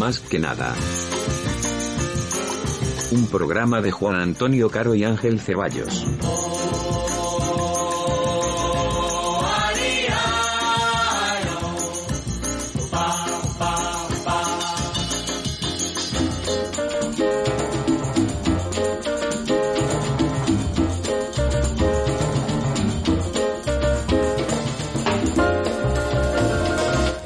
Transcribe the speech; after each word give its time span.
Más 0.00 0.18
que 0.18 0.38
nada. 0.38 0.74
Un 3.10 3.26
programa 3.26 3.82
de 3.82 3.90
Juan 3.90 4.14
Antonio 4.16 4.70
Caro 4.70 4.94
y 4.94 5.04
Ángel 5.04 5.38
Ceballos. 5.38 6.06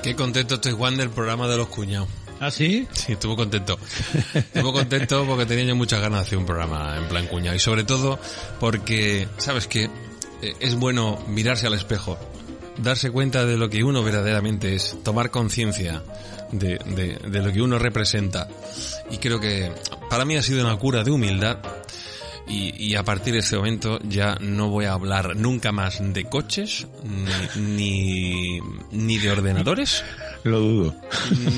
Qué 0.02 0.16
contento 0.16 0.56
estoy 0.56 0.72
Juan 0.72 0.96
del 0.96 1.10
programa 1.10 1.46
de 1.46 1.56
los 1.56 1.68
cuñados. 1.68 2.23
¿Ah, 2.40 2.50
sí? 2.50 2.86
Sí, 2.92 3.12
estuvo 3.12 3.36
contento. 3.36 3.78
Estuvo 4.34 4.72
contento 4.72 5.24
porque 5.26 5.46
tenía 5.46 5.64
yo 5.64 5.76
muchas 5.76 6.00
ganas 6.00 6.20
de 6.20 6.26
hacer 6.26 6.38
un 6.38 6.46
programa 6.46 6.96
en 6.98 7.04
plan 7.08 7.26
cuñado. 7.26 7.56
Y 7.56 7.60
sobre 7.60 7.84
todo 7.84 8.18
porque, 8.60 9.28
¿sabes 9.38 9.66
qué? 9.66 9.84
Eh, 10.42 10.52
Es 10.60 10.74
bueno 10.74 11.22
mirarse 11.28 11.66
al 11.66 11.74
espejo, 11.74 12.18
darse 12.78 13.10
cuenta 13.10 13.46
de 13.46 13.56
lo 13.56 13.70
que 13.70 13.82
uno 13.84 14.02
verdaderamente 14.02 14.74
es, 14.74 14.96
tomar 15.02 15.30
conciencia 15.30 16.02
de, 16.52 16.78
de, 16.84 17.18
de 17.30 17.42
lo 17.42 17.52
que 17.52 17.62
uno 17.62 17.78
representa. 17.78 18.48
Y 19.10 19.18
creo 19.18 19.40
que 19.40 19.72
para 20.10 20.24
mí 20.24 20.36
ha 20.36 20.42
sido 20.42 20.64
una 20.66 20.76
cura 20.76 21.02
de 21.04 21.10
humildad. 21.12 21.58
Y, 22.46 22.74
y 22.88 22.94
a 22.94 23.02
partir 23.04 23.32
de 23.32 23.38
ese 23.38 23.56
momento 23.56 23.98
ya 24.02 24.34
no 24.38 24.68
voy 24.68 24.84
a 24.84 24.92
hablar 24.92 25.34
nunca 25.34 25.72
más 25.72 25.96
de 26.12 26.24
coches, 26.24 26.86
ni, 27.56 27.62
ni, 27.62 28.60
ni 28.90 29.16
de 29.16 29.30
ordenadores, 29.30 30.04
Lo 30.44 30.60
dudo. 30.60 30.94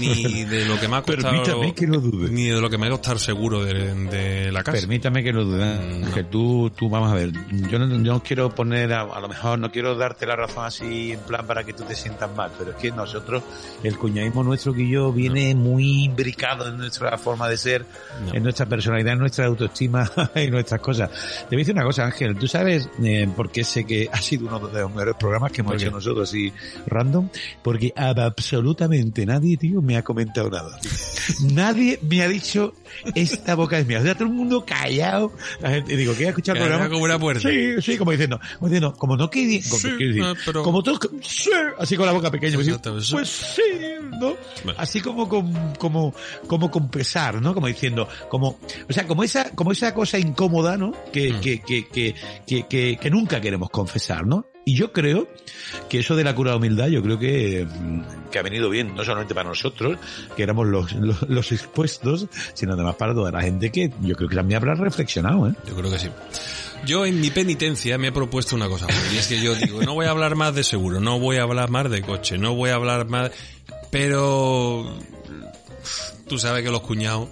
ni 0.00 0.44
de 0.44 0.64
lo 0.64 0.78
que 0.78 0.86
me 0.88 0.96
ha 0.96 1.02
costado 1.02 1.30
Permítame 1.42 1.74
que 1.74 1.86
lo 1.86 2.00
dude. 2.00 2.30
ni 2.30 2.44
de 2.46 2.60
lo 2.60 2.70
que 2.70 2.78
me 2.78 2.88
va 2.88 2.94
a 2.94 2.98
costar 2.98 3.18
seguro 3.18 3.64
de, 3.64 3.94
de 3.94 4.52
la 4.52 4.62
casa 4.62 4.78
Permítame 4.78 5.22
que 5.24 5.32
lo 5.32 5.44
dude. 5.44 6.04
Mm, 6.04 6.12
Que 6.14 6.24
tú, 6.24 6.70
tú, 6.70 6.88
vamos 6.88 7.10
a 7.10 7.14
ver. 7.14 7.32
Yo 7.70 7.78
no, 7.78 7.88
yo 7.88 8.12
no 8.12 8.22
quiero 8.22 8.48
poner, 8.54 8.92
a, 8.92 9.02
a 9.02 9.20
lo 9.20 9.28
mejor 9.28 9.58
no 9.58 9.70
quiero 9.72 9.94
darte 9.96 10.24
la 10.26 10.36
razón 10.36 10.64
así 10.64 11.12
en 11.12 11.20
plan 11.20 11.46
para 11.46 11.64
que 11.64 11.72
tú 11.72 11.82
te 11.84 11.94
sientas 11.94 12.30
mal, 12.34 12.50
pero 12.58 12.70
es 12.70 12.76
que 12.76 12.90
nosotros, 12.92 13.42
el 13.82 13.96
cuñadismo 13.98 14.44
nuestro 14.44 14.72
que 14.72 14.88
yo 14.88 15.12
viene 15.12 15.54
muy 15.54 16.04
imbricado 16.04 16.68
en 16.68 16.76
nuestra 16.78 17.16
forma 17.18 17.48
de 17.48 17.56
ser, 17.56 17.84
No. 18.26 18.34
en 18.34 18.42
nuestra 18.42 18.66
personalidad, 18.66 19.14
en 19.14 19.18
nuestra 19.18 19.46
autoestima 19.46 20.10
y 20.36 20.46
nuestras 20.50 20.80
cosas. 20.80 21.10
Te 21.48 21.56
voy 21.56 21.56
a 21.56 21.58
decir 21.62 21.74
una 21.74 21.84
cosa, 21.84 22.04
Ángel. 22.04 22.36
Tú 22.36 22.46
sabes 22.46 22.88
eh, 23.02 23.28
por 23.34 23.50
qué 23.50 23.64
sé 23.64 23.84
que 23.84 24.08
ha 24.12 24.20
sido 24.20 24.46
uno 24.46 24.58
de 24.68 24.80
los 24.80 24.90
mejores 24.90 25.16
programas 25.18 25.50
que 25.52 25.60
hemos 25.62 25.72
¿Por 25.74 25.82
hecho 25.82 25.90
nosotros 25.90 26.28
así 26.28 26.52
random, 26.86 27.28
porque 27.62 27.92
a- 27.96 28.14
absolutamente 28.76 29.24
nadie, 29.26 29.56
tío, 29.56 29.80
me 29.80 29.96
ha 29.96 30.02
comentado 30.02 30.50
nada. 30.50 30.78
Nadie 31.52 31.98
me 32.08 32.22
ha 32.22 32.28
dicho 32.28 32.74
esta 33.14 33.54
boca 33.54 33.78
es 33.78 33.86
mía. 33.86 34.00
O 34.00 34.02
sea, 34.02 34.14
todo 34.14 34.24
el 34.28 34.34
mundo 34.34 34.64
callado. 34.64 35.32
La 35.60 35.70
gente, 35.70 35.96
digo, 35.96 36.12
¿quieres 36.12 36.28
escuchar 36.30 36.56
el 36.56 36.62
Callado 36.62 36.78
programa? 36.80 36.92
como 36.94 37.04
una 37.04 37.18
puerta. 37.18 37.48
Sí, 37.48 37.82
sí, 37.82 37.96
como 37.98 38.10
diciendo, 38.12 38.38
como 38.58 38.68
diciendo, 38.68 38.94
como 38.96 39.16
no 39.16 39.30
quiere, 39.30 39.60
como, 39.68 39.80
Sí, 39.80 39.90
decir, 39.98 40.22
ah, 40.22 40.34
pero- 40.44 40.62
como 40.62 40.82
todos, 40.82 41.00
sí, 41.22 41.50
así 41.78 41.96
con 41.96 42.06
la 42.06 42.12
boca 42.12 42.30
pequeña, 42.30 42.56
pues, 42.56 42.68
pues 43.10 43.28
sí, 43.28 43.62
¿no? 44.20 44.34
Bueno. 44.64 44.78
Así 44.78 45.00
como 45.00 45.28
con, 45.28 45.74
como, 45.78 46.14
como 46.46 46.70
con 46.70 46.88
pesar, 46.90 47.40
¿no? 47.40 47.54
Como 47.54 47.66
diciendo, 47.66 48.08
como, 48.28 48.58
o 48.88 48.92
sea, 48.92 49.06
como 49.06 49.24
esa, 49.24 49.50
como 49.50 49.72
esa 49.72 49.92
cosa 49.94 50.18
incómoda, 50.18 50.76
¿no? 50.76 50.92
Que, 51.12 51.32
Mm. 51.32 51.40
que, 51.40 51.60
que, 51.60 51.88
que, 51.88 52.14
que, 52.46 52.66
que, 52.68 52.98
que 53.00 53.10
nunca 53.10 53.40
queremos 53.40 53.70
confesar, 53.70 54.26
¿no? 54.26 54.46
Y 54.68 54.74
yo 54.74 54.92
creo 54.92 55.28
que 55.88 56.00
eso 56.00 56.16
de 56.16 56.24
la 56.24 56.34
cura 56.34 56.50
de 56.50 56.56
humildad, 56.56 56.88
yo 56.88 57.00
creo 57.00 57.20
que, 57.20 57.64
mm, 57.64 58.30
que 58.32 58.38
ha 58.40 58.42
venido 58.42 58.68
bien, 58.68 58.96
no 58.96 59.04
solamente 59.04 59.32
para 59.32 59.48
nosotros, 59.48 59.96
que 60.36 60.42
éramos 60.42 60.66
los, 60.66 60.92
los, 61.00 61.22
los 61.22 61.52
expuestos, 61.52 62.26
sino 62.52 62.72
además 62.72 62.96
para 62.96 63.14
toda 63.14 63.30
la 63.30 63.42
gente 63.42 63.70
que 63.70 63.92
yo 64.00 64.16
creo 64.16 64.28
que 64.28 64.34
también 64.34 64.56
habrá 64.56 64.74
reflexionado, 64.74 65.48
¿eh? 65.48 65.54
Yo 65.68 65.76
creo 65.76 65.88
que 65.88 66.00
sí. 66.00 66.08
Yo 66.84 67.06
en 67.06 67.20
mi 67.20 67.30
penitencia 67.30 67.96
me 67.96 68.08
he 68.08 68.12
propuesto 68.12 68.56
una 68.56 68.68
cosa, 68.68 68.88
y 69.14 69.16
es 69.18 69.28
que 69.28 69.40
yo 69.40 69.54
digo, 69.54 69.82
no 69.82 69.94
voy 69.94 70.06
a 70.06 70.10
hablar 70.10 70.34
más 70.34 70.52
de 70.52 70.64
seguro, 70.64 70.98
no 70.98 71.20
voy 71.20 71.36
a 71.36 71.44
hablar 71.44 71.70
más 71.70 71.88
de 71.88 72.02
coche, 72.02 72.36
no 72.36 72.56
voy 72.56 72.70
a 72.70 72.74
hablar 72.74 73.06
más... 73.08 73.30
Pero 73.92 74.98
tú 76.26 76.40
sabes 76.40 76.64
que 76.64 76.72
los 76.72 76.80
cuñados 76.80 77.28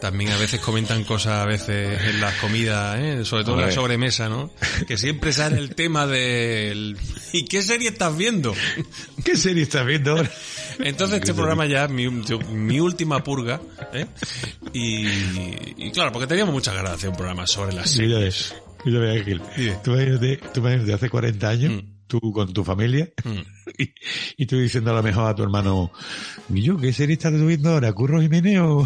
también 0.00 0.30
a 0.32 0.36
veces 0.38 0.60
comentan 0.60 1.04
cosas 1.04 1.34
a 1.34 1.44
veces 1.46 2.00
en 2.02 2.20
las 2.20 2.34
comidas, 2.36 2.98
¿eh? 2.98 3.24
sobre 3.24 3.44
todo 3.44 3.56
en 3.60 3.66
la 3.66 3.72
sobremesa, 3.72 4.28
¿no? 4.28 4.50
Que 4.88 4.96
siempre 4.96 5.32
sale 5.32 5.58
el 5.58 5.74
tema 5.74 6.06
del... 6.06 6.96
¿Y 7.32 7.44
qué 7.44 7.62
serie 7.62 7.90
estás 7.90 8.16
viendo? 8.16 8.54
¿Qué 9.24 9.36
serie 9.36 9.62
estás 9.62 9.86
viendo 9.86 10.12
ahora? 10.12 10.30
Entonces 10.78 11.18
este 11.20 11.34
programa 11.34 11.66
ya 11.66 11.84
es 11.84 11.90
mi, 11.90 12.08
mi 12.08 12.80
última 12.80 13.22
purga, 13.22 13.60
¿eh? 13.92 14.06
Y, 14.72 15.06
y 15.76 15.90
claro, 15.92 16.12
porque 16.12 16.26
teníamos 16.26 16.54
muchas 16.54 16.74
ganas 16.74 16.92
de 16.92 16.96
hacer 16.96 17.10
un 17.10 17.16
programa 17.16 17.46
sobre 17.46 17.74
las 17.74 17.90
series. 17.90 18.54
mira, 18.84 19.00
mira, 19.00 19.12
Ángel. 19.12 19.40
Tú 19.82 19.92
tú 20.54 20.60
imagínate 20.60 20.94
hace 20.94 21.10
40 21.10 21.48
años, 21.48 21.72
Mm. 21.82 21.89
Tú 22.10 22.32
con 22.32 22.52
tu 22.52 22.64
familia, 22.64 23.08
Mm. 23.24 23.38
y, 23.78 23.90
y 24.38 24.46
tú 24.46 24.56
diciendo 24.58 24.90
a 24.90 24.94
lo 24.94 25.02
mejor 25.02 25.28
a 25.30 25.34
tu 25.34 25.42
hermano, 25.44 25.92
¿y 26.52 26.62
yo 26.62 26.76
qué 26.76 26.92
serie 26.92 27.14
estás 27.14 27.32
viendo 27.32 27.70
ahora? 27.70 27.92
¿Curro 27.92 28.20
Jiménez 28.20 28.58
o, 28.60 28.78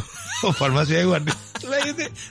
o 0.43 0.53
Farmacia 0.53 0.99
de 0.99 1.05
Guardia? 1.07 1.35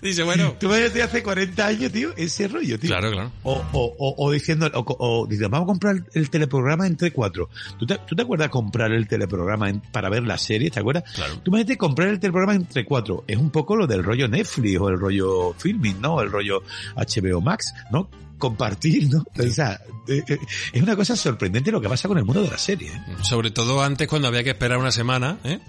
Dice, 0.01 0.21
bueno, 0.23 0.53
tú 0.59 0.67
imagínate 0.67 1.01
hace 1.01 1.23
40 1.23 1.65
años, 1.65 1.91
tío, 1.91 2.13
ese 2.15 2.47
rollo, 2.47 2.77
tío. 2.77 2.89
claro, 2.89 3.11
claro. 3.11 3.31
O, 3.43 3.53
o, 3.73 3.95
o, 3.97 4.15
o 4.27 4.31
diciendo, 4.31 4.69
o, 4.73 4.85
o 4.99 5.25
diciendo, 5.25 5.49
vamos 5.49 5.65
a 5.65 5.71
comprar 5.71 5.95
el 6.13 6.29
teleprograma 6.29 6.85
entre 6.85 7.11
cuatro. 7.11 7.49
¿Tú 7.79 7.85
te, 7.87 7.97
tú 8.07 8.15
te 8.15 8.21
acuerdas 8.21 8.49
comprar 8.49 8.91
el 8.91 9.07
teleprograma 9.07 9.69
en- 9.69 9.79
para 9.81 10.09
ver 10.09 10.23
la 10.23 10.37
serie? 10.37 10.69
¿Te 10.69 10.79
acuerdas? 10.81 11.03
Claro. 11.15 11.37
Tú 11.41 11.49
imagínate 11.49 11.77
comprar 11.77 12.09
el 12.09 12.19
teleprograma 12.19 12.53
entre 12.55 12.85
cuatro. 12.85 13.23
Es 13.27 13.37
un 13.37 13.49
poco 13.49 13.75
lo 13.75 13.87
del 13.87 14.03
rollo 14.03 14.27
Netflix 14.27 14.79
o 14.79 14.89
el 14.89 14.99
rollo 14.99 15.53
filming, 15.57 15.99
¿no? 15.99 16.21
El 16.21 16.29
rollo 16.31 16.61
HBO 16.95 17.41
Max, 17.41 17.73
¿no? 17.91 18.09
Compartir, 18.43 19.09
¿no? 19.09 19.23
O 19.39 19.47
sea, 19.51 19.79
eh, 20.07 20.21
eh, 20.27 20.37
es 20.73 20.81
una 20.83 20.97
cosa 20.97 21.15
sorprendente 21.15 21.71
lo 21.71 21.79
que 21.79 21.87
pasa 21.87 22.09
con 22.09 22.17
el 22.17 22.25
mundo 22.25 22.43
de 22.43 22.49
la 22.49 22.57
serie. 22.57 22.89
¿eh? 22.91 23.01
Sobre 23.21 23.51
todo 23.51 23.81
antes 23.81 24.07
cuando 24.09 24.27
había 24.27 24.43
que 24.43 24.49
esperar 24.49 24.77
una 24.77 24.91
semana, 24.91 25.37
¿eh? 25.45 25.59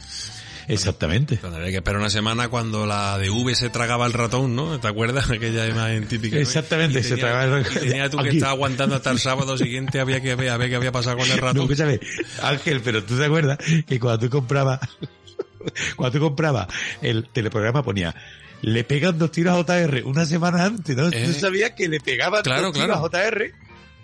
Exactamente. 0.66 1.36
Cuando 1.36 1.58
había 1.58 1.70
que 1.70 1.76
esperar 1.76 2.00
una 2.00 2.10
semana 2.10 2.48
cuando 2.48 2.84
la 2.86 3.16
de 3.18 3.30
V 3.30 3.54
se 3.54 3.68
tragaba 3.70 4.06
el 4.06 4.12
ratón, 4.12 4.56
¿no? 4.56 4.80
¿Te 4.80 4.88
acuerdas? 4.88 5.30
Aquella 5.30 5.68
imagen 5.68 6.08
típica. 6.08 6.34
¿no? 6.36 6.42
Exactamente, 6.42 6.98
Y 6.98 7.02
se 7.04 7.10
tenía- 7.10 7.24
tragaba 7.26 7.58
el- 7.58 7.66
y 7.66 7.88
tenía 7.90 8.10
tú 8.10 8.18
que 8.18 8.30
estar 8.30 8.48
aguantando 8.48 8.96
hasta 8.96 9.10
el 9.12 9.18
sábado 9.20 9.56
siguiente, 9.56 10.00
había 10.00 10.20
que 10.20 10.34
ver, 10.34 10.48
a 10.50 10.56
ver 10.56 10.70
qué 10.70 10.76
había 10.76 10.90
pasado 10.90 11.16
con 11.18 11.30
el 11.30 11.36
No, 11.36 11.42
ratón. 11.42 11.62
escúchame, 11.62 12.00
Ángel, 12.42 12.80
pero 12.82 13.04
tú 13.04 13.16
te 13.16 13.24
acuerdas 13.24 13.58
que 13.86 14.00
cuando 14.00 14.18
tú 14.26 14.30
comprabas, 14.30 14.80
cuando 15.96 16.18
tú 16.18 16.24
comprabas 16.24 16.66
el 17.02 17.28
teleprograma 17.32 17.82
ponía, 17.84 18.14
le 18.64 18.84
pegan 18.84 19.18
dos 19.18 19.30
tiros 19.30 19.54
a 19.54 19.62
JR 19.62 20.02
una 20.04 20.24
semana 20.26 20.64
antes, 20.64 20.96
¿no? 20.96 21.08
Eh. 21.08 21.24
Tú 21.26 21.32
sabías 21.32 21.72
que 21.72 21.88
le 21.88 22.00
pegaban 22.00 22.42
Claro, 22.42 22.62
dos 22.64 22.72
tiros 22.72 22.88
claro. 22.88 23.04
a 23.06 23.08
JR, 23.30 23.52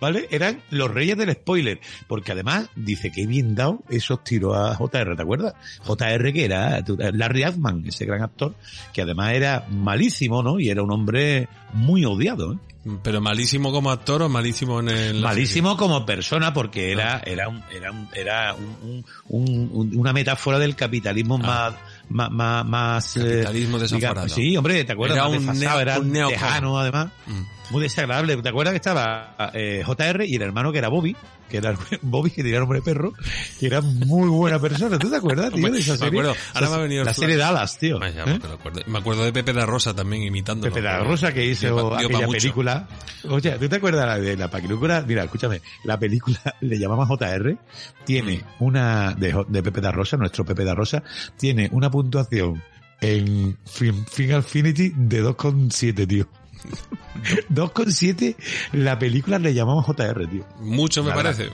¿vale? 0.00 0.28
Eran 0.30 0.60
los 0.70 0.90
reyes 0.90 1.16
del 1.16 1.32
spoiler, 1.32 1.80
porque 2.06 2.32
además 2.32 2.68
dice 2.76 3.10
que 3.12 3.26
bien 3.26 3.54
dado 3.54 3.80
esos 3.90 4.22
tiros 4.24 4.56
a 4.56 4.74
JR, 4.76 5.16
¿te 5.16 5.22
acuerdas? 5.22 5.54
JR 5.84 6.32
que 6.32 6.44
era 6.44 6.82
tú- 6.84 6.96
Larry 7.12 7.42
Altman, 7.42 7.84
ese 7.86 8.04
gran 8.06 8.22
actor, 8.22 8.54
que 8.92 9.02
además 9.02 9.34
era 9.34 9.66
malísimo, 9.70 10.42
¿no? 10.42 10.58
Y 10.60 10.70
era 10.70 10.82
un 10.82 10.90
hombre 10.92 11.48
muy 11.72 12.04
odiado, 12.04 12.54
¿eh? 12.54 12.58
Pero 13.02 13.20
malísimo 13.20 13.72
como 13.72 13.90
actor 13.90 14.22
o 14.22 14.30
malísimo 14.30 14.80
en 14.80 14.88
el... 14.88 15.20
Malísimo 15.20 15.76
como 15.76 16.06
persona 16.06 16.54
porque 16.54 16.90
era 16.92 17.20
era 17.26 17.46
un, 17.46 17.62
era 17.70 17.90
un- 17.92 18.08
era 18.14 18.54
un- 18.54 19.04
un- 19.28 19.70
un- 19.70 19.96
una 19.98 20.14
metáfora 20.14 20.58
del 20.58 20.74
capitalismo 20.76 21.36
más 21.36 21.74
más 22.10 22.30
más, 22.30 22.66
más, 22.66 23.16
eh, 23.16 23.20
Ah. 23.20 23.24
Capitalismo 23.44 23.78
digamos, 23.78 24.32
sí, 24.32 24.56
hombre, 24.56 24.84
¿te 24.84 24.92
acuerdas? 24.92 25.16
Era 25.16 25.28
Más 25.28 25.56
un 25.56 25.62
era 25.62 25.98
un 25.98 26.12
tejano 26.28 26.78
además. 26.78 27.08
Mm. 27.26 27.40
Muy 27.70 27.82
desagradable. 27.82 28.36
¿Te 28.36 28.48
acuerdas 28.48 28.72
que 28.72 28.76
estaba 28.78 29.34
eh, 29.54 29.82
JR 29.86 30.24
y 30.26 30.34
el 30.36 30.42
hermano 30.42 30.72
que 30.72 30.78
era 30.78 30.88
Bobby? 30.88 31.16
Que 31.48 31.56
era 31.56 31.74
Bobby, 32.02 32.30
que 32.30 32.42
tenía 32.42 32.60
nombre 32.60 32.78
de 32.78 32.84
perro, 32.84 33.12
que 33.58 33.66
era 33.66 33.80
muy 33.80 34.28
buena 34.28 34.58
persona. 34.60 34.98
¿Tú 34.98 35.10
te 35.10 35.16
acuerdas, 35.16 35.52
tío, 35.52 35.68
de 35.70 35.78
esa 35.78 35.92
me 35.92 35.98
serie? 35.98 36.20
acuerdo. 36.20 36.34
Ahora 36.54 36.68
me 36.68 36.74
ha 36.74 36.78
venido 36.78 37.00
el 37.02 37.06
La 37.06 37.14
serie 37.14 37.36
Dallas, 37.36 37.76
tío. 37.78 37.96
¿eh? 38.04 38.12
me, 38.14 38.20
acuerdo. 38.52 38.80
me 38.86 38.98
acuerdo 38.98 39.24
de 39.24 39.32
Pepe 39.32 39.52
da 39.52 39.66
Rosa 39.66 39.94
también 39.94 40.22
imitando. 40.22 40.68
Pepe 40.68 40.80
da 40.82 40.98
Rosa 41.02 41.32
que 41.32 41.44
hizo 41.44 41.66
Dio 41.66 41.96
aquella 41.96 42.28
película. 42.28 42.88
Oye, 43.28 43.50
¿tú 43.58 43.68
te 43.68 43.76
acuerdas 43.76 44.06
la 44.06 44.18
de 44.18 44.36
la 44.36 44.48
película? 44.50 45.02
Mira, 45.06 45.24
escúchame, 45.24 45.60
la 45.84 45.98
película 45.98 46.38
le 46.60 46.78
llamamos 46.78 47.08
JR, 47.08 47.56
tiene 48.04 48.30
Mm. 48.38 48.64
una 48.64 49.14
de, 49.14 49.44
de 49.48 49.62
Pepe 49.62 49.80
da 49.80 49.90
Rosa, 49.90 50.16
nuestro 50.16 50.44
Pepe 50.44 50.64
da 50.64 50.74
Rosa, 50.74 51.02
tiene 51.36 51.68
una 51.72 51.90
puntuación 51.90 52.62
en 53.00 53.56
Fin- 53.64 54.06
Final 54.06 54.40
Affinity 54.40 54.92
de 54.94 55.24
2,7, 55.24 56.06
tío. 56.06 56.28
2,7 57.50 58.36
la 58.72 58.98
película 58.98 59.38
le 59.38 59.54
llamamos 59.54 59.84
JR, 59.86 60.26
tío. 60.28 60.46
Mucho 60.60 61.02
me 61.04 61.12
parece. 61.12 61.50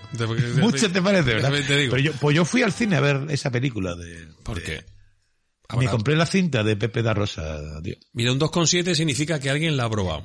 Mucho 0.61 0.91
te 0.91 1.03
parece, 1.03 1.35
¿verdad? 1.35 1.53
Te 1.67 1.77
digo. 1.79 1.93
Pero 1.93 2.03
yo, 2.03 2.13
pues 2.21 2.37
yo 2.37 2.45
fui 2.45 2.63
al 2.63 2.73
cine 2.73 2.97
a 2.97 3.01
ver 3.01 3.27
esa 3.31 3.51
película 3.51 3.95
de... 3.95 4.29
¿Por 4.43 4.59
de- 4.59 4.63
qué? 4.63 4.85
Me 5.77 5.89
compré 5.89 6.15
la 6.15 6.27
cinta 6.27 6.63
de 6.63 6.77
Pepe 6.77 7.03
da 7.03 7.13
Rosa, 7.13 7.61
tío. 7.83 7.97
Mira, 8.13 8.33
un 8.33 8.39
2,7 8.39 8.95
significa 8.95 9.41
que 9.41 9.51
alguien 9.51 9.77
la 9.77 9.85
ha 9.85 9.91
probado. 9.91 10.25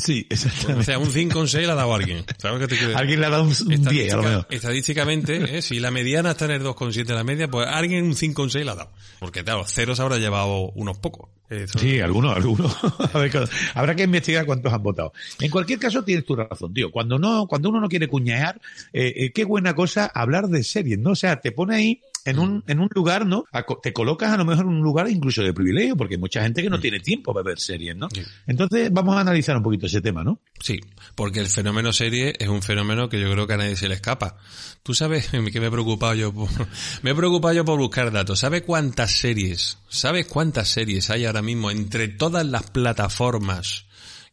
Sí, 0.00 0.26
O 0.30 0.34
exactamente. 0.34 0.84
sea, 0.84 0.98
un 0.98 1.08
5,6 1.10 1.66
la 1.66 1.72
ha 1.72 1.76
dado 1.76 1.94
alguien. 1.94 2.24
¿Sabes 2.38 2.60
qué 2.60 2.66
te 2.68 2.74
quiero 2.76 2.88
decir? 2.88 2.96
Alguien 3.00 3.20
le 3.20 3.26
ha 3.26 3.30
dado 3.30 3.44
un, 3.44 3.48
un 3.66 3.84
10, 3.84 4.12
a 4.12 4.16
lo 4.16 4.22
mejor. 4.22 4.46
estadísticamente, 4.50 5.58
¿eh? 5.58 5.62
si 5.62 5.80
la 5.80 5.90
mediana 5.90 6.32
está 6.32 6.44
en 6.46 6.50
el 6.52 6.62
2,7 6.62 7.06
la 7.14 7.24
media, 7.24 7.48
pues 7.48 7.66
alguien 7.68 8.04
un 8.04 8.12
5,6 8.14 8.64
la 8.64 8.72
ha 8.72 8.74
dado. 8.74 8.92
Porque 9.20 9.42
claro, 9.44 9.64
ceros 9.66 10.00
habrá 10.00 10.18
llevado 10.18 10.70
unos 10.74 10.98
pocos. 10.98 11.30
Eso- 11.48 11.78
Sí, 11.78 12.00
algunos, 12.00 12.34
algunos. 12.36 12.76
A 13.14 13.18
ver, 13.18 13.32
habrá 13.74 13.94
que 13.94 14.02
investigar 14.04 14.44
cuántos 14.46 14.72
han 14.72 14.82
votado. 14.82 15.12
En 15.40 15.50
cualquier 15.50 15.78
caso, 15.78 16.02
tienes 16.04 16.24
tu 16.24 16.34
razón, 16.36 16.72
tío. 16.74 16.90
Cuando 16.90 17.18
no, 17.18 17.46
cuando 17.46 17.68
uno 17.70 17.80
no 17.80 17.88
quiere 17.88 18.08
cuñear, 18.08 18.60
eh, 18.92 19.12
eh, 19.16 19.32
qué 19.32 19.44
buena 19.44 19.74
cosa 19.74 20.10
hablar 20.14 20.48
de 20.48 20.62
series, 20.64 20.98
¿no? 20.98 21.10
O 21.10 21.16
sea, 21.16 21.40
te 21.40 21.52
pone 21.52 21.76
ahí 21.76 22.00
en 22.24 22.38
un, 22.38 22.64
en 22.66 22.80
un 22.80 22.88
lugar, 22.94 23.26
¿no? 23.26 23.44
Te 23.82 23.92
colocas 23.92 24.32
a 24.32 24.36
lo 24.36 24.44
mejor 24.44 24.64
en 24.64 24.72
un 24.72 24.82
lugar 24.82 25.08
incluso 25.10 25.42
de 25.42 25.52
privilegio, 25.52 25.96
porque 25.96 26.14
hay 26.14 26.20
mucha 26.20 26.42
gente 26.42 26.62
que 26.62 26.70
no 26.70 26.80
tiene 26.80 27.00
tiempo 27.00 27.34
para 27.34 27.44
ver 27.44 27.58
series, 27.58 27.96
¿no? 27.96 28.08
Sí. 28.10 28.22
Entonces, 28.46 28.90
vamos 28.92 29.16
a 29.16 29.20
analizar 29.20 29.56
un 29.56 29.62
poquito 29.62 29.86
ese 29.86 30.00
tema, 30.00 30.24
¿no? 30.24 30.40
Sí, 30.60 30.80
porque 31.14 31.40
el 31.40 31.48
fenómeno 31.48 31.92
serie 31.92 32.32
es 32.38 32.48
un 32.48 32.62
fenómeno 32.62 33.08
que 33.08 33.20
yo 33.20 33.30
creo 33.30 33.46
que 33.46 33.54
a 33.54 33.58
nadie 33.58 33.76
se 33.76 33.88
le 33.88 33.94
escapa. 33.94 34.36
Tú 34.82 34.94
sabes 34.94 35.28
que 35.28 35.60
me 35.60 35.66
he 35.66 35.70
preocupado 35.70 36.14
yo 36.14 36.32
por, 36.32 36.48
me 37.02 37.10
he 37.10 37.14
preocupado 37.14 37.54
yo 37.54 37.64
por 37.64 37.78
buscar 37.78 38.10
datos. 38.10 38.40
¿Sabes 38.40 38.62
cuántas 38.62 39.12
series, 39.12 39.78
sabes 39.88 40.26
cuántas 40.26 40.68
series 40.68 41.10
hay 41.10 41.26
ahora 41.26 41.42
mismo 41.42 41.70
entre 41.70 42.08
todas 42.08 42.46
las 42.46 42.70
plataformas 42.70 43.84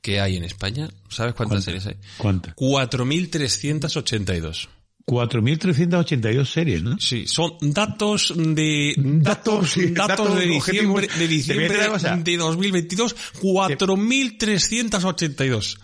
que 0.02 0.22
hay 0.22 0.38
en 0.38 0.44
España? 0.44 0.90
¿Sabes 1.10 1.34
cuántas 1.34 1.64
series 1.64 1.88
hay? 1.88 1.98
¿Cuántas? 2.18 2.56
4.382. 2.56 4.70
4.382 5.06 6.46
series, 6.46 6.84
¿no? 6.84 6.98
Sí, 7.00 7.26
son 7.28 7.52
datos 7.62 8.34
de 8.36 8.94
Datos, 8.98 9.72
sí, 9.72 9.92
datos, 9.92 10.08
datos 10.08 10.40
de 10.40 10.58
objetivos. 10.58 11.02
diciembre 11.02 11.08
de 11.18 11.28
diciembre 11.28 11.68
de 12.24 12.38
2022, 12.38 13.16
4.382. 13.42 15.78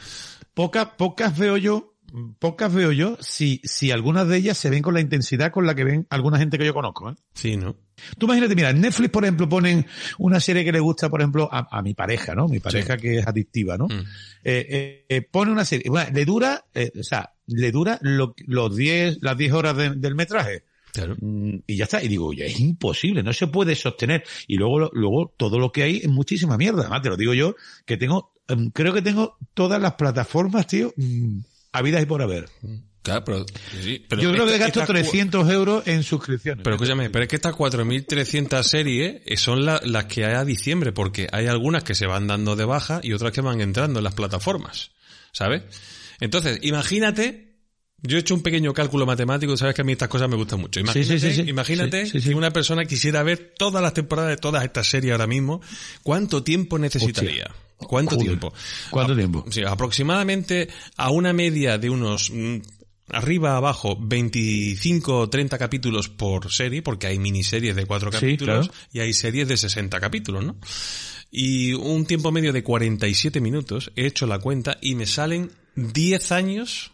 Pocas, 0.53 0.87
pocas 0.97 1.37
veo 1.37 1.57
yo, 1.57 1.95
pocas 2.39 2.73
veo 2.73 2.91
yo 2.91 3.17
si, 3.19 3.61
si 3.63 3.91
algunas 3.91 4.27
de 4.27 4.37
ellas 4.37 4.57
se 4.57 4.69
ven 4.69 4.81
con 4.81 4.93
la 4.93 5.01
intensidad 5.01 5.51
con 5.51 5.67
la 5.67 5.75
que 5.75 5.83
ven 5.83 6.07
alguna 6.09 6.37
gente 6.39 6.57
que 6.57 6.65
yo 6.65 6.73
conozco, 6.73 7.11
¿eh? 7.11 7.15
Sí, 7.33 7.57
¿no? 7.57 7.75
Tú 8.17 8.25
imagínate, 8.27 8.55
mira, 8.55 8.69
en 8.69 8.81
Netflix, 8.81 9.09
por 9.09 9.23
ejemplo, 9.23 9.49
ponen 9.49 9.85
una 10.19 10.39
serie 10.39 10.63
que 10.63 10.71
le 10.71 10.79
gusta, 10.79 11.09
por 11.09 11.21
ejemplo, 11.21 11.49
a, 11.51 11.67
a 11.77 11.81
mi 11.81 11.93
pareja, 11.93 12.33
¿no? 12.35 12.47
Mi 12.47 12.59
pareja 12.59 12.97
que 12.97 13.19
es 13.19 13.27
adictiva, 13.27 13.77
¿no? 13.77 13.87
Mm. 13.87 14.01
Eh, 14.43 14.65
eh, 14.69 15.05
eh, 15.09 15.21
pone 15.23 15.51
una 15.51 15.65
serie, 15.65 15.89
bueno, 15.89 16.09
le 16.13 16.25
dura, 16.25 16.65
eh, 16.73 16.91
o 16.99 17.03
sea, 17.03 17.33
le 17.47 17.71
dura 17.71 17.97
lo- 18.01 18.35
los 18.45 18.75
10, 18.75 19.17
las 19.21 19.37
10 19.37 19.53
horas 19.53 19.75
de- 19.75 19.95
del 19.95 20.15
metraje. 20.15 20.63
Claro. 20.93 21.15
Mm, 21.19 21.57
Y 21.67 21.75
ya 21.77 21.83
está. 21.83 22.01
Y 22.03 22.07
digo, 22.07 22.27
oye, 22.27 22.47
es 22.47 22.59
imposible, 22.59 23.21
no 23.23 23.31
se 23.33 23.47
puede 23.47 23.75
sostener. 23.75 24.23
Y 24.47 24.55
luego, 24.57 24.89
luego 24.93 25.33
todo 25.37 25.59
lo 25.59 25.71
que 25.71 25.83
hay 25.83 25.97
es 25.97 26.07
muchísima 26.07 26.57
mierda. 26.57 26.81
Además, 26.81 27.01
te 27.03 27.09
lo 27.09 27.17
digo 27.17 27.33
yo, 27.33 27.55
que 27.85 27.97
tengo, 27.97 28.33
em, 28.47 28.71
creo 28.71 28.93
que 28.93 29.01
tengo 29.01 29.37
todas 29.53 29.81
las 29.81 29.93
plataformas, 29.93 30.65
tío, 30.67 30.93
mm, 30.97 31.39
habidas 31.73 32.01
y 32.01 32.05
por 32.05 32.21
haber. 32.21 32.49
Claro, 33.03 33.23
pero, 33.23 33.45
sí, 33.81 34.03
pero 34.09 34.21
yo 34.21 34.31
creo 34.33 34.45
que 34.47 34.57
gasto 34.57 34.81
esta 34.81 34.87
cu- 34.87 34.91
300 34.99 35.49
euros 35.49 35.87
en 35.87 36.03
suscripciones. 36.03 36.61
Pero 36.63 36.75
escúchame, 36.75 37.09
pero 37.09 37.23
es 37.23 37.29
que 37.29 37.35
estas 37.37 37.53
4.300 37.55 38.67
series 38.67 39.21
eh, 39.25 39.37
son 39.37 39.65
la- 39.65 39.81
las 39.85 40.05
que 40.05 40.25
hay 40.25 40.33
a 40.33 40.43
diciembre, 40.43 40.91
porque 40.91 41.27
hay 41.31 41.47
algunas 41.47 41.83
que 41.83 41.95
se 41.95 42.05
van 42.05 42.27
dando 42.27 42.55
de 42.55 42.65
baja 42.65 42.99
y 43.03 43.13
otras 43.13 43.31
que 43.31 43.41
van 43.41 43.61
entrando 43.61 43.99
en 43.99 44.03
las 44.03 44.13
plataformas, 44.13 44.91
¿sabes? 45.31 45.63
Entonces, 46.19 46.59
imagínate, 46.63 47.55
yo 48.01 48.17
he 48.17 48.19
hecho 48.19 48.35
un 48.35 48.41
pequeño 48.43 48.73
cálculo 48.73 49.05
matemático, 49.05 49.55
sabes 49.57 49.75
que 49.75 49.81
a 49.81 49.83
mí 49.85 49.91
estas 49.93 50.07
cosas 50.09 50.29
me 50.29 50.35
gustan 50.35 50.59
mucho. 50.59 50.79
Sí, 50.79 50.85
Imagínate, 51.47 52.05
sí, 52.07 52.21
sí. 52.21 52.29
que 52.29 52.35
una 52.35 52.51
persona 52.51 52.85
quisiera 52.85 53.23
ver 53.23 53.53
todas 53.57 53.81
las 53.81 53.93
temporadas 53.93 54.31
de 54.31 54.37
todas 54.37 54.63
estas 54.63 54.87
series 54.87 55.11
ahora 55.11 55.27
mismo, 55.27 55.61
¿cuánto 56.03 56.43
tiempo 56.43 56.77
necesitaría? 56.79 57.49
¿Cuánto 57.77 58.15
Joder. 58.15 58.27
tiempo? 58.29 58.53
¿Cuánto 58.89 59.13
A- 59.13 59.15
tiempo? 59.15 59.45
Sí, 59.51 59.61
aproximadamente 59.63 60.67
a 60.95 61.11
una 61.11 61.31
media 61.33 61.77
de 61.77 61.89
unos 61.91 62.31
mm, 62.31 62.57
arriba 63.09 63.55
abajo 63.55 63.95
25 63.99 65.17
o 65.19 65.29
30 65.29 65.57
capítulos 65.57 66.09
por 66.09 66.51
serie, 66.51 66.81
porque 66.81 67.07
hay 67.07 67.19
miniseries 67.19 67.75
de 67.75 67.85
4 67.85 68.11
Sí, 68.11 68.17
capítulos 68.19 68.67
claro. 68.69 68.81
y 68.91 68.99
hay 68.99 69.13
series 69.13 69.47
de 69.47 69.57
60 69.57 69.99
capítulos, 69.99 70.43
¿no? 70.43 70.55
Y 71.29 71.73
un 71.73 72.05
tiempo 72.05 72.31
medio 72.31 72.51
de 72.53 72.63
47 72.63 73.41
minutos, 73.41 73.91
he 73.95 74.05
hecho 74.07 74.25
la 74.27 74.39
cuenta 74.39 74.77
y 74.81 74.95
me 74.95 75.05
salen 75.05 75.51
10 75.77 76.31
años 76.31 76.91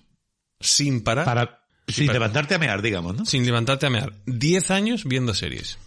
sin 0.60 1.04
parar, 1.04 1.26
Para, 1.26 1.66
sin 1.88 2.08
levantarte 2.08 2.56
a 2.56 2.60
mear, 2.60 2.82
digamos, 2.82 3.16
¿no? 3.16 3.26
sin 3.26 3.46
levantarte 3.46 3.88
a 3.88 3.90
mear. 3.90 4.14
10 4.26 4.72
años 4.72 5.06
viendo 5.06 5.34
series. 5.34 5.80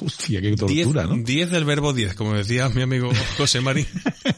Hostia, 0.00 0.40
qué 0.40 0.48
10, 0.48 0.58
tortura, 0.58 1.04
¿no? 1.04 1.16
10 1.16 1.50
del 1.50 1.64
verbo 1.64 1.92
10, 1.92 2.14
como 2.14 2.34
decía 2.34 2.68
mi 2.68 2.82
amigo 2.82 3.10
José 3.36 3.60
Marín, 3.60 3.86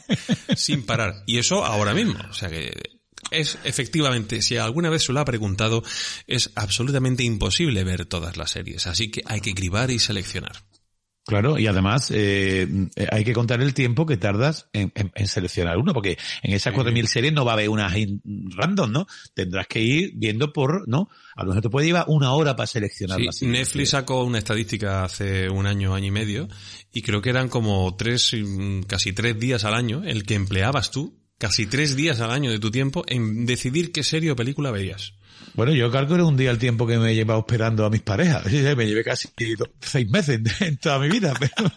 sin 0.56 0.85
parar. 0.85 1.23
Y 1.26 1.38
eso 1.38 1.64
ahora 1.64 1.94
mismo. 1.94 2.19
O 2.31 2.32
sea 2.32 2.49
que 2.49 2.73
es 3.31 3.58
efectivamente, 3.64 4.43
si 4.43 4.56
alguna 4.56 4.91
vez 4.91 5.05
se 5.05 5.12
lo 5.12 5.20
ha 5.20 5.25
preguntado, 5.25 5.82
es 6.26 6.50
absolutamente 6.55 7.23
imposible 7.25 7.85
ver 7.85 8.06
todas 8.06 8.37
las 8.37 8.50
series. 8.50 8.87
Así 8.87 9.11
que 9.11 9.23
hay 9.26 9.41
que 9.41 9.55
cribar 9.55 9.91
y 9.91 9.99
seleccionar. 9.99 10.62
Claro, 11.26 11.58
y 11.58 11.67
además 11.67 12.12
eh, 12.14 12.69
eh, 12.94 13.06
hay 13.11 13.25
que 13.25 13.32
contar 13.32 13.61
el 13.61 13.75
tiempo 13.75 14.06
que 14.06 14.17
tardas 14.17 14.69
en, 14.73 14.93
en- 14.94 15.11
en 15.12 15.26
seleccionar 15.26 15.76
uno, 15.76 15.93
porque 15.93 16.17
en 16.43 16.52
esas 16.55 16.73
4.000 16.73 17.06
series 17.08 17.32
no 17.32 17.44
va 17.44 17.50
a 17.52 17.55
haber 17.55 17.69
unas 17.69 17.93
random, 18.56 18.93
¿no? 18.93 19.06
Tendrás 19.34 19.67
que 19.67 19.81
ir 19.82 20.12
viendo 20.14 20.52
por, 20.52 20.88
¿no? 20.88 21.08
A 21.34 21.43
lo 21.43 21.49
mejor 21.49 21.62
te 21.62 21.69
puede 21.70 21.87
llevar 21.88 22.05
una 22.06 22.32
hora 22.32 22.55
para 22.55 22.69
seleccionar 22.69 23.19
Sí. 23.32 23.46
Netflix 23.46 23.90
sacó 23.90 24.23
una 24.23 24.38
estadística 24.38 25.02
hace 25.05 25.50
un 25.50 25.67
año, 25.67 25.94
año 25.94 26.06
y 26.06 26.11
medio, 26.12 26.49
y 26.93 27.02
creo 27.02 27.20
que 27.20 27.31
eran 27.31 27.49
como 27.49 27.96
tres, 27.96 28.32
mm, 28.32 28.82
casi 28.82 29.12
tres 29.12 29.38
días 29.40 29.64
al 29.64 29.75
año 29.75 30.02
el 30.05 30.22
que 30.22 30.34
empleabas 30.34 30.93
tú, 30.93 31.19
casi 31.38 31.67
tres 31.67 31.96
días 31.96 32.20
al 32.20 32.31
año 32.31 32.52
de 32.52 32.61
tu 32.61 32.70
tiempo 32.70 33.05
en 33.08 33.46
decidir 33.46 33.90
qué 33.90 34.05
serie 34.05 34.31
o 34.31 34.37
película 34.37 34.70
veías. 34.70 35.14
Bueno, 35.54 35.72
yo 35.72 35.90
calculo 35.90 36.26
un 36.26 36.36
día 36.36 36.50
el 36.50 36.58
tiempo 36.58 36.86
que 36.86 36.98
me 36.98 37.12
he 37.12 37.14
llevado 37.14 37.40
esperando 37.40 37.84
a 37.84 37.90
mis 37.90 38.02
parejas. 38.02 38.44
Me 38.44 38.86
llevé 38.86 39.02
casi 39.05 39.28
seis 39.81 40.08
meses 40.10 40.40
en 40.60 40.76
toda 40.76 40.98
mi 40.98 41.08
vida. 41.08 41.32
pero- 41.38 41.70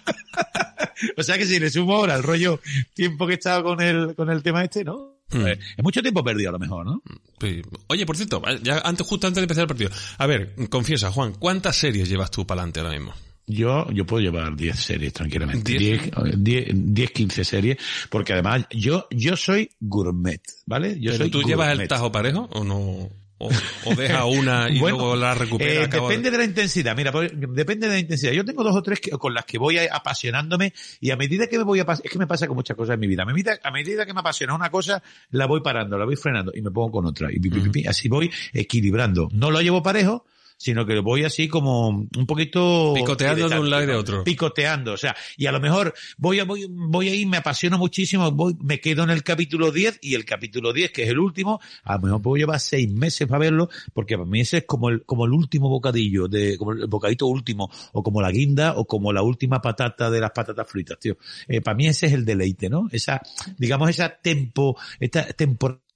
o 1.17 1.23
sea 1.23 1.37
que 1.37 1.45
si 1.45 1.59
le 1.59 1.69
sumo 1.69 1.95
ahora 1.95 2.15
el 2.15 2.23
rollo 2.23 2.59
tiempo 2.93 3.25
que 3.25 3.33
he 3.33 3.35
estado 3.35 3.63
con 3.63 3.81
el, 3.81 4.15
con 4.15 4.29
el 4.29 4.43
tema 4.43 4.63
este, 4.63 4.83
¿no? 4.83 5.17
Hmm. 5.31 5.45
Eh, 5.47 5.59
Es 5.77 5.83
mucho 5.83 6.01
tiempo 6.01 6.23
perdido 6.23 6.49
a 6.49 6.53
lo 6.53 6.59
mejor, 6.59 6.85
¿no? 6.85 7.01
Sí. 7.39 7.61
Oye, 7.87 8.05
por 8.05 8.17
cierto, 8.17 8.41
ya 8.63 8.79
antes, 8.79 9.05
justo 9.05 9.27
antes 9.27 9.37
de 9.41 9.43
empezar 9.43 9.61
el 9.63 9.67
partido. 9.67 9.91
A 10.17 10.25
ver, 10.25 10.55
confiesa, 10.69 11.11
Juan, 11.11 11.33
¿cuántas 11.33 11.75
series 11.75 12.09
llevas 12.09 12.31
tú 12.31 12.45
para 12.47 12.61
adelante 12.61 12.79
ahora 12.79 12.93
mismo? 12.93 13.13
Yo, 13.45 13.89
yo 13.91 14.05
puedo 14.05 14.21
llevar 14.21 14.55
10 14.55 14.75
series 14.79 15.11
tranquilamente. 15.13 15.73
¿Diez? 15.77 16.01
10, 16.03 16.43
10, 16.43 16.67
10, 16.73 17.11
15 17.11 17.43
series. 17.43 17.77
Porque 18.09 18.33
además, 18.33 18.65
yo, 18.71 19.07
yo 19.09 19.35
soy 19.35 19.69
gourmet, 19.79 20.41
¿vale? 20.67 20.99
Yo 20.99 21.11
¿Pero 21.13 21.23
soy 21.23 21.31
tú 21.31 21.41
llevas 21.41 21.71
el 21.79 21.87
tajo 21.87 22.11
parejo 22.11 22.47
o 22.51 22.63
no? 22.63 23.09
¿O, 23.41 23.49
o 23.85 23.95
deja 23.95 24.25
una 24.25 24.69
y 24.69 24.79
Bueno, 24.79 24.97
luego 24.97 25.15
la 25.15 25.33
recupera? 25.33 25.71
eh, 25.71 25.87
de- 25.87 25.99
depende 25.99 26.29
de 26.29 26.37
la 26.37 26.43
intensidad. 26.43 26.95
Mira, 26.95 27.11
depende 27.11 27.87
de 27.87 27.93
la 27.93 27.99
intensidad. 27.99 28.33
Yo 28.33 28.43
tengo 28.43 28.63
dos 28.63 28.75
o 28.75 28.83
tres 28.83 28.99
que- 28.99 29.11
con 29.11 29.33
las 29.33 29.45
que 29.45 29.57
voy 29.57 29.77
apasionándome 29.77 30.73
y 30.99 31.11
a 31.11 31.15
medida 31.15 31.47
que 31.47 31.57
me 31.57 31.63
voy 31.63 31.79
a 31.79 31.83
es 32.03 32.11
que 32.11 32.19
me 32.19 32.27
pasa 32.27 32.47
con 32.47 32.55
muchas 32.57 32.75
cosas 32.75 32.95
en 32.95 32.99
mi 32.99 33.07
vida. 33.07 33.23
A 33.23 33.25
medida, 33.25 33.57
a 33.63 33.71
medida 33.71 34.05
que 34.05 34.13
me 34.13 34.19
apasiona 34.19 34.53
una 34.53 34.69
cosa, 34.69 35.01
la 35.31 35.45
voy 35.45 35.61
parando, 35.61 35.97
la 35.97 36.05
voy 36.05 36.17
frenando 36.17 36.51
y 36.53 36.61
me 36.61 36.69
pongo 36.71 36.91
con 36.91 37.05
otra. 37.05 37.31
Y 37.31 37.39
pi, 37.39 37.49
pi, 37.49 37.61
pi, 37.61 37.69
pi, 37.69 37.87
así 37.87 38.09
voy 38.09 38.29
equilibrando. 38.51 39.29
No 39.31 39.51
lo 39.51 39.61
llevo 39.61 39.81
parejo, 39.81 40.25
sino 40.59 40.85
que 40.85 40.99
voy 40.99 41.23
así 41.23 41.47
como 41.47 41.87
un 41.87 42.25
poquito... 42.27 42.93
Picoteando 42.93 43.47
de 43.47 43.59
un 43.59 43.69
lado 43.69 43.83
y 43.83 43.85
de 43.85 43.95
otro. 43.95 44.25
Picoteando, 44.25 44.91
o 44.91 44.97
sea, 44.97 45.15
y 45.37 45.45
a 45.45 45.53
lo 45.53 45.61
mejor 45.61 45.93
voy 46.17 46.41
a, 46.41 46.43
voy, 46.43 46.67
voy 46.69 47.07
ahí, 47.07 47.25
me 47.25 47.37
apasiona 47.37 47.77
muchísimo, 47.77 48.29
voy, 48.31 48.57
me 48.61 48.81
quedo 48.81 49.03
en 49.03 49.09
el 49.09 49.23
capítulo 49.23 49.71
10 49.71 49.99
y 50.01 50.15
el 50.15 50.25
capítulo 50.25 50.73
10, 50.73 50.91
que 50.91 51.03
es 51.03 51.09
el 51.09 51.19
último, 51.19 51.61
a 51.85 51.95
lo 51.95 52.01
mejor 52.01 52.21
puedo 52.21 52.35
llevar 52.35 52.59
seis 52.59 52.91
meses 52.91 53.25
para 53.25 53.39
verlo, 53.39 53.69
porque 53.93 54.17
para 54.17 54.29
mí 54.29 54.41
ese 54.41 54.57
es 54.57 54.65
como 54.65 54.89
el, 54.89 55.03
como 55.03 55.25
el 55.25 55.31
último 55.31 55.69
bocadillo, 55.69 56.27
de, 56.27 56.57
como 56.57 56.73
el 56.73 56.87
bocadito 56.87 57.25
último, 57.27 57.71
o 57.93 58.03
como 58.03 58.21
la 58.21 58.29
guinda, 58.29 58.73
o 58.75 58.85
como 58.85 59.13
la 59.13 59.21
última 59.21 59.61
patata 59.61 60.09
de 60.11 60.19
las 60.19 60.31
patatas 60.31 60.67
fritas, 60.69 60.99
tío. 60.99 61.17
Eh, 61.47 61.61
para 61.61 61.75
mí 61.75 61.87
ese 61.87 62.07
es 62.07 62.13
el 62.13 62.25
deleite, 62.25 62.69
¿no? 62.69 62.89
Esa, 62.91 63.21
digamos, 63.57 63.89
esa 63.89 64.09
tempo, 64.09 64.77
esta 64.99 65.23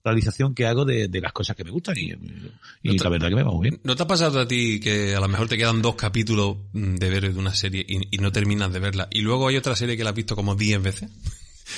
temporalización 0.04 0.54
que 0.54 0.68
hago 0.68 0.84
de, 0.84 1.08
de 1.08 1.22
las 1.22 1.32
cosas 1.32 1.56
que 1.56 1.64
me 1.64 1.72
gustan 1.72 1.96
y, 1.98 2.12
y 2.84 2.98
la 2.98 3.10
verdad 3.10 3.30
que 3.30 3.36
me 3.36 3.44
va 3.44 3.52
muy 3.52 3.70
bien. 3.70 3.80
¿No 3.84 3.96
te 3.96 4.04
ha 4.04 4.08
pasado 4.08 4.42
a 4.42 4.48
ti 4.48 4.82
que 4.82 5.16
a 5.16 5.20
lo 5.22 5.30
mejor 5.30 5.48
te 5.48 5.58
quedan 5.58 5.82
dos 5.82 5.96
capítulos 5.96 6.58
mm, 6.74 6.96
de 6.96 7.10
ver 7.10 7.34
de 7.34 7.40
una 7.40 7.54
serie 7.56 7.86
y, 7.88 8.14
y 8.14 8.18
no 8.18 8.32
terminas 8.32 8.74
de 8.74 8.80
verla 8.80 9.08
y 9.12 9.22
luego 9.22 9.48
hay 9.48 9.56
otra 9.56 9.78
serie 9.78 9.96
que 9.96 10.04
la 10.04 10.10
has 10.10 10.16
visto 10.16 10.36
como 10.36 10.56
10 10.56 10.84
veces? 10.84 11.10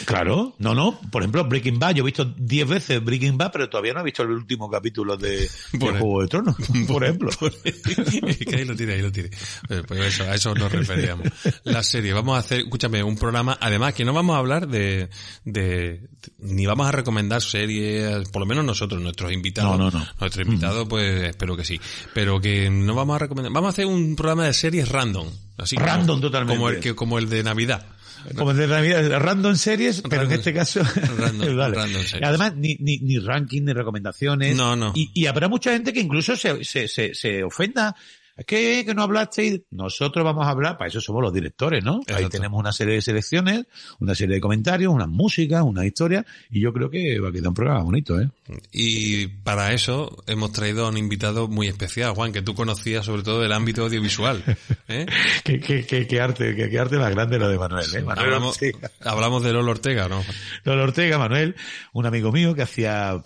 Claro, 0.06 0.56
no, 0.60 0.76
no. 0.76 1.00
Por 1.12 1.22
ejemplo, 1.24 1.46
Breaking 1.46 1.80
Bad. 1.80 1.96
Yo 1.96 2.04
he 2.04 2.06
visto 2.06 2.26
10 2.26 2.68
veces 2.68 3.04
Breaking 3.04 3.38
Bad, 3.38 3.52
pero 3.54 3.70
todavía 3.70 3.94
no 3.94 4.02
he 4.02 4.04
visto 4.04 4.24
el 4.24 4.32
último 4.32 4.70
capítulo 4.70 5.16
de, 5.16 5.42
de 5.42 5.50
Por- 5.80 5.98
Juego 6.00 6.22
de 6.22 6.28
Tronos, 6.28 6.56
por 6.88 7.04
ejemplo. 7.04 7.30
que 7.64 8.56
ahí 8.56 8.66
lo 8.66 8.76
tiene, 8.76 8.94
ahí 8.94 9.02
lo 9.02 9.12
tiene. 9.12 9.30
Eh, 9.70 9.84
Pues 9.88 10.00
eso, 10.02 10.24
a 10.24 10.36
eso 10.36 10.54
nos 10.56 10.72
referíamos. 10.72 11.28
La 11.64 11.84
serie, 11.84 12.14
vamos 12.14 12.36
a 12.36 12.40
hacer, 12.40 12.60
escúchame, 12.62 13.04
un 13.04 13.18
programa, 13.18 13.58
además 13.62 13.94
que 13.94 14.06
no 14.06 14.14
vamos 14.14 14.36
a 14.36 14.40
hablar 14.40 14.68
de, 14.68 15.10
de, 15.44 16.08
ni 16.40 16.66
vamos 16.66 16.88
a 16.88 16.92
recomendar 16.92 17.42
series, 17.42 18.28
por 18.30 18.42
lo 18.42 18.46
menos 18.46 18.66
nosotros, 18.66 19.02
nuestros 19.02 19.32
invitados. 19.32 19.78
No, 19.78 19.92
no, 19.92 20.00
no. 20.00 20.06
Nuestro 20.20 20.42
invitado, 20.44 20.88
pues 20.88 21.24
espero 21.30 21.56
que 21.56 21.64
sí. 21.64 21.80
Pero 22.14 22.40
que 22.40 22.70
no 22.70 22.96
vamos 22.96 23.16
a 23.16 23.20
recomendar, 23.20 23.52
vamos 23.54 23.68
a 23.68 23.72
hacer 23.72 23.86
un 23.86 24.16
programa 24.16 24.46
de 24.46 24.54
series 24.54 24.90
random. 24.90 25.28
Así 25.58 25.76
como- 25.76 25.88
Random 25.88 26.22
totalmente. 26.22 26.58
Como 26.58 26.70
el 26.70 26.80
que, 26.80 26.96
como 26.96 27.18
el 27.20 27.30
de 27.30 27.44
Navidad. 27.44 27.86
Como 28.36 28.54
de 28.54 28.68
Navidad, 28.68 29.20
random 29.20 29.56
series, 29.56 30.02
pero 30.10 30.24
en 30.24 30.32
este 30.32 30.54
caso, 30.54 30.82
random- 31.18 31.56
vale. 31.56 31.76
random 31.76 32.04
series. 32.04 32.28
Además, 32.28 32.56
ni, 32.56 32.76
ni, 32.80 32.98
ni 33.00 33.20
ranking, 33.20 33.64
ni 33.64 33.74
recomendaciones. 33.74 34.56
No, 34.56 34.76
no. 34.76 34.92
Y, 34.96 35.12
y 35.14 35.26
habrá 35.28 35.48
mucha 35.48 35.72
gente 35.72 35.94
que 35.94 36.00
incluso 36.00 36.36
se, 36.36 36.64
se, 36.64 36.88
se, 36.88 37.14
se 37.14 37.44
ofenda. 37.44 37.96
Es 38.38 38.46
que, 38.46 38.84
que 38.86 38.94
no 38.94 39.04
hablasteis. 39.04 39.62
Nosotros 39.72 40.26
vamos 40.26 40.46
a 40.46 40.50
hablar, 40.50 40.78
para 40.78 40.90
eso 40.90 41.00
somos 41.00 41.22
los 41.22 41.34
directores, 41.34 41.84
¿no? 41.86 42.02
Ahí 42.14 42.28
tenemos 42.28 42.60
una 42.60 42.74
serie 42.74 42.96
de 42.96 43.02
selecciones, 43.02 43.66
una 44.00 44.14
serie 44.14 44.36
de 44.36 44.42
comentarios, 44.42 44.94
unas 44.94 45.08
músicas, 45.08 45.64
una 45.64 45.86
historia, 45.86 46.26
y 46.50 46.60
yo 46.60 46.74
creo 46.74 46.90
que 46.90 47.18
va 47.20 47.30
a 47.30 47.32
quedar 47.32 47.48
un 47.48 47.54
programa 47.54 47.84
bonito, 47.84 48.20
¿eh? 48.20 48.30
Y 48.74 49.28
para 49.28 49.72
eso 49.72 50.22
hemos 50.28 50.52
traído 50.52 50.86
a 50.86 50.90
un 50.90 50.98
invitado 50.98 51.48
muy 51.48 51.68
especial, 51.68 52.14
Juan, 52.14 52.34
que 52.34 52.42
tú 52.42 52.56
conocías 52.56 53.06
sobre 53.06 53.24
todo 53.24 53.40
del 53.40 53.54
ámbito 53.54 53.84
audiovisual. 53.84 54.44
¿eh? 54.90 55.06
Qué, 55.46 55.62
qué, 55.62 55.86
qué, 55.86 56.06
qué 56.06 56.20
arte, 56.20 56.56
qué, 56.56 56.70
qué 56.70 56.80
arte 56.80 56.98
más 56.98 57.12
grande 57.12 57.40
lo 57.40 57.48
de 57.48 57.58
Manuel, 57.58 57.86
¿eh? 57.96 58.02
Manuel 58.02 58.26
Hablamos, 58.26 58.56
Ortega. 58.62 58.92
hablamos 59.00 59.44
de 59.44 59.54
Lolo 59.54 59.72
Ortega, 59.72 60.10
¿no? 60.10 60.22
Lolo 60.66 60.84
Ortega, 60.84 61.18
Manuel, 61.18 61.56
un 61.94 62.06
amigo 62.06 62.34
mío 62.34 62.54
que 62.54 62.64
hacía 62.64 63.22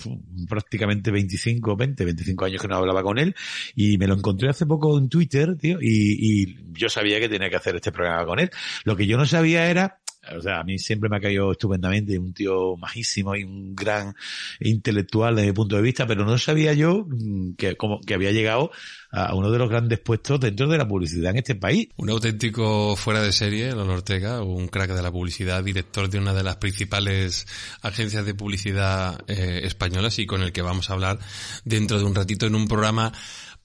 prácticamente 0.47 1.09
25, 1.09 1.75
20, 1.75 2.05
25 2.05 2.45
años 2.45 2.61
que 2.61 2.67
no 2.67 2.75
hablaba 2.75 3.01
con 3.01 3.17
él 3.17 3.35
y 3.75 3.97
me 3.97 4.05
lo 4.05 4.13
encontré 4.13 4.49
hace 4.49 4.67
poco 4.67 4.98
en 4.99 5.09
Twitter, 5.09 5.55
tío, 5.57 5.79
y, 5.81 6.43
y 6.43 6.57
yo 6.73 6.89
sabía 6.89 7.19
que 7.19 7.29
tenía 7.29 7.49
que 7.49 7.55
hacer 7.55 7.75
este 7.75 7.91
programa 7.91 8.25
con 8.25 8.39
él. 8.39 8.49
Lo 8.83 8.95
que 8.95 9.07
yo 9.07 9.17
no 9.17 9.25
sabía 9.25 9.69
era, 9.69 9.99
o 10.35 10.41
sea, 10.41 10.59
a 10.59 10.63
mí 10.63 10.77
siempre 10.77 11.09
me 11.09 11.17
ha 11.17 11.19
caído 11.19 11.51
estupendamente, 11.51 12.19
un 12.19 12.33
tío 12.33 12.75
majísimo 12.77 13.35
y 13.35 13.43
un 13.43 13.75
gran 13.75 14.15
intelectual 14.59 15.35
desde 15.35 15.47
mi 15.47 15.53
punto 15.53 15.75
de 15.75 15.81
vista, 15.81 16.05
pero 16.05 16.25
no 16.25 16.37
sabía 16.37 16.73
yo 16.73 17.05
mm, 17.07 17.53
que, 17.53 17.75
como, 17.75 18.01
que 18.01 18.13
había 18.13 18.31
llegado 18.31 18.71
a 19.11 19.33
uno 19.33 19.49
de 19.49 19.57
los 19.57 19.69
grandes 19.69 19.99
puestos 19.99 20.39
dentro 20.39 20.67
de 20.67 20.77
la 20.77 20.87
publicidad 20.87 21.31
en 21.31 21.37
este 21.37 21.55
país. 21.55 21.89
Un 21.95 22.09
auténtico 22.09 22.95
fuera 22.95 23.21
de 23.21 23.31
serie, 23.31 23.71
Lolo 23.71 23.93
Ortega, 23.93 24.43
un 24.43 24.67
crack 24.67 24.91
de 24.91 25.01
la 25.01 25.11
publicidad, 25.11 25.63
director 25.63 26.09
de 26.09 26.19
una 26.19 26.33
de 26.33 26.43
las 26.43 26.57
principales 26.57 27.47
agencias 27.81 28.25
de 28.25 28.35
publicidad 28.35 29.19
eh, 29.27 29.61
españolas 29.63 30.19
y 30.19 30.25
con 30.25 30.43
el 30.43 30.51
que 30.51 30.61
vamos 30.61 30.89
a 30.89 30.93
hablar 30.93 31.19
dentro 31.65 31.97
de 31.97 32.03
un 32.03 32.13
ratito 32.13 32.45
en 32.45 32.55
un 32.55 32.67
programa 32.67 33.11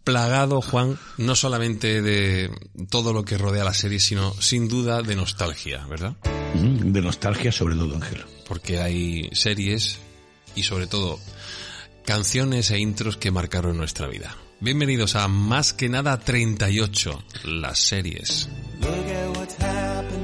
plagado, 0.05 0.61
Juan, 0.61 0.99
no 1.17 1.35
solamente 1.35 2.03
de 2.03 2.51
todo 2.91 3.13
lo 3.13 3.25
que 3.25 3.39
rodea 3.39 3.65
la 3.65 3.75
serie, 3.75 3.99
sino 3.99 4.33
sin 4.41 4.69
duda 4.69 5.03
de 5.03 5.17
nostalgia, 5.17 5.85
¿verdad? 5.87 6.15
Mm, 6.55 6.93
De 6.93 7.01
nostalgia 7.01 7.51
sobre 7.51 7.75
todo, 7.75 7.97
Ángel. 7.97 8.25
Porque 8.47 8.81
hay 8.81 9.31
series 9.33 9.99
y 10.55 10.63
sobre 10.63 10.87
todo 10.87 11.19
canciones 12.05 12.71
e 12.71 12.79
intros 12.79 13.17
que 13.17 13.31
marcaron 13.31 13.77
nuestra 13.77 14.07
vida. 14.07 14.37
Bienvenidos 14.61 15.17
a 15.17 15.27
Más 15.27 15.73
que 15.73 15.89
nada 15.89 16.19
38, 16.21 17.25
las 17.45 17.79
series. 17.79 18.49
Look 18.81 18.91
at 18.91 19.37
what's 19.37 20.24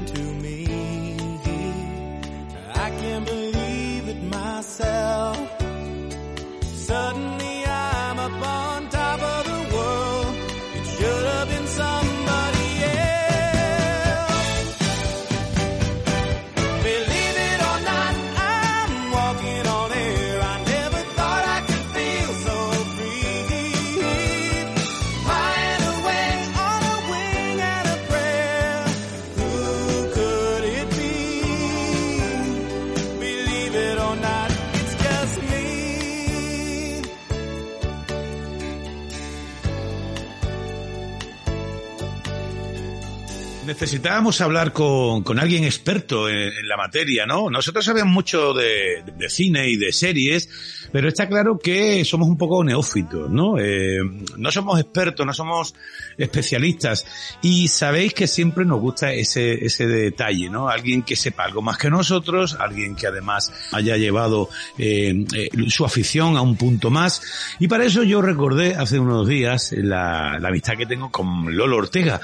Necesitábamos 43.71 44.41
hablar 44.41 44.73
con, 44.73 45.23
con 45.23 45.39
alguien 45.39 45.63
experto 45.63 46.27
en, 46.27 46.51
la 46.67 46.75
materia, 46.75 47.25
¿no? 47.25 47.49
Nosotros 47.49 47.85
sabemos 47.85 48.11
mucho 48.11 48.53
de, 48.53 49.01
de 49.17 49.29
cine 49.29 49.69
y 49.69 49.77
de 49.77 49.93
series, 49.93 50.49
pero 50.91 51.07
está 51.07 51.27
claro 51.27 51.57
que 51.57 52.03
somos 52.05 52.27
un 52.27 52.37
poco 52.37 52.63
neófitos, 52.63 53.29
¿no? 53.29 53.57
Eh, 53.59 53.99
no 54.37 54.51
somos 54.51 54.79
expertos, 54.79 55.25
no 55.25 55.33
somos 55.33 55.73
especialistas 56.17 57.05
y 57.41 57.67
sabéis 57.67 58.13
que 58.13 58.27
siempre 58.27 58.65
nos 58.65 58.79
gusta 58.79 59.13
ese, 59.13 59.65
ese 59.65 59.87
detalle, 59.87 60.49
¿no? 60.49 60.69
Alguien 60.69 61.03
que 61.03 61.15
sepa 61.15 61.43
algo 61.43 61.61
más 61.61 61.77
que 61.77 61.89
nosotros, 61.89 62.57
alguien 62.59 62.95
que 62.95 63.07
además 63.07 63.51
haya 63.71 63.97
llevado 63.97 64.49
eh, 64.77 65.25
eh, 65.35 65.49
su 65.67 65.85
afición 65.85 66.37
a 66.37 66.41
un 66.41 66.55
punto 66.55 66.89
más 66.89 67.21
y 67.59 67.67
para 67.67 67.85
eso 67.85 68.03
yo 68.03 68.21
recordé 68.21 68.75
hace 68.75 68.99
unos 68.99 69.27
días 69.27 69.73
la, 69.77 70.37
la 70.39 70.49
amistad 70.49 70.75
que 70.77 70.85
tengo 70.85 71.11
con 71.11 71.55
Lolo 71.55 71.77
Ortega, 71.77 72.21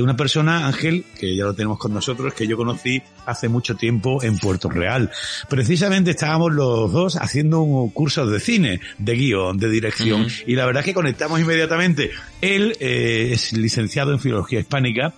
una 0.00 0.16
persona, 0.16 0.66
Ángel, 0.66 1.04
que 1.18 1.36
ya 1.36 1.44
lo 1.44 1.54
tenemos 1.54 1.78
con 1.78 1.92
nosotros, 1.92 2.34
que 2.34 2.46
yo 2.46 2.56
conocí 2.56 3.02
hace 3.28 3.48
mucho 3.48 3.76
tiempo 3.76 4.22
en 4.22 4.38
Puerto 4.38 4.68
Real. 4.70 5.10
Precisamente 5.48 6.10
estábamos 6.10 6.52
los 6.52 6.90
dos 6.92 7.16
haciendo 7.16 7.60
un 7.60 7.90
curso 7.90 8.26
de 8.26 8.40
cine, 8.40 8.80
de 8.98 9.14
guion, 9.14 9.58
de 9.58 9.68
dirección, 9.68 10.26
y 10.46 10.54
la 10.54 10.66
verdad 10.66 10.80
es 10.80 10.86
que 10.86 10.94
conectamos 10.94 11.40
inmediatamente. 11.40 12.10
Él 12.40 12.76
eh, 12.80 13.30
es 13.32 13.52
licenciado 13.52 14.12
en 14.12 14.18
Filología 14.18 14.60
Hispánica 14.60 15.14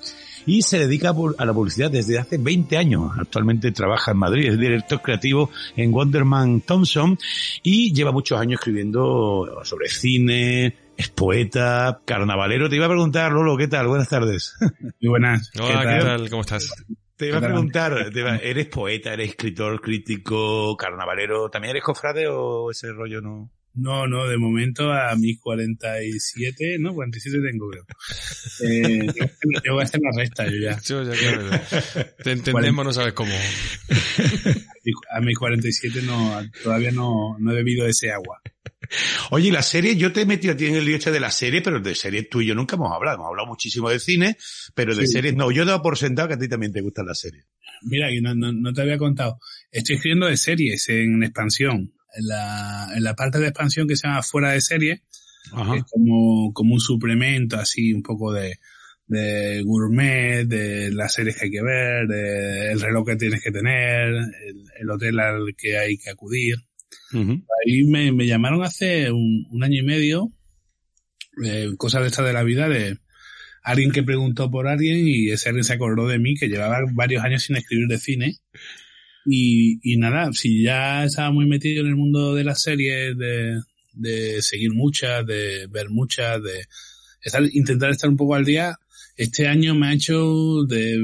y 0.47 0.63
se 0.63 0.79
dedica 0.79 1.15
a 1.39 1.45
la 1.45 1.53
publicidad 1.53 1.91
desde 1.91 2.19
hace 2.19 2.39
20 2.39 2.77
años. 2.77 3.13
Actualmente 3.19 3.73
trabaja 3.73 4.13
en 4.13 4.19
Madrid, 4.19 4.49
es 4.49 4.59
director 4.59 5.01
creativo 5.01 5.51
en 5.77 5.93
Wonderman 5.93 6.63
Thompson 6.63 7.19
y 7.63 7.93
lleva 7.93 8.13
muchos 8.13 8.41
años 8.41 8.61
escribiendo 8.61 9.61
sobre 9.65 9.89
cine, 9.89 10.75
es 10.97 11.09
poeta, 11.09 12.01
carnavalero. 12.05 12.69
Te 12.69 12.77
iba 12.77 12.87
a 12.87 12.91
preguntar, 12.91 13.33
Lolo, 13.33 13.57
¿qué 13.57 13.69
tal? 13.69 13.87
Buenas 13.87 14.09
tardes. 14.09 14.55
Muy 15.01 15.09
buenas. 15.09 15.51
Hola, 15.59 15.97
¿qué 15.99 16.05
tal? 16.05 16.31
¿Cómo 16.31 16.43
estás? 16.43 16.71
Te 17.21 17.27
iba 17.29 17.37
a 17.37 17.41
preguntar, 17.43 18.11
te 18.11 18.21
iba- 18.21 18.37
¿eres 18.39 18.67
poeta, 18.67 19.13
eres 19.13 19.29
escritor, 19.29 19.79
crítico, 19.83 20.75
carnavalero? 20.77 21.51
¿También 21.51 21.73
eres 21.73 21.83
cofrade 21.85 22.27
o 22.29 22.71
ese 22.71 22.91
rollo 22.93 23.21
no? 23.21 23.51
No, 23.75 24.07
no, 24.09 24.27
de 24.27 24.37
momento 24.39 24.91
a 24.91 25.15
mis 25.17 25.39
47, 25.39 26.79
no, 26.81 26.93
47 26.95 27.39
tengo, 27.47 27.69
creo. 27.71 27.85
Eh, 28.63 29.07
yo- 29.07 29.27
yo 29.65 29.73
voy 29.75 29.81
a 29.83 29.85
hacer 29.85 30.01
la 30.03 30.11
resta, 30.17 30.47
yo 30.47 30.57
ya. 30.57 30.79
Yo 30.81 31.03
ya 31.03 31.13
claro, 31.13 31.49
Te 32.25 32.33
entendemos, 32.33 32.85
no 32.85 32.93
sabes 32.93 33.13
cómo. 33.13 33.33
A 35.13 35.21
mis 35.21 35.37
47 35.39 36.01
no, 36.03 36.41
todavía 36.63 36.91
no, 36.91 37.37
no 37.39 37.53
he 37.53 37.55
bebido 37.57 37.87
ese 37.87 38.11
agua. 38.13 38.41
Oye, 39.31 39.49
y 39.49 39.51
la 39.53 39.63
serie, 39.63 39.97
yo 39.97 40.13
te 40.13 40.23
he 40.23 40.27
metido 40.27 40.55
a 40.55 40.57
ti 40.57 40.67
en 40.67 40.75
el 40.77 40.89
este 40.89 41.11
de 41.11 41.21
la 41.21 41.31
serie, 41.31 41.63
pero 41.63 41.81
de 41.81 41.95
series 41.95 42.29
tú 42.29 42.41
y 42.41 42.47
yo 42.47 42.55
nunca 42.55 42.77
hemos 42.77 42.93
hablado. 42.93 43.17
Hemos 43.17 43.29
hablado 43.29 43.49
muchísimo 43.49 43.89
de 43.89 44.01
cine, 44.01 44.37
pero 44.75 44.95
de 44.95 45.07
Sí. 45.07 45.13
series 45.15 45.35
no. 45.35 45.51
Yo 45.51 45.63
he 45.63 45.67
dado 45.67 45.83
por 45.83 45.97
sentado 45.97 46.29
que 46.29 46.35
a 46.35 46.39
ti 46.39 46.49
también 46.49 46.73
te 46.73 46.81
gustan 46.81 47.07
las 47.07 47.21
series. 47.21 47.45
Mira, 47.83 48.09
que 48.09 48.21
no, 48.21 48.35
no, 48.35 48.53
no 48.53 48.73
te 48.73 48.83
había 48.83 48.99
contado. 48.99 49.39
Estoy 49.71 49.97
escribiendo 49.97 50.27
de 50.27 50.37
series 50.37 50.89
en 50.89 51.23
expansión. 51.23 51.93
En 52.13 52.27
la, 52.27 52.89
en 52.97 53.05
la 53.05 53.15
parte 53.15 53.39
de 53.39 53.47
expansión 53.47 53.87
que 53.87 53.95
se 53.97 54.09
llama 54.09 54.23
fuera 54.23 54.51
de 54.51 54.61
serie, 54.61 55.03
Ajá. 55.53 55.77
Es 55.77 55.85
como, 55.85 56.53
como 56.53 56.75
un 56.75 56.81
suplemento 56.81 57.57
así, 57.57 57.93
un 57.95 58.03
poco 58.03 58.33
de, 58.33 58.57
de 59.07 59.63
gourmet, 59.63 60.45
de 60.47 60.91
las 60.93 61.15
series 61.15 61.37
que 61.37 61.45
hay 61.47 61.51
que 61.51 61.63
ver, 61.63 62.07
de 62.09 62.73
el 62.73 62.81
reloj 62.81 63.07
que 63.07 63.17
tienes 63.17 63.43
que 63.43 63.51
tener, 63.51 64.09
el, 64.09 64.65
el 64.81 64.91
hotel 64.91 65.19
al 65.19 65.55
que 65.57 65.79
hay 65.79 65.97
que 65.97 66.11
acudir. 66.11 66.57
Ahí 67.13 67.85
me, 67.85 68.27
llamaron 68.27 68.63
hace 68.63 69.11
un, 69.11 69.47
un 69.51 69.65
año 69.65 69.81
y 69.81 69.85
medio, 69.85 70.33
eh, 71.45 71.71
cosas 71.77 72.03
de 72.03 72.09
estas 72.09 72.27
de 72.27 72.33
la 72.33 72.43
vida, 72.43 72.69
de 72.69 72.99
alguien 73.63 73.93
que 73.93 74.03
preguntó 74.03 74.51
por 74.51 74.69
alguien 74.69 75.07
y 75.07 75.31
ese 75.31 75.49
alguien 75.49 75.65
se 75.65 75.75
acordó 75.75 76.09
de 76.09 76.19
mí, 76.19 76.35
que 76.35 76.49
llevaba 76.49 76.79
varios 76.93 77.23
años 77.25 77.43
sin 77.43 77.57
escribir 77.57 77.89
de 77.89 77.99
cine. 77.99 78.37
Y, 79.27 79.79
y 79.83 79.97
nada, 79.99 80.33
si 80.33 80.63
ya 80.63 81.05
estaba 81.05 81.31
muy 81.31 81.47
metido 81.47 81.83
en 81.83 81.89
el 81.89 81.97
mundo 81.97 82.35
de 82.35 82.45
las 82.45 82.63
series, 82.63 83.17
de, 83.17 83.61
de 83.93 84.43
seguir 84.43 84.73
muchas, 84.73 85.27
de 85.27 85.67
ver 85.69 85.91
muchas, 85.91 86.43
de 86.43 86.65
estar, 87.23 87.43
intentar 87.53 87.91
estar 87.91 88.09
un 88.09 88.17
poco 88.17 88.35
al 88.35 88.45
día, 88.45 88.77
este 89.17 89.47
año 89.47 89.75
me 89.75 89.89
ha 89.89 89.93
hecho 89.93 90.65
de 90.67 90.99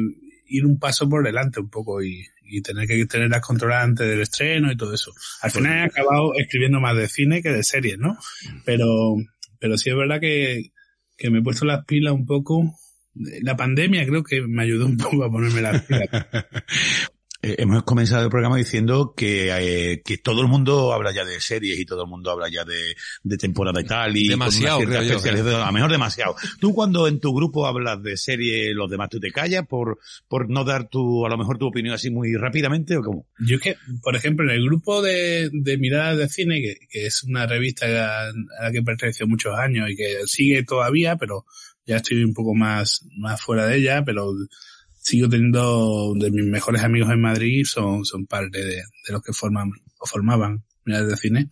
ir 0.49 0.65
un 0.65 0.79
paso 0.79 1.09
por 1.09 1.25
delante 1.25 1.61
un 1.61 1.69
poco 1.69 2.03
y, 2.03 2.25
y 2.47 2.63
tener 2.63 2.87
que 2.87 3.05
tenerlas 3.07 3.41
controladas 3.41 3.85
antes 3.85 4.09
del 4.09 4.21
estreno 4.21 4.71
y 4.71 4.77
todo 4.77 4.95
eso. 4.95 5.13
Al 5.43 5.51
final 5.51 5.79
he 5.79 5.83
acabado 5.83 6.35
escribiendo 6.35 6.81
más 6.81 6.97
de 6.97 7.09
cine 7.09 7.43
que 7.43 7.51
de 7.51 7.63
series, 7.63 7.99
¿no? 7.99 8.17
Pero, 8.65 9.17
pero 9.59 9.77
sí 9.77 9.91
es 9.91 9.97
verdad 9.97 10.21
que, 10.21 10.73
que 11.17 11.31
me 11.31 11.39
he 11.39 11.43
puesto 11.43 11.65
las 11.65 11.85
pilas 11.85 12.15
un 12.15 12.27
poco. 12.27 12.75
La 13.15 13.57
pandemia 13.57 14.07
creo 14.07 14.23
que 14.23 14.43
me 14.43 14.63
ayudó 14.63 14.87
un 14.87 14.97
poco 14.97 15.25
a 15.25 15.31
ponerme 15.31 15.63
las 15.63 15.83
pilas. 15.83 16.09
Eh, 17.47 17.55
hemos 17.59 17.85
comenzado 17.85 18.25
el 18.25 18.31
programa 18.31 18.57
diciendo 18.57 19.15
que, 19.17 19.51
eh, 19.53 20.03
que 20.05 20.19
todo 20.19 20.41
el 20.43 20.49
mundo 20.49 20.93
habla 20.93 21.13
ya 21.13 21.25
de 21.25 21.41
series 21.41 21.79
y 21.79 21.87
todo 21.87 22.03
el 22.03 22.09
mundo 22.09 22.33
habla 22.33 22.49
ya 22.51 22.65
de, 22.65 22.97
de 23.23 23.37
temporada 23.37 23.81
y 23.81 23.85
tal. 23.85 24.17
Y 24.17 24.27
Demasiado, 24.27 24.81
creo 24.81 25.03
yo, 25.03 25.17
especialización. 25.17 25.63
A 25.63 25.67
lo 25.67 25.73
mejor 25.73 25.93
demasiado. 25.93 26.35
Tú 26.59 26.75
cuando 26.75 27.07
en 27.07 27.21
tu 27.21 27.33
grupo 27.33 27.65
hablas 27.69 28.03
de 28.03 28.17
serie, 28.17 28.75
los 28.75 28.91
demás 28.91 29.11
tú 29.11 29.21
te 29.21 29.31
callas 29.31 29.65
por, 29.65 30.01
por 30.27 30.51
no 30.51 30.65
dar 30.65 30.89
tu, 30.89 31.25
a 31.25 31.29
lo 31.29 31.39
mejor 31.39 31.57
tu 31.57 31.67
opinión 31.67 31.95
así 31.95 32.11
muy 32.11 32.35
rápidamente 32.35 32.97
o 32.97 33.03
cómo? 33.03 33.29
Yo 33.39 33.57
es 33.57 33.63
que, 33.63 33.77
por 34.03 34.17
ejemplo, 34.17 34.45
en 34.51 34.57
el 34.57 34.65
grupo 34.65 35.01
de, 35.01 35.49
de 35.53 35.79
Miradas 35.79 36.19
de 36.19 36.29
Cine, 36.29 36.61
que, 36.61 36.79
que 36.91 37.07
es 37.07 37.23
una 37.23 37.47
revista 37.47 37.87
a 37.87 38.33
la 38.61 38.73
que 38.73 38.83
perteneció 38.83 39.29
muchos 39.29 39.57
años 39.57 39.89
y 39.89 39.95
que 39.95 40.23
sigue 40.27 40.65
todavía, 40.65 41.15
pero 41.15 41.45
ya 41.87 41.99
estoy 41.99 42.25
un 42.25 42.35
poco 42.35 42.57
más, 42.57 43.07
más 43.17 43.41
fuera 43.41 43.67
de 43.67 43.77
ella, 43.77 44.05
pero 44.05 44.33
sigo 45.07 45.29
teniendo 45.29 46.15
de 46.17 46.33
mis 46.33 46.45
mejores 46.45 46.83
amigos 46.83 47.13
en 47.13 47.21
Madrid, 47.21 47.65
son, 47.65 48.05
son 48.05 48.27
parte 48.27 48.59
de, 48.59 48.75
de 48.75 49.13
los 49.13 49.23
que 49.23 49.33
forman 49.33 49.71
o 50.01 50.07
formaban 50.07 50.65
Miradas 50.85 51.11
de 51.11 51.17
Cine. 51.17 51.49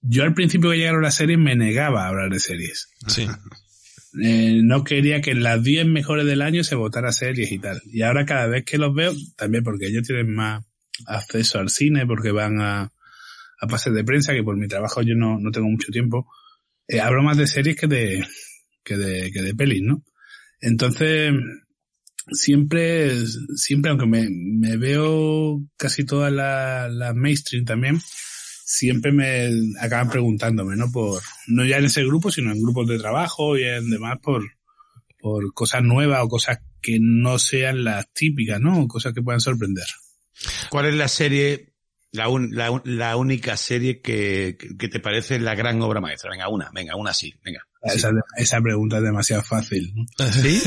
Yo 0.00 0.22
al 0.22 0.32
principio 0.32 0.70
que 0.70 0.78
llegaron 0.78 1.02
las 1.02 1.16
series 1.16 1.38
me 1.38 1.54
negaba 1.54 2.04
a 2.04 2.08
hablar 2.08 2.30
de 2.30 2.40
series. 2.40 2.88
Sí. 3.06 3.26
Eh, 4.22 4.60
no 4.62 4.84
quería 4.84 5.22
que 5.22 5.30
en 5.30 5.42
las 5.42 5.62
10 5.62 5.86
mejores 5.86 6.26
del 6.26 6.42
año 6.42 6.62
se 6.64 6.74
votara 6.74 7.12
series 7.12 7.50
y 7.50 7.58
tal. 7.58 7.80
Y 7.86 8.02
ahora 8.02 8.26
cada 8.26 8.46
vez 8.46 8.62
que 8.62 8.76
los 8.76 8.94
veo, 8.94 9.14
también 9.38 9.64
porque 9.64 9.86
ellos 9.86 10.06
tienen 10.06 10.34
más 10.34 10.62
acceso 11.06 11.58
al 11.58 11.70
cine, 11.70 12.06
porque 12.06 12.30
van 12.30 12.60
a, 12.60 12.92
a 13.58 13.66
pases 13.66 13.94
de 13.94 14.04
prensa, 14.04 14.34
que 14.34 14.42
por 14.42 14.58
mi 14.58 14.68
trabajo 14.68 15.00
yo 15.00 15.14
no, 15.14 15.38
no 15.38 15.50
tengo 15.50 15.66
mucho 15.66 15.90
tiempo, 15.90 16.30
eh, 16.86 17.00
hablo 17.00 17.22
más 17.22 17.38
de 17.38 17.46
series 17.46 17.74
que 17.74 17.86
de, 17.86 18.22
que 18.84 18.98
de, 18.98 19.32
que 19.32 19.40
de 19.40 19.54
pelis, 19.54 19.80
¿no? 19.80 20.04
Entonces, 20.60 21.32
siempre, 22.30 23.26
siempre, 23.56 23.90
aunque 23.90 24.06
me, 24.06 24.76
veo 24.76 25.60
casi 25.76 26.04
todas 26.04 26.32
las 26.32 26.92
las 26.92 27.14
mainstream 27.14 27.64
también, 27.64 28.00
siempre 28.64 29.12
me 29.12 29.50
acaban 29.80 30.10
preguntándome, 30.10 30.76
¿no? 30.76 30.90
Por, 30.92 31.22
no 31.48 31.64
ya 31.64 31.78
en 31.78 31.86
ese 31.86 32.04
grupo, 32.04 32.30
sino 32.30 32.52
en 32.52 32.62
grupos 32.62 32.88
de 32.88 32.98
trabajo 32.98 33.56
y 33.58 33.64
en 33.64 33.90
demás 33.90 34.18
por, 34.22 34.44
por 35.18 35.52
cosas 35.54 35.82
nuevas 35.82 36.22
o 36.22 36.28
cosas 36.28 36.58
que 36.80 36.98
no 37.00 37.38
sean 37.38 37.84
las 37.84 38.12
típicas, 38.12 38.60
¿no? 38.60 38.86
Cosas 38.88 39.12
que 39.12 39.22
puedan 39.22 39.40
sorprender. 39.40 39.86
¿Cuál 40.70 40.86
es 40.86 40.94
la 40.94 41.08
serie, 41.08 41.74
la, 42.10 42.28
un- 42.28 42.54
la, 42.54 42.80
la 42.84 43.16
única 43.16 43.56
serie 43.56 44.00
que, 44.00 44.56
que 44.78 44.88
te 44.88 45.00
parece 45.00 45.38
la 45.38 45.54
gran 45.54 45.80
obra 45.82 46.00
maestra? 46.00 46.30
Venga, 46.30 46.48
una, 46.48 46.70
venga, 46.74 46.96
una 46.96 47.12
sí, 47.14 47.34
venga. 47.44 47.60
Esa, 47.82 48.10
esa 48.36 48.60
pregunta 48.60 48.98
es 48.98 49.02
demasiado 49.02 49.42
fácil, 49.42 49.92
¿no? 49.94 50.06
¿Sí? 50.30 50.62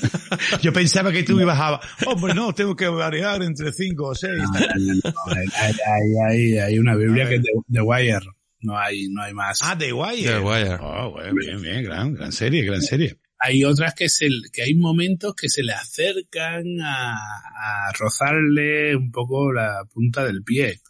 Yo 0.62 0.72
pensaba 0.72 1.10
que 1.10 1.24
tú 1.24 1.40
ibas 1.40 1.58
a, 1.58 1.80
hombre, 2.06 2.34
no, 2.34 2.52
tengo 2.54 2.76
que 2.76 2.86
variar 2.86 3.42
entre 3.42 3.72
cinco 3.72 4.08
o 4.08 4.14
seis. 4.14 4.42
No, 4.42 5.10
hay, 5.26 5.46
hay, 5.56 6.14
hay, 6.28 6.58
hay 6.58 6.78
una 6.78 6.94
Biblia 6.94 7.28
que 7.28 7.36
es 7.36 7.42
de, 7.42 7.50
de 7.66 7.80
Wire. 7.80 8.20
No 8.60 8.78
hay, 8.78 9.08
no 9.08 9.22
hay 9.22 9.34
más. 9.34 9.58
Ah, 9.62 9.76
The 9.76 9.92
Wire. 9.92 10.22
The 10.34 10.38
Wire. 10.38 10.78
Oh, 10.80 11.10
bueno, 11.10 11.32
bien, 11.34 11.60
bien, 11.60 11.82
gran, 11.82 12.14
gran 12.14 12.30
serie, 12.30 12.62
gran 12.64 12.80
serie. 12.80 13.18
hay 13.40 13.64
otras 13.64 13.92
que 13.94 14.08
se, 14.08 14.28
que 14.52 14.62
hay 14.62 14.74
momentos 14.74 15.34
que 15.34 15.48
se 15.48 15.64
le 15.64 15.72
acercan 15.72 16.80
a, 16.80 17.14
a 17.16 17.92
rozarle 17.98 18.94
un 18.94 19.10
poco 19.10 19.52
la 19.52 19.84
punta 19.92 20.24
del 20.24 20.44
pie. 20.44 20.80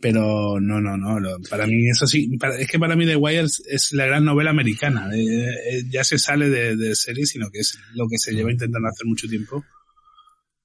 Pero 0.00 0.60
no, 0.60 0.80
no, 0.80 0.96
no. 0.96 1.18
lo- 1.18 1.38
para 1.48 1.66
mí, 1.66 1.88
eso 1.88 2.06
sí, 2.06 2.36
para- 2.38 2.58
es 2.58 2.68
que 2.68 2.78
para 2.78 2.96
mí 2.96 3.06
The 3.06 3.16
Wire 3.16 3.44
es, 3.44 3.92
la 3.92 4.06
gran 4.06 4.24
novela 4.24 4.50
americana. 4.50 5.08
Eh, 5.16 5.20
eh, 5.24 5.82
ya 5.90 6.04
se 6.04 6.18
sale 6.18 6.50
de, 6.50 6.76
de 6.76 6.94
serie, 6.94 7.24
sino 7.26 7.50
que 7.50 7.60
es 7.60 7.78
lo 7.94 8.06
que 8.08 8.18
se 8.18 8.32
lleva 8.32 8.52
intentando 8.52 8.88
hacer 8.88 9.06
mucho 9.06 9.26
tiempo. 9.26 9.64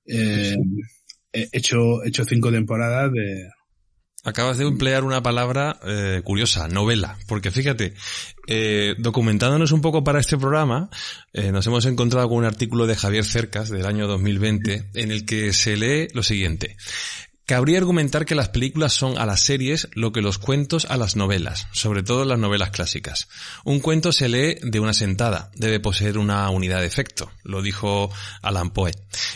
Eh, 0.06 0.56
he 1.34 1.48
hecho, 1.54 2.04
he 2.04 2.10
hecho 2.10 2.26
cinco 2.26 2.52
temporadas 2.52 3.12
de, 3.14 3.48
Acabas 4.24 4.60
de 4.60 4.66
emplear 4.68 5.04
una 5.04 5.24
palabra 5.24 5.80
eh, 5.84 6.22
curiosa, 6.24 6.68
novela, 6.68 7.18
porque 7.28 7.50
fíjate, 7.50 7.96
eh, 8.46 8.94
documentándonos 9.00 9.72
un 9.72 9.82
poco 9.82 10.04
para 10.04 10.20
este 10.20 10.38
programa, 10.38 10.92
eh, 11.34 11.52
nos 11.52 11.66
hemos 11.66 11.88
encontrado 11.88 12.30
con 12.30 12.38
un 12.38 12.46
artículo 12.46 12.86
de 12.86 12.96
Javier 12.96 13.26
Cercas 13.26 13.70
del 13.70 13.88
año 13.88 14.06
2020 14.06 14.92
en 14.94 15.12
el 15.12 15.26
que 15.26 15.54
se 15.54 15.76
lee 15.76 16.08
lo 16.14 16.22
siguiente. 16.22 16.78
Cabría 17.52 17.80
argumentar 17.80 18.26
que 18.26 18.34
las 18.34 18.48
películas 18.48 18.94
son 18.94 19.18
a 19.18 19.26
las 19.26 19.42
series 19.42 19.90
lo 19.94 20.14
que 20.14 20.22
los 20.22 20.38
cuentos 20.38 20.86
a 20.86 20.96
las 20.96 21.18
novelas, 21.18 21.68
sobre 21.74 22.02
todo 22.02 22.24
las 22.24 22.40
novelas 22.40 22.70
clásicas. 22.70 23.28
Un 23.66 23.82
cuento 23.82 24.14
se 24.14 24.30
lee 24.30 24.56
de 24.62 24.80
una 24.80 24.94
sentada, 24.94 25.52
debe 25.58 25.82
poseer 25.82 26.18
una 26.18 26.50
unidad 26.50 26.80
de 26.80 26.86
efecto, 26.86 27.30
lo 27.44 27.62
dijo 27.62 28.10
Alan 28.42 28.70
Poe, 28.70 28.94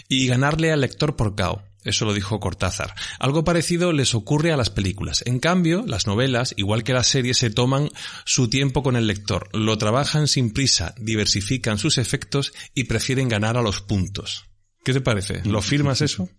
y 0.08 0.28
ganarle 0.28 0.72
al 0.72 0.80
lector 0.80 1.18
por 1.18 1.36
cao. 1.36 1.66
Eso 1.84 2.06
lo 2.06 2.14
dijo 2.14 2.40
Cortázar. 2.40 2.96
Algo 3.20 3.44
parecido 3.44 3.92
les 3.92 4.16
ocurre 4.16 4.54
a 4.54 4.58
las 4.58 4.70
películas. 4.70 5.22
En 5.26 5.40
cambio, 5.40 5.84
las 5.86 6.08
novelas, 6.08 6.54
igual 6.56 6.86
que 6.86 6.94
las 6.94 7.08
series, 7.08 7.40
se 7.40 7.50
toman 7.50 7.90
su 8.24 8.50
tiempo 8.50 8.82
con 8.82 8.96
el 8.96 9.08
lector, 9.08 9.50
lo 9.52 9.78
trabajan 9.78 10.30
sin 10.30 10.54
prisa, 10.54 10.96
diversifican 10.98 11.78
sus 11.78 11.98
efectos 11.98 12.54
y 12.74 12.86
prefieren 12.86 13.28
ganar 13.28 13.58
a 13.58 13.62
los 13.62 13.82
puntos. 13.82 14.46
¿Qué 14.86 14.94
te 14.94 15.02
parece? 15.02 15.42
¿Lo 15.44 15.62
firmas 15.62 16.00
eso? 16.00 16.30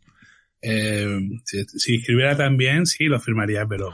Eh, 0.68 1.06
si, 1.44 1.62
si 1.64 1.94
escribiera 1.96 2.36
tan 2.36 2.56
bien, 2.56 2.86
sí, 2.86 3.04
lo 3.04 3.20
firmaría, 3.20 3.66
pero 3.66 3.92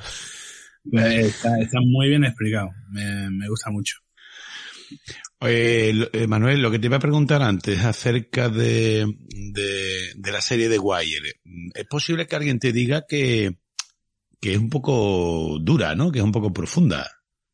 eh, 0.93 1.21
está, 1.27 1.59
está 1.61 1.79
muy 1.85 2.09
bien 2.09 2.25
explicado. 2.25 2.71
Me, 2.91 3.29
me 3.31 3.49
gusta 3.49 3.71
mucho. 3.71 3.97
Eh, 5.41 5.93
lo- 5.95 6.09
eh, 6.13 6.27
Manuel, 6.27 6.63
lo 6.63 6.71
que 6.71 6.79
te 6.79 6.87
iba 6.87 6.97
a 6.97 7.01
preguntar 7.01 7.43
antes 7.43 7.85
acerca 7.85 8.49
de, 8.49 9.07
de, 9.29 10.13
de 10.15 10.33
la 10.33 10.41
serie 10.41 10.69
de 10.69 10.79
Wire. 10.79 11.41
Es 11.75 11.87
posible 11.87 12.27
que 12.27 12.37
alguien 12.37 12.59
te 12.59 12.73
diga 12.73 13.05
que, 13.09 13.57
que 14.41 14.53
es 14.53 14.59
un 14.59 14.71
poco 14.71 15.59
dura, 15.61 15.95
¿no? 15.95 16.13
Que 16.13 16.21
es 16.21 16.25
un 16.25 16.33
poco 16.33 16.53
profunda. 16.53 17.11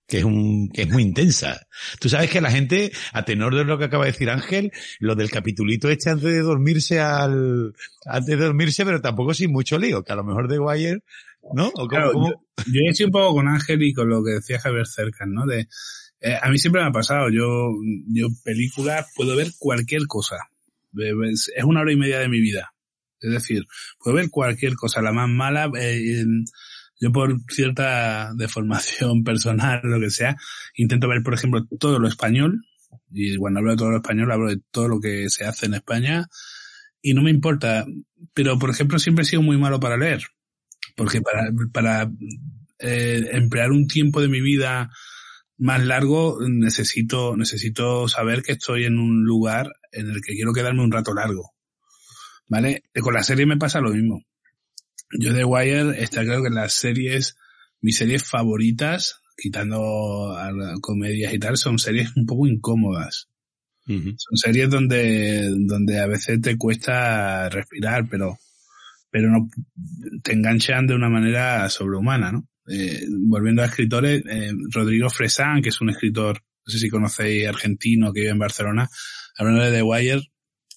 Que 0.08 0.18
es 0.18 0.24
un, 0.24 0.70
que 0.70 0.82
es 0.82 0.88
muy 0.90 1.02
intensa. 1.02 1.66
Tú 2.00 2.08
sabes 2.08 2.30
que 2.30 2.40
la 2.40 2.50
gente, 2.50 2.90
a 3.12 3.24
tenor 3.26 3.54
de 3.54 3.64
lo 3.64 3.76
que 3.78 3.84
acaba 3.84 4.06
de 4.06 4.12
decir 4.12 4.30
Ángel, 4.30 4.72
lo 5.00 5.14
del 5.14 5.30
capitulito 5.30 5.90
este 5.90 6.08
antes 6.08 6.32
de 6.32 6.40
dormirse 6.40 6.98
al, 6.98 7.74
antes 8.06 8.38
de 8.38 8.44
dormirse, 8.44 8.86
pero 8.86 9.02
tampoco 9.02 9.34
sin 9.34 9.52
mucho 9.52 9.78
lío, 9.78 10.02
que 10.02 10.12
a 10.12 10.16
lo 10.16 10.24
mejor 10.24 10.48
de 10.48 10.58
Wire, 10.58 11.02
¿no? 11.52 11.68
¿O 11.68 11.72
cómo- 11.72 11.88
Claro, 11.88 12.12
cómo? 12.12 12.46
Yo 12.66 12.80
estoy 12.88 13.06
un 13.06 13.12
poco 13.12 13.34
con 13.34 13.48
Ángel 13.48 13.82
y 13.82 13.92
con 13.92 14.08
lo 14.08 14.24
que 14.24 14.32
decía 14.32 14.58
Javier 14.58 14.86
Cercas, 14.86 15.28
¿no? 15.28 15.44
De, 15.44 15.68
eh, 16.20 16.36
a 16.40 16.48
mí 16.50 16.58
siempre 16.58 16.80
me 16.82 16.88
ha 16.88 16.92
pasado, 16.92 17.28
yo, 17.30 17.70
yo 18.08 18.28
películas 18.42 19.06
puedo 19.14 19.36
ver 19.36 19.48
cualquier 19.58 20.06
cosa. 20.06 20.36
Es 20.96 21.64
una 21.64 21.80
hora 21.82 21.92
y 21.92 21.96
media 21.96 22.18
de 22.18 22.28
mi 22.30 22.40
vida. 22.40 22.72
Es 23.20 23.30
decir, 23.30 23.64
puedo 23.98 24.16
ver 24.16 24.30
cualquier 24.30 24.74
cosa, 24.74 25.02
la 25.02 25.12
más 25.12 25.28
mala, 25.28 25.70
eh, 25.78 26.24
yo 27.00 27.12
por 27.12 27.36
cierta 27.50 28.32
deformación 28.34 29.24
personal, 29.24 29.80
lo 29.84 30.00
que 30.00 30.10
sea, 30.10 30.36
intento 30.74 31.08
ver, 31.08 31.22
por 31.22 31.34
ejemplo, 31.34 31.66
todo 31.78 31.98
lo 31.98 32.08
español, 32.08 32.64
y 33.10 33.36
cuando 33.36 33.60
hablo 33.60 33.72
de 33.72 33.76
todo 33.76 33.90
lo 33.90 33.96
español 33.96 34.32
hablo 34.32 34.48
de 34.48 34.60
todo 34.70 34.88
lo 34.88 35.00
que 35.00 35.28
se 35.30 35.44
hace 35.44 35.66
en 35.66 35.74
España, 35.74 36.26
y 37.00 37.14
no 37.14 37.22
me 37.22 37.30
importa, 37.30 37.86
pero 38.34 38.58
por 38.58 38.70
ejemplo 38.70 38.98
siempre 38.98 39.22
he 39.22 39.26
sido 39.26 39.42
muy 39.42 39.56
malo 39.56 39.80
para 39.80 39.96
leer, 39.96 40.24
porque 40.96 41.20
para, 41.20 41.50
para 41.72 42.10
eh, 42.78 43.30
emplear 43.32 43.70
un 43.72 43.86
tiempo 43.86 44.20
de 44.20 44.28
mi 44.28 44.40
vida 44.40 44.90
más 45.58 45.84
largo 45.84 46.38
necesito, 46.48 47.36
necesito 47.36 48.08
saber 48.08 48.42
que 48.42 48.52
estoy 48.52 48.84
en 48.84 48.98
un 48.98 49.24
lugar 49.24 49.72
en 49.90 50.08
el 50.08 50.20
que 50.22 50.34
quiero 50.34 50.52
quedarme 50.52 50.84
un 50.84 50.92
rato 50.92 51.12
largo. 51.12 51.52
¿Vale? 52.48 52.84
Con 53.02 53.12
la 53.12 53.22
serie 53.22 53.44
me 53.44 53.58
pasa 53.58 53.80
lo 53.80 53.90
mismo. 53.90 54.22
Yo 55.10 55.32
de 55.32 55.44
Wire 55.44 56.02
está 56.02 56.24
claro 56.24 56.42
que 56.42 56.50
las 56.50 56.72
series, 56.72 57.36
mis 57.80 57.96
series 57.96 58.24
favoritas, 58.24 59.20
quitando 59.36 60.36
a 60.36 60.50
comedias 60.80 61.32
y 61.32 61.38
tal, 61.38 61.56
son 61.56 61.78
series 61.78 62.14
un 62.16 62.26
poco 62.26 62.46
incómodas. 62.46 63.28
Son 63.86 64.36
series 64.36 64.68
donde, 64.68 65.50
donde 65.60 65.98
a 65.98 66.06
veces 66.06 66.42
te 66.42 66.58
cuesta 66.58 67.48
respirar, 67.48 68.06
pero, 68.10 68.38
pero 69.10 69.30
no, 69.30 69.48
te 70.22 70.34
enganchan 70.34 70.86
de 70.86 70.94
una 70.94 71.08
manera 71.08 71.70
sobrehumana, 71.70 72.30
¿no? 72.30 72.46
Eh, 72.70 73.06
volviendo 73.08 73.62
a 73.62 73.66
escritores, 73.66 74.22
eh, 74.28 74.52
Rodrigo 74.70 75.08
Fresán, 75.08 75.62
que 75.62 75.70
es 75.70 75.80
un 75.80 75.88
escritor, 75.88 76.42
no 76.66 76.70
sé 76.70 76.78
si 76.78 76.90
conocéis, 76.90 77.48
argentino, 77.48 78.12
que 78.12 78.20
vive 78.20 78.32
en 78.32 78.38
Barcelona, 78.38 78.90
hablando 79.38 79.64
de 79.64 79.72
The 79.72 79.82
Wire, 79.82 80.22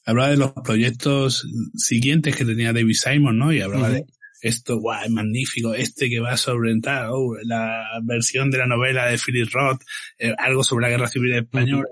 hablaba 0.05 0.29
de 0.29 0.37
los 0.37 0.53
proyectos 0.63 1.45
siguientes 1.75 2.37
que 2.37 2.45
tenía 2.45 2.71
David 2.71 2.95
Simon, 2.95 3.37
¿no? 3.37 3.51
Y 3.51 3.59
hablaba 3.59 3.89
de 3.89 4.05
esto, 4.41 4.79
guau, 4.79 5.03
es 5.05 5.11
magnífico, 5.11 5.73
este 5.73 6.09
que 6.09 6.19
va 6.19 6.35
sobre 6.37 6.73
oh, 7.09 7.35
la 7.43 7.83
versión 8.03 8.49
de 8.49 8.57
la 8.57 8.65
novela 8.65 9.05
de 9.05 9.17
Philip 9.17 9.49
Roth, 9.51 9.81
eh, 10.17 10.33
algo 10.37 10.63
sobre 10.63 10.83
la 10.83 10.89
guerra 10.89 11.07
civil 11.07 11.33
española, 11.33 11.87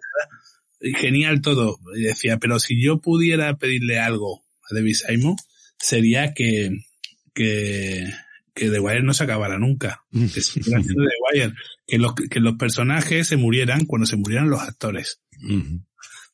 y 0.82 0.94
genial 0.94 1.42
todo. 1.42 1.78
Y 1.96 2.02
decía, 2.02 2.38
pero 2.38 2.60
si 2.60 2.84
yo 2.84 3.00
pudiera 3.00 3.56
pedirle 3.58 4.00
algo 4.00 4.44
a 4.70 4.76
David 4.76 4.96
Simon, 4.96 5.36
sería 5.78 6.34
que, 6.34 6.72
que, 7.34 8.12
que 8.54 8.70
The 8.70 8.80
Wire 8.80 9.04
no 9.04 9.14
se 9.14 9.24
acabara 9.24 9.58
nunca. 9.60 10.04
Que 10.12 10.42
siguiera 10.42 10.82
siendo 10.82 11.04
The 11.04 11.40
Wire. 11.40 11.54
Que 11.86 11.98
los, 11.98 12.14
que 12.14 12.40
los 12.40 12.56
personajes 12.56 13.28
se 13.28 13.38
murieran 13.38 13.86
cuando 13.86 14.06
se 14.06 14.18
murieran 14.18 14.50
los 14.50 14.62
actores. 14.62 15.22
Ujú. 15.44 15.84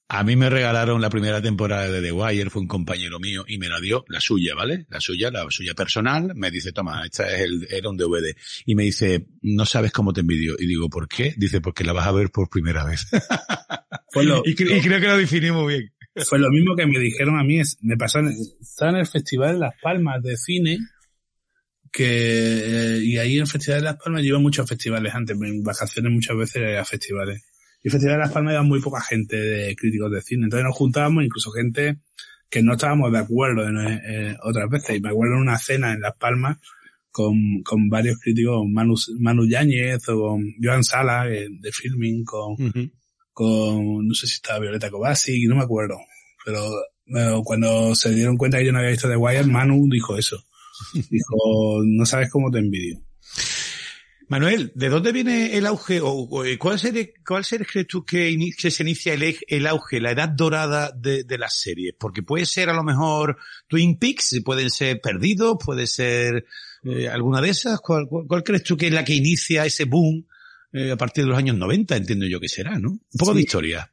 A 0.07 0.23
mí 0.23 0.35
me 0.35 0.51
regalaron 0.51 1.01
la 1.01 1.09
primera 1.09 1.41
temporada 1.41 1.89
de 1.89 1.99
The 1.99 2.11
Wire, 2.11 2.49
fue 2.51 2.61
un 2.61 2.67
compañero 2.67 3.19
mío 3.19 3.43
y 3.47 3.57
me 3.57 3.69
la 3.69 3.79
dio 3.79 4.05
la 4.07 4.19
suya, 4.21 4.53
¿vale? 4.53 4.85
La 4.89 5.01
suya, 5.01 5.31
la 5.31 5.45
suya 5.49 5.73
personal, 5.73 6.33
me 6.35 6.51
dice, 6.51 6.71
toma, 6.71 7.03
esta 7.03 7.27
es 7.35 7.41
el, 7.41 7.67
era 7.71 7.89
un 7.89 7.97
DVD. 7.97 8.35
Y 8.67 8.75
me 8.75 8.83
dice, 8.83 9.25
no 9.41 9.65
sabes 9.65 9.91
cómo 9.91 10.13
te 10.13 10.21
envidio. 10.21 10.55
Y 10.59 10.67
digo, 10.67 10.89
¿por 10.89 11.07
qué? 11.07 11.33
Dice, 11.37 11.59
porque 11.59 11.83
la 11.83 11.93
vas 11.93 12.05
a 12.05 12.11
ver 12.11 12.29
por 12.29 12.49
primera 12.49 12.85
vez. 12.85 13.07
Lo, 14.13 14.43
y, 14.45 14.55
cre- 14.55 14.77
y 14.77 14.81
creo 14.81 15.01
que 15.01 15.07
lo 15.07 15.17
definimos 15.17 15.67
bien. 15.67 15.91
fue 16.25 16.39
lo 16.39 16.49
mismo 16.49 16.75
que 16.75 16.85
me 16.85 16.99
dijeron 16.99 17.37
a 17.37 17.43
mí. 17.43 17.59
Es, 17.59 17.77
me 17.81 17.97
pasó, 17.97 18.19
en, 18.19 18.29
estaba 18.61 18.91
en 18.91 18.97
el 18.97 19.07
Festival 19.07 19.55
de 19.55 19.59
Las 19.59 19.73
Palmas 19.81 20.23
de 20.23 20.37
Cine, 20.37 20.77
que, 21.91 22.99
y 23.01 23.17
ahí 23.17 23.35
en 23.35 23.41
el 23.41 23.47
Festival 23.47 23.79
de 23.81 23.85
Las 23.85 23.97
Palmas 23.97 24.23
a 24.23 24.39
muchos 24.39 24.69
festivales 24.69 25.13
antes, 25.13 25.35
en 25.41 25.63
vacaciones 25.63 26.11
muchas 26.11 26.37
veces 26.37 26.77
a 26.77 26.85
festivales. 26.85 27.43
Y 27.85 27.87
el 27.87 27.91
Festival 27.91 28.15
de 28.15 28.23
Las 28.23 28.31
Palmas 28.31 28.53
iba 28.53 28.63
muy 28.63 28.81
poca 28.81 28.99
gente 28.99 29.35
de 29.35 29.75
críticos 29.75 30.11
de 30.11 30.19
cine. 30.19 30.45
Entonces 30.45 30.65
nos 30.65 30.75
juntábamos, 30.75 31.23
incluso 31.23 31.51
gente 31.51 31.99
que 32.49 32.63
no 32.63 32.73
estábamos 32.73 33.11
de 33.11 33.19
acuerdo 33.19 33.63
en, 33.67 33.77
eh, 33.77 34.35
otras 34.41 34.67
veces. 34.71 34.97
Y 34.97 35.01
me 35.01 35.09
acuerdo 35.09 35.35
en 35.35 35.41
una 35.41 35.59
cena 35.59 35.93
en 35.93 36.01
Las 36.01 36.15
Palmas 36.15 36.57
con, 37.11 37.61
con 37.61 37.87
varios 37.87 38.17
críticos, 38.17 38.65
Manu, 38.67 38.95
Manu 39.19 39.47
Yáñez 39.47 40.09
o 40.09 40.19
con 40.19 40.55
Joan 40.59 40.83
Sala 40.83 41.29
eh, 41.29 41.47
de 41.47 41.71
Filming, 41.71 42.25
con, 42.25 42.55
con, 43.31 44.07
no 44.07 44.13
sé 44.15 44.25
si 44.25 44.33
estaba 44.33 44.61
Violeta 44.61 44.89
Kovacic, 44.89 45.47
no 45.47 45.57
me 45.57 45.63
acuerdo. 45.63 45.99
Pero 46.43 46.67
eh, 47.15 47.39
cuando 47.43 47.93
se 47.93 48.15
dieron 48.15 48.35
cuenta 48.35 48.57
que 48.57 48.65
yo 48.65 48.71
no 48.71 48.79
había 48.79 48.89
visto 48.89 49.07
The 49.07 49.15
Wire, 49.15 49.43
Manu 49.43 49.87
dijo 49.91 50.17
eso. 50.17 50.43
Dijo, 51.11 51.83
no 51.85 52.03
sabes 52.03 52.31
cómo 52.31 52.49
te 52.49 52.57
envidio. 52.57 53.04
Manuel, 54.27 54.71
¿de 54.75 54.89
dónde 54.89 55.11
viene 55.11 55.55
el 55.55 55.65
auge 55.67 56.01
o, 56.01 56.09
o, 56.09 56.45
eh, 56.45 56.57
cuál 56.57 56.79
serie, 56.79 57.13
cuál 57.25 57.45
serie 57.45 57.67
crees 57.71 57.88
tú 57.88 58.03
que, 58.03 58.35
se 58.57 58.83
inicia 58.83 59.13
el, 59.13 59.35
el 59.47 59.67
auge, 59.67 60.01
la 60.01 60.11
edad 60.11 60.29
dorada 60.29 60.91
de, 60.91 61.23
de 61.23 61.38
las 61.38 61.59
series? 61.59 61.93
Porque 61.99 62.23
puede 62.23 62.45
ser 62.45 62.69
a 62.69 62.73
lo 62.73 62.83
mejor 62.83 63.38
Twin 63.67 63.97
Peaks, 63.99 64.41
pueden 64.43 64.69
ser 64.69 64.99
Perdidos, 65.01 65.57
puede 65.63 65.85
ser 65.88 66.45
eh, 66.83 67.07
alguna 67.07 67.41
de 67.41 67.49
esas. 67.49 67.79
¿Cuál, 67.81 68.07
cuál, 68.07 68.25
cuál 68.27 68.43
crees 68.43 68.63
tú 68.63 68.75
que 68.75 68.88
es 68.88 68.93
la 68.93 69.05
que 69.05 69.13
inicia 69.13 69.65
ese 69.65 69.85
boom 69.85 70.25
eh, 70.73 70.91
a 70.91 70.97
partir 70.97 71.23
de 71.23 71.29
los 71.29 71.38
años 71.38 71.55
90? 71.57 71.95
Entiendo 71.95 72.25
yo 72.25 72.39
que 72.39 72.49
será, 72.49 72.79
¿no? 72.79 72.89
Un 72.91 73.01
poco 73.17 73.31
Sí. 73.31 73.38
de 73.38 73.41
historia. 73.43 73.91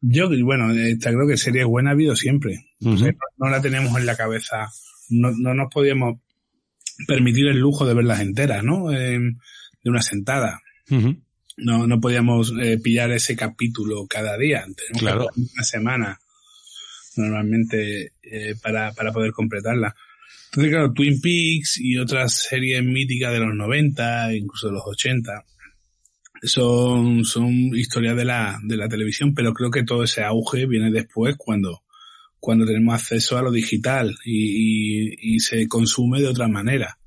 Yo, 0.00 0.28
bueno, 0.44 0.70
está 0.72 1.10
claro 1.10 1.26
que 1.26 1.36
series 1.36 1.64
buenas 1.64 1.92
ha 1.92 1.94
habido 1.94 2.14
siempre. 2.14 2.66
O 2.84 2.96
sea, 2.96 3.10
no 3.38 3.48
la 3.48 3.62
tenemos 3.62 3.96
en 3.98 4.04
la 4.04 4.16
cabeza. 4.16 4.68
No, 5.08 5.30
no 5.30 5.54
nos 5.54 5.72
podíamos 5.72 6.18
permitir 7.06 7.46
el 7.48 7.58
lujo 7.58 7.86
de 7.86 7.94
verlas 7.94 8.20
enteras, 8.20 8.62
¿no? 8.64 8.92
Eh, 8.92 9.18
de 9.18 9.90
una 9.90 10.02
sentada. 10.02 10.60
No, 11.56 11.86
no 11.86 12.00
podíamos 12.00 12.52
eh, 12.60 12.78
pillar 12.82 13.12
ese 13.12 13.36
capítulo 13.36 14.06
cada 14.08 14.36
día. 14.36 14.60
Tenemos 14.76 15.00
Claro. 15.00 15.28
que 15.34 15.40
una 15.40 15.62
semana 15.62 16.18
normalmente 17.16 18.12
eh, 18.22 18.54
para, 18.62 18.92
para 18.92 19.12
poder 19.12 19.32
completarla. 19.32 19.94
Entonces, 20.46 20.72
claro, 20.72 20.92
Twin 20.92 21.20
Peaks 21.20 21.78
y 21.80 21.96
otras 21.98 22.32
series 22.48 22.82
míticas 22.84 23.32
de 23.32 23.40
los 23.40 23.54
90, 23.54 24.34
incluso 24.34 24.68
de 24.68 24.72
los 24.74 24.82
80, 24.86 25.44
son, 26.42 27.24
son 27.24 27.52
historias 27.74 28.16
de 28.16 28.24
la, 28.24 28.58
de 28.62 28.76
la 28.76 28.88
televisión, 28.88 29.34
pero 29.34 29.52
creo 29.52 29.70
que 29.70 29.84
todo 29.84 30.04
ese 30.04 30.22
auge 30.22 30.66
viene 30.66 30.90
después 30.90 31.36
cuando, 31.38 31.82
cuando 32.44 32.66
tenemos 32.66 32.94
acceso 32.94 33.38
a 33.38 33.42
lo 33.42 33.50
digital 33.50 34.14
y, 34.22 35.06
y, 35.08 35.16
y 35.18 35.40
se 35.40 35.66
consume 35.66 36.20
de 36.20 36.28
otra 36.28 36.46
manera. 36.46 36.98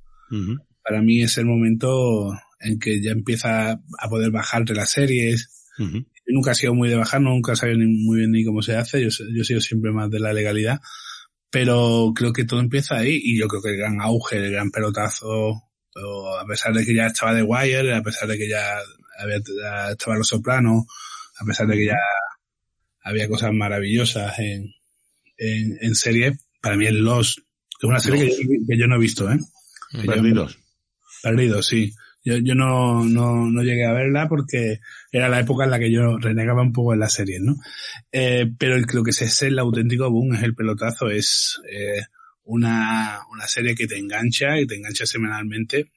Para 0.84 1.04
mí 1.04 1.22
es 1.22 1.38
el 1.38 1.46
momento 1.46 2.34
en 2.60 2.80
que 2.80 3.00
ya 3.04 3.12
empieza 3.12 3.74
a 3.74 4.10
poder 4.10 4.32
bajarte 4.32 4.74
las 4.74 4.90
series. 4.90 5.68
Yo 5.78 6.02
nunca 6.26 6.54
he 6.54 6.56
sido 6.56 6.74
muy 6.74 6.90
de 6.90 6.96
bajar, 6.96 7.22
nunca 7.22 7.54
he 7.54 7.56
sabido 7.56 7.78
ni 7.78 7.86
muy 7.86 8.18
bien 8.18 8.32
ni 8.32 8.44
cómo 8.44 8.64
se 8.64 8.78
hace, 8.78 9.00
yo, 9.00 9.10
he 9.10 9.44
sido 9.44 9.62
siempre 9.62 9.92
más 9.92 10.10
de 10.10 10.20
la 10.20 10.34
legalidad, 10.34 10.82
pero 11.52 12.14
creo 12.16 12.34
que 12.34 12.46
todo 12.46 12.60
empieza 12.60 12.96
ahí 12.96 13.22
y 13.22 13.40
yo 13.40 13.48
creo 13.48 13.62
que 13.62 13.70
el 13.70 13.78
gran 13.78 14.02
auge, 14.02 14.38
el 14.38 14.52
gran 14.52 14.72
pelotazo, 14.72 15.52
a 16.42 16.46
pesar 16.48 16.74
de 16.74 16.84
que 16.84 16.96
ya 16.96 17.06
estaba 17.06 17.36
The 17.36 17.44
Wire, 17.44 17.94
a 17.94 18.02
pesar 18.02 18.28
de 18.28 18.40
que 18.40 18.50
ya, 18.50 18.80
había, 19.20 19.38
ya 19.38 19.92
estaba 19.92 20.18
Los 20.18 20.30
Sopranos, 20.30 20.86
a 21.40 21.46
pesar 21.46 21.68
de 21.68 21.76
que 21.76 21.86
ya 21.86 22.00
había 23.04 23.28
cosas 23.28 23.54
maravillosas 23.54 24.40
en, 24.40 24.74
en, 25.38 25.78
en 25.82 25.96
serie, 25.96 26.38
para 26.62 26.76
mí 26.78 26.86
es 26.86 26.94
Lost, 26.94 27.40
que 27.80 27.88
es 27.88 27.90
una 27.90 28.00
serie 28.00 28.28
que 28.28 28.44
yo, 28.44 28.50
que 28.68 28.78
yo 28.78 28.88
no 28.88 28.96
he 28.96 29.00
visto, 29.00 29.32
¿eh? 29.32 29.38
Perdidos. 30.08 30.60
Perdido, 31.24 31.62
sí. 31.64 31.94
Yo, 32.26 32.38
yo 32.38 32.56
no, 32.56 33.06
no, 33.06 33.50
no 33.50 33.64
llegué 33.64 33.86
a 33.86 33.94
verla 33.94 34.28
porque 34.28 34.80
era 35.12 35.30
la 35.30 35.40
época 35.40 35.64
en 35.64 35.72
la 35.72 35.80
que 35.80 35.92
yo 35.92 36.18
renegaba 36.18 36.62
un 36.62 36.74
poco 36.74 36.94
en 36.94 37.00
las 37.00 37.14
series, 37.14 37.42
¿no? 37.42 37.56
Eh, 38.12 38.52
pero 38.60 38.76
el- 38.76 38.86
lo 38.94 39.04
que 39.04 39.12
es, 39.12 39.22
es 39.22 39.42
el 39.44 39.58
auténtico 39.60 40.10
boom, 40.12 40.36
es 40.36 40.44
el 40.44 40.54
pelotazo, 40.56 41.10
es 41.10 41.60
eh, 41.72 42.02
una, 42.44 43.20
una 43.32 43.48
serie 43.48 43.76
que 43.76 43.88
te 43.88 43.98
engancha 43.98 44.60
y 44.60 44.68
te 44.68 44.76
engancha 44.76 45.06
semanalmente 45.06 45.92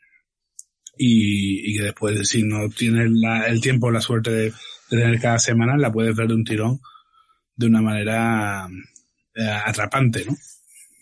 y, 0.96 1.70
y 1.72 1.76
que 1.78 1.84
después, 1.84 2.28
si 2.28 2.42
no 2.42 2.68
tienes 2.68 3.10
la- 3.10 3.46
el 3.46 3.60
tiempo 3.60 3.86
o 3.86 3.90
la 3.90 4.00
suerte 4.00 4.30
de, 4.30 4.44
de 4.44 4.52
tener 4.90 5.20
cada 5.20 5.38
semana, 5.38 5.76
la 5.76 5.90
puedes 5.92 6.14
ver 6.14 6.28
de 6.28 6.34
un 6.34 6.44
tirón 6.44 6.80
de 7.56 7.66
una 7.66 7.82
manera 7.82 8.68
atrapante, 9.48 10.24
¿no? 10.24 10.36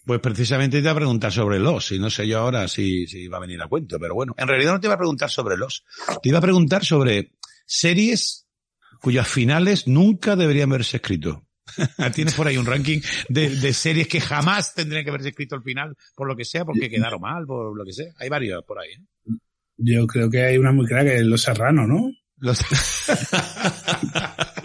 Pues 0.05 0.21
precisamente 0.21 0.79
te 0.79 0.83
iba 0.83 0.93
a 0.93 0.97
preguntar 0.97 1.31
sobre 1.33 1.59
los, 1.59 1.93
y 1.93 1.99
no 1.99 2.09
sé 2.09 2.27
yo 2.27 2.39
ahora 2.39 2.67
si, 2.67 3.07
si 3.07 3.29
va 3.29 3.37
a 3.37 3.41
venir 3.41 3.61
a 3.61 3.67
cuento, 3.69 3.99
pero 4.01 4.15
bueno, 4.15 4.35
en 4.39 4.49
realidad 4.49 4.73
no 4.73 4.81
te 4.81 4.87
iba 4.87 4.95
a 4.95 4.99
preguntar 4.99 5.29
sobre 5.31 5.57
los, 5.59 5.85
te 6.23 6.31
iba 6.31 6.39
a 6.39 6.43
preguntar 6.43 6.83
sobre 6.85 7.33
series 7.67 8.47
cuyas 9.03 9.29
finales 9.29 9.87
nunca 9.87 10.35
deberían 10.35 10.71
haberse 10.71 10.97
escrito. 10.97 11.45
Tienes 12.15 12.33
por 12.35 12.47
ahí 12.47 12.57
un 12.57 12.65
ranking 12.65 13.01
de, 13.29 13.51
de 13.57 13.73
series 13.75 14.09
que 14.09 14.23
jamás 14.23 14.73
tendrían 14.75 15.05
que 15.05 15.11
haberse 15.11 15.29
escrito 15.29 15.55
al 15.57 15.63
final, 15.63 15.95
por 16.17 16.27
lo 16.27 16.35
que 16.35 16.47
sea, 16.47 16.65
porque 16.65 16.89
quedaron 16.89 17.21
mal, 17.21 17.45
por 17.45 17.77
lo 17.77 17.85
que 17.85 17.93
sea. 17.93 18.11
Hay 18.19 18.31
varios 18.31 18.65
por 18.65 18.79
ahí. 18.81 18.89
¿eh? 18.93 19.35
Yo 19.77 20.07
creo 20.07 20.31
que 20.31 20.43
hay 20.43 20.57
una 20.57 20.73
muy 20.73 20.87
clara 20.87 21.05
que 21.05 21.17
es 21.17 21.23
Los 21.23 21.43
Serrano, 21.43 21.87
¿no? 21.87 22.11
Los- 22.39 22.61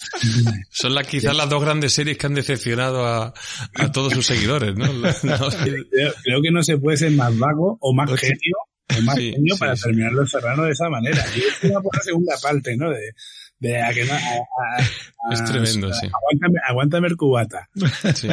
Son 0.70 0.94
las, 0.94 1.06
quizás 1.06 1.36
las 1.36 1.48
dos 1.48 1.62
grandes 1.62 1.92
series 1.92 2.16
que 2.18 2.26
han 2.26 2.34
decepcionado 2.34 3.06
a, 3.06 3.32
a 3.74 3.92
todos 3.92 4.12
sus 4.12 4.26
seguidores, 4.26 4.74
¿no? 4.76 4.86
No, 4.92 5.48
Creo, 5.50 6.14
creo 6.22 6.42
que 6.42 6.50
no 6.50 6.62
se 6.62 6.78
puede 6.78 6.96
ser 6.96 7.10
más 7.12 7.36
vago 7.38 7.76
o 7.80 7.94
más 7.94 8.08
Pues 8.08 8.20
genio, 8.22 8.56
o 8.98 9.02
más 9.02 9.16
Sí, 9.16 9.32
genio 9.32 9.54
sí, 9.54 9.60
para 9.60 9.76
sí. 9.76 9.82
terminar 9.84 10.12
Los 10.12 10.30
Serrano 10.30 10.64
de 10.64 10.72
esa 10.72 10.88
manera. 10.88 11.24
Yo 11.36 11.42
estoy 11.48 11.70
por 11.82 11.96
la 11.96 12.02
segunda 12.02 12.34
parte, 12.42 12.76
¿no? 12.76 12.90
De, 12.90 13.12
de 13.60 13.82
a 13.82 13.92
que 13.92 14.04
no, 14.04 14.12
a- 14.12 14.16
a- 14.18 15.32
Es 15.32 15.44
tremendo, 15.44 15.92
sí. 15.92 16.06
Aguántame, 16.06 16.58
aguántame 16.68 17.08
el 17.08 17.16
cubata. 17.16 17.68
Sí. 18.14 18.28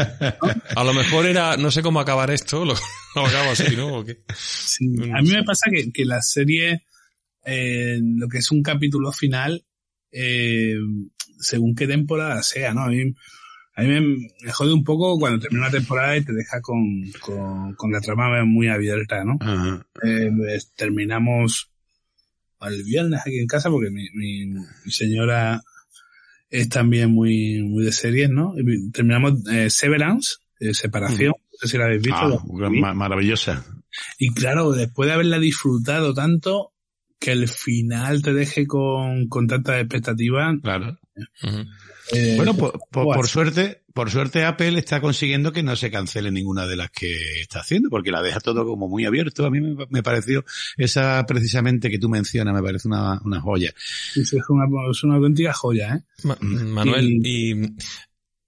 A 0.75 0.83
lo 0.83 0.93
mejor 0.93 1.25
era, 1.25 1.57
no 1.57 1.71
sé 1.71 1.81
cómo 1.81 1.99
acabar 1.99 2.29
esto, 2.31 2.63
lo, 2.63 2.75
lo 3.15 3.25
acabo 3.25 3.51
así, 3.51 3.75
¿no? 3.75 3.97
¿O 3.97 4.05
qué? 4.05 4.19
Sí. 4.37 4.87
No 4.87 5.17
A 5.17 5.21
mí 5.21 5.31
me 5.31 5.43
pasa 5.43 5.69
que, 5.71 5.91
que 5.91 6.05
la 6.05 6.21
serie, 6.21 6.85
eh, 7.43 7.97
lo 8.01 8.27
que 8.27 8.37
es 8.37 8.51
un 8.51 8.61
capítulo 8.63 9.11
final, 9.11 9.65
eh, 10.11 10.75
según 11.39 11.75
qué 11.75 11.87
temporada 11.87 12.41
sea, 12.43 12.73
¿no? 12.73 12.83
A 12.83 12.87
mí, 12.89 13.13
a 13.75 13.81
mí 13.83 13.87
me, 13.87 14.51
jode 14.51 14.73
un 14.73 14.83
poco 14.83 15.19
cuando 15.19 15.39
termina 15.39 15.67
una 15.67 15.71
temporada 15.77 16.17
y 16.17 16.23
te 16.23 16.33
deja 16.33 16.61
con, 16.61 16.79
con, 17.19 17.75
con 17.75 17.91
la 17.91 17.99
trama 18.01 18.43
muy 18.45 18.67
abierta, 18.69 19.23
¿no? 19.23 19.37
Ajá. 19.41 19.85
Eh, 20.03 20.31
pues, 20.35 20.71
terminamos 20.75 21.71
el 22.61 22.83
viernes 22.83 23.21
aquí 23.21 23.37
en 23.37 23.47
casa 23.47 23.69
porque 23.69 23.91
mi, 23.91 24.09
mi, 24.13 24.45
mi 24.47 24.91
señora 24.91 25.61
es 26.49 26.69
también 26.69 27.11
muy, 27.11 27.61
muy 27.63 27.83
de 27.85 27.91
series, 27.91 28.29
¿no? 28.29 28.55
Terminamos 28.93 29.33
eh, 29.51 29.69
Severance, 29.69 30.37
eh, 30.59 30.73
Separación, 30.73 31.29
no 31.31 31.57
sé 31.59 31.67
si 31.67 31.77
la 31.77 31.85
habéis 31.85 32.01
visto. 32.01 32.17
Ah, 32.17 32.69
la- 32.69 32.93
maravillosa. 32.93 33.65
y 34.17 34.33
claro, 34.33 34.71
después 34.71 35.07
de 35.07 35.13
haberla 35.13 35.37
disfrutado 35.39 36.13
tanto, 36.13 36.71
que 37.25 37.31
el 37.31 37.47
final 37.47 38.21
te 38.21 38.33
deje 38.33 38.67
con, 38.67 39.27
con 39.27 39.47
tanta 39.47 39.79
expectativa. 39.79 40.53
Claro. 40.61 40.99
Eh, 42.13 42.33
Bueno, 42.37 42.55
por, 42.55 42.79
por- 42.91 43.27
suerte, 43.27 43.81
por 43.93 44.11
suerte 44.11 44.43
Apple 44.45 44.77
está 44.77 45.01
consiguiendo 45.01 45.51
que 45.51 45.63
no 45.63 45.75
se 45.75 45.89
cancele 45.89 46.29
ninguna 46.29 46.67
de 46.67 46.75
las 46.75 46.91
que 46.91 47.41
está 47.41 47.61
haciendo, 47.61 47.89
porque 47.89 48.11
la 48.11 48.21
deja 48.21 48.39
todo 48.39 48.63
como 48.65 48.87
muy 48.87 49.05
abierto. 49.05 49.43
A 49.45 49.49
mí 49.49 49.59
me, 49.59 49.85
me 49.89 50.03
pareció 50.03 50.45
esa 50.77 51.25
precisamente 51.25 51.89
que 51.89 51.97
tú 51.97 52.09
mencionas, 52.09 52.53
me 52.53 52.61
parece 52.61 52.87
una, 52.87 53.19
una 53.23 53.41
joya. 53.41 53.73
es 54.15 54.31
una, 54.49 54.65
es 54.91 55.03
una 55.03 55.15
auténtica 55.15 55.51
joya, 55.53 55.95
¿eh? 55.95 56.01
Ma- 56.23 56.37
Manuel, 56.41 57.07
y 57.25 57.55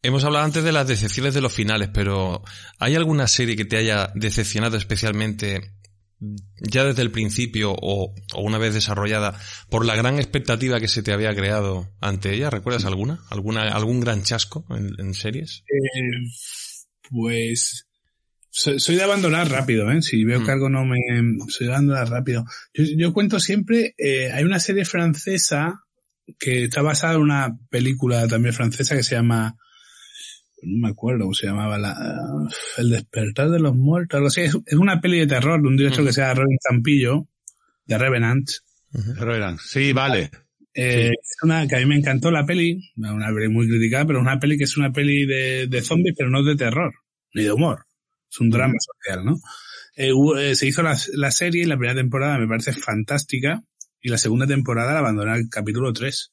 hemos 0.03 0.23
hablado 0.23 0.45
antes 0.45 0.63
de 0.63 0.71
las 0.71 0.87
decepciones 0.87 1.33
de 1.33 1.41
los 1.41 1.51
finales, 1.51 1.89
pero 1.91 2.43
¿hay 2.77 2.93
alguna 2.95 3.27
serie 3.27 3.55
que 3.55 3.65
te 3.65 3.77
haya 3.77 4.11
decepcionado 4.13 4.77
especialmente 4.77 5.73
ya 6.59 6.83
desde 6.83 7.03
el 7.03 7.11
principio 7.11 7.73
o, 7.73 8.13
o 8.33 8.41
una 8.41 8.57
vez 8.57 8.73
desarrollada 8.73 9.39
por 9.69 9.85
la 9.85 9.95
gran 9.95 10.15
expectativa 10.15 10.79
que 10.79 10.87
se 10.87 11.03
te 11.03 11.13
había 11.13 11.35
creado 11.35 11.93
ante 12.01 12.33
ella? 12.33 12.49
¿Recuerdas 12.49 12.85
alguna? 12.85 13.19
¿Alguna 13.29 13.63
algún 13.69 13.99
gran 13.99 14.23
chasco 14.23 14.65
en, 14.71 14.91
en 14.97 15.13
series? 15.13 15.63
Eh, 15.67 16.29
pues 17.09 17.87
soy, 18.49 18.79
soy 18.79 18.95
de 18.95 19.03
abandonar 19.03 19.49
rápido, 19.49 19.91
¿eh? 19.91 20.01
Si 20.01 20.23
veo 20.23 20.39
Mm. 20.41 20.45
que 20.45 20.51
algo 20.51 20.69
no 20.69 20.85
me... 20.85 20.97
Soy 21.49 21.67
de 21.67 21.73
abandonar 21.73 22.09
rápido. 22.09 22.45
Yo, 22.73 22.83
yo 22.97 23.13
cuento 23.13 23.39
siempre, 23.39 23.93
eh, 23.97 24.31
hay 24.31 24.43
una 24.43 24.59
serie 24.59 24.85
francesa 24.85 25.83
que 26.39 26.63
está 26.65 26.81
basada 26.81 27.13
en 27.13 27.21
una 27.21 27.57
película 27.69 28.27
también 28.27 28.53
francesa 28.53 28.95
que 28.95 29.03
se 29.03 29.15
llama... 29.15 29.55
No 30.63 30.87
me 30.87 30.89
acuerdo 30.89 31.21
cómo 31.21 31.33
se 31.33 31.47
llamaba, 31.47 31.77
la, 31.77 31.95
El 32.77 32.89
despertar 32.89 33.49
de 33.49 33.59
los 33.59 33.75
muertos, 33.75 34.15
algo 34.17 34.27
así. 34.27 34.41
Es, 34.41 34.57
es 34.65 34.73
una 34.77 34.99
peli 35.01 35.19
de 35.19 35.27
terror 35.27 35.61
de 35.61 35.67
un 35.67 35.77
director 35.77 36.03
que 36.05 36.13
se 36.13 36.21
llama 36.21 36.33
Robin 36.33 36.57
Campillo, 36.67 37.27
de 37.85 37.97
Revenant. 37.97 38.49
Pero 39.19 39.31
verán, 39.33 39.57
Sí, 39.59 39.93
vale. 39.93 40.31
Eh, 40.73 41.09
Es 41.11 41.35
una 41.43 41.67
que 41.67 41.75
a 41.75 41.79
mí 41.79 41.85
me 41.85 41.95
encantó 41.97 42.31
la 42.31 42.45
peli, 42.45 42.91
una 42.95 43.27
peli 43.33 43.49
muy 43.49 43.67
criticada, 43.67 44.05
pero 44.05 44.19
es 44.19 44.23
una 44.23 44.39
peli 44.39 44.57
que 44.57 44.63
es 44.63 44.77
una 44.77 44.91
peli 44.91 45.25
de, 45.25 45.67
de 45.67 45.81
zombies, 45.81 46.15
pero 46.17 46.29
no 46.29 46.43
de 46.43 46.55
terror, 46.55 46.93
ni 47.33 47.43
de 47.43 47.51
humor. 47.51 47.85
Es 48.31 48.39
un 48.39 48.49
drama 48.49 48.73
social, 48.79 49.25
¿no? 49.25 49.39
Eh, 49.95 50.11
hubo- 50.13 50.37
eh, 50.37 50.55
se 50.55 50.67
hizo 50.67 50.83
la, 50.83 50.97
la 51.13 51.31
serie 51.31 51.63
y 51.63 51.65
la 51.65 51.77
primera 51.77 51.95
temporada 51.99 52.37
me 52.37 52.47
parece 52.47 52.73
fantástica 52.73 53.63
y 54.01 54.09
la 54.09 54.17
segunda 54.17 54.45
temporada 54.45 54.93
la 54.93 54.99
abandoné 54.99 55.31
al 55.31 55.49
capítulo 55.49 55.91
3. 55.93 56.31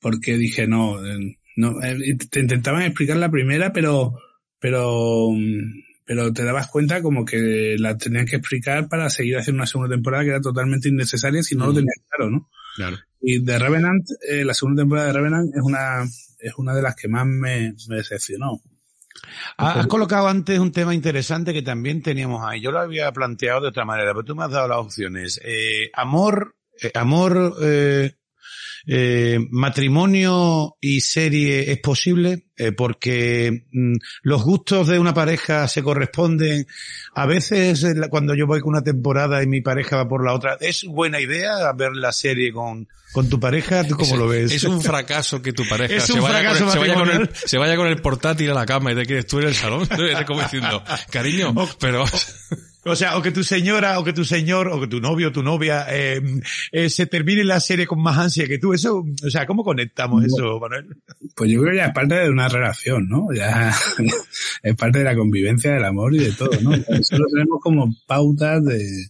Porque 0.00 0.36
dije, 0.36 0.66
no, 0.68 1.04
eh, 1.04 1.38
no, 1.58 1.82
eh, 1.82 2.16
te 2.30 2.40
intentaban 2.40 2.82
explicar 2.82 3.16
la 3.16 3.30
primera, 3.30 3.72
pero, 3.72 4.14
pero, 4.60 5.28
mm, 5.32 5.82
pero 6.04 6.32
te 6.32 6.44
dabas 6.44 6.68
cuenta 6.68 7.02
como 7.02 7.24
que 7.24 7.76
la 7.78 7.96
tenían 7.98 8.26
que 8.26 8.36
explicar 8.36 8.88
para 8.88 9.10
seguir 9.10 9.36
haciendo 9.36 9.60
una 9.60 9.66
segunda 9.66 9.94
temporada 9.94 10.24
que 10.24 10.30
era 10.30 10.40
totalmente 10.40 10.88
innecesaria 10.88 11.42
si 11.42 11.54
no 11.56 11.66
lo 11.66 11.74
tenías 11.74 11.96
claro, 12.08 12.30
¿no? 12.30 12.48
Claro. 12.76 12.96
Y 13.20 13.44
The 13.44 13.58
Revenant, 13.58 14.06
eh, 14.28 14.44
la 14.44 14.54
segunda 14.54 14.82
temporada 14.82 15.08
de 15.08 15.12
Revenant 15.14 15.54
es 15.54 15.62
una, 15.62 16.04
es 16.38 16.52
una 16.56 16.74
de 16.74 16.82
las 16.82 16.94
que 16.94 17.08
más 17.08 17.26
me, 17.26 17.74
me 17.88 17.96
decepcionó. 17.96 18.60
Ha- 19.56 19.80
Has 19.80 19.86
colocado 19.88 20.28
antes 20.28 20.58
un 20.60 20.70
tema 20.70 20.94
interesante 20.94 21.52
que 21.52 21.62
también 21.62 22.02
teníamos 22.02 22.44
ahí. 22.46 22.60
Yo 22.62 22.70
lo 22.70 22.78
había 22.78 23.10
planteado 23.12 23.60
de 23.62 23.68
otra 23.68 23.84
manera, 23.84 24.12
pero 24.12 24.24
tú 24.24 24.36
me 24.36 24.44
has 24.44 24.50
dado 24.52 24.68
las 24.68 24.78
opciones. 24.78 25.40
Eh, 25.44 25.90
amor, 25.92 26.54
eh, 26.80 26.92
amor, 26.94 27.54
eh, 27.60 28.12
eh, 28.86 29.38
matrimonio 29.50 30.76
y 30.80 31.00
serie 31.00 31.70
es 31.72 31.78
posible 31.78 32.44
eh, 32.56 32.72
porque 32.72 33.66
mm, 33.72 33.94
los 34.22 34.42
gustos 34.42 34.88
de 34.88 34.98
una 34.98 35.14
pareja 35.14 35.68
se 35.68 35.82
corresponden. 35.82 36.66
A 37.14 37.26
veces 37.26 37.84
cuando 38.10 38.34
yo 38.34 38.46
voy 38.46 38.60
con 38.60 38.70
una 38.70 38.82
temporada 38.82 39.42
y 39.42 39.46
mi 39.46 39.60
pareja 39.60 39.96
va 39.96 40.08
por 40.08 40.24
la 40.24 40.34
otra, 40.34 40.56
¿es 40.60 40.84
buena 40.84 41.20
idea 41.20 41.72
ver 41.72 41.92
la 41.94 42.12
serie 42.12 42.52
con, 42.52 42.88
con 43.12 43.28
tu 43.28 43.38
pareja? 43.38 43.84
¿Tú 43.86 43.96
cómo 43.96 44.12
Es- 44.14 44.18
lo 44.18 44.28
ves? 44.28 44.52
Es 44.52 44.64
un 44.64 44.80
fracaso 44.80 45.40
que 45.42 45.52
tu 45.52 45.66
pareja 45.68 46.00
se, 46.00 46.18
vaya 46.20 46.50
el, 46.50 46.56
se, 46.56 46.78
vaya 46.78 46.94
con 46.94 47.10
el, 47.10 47.30
se 47.34 47.58
vaya 47.58 47.76
con 47.76 47.86
el 47.86 48.00
portátil 48.00 48.50
a 48.50 48.54
la 48.54 48.66
cama 48.66 48.92
y 48.92 48.96
te 48.96 49.06
quedes 49.06 49.26
tú 49.26 49.38
en 49.40 49.48
el 49.48 49.54
salón. 49.54 49.88
Es 49.98 50.24
como 50.24 50.40
diciendo, 50.42 50.82
cariño, 51.10 51.54
pero... 51.78 52.04
O 52.84 52.94
sea, 52.94 53.18
o 53.18 53.22
que 53.22 53.32
tu 53.32 53.42
señora, 53.42 53.98
o 53.98 54.04
que 54.04 54.12
tu 54.12 54.24
señor, 54.24 54.68
o 54.68 54.80
que 54.80 54.86
tu 54.86 55.00
novio, 55.00 55.28
o 55.28 55.32
tu 55.32 55.42
novia, 55.42 55.86
eh, 55.90 56.22
eh, 56.70 56.88
se 56.88 57.06
termine 57.06 57.44
la 57.44 57.60
serie 57.60 57.86
con 57.86 58.00
más 58.00 58.16
ansia 58.18 58.46
que 58.46 58.58
tú. 58.58 58.72
Eso, 58.72 59.04
o 59.24 59.30
sea, 59.30 59.46
¿cómo 59.46 59.64
conectamos 59.64 60.24
eso, 60.24 60.58
Manuel? 60.60 60.96
Pues 61.34 61.50
yo 61.50 61.60
creo 61.60 61.72
que 61.72 61.78
ya 61.78 61.86
es 61.86 61.92
parte 61.92 62.14
de 62.14 62.30
una 62.30 62.48
relación, 62.48 63.08
¿no? 63.08 63.26
Ya 63.34 63.74
es 64.62 64.76
parte 64.76 64.98
de 64.98 65.04
la 65.04 65.16
convivencia, 65.16 65.72
del 65.72 65.84
amor 65.84 66.14
y 66.14 66.18
de 66.18 66.32
todo, 66.32 66.50
¿no? 66.62 66.70
Nosotros 66.70 67.32
tenemos 67.32 67.60
como 67.60 67.92
pautas 68.06 68.64
de, 68.64 69.08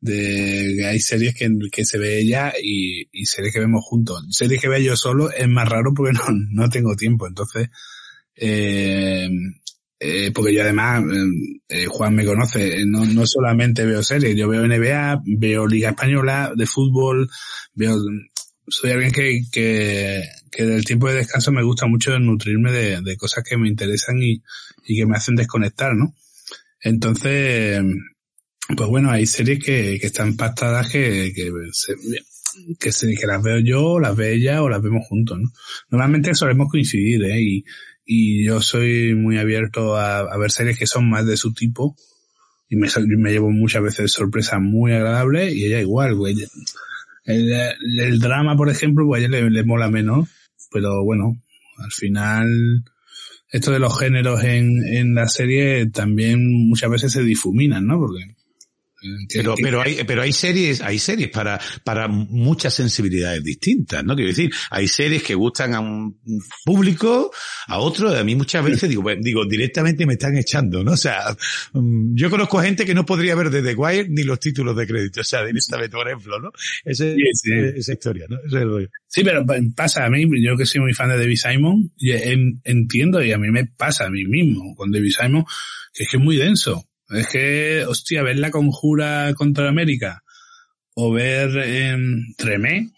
de 0.00 0.74
que 0.78 0.86
hay 0.86 1.00
series 1.00 1.34
que, 1.34 1.50
que 1.72 1.84
se 1.84 1.98
ve 1.98 2.20
ella 2.20 2.52
y, 2.62 3.08
y 3.12 3.24
series 3.24 3.52
que 3.52 3.60
vemos 3.60 3.82
juntos. 3.84 4.26
Series 4.30 4.60
que 4.60 4.68
veo 4.68 4.78
yo 4.78 4.96
solo 4.96 5.30
es 5.30 5.48
más 5.48 5.68
raro 5.68 5.92
porque 5.94 6.12
no, 6.12 6.24
no 6.50 6.68
tengo 6.68 6.94
tiempo. 6.96 7.26
Entonces, 7.26 7.70
eh, 8.36 9.28
eh, 10.00 10.30
porque 10.34 10.54
yo 10.54 10.62
además, 10.62 11.04
eh, 11.04 11.60
eh, 11.82 11.86
Juan 11.86 12.14
me 12.14 12.24
conoce, 12.24 12.80
eh, 12.80 12.84
no, 12.86 13.04
no 13.04 13.26
solamente 13.26 13.84
veo 13.84 14.02
series, 14.02 14.34
yo 14.34 14.48
veo 14.48 14.64
NBA, 14.66 15.20
veo 15.26 15.66
Liga 15.66 15.90
Española 15.90 16.52
de 16.56 16.66
fútbol, 16.66 17.28
veo, 17.74 17.98
soy 18.66 18.92
alguien 18.92 19.12
que, 19.12 19.42
que, 19.52 20.22
que 20.50 20.64
del 20.64 20.84
tiempo 20.84 21.08
de 21.08 21.16
descanso 21.16 21.52
me 21.52 21.62
gusta 21.62 21.86
mucho 21.86 22.18
nutrirme 22.18 22.72
de, 22.72 23.00
de 23.02 23.16
cosas 23.16 23.44
que 23.44 23.58
me 23.58 23.68
interesan 23.68 24.16
y, 24.22 24.42
y 24.86 24.96
que 24.96 25.06
me 25.06 25.16
hacen 25.16 25.36
desconectar, 25.36 25.94
¿no? 25.94 26.14
Entonces, 26.82 27.82
pues 28.76 28.88
bueno, 28.88 29.10
hay 29.10 29.26
series 29.26 29.62
que, 29.62 29.98
que 30.00 30.06
están 30.06 30.36
pactadas 30.36 30.88
que, 30.90 31.32
que, 31.34 31.50
se- 31.72 31.94
que, 32.78 32.92
se- 32.92 33.14
que 33.14 33.26
las 33.26 33.42
veo 33.42 33.58
yo, 33.60 34.00
las 34.00 34.16
ve 34.16 34.32
ella 34.34 34.62
o 34.62 34.68
las 34.68 34.80
vemos 34.82 35.06
juntos, 35.08 35.38
¿no? 35.40 35.50
Normalmente 35.90 36.34
solemos 36.34 36.68
coincidir, 36.70 37.22
¿eh? 37.24 37.40
Y, 37.40 37.64
y 38.12 38.44
yo 38.44 38.60
soy 38.60 39.14
muy 39.14 39.38
abierto 39.38 39.96
a, 39.96 40.36
ver 40.36 40.50
series 40.50 40.76
que 40.76 40.88
son 40.88 41.08
más 41.08 41.24
de 41.26 41.36
su 41.36 41.54
tipo 41.54 41.94
y 42.68 42.74
me, 42.74 42.88
me 43.16 43.30
llevo 43.30 43.50
muchas 43.52 43.84
veces 43.84 44.10
sorpresas 44.10 44.60
muy 44.60 44.92
agradables 44.92 45.54
y 45.54 45.64
ella 45.66 45.80
igual, 45.80 46.16
güey. 46.16 46.34
El, 47.24 47.52
el 48.00 48.18
drama, 48.18 48.56
por 48.56 48.68
ejemplo, 48.68 49.06
pues 49.06 49.22
a 49.22 49.24
ella 49.24 49.40
le, 49.40 49.50
le 49.50 49.62
mola 49.62 49.88
menos, 49.90 50.28
pero 50.72 51.04
bueno, 51.04 51.40
al 51.78 51.92
final 51.92 52.82
esto 53.52 53.70
de 53.70 53.78
los 53.78 53.96
géneros 53.96 54.42
en, 54.42 54.84
en 54.92 55.14
la 55.14 55.28
serie 55.28 55.86
también 55.86 56.68
muchas 56.68 56.90
veces 56.90 57.12
se 57.12 57.22
difuminan, 57.22 57.86
¿no? 57.86 58.00
Porque 58.00 58.24
que- 58.26 58.39
Pero, 59.32 59.54
que- 59.54 59.62
pero 59.62 59.80
hay, 59.82 60.04
pero 60.06 60.22
hay 60.22 60.32
series, 60.32 60.80
hay 60.80 60.98
series 60.98 61.28
para, 61.30 61.60
para 61.84 62.08
muchas 62.08 62.74
sensibilidades 62.74 63.42
distintas, 63.42 64.04
¿no? 64.04 64.14
Quiero 64.14 64.28
decir, 64.30 64.50
hay 64.70 64.88
series 64.88 65.22
que 65.22 65.34
gustan 65.34 65.74
a 65.74 65.80
un 65.80 66.18
público, 66.64 67.30
a 67.66 67.78
otro, 67.78 68.10
a 68.16 68.24
mí 68.24 68.34
muchas 68.34 68.64
veces 68.64 68.88
digo, 68.88 69.02
digo, 69.20 69.44
directamente 69.46 70.06
me 70.06 70.14
están 70.14 70.36
echando, 70.36 70.82
¿no? 70.84 70.92
O 70.92 70.96
sea, 70.96 71.34
mm, 71.72 72.14
yo 72.14 72.30
conozco 72.30 72.60
gente 72.60 72.84
que 72.84 72.94
no 72.94 73.06
podría 73.06 73.34
ver 73.34 73.50
de 73.50 73.62
The 73.62 73.74
Wire 73.74 74.08
ni 74.08 74.22
los 74.24 74.38
títulos 74.40 74.76
de 74.76 74.86
crédito, 74.86 75.20
o 75.20 75.24
sea, 75.24 75.44
directamente, 75.44 75.96
por 75.96 76.06
ejemplo, 76.08 76.38
¿no? 76.40 76.50
Ese- 76.84 77.14
Sí, 77.14 77.22
sí. 77.34 77.50
Esa 77.76 77.92
historia, 77.92 78.26
¿no? 78.28 78.36
Es. 78.36 78.88
Sí, 79.08 79.24
pero 79.24 79.44
pa- 79.44 79.56
pasa 79.74 80.04
a 80.04 80.10
mí, 80.10 80.24
yo 80.42 80.56
que 80.56 80.66
soy 80.66 80.80
muy 80.80 80.94
fan 80.94 81.08
de 81.08 81.18
David 81.18 81.36
Simon, 81.36 81.90
entiendo 82.64 83.22
y 83.22 83.32
a 83.32 83.38
mí 83.38 83.50
me 83.50 83.66
pasa 83.66 84.06
a 84.06 84.10
mí 84.10 84.24
mismo 84.24 84.74
con 84.74 84.90
David 84.90 85.12
Simon, 85.18 85.44
que 85.92 86.04
es 86.04 86.10
que 86.10 86.16
es 86.16 86.22
muy 86.22 86.36
denso. 86.36 86.84
Es 87.10 87.28
que, 87.28 87.84
hostia, 87.86 88.22
ver 88.22 88.38
la 88.38 88.50
conjura 88.50 89.32
contra 89.34 89.68
América 89.68 90.22
o 90.94 91.12
ver 91.12 91.56
em, 91.58 92.34
Tremé, 92.36 92.90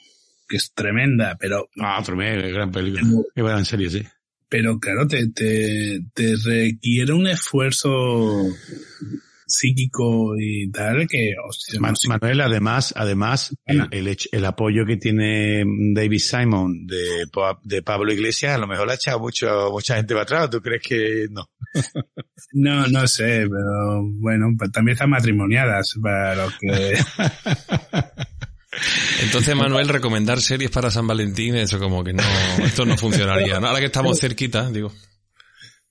que 0.49 0.57
es 0.57 0.73
tremenda, 0.75 1.37
pero, 1.41 1.69
Ah, 1.81 2.03
mes, 2.15 2.53
gran 2.53 2.71
película. 2.71 3.03
Qué 3.35 3.43
buena 3.43 3.65
serie, 3.65 3.89
sí. 3.91 4.03
pero 4.49 4.79
claro, 4.79 5.07
te, 5.07 5.29
te, 5.29 6.01
te 6.13 6.35
requiere 6.45 7.13
un 7.13 7.27
esfuerzo 7.27 8.45
psíquico 9.53 10.35
y 10.39 10.71
tal 10.71 11.07
que, 11.07 11.35
hostia, 11.47 11.81
Ma- 11.81 11.91
no 11.91 11.97
sé. 11.97 12.09
Manuel, 12.09 12.41
además, 12.41 12.93
además, 12.97 13.55
el, 13.67 14.17
el, 14.33 14.45
apoyo 14.45 14.85
que 14.87 14.97
tiene 14.97 15.65
David 15.95 16.19
Simon 16.19 16.87
de, 16.87 17.27
de 17.63 17.83
Pablo 17.83 18.13
Iglesias, 18.13 18.55
a 18.55 18.59
lo 18.59 18.67
mejor 18.67 18.91
ha 18.91 18.95
echado 18.95 19.21
mucho, 19.21 19.71
mucha 19.71 19.97
gente 19.97 20.15
para 20.15 20.25
atrás. 20.25 20.51
¿Tú 20.51 20.61
crees 20.61 20.83
que 20.83 21.27
no? 21.31 21.49
No, 22.55 22.87
no 22.89 23.07
sé, 23.07 23.47
pero 23.49 24.03
bueno, 24.03 24.49
pues 24.59 24.73
también 24.73 24.95
están 24.95 25.11
matrimoniadas 25.11 25.95
para 26.03 26.35
los 26.35 26.53
que... 26.59 26.99
Entonces, 29.23 29.55
Manuel, 29.55 29.89
recomendar 29.89 30.41
series 30.41 30.71
para 30.71 30.91
San 30.91 31.07
Valentín, 31.07 31.55
eso 31.57 31.79
como 31.79 32.03
que 32.03 32.13
no, 32.13 32.23
esto 32.65 32.85
no 32.85 32.97
funcionaría. 32.97 33.61
¿no? 33.61 33.69
Ahora 33.69 33.81
que 33.81 33.87
estamos 33.87 34.19
cerquita, 34.21 34.71
digo. 34.71 34.93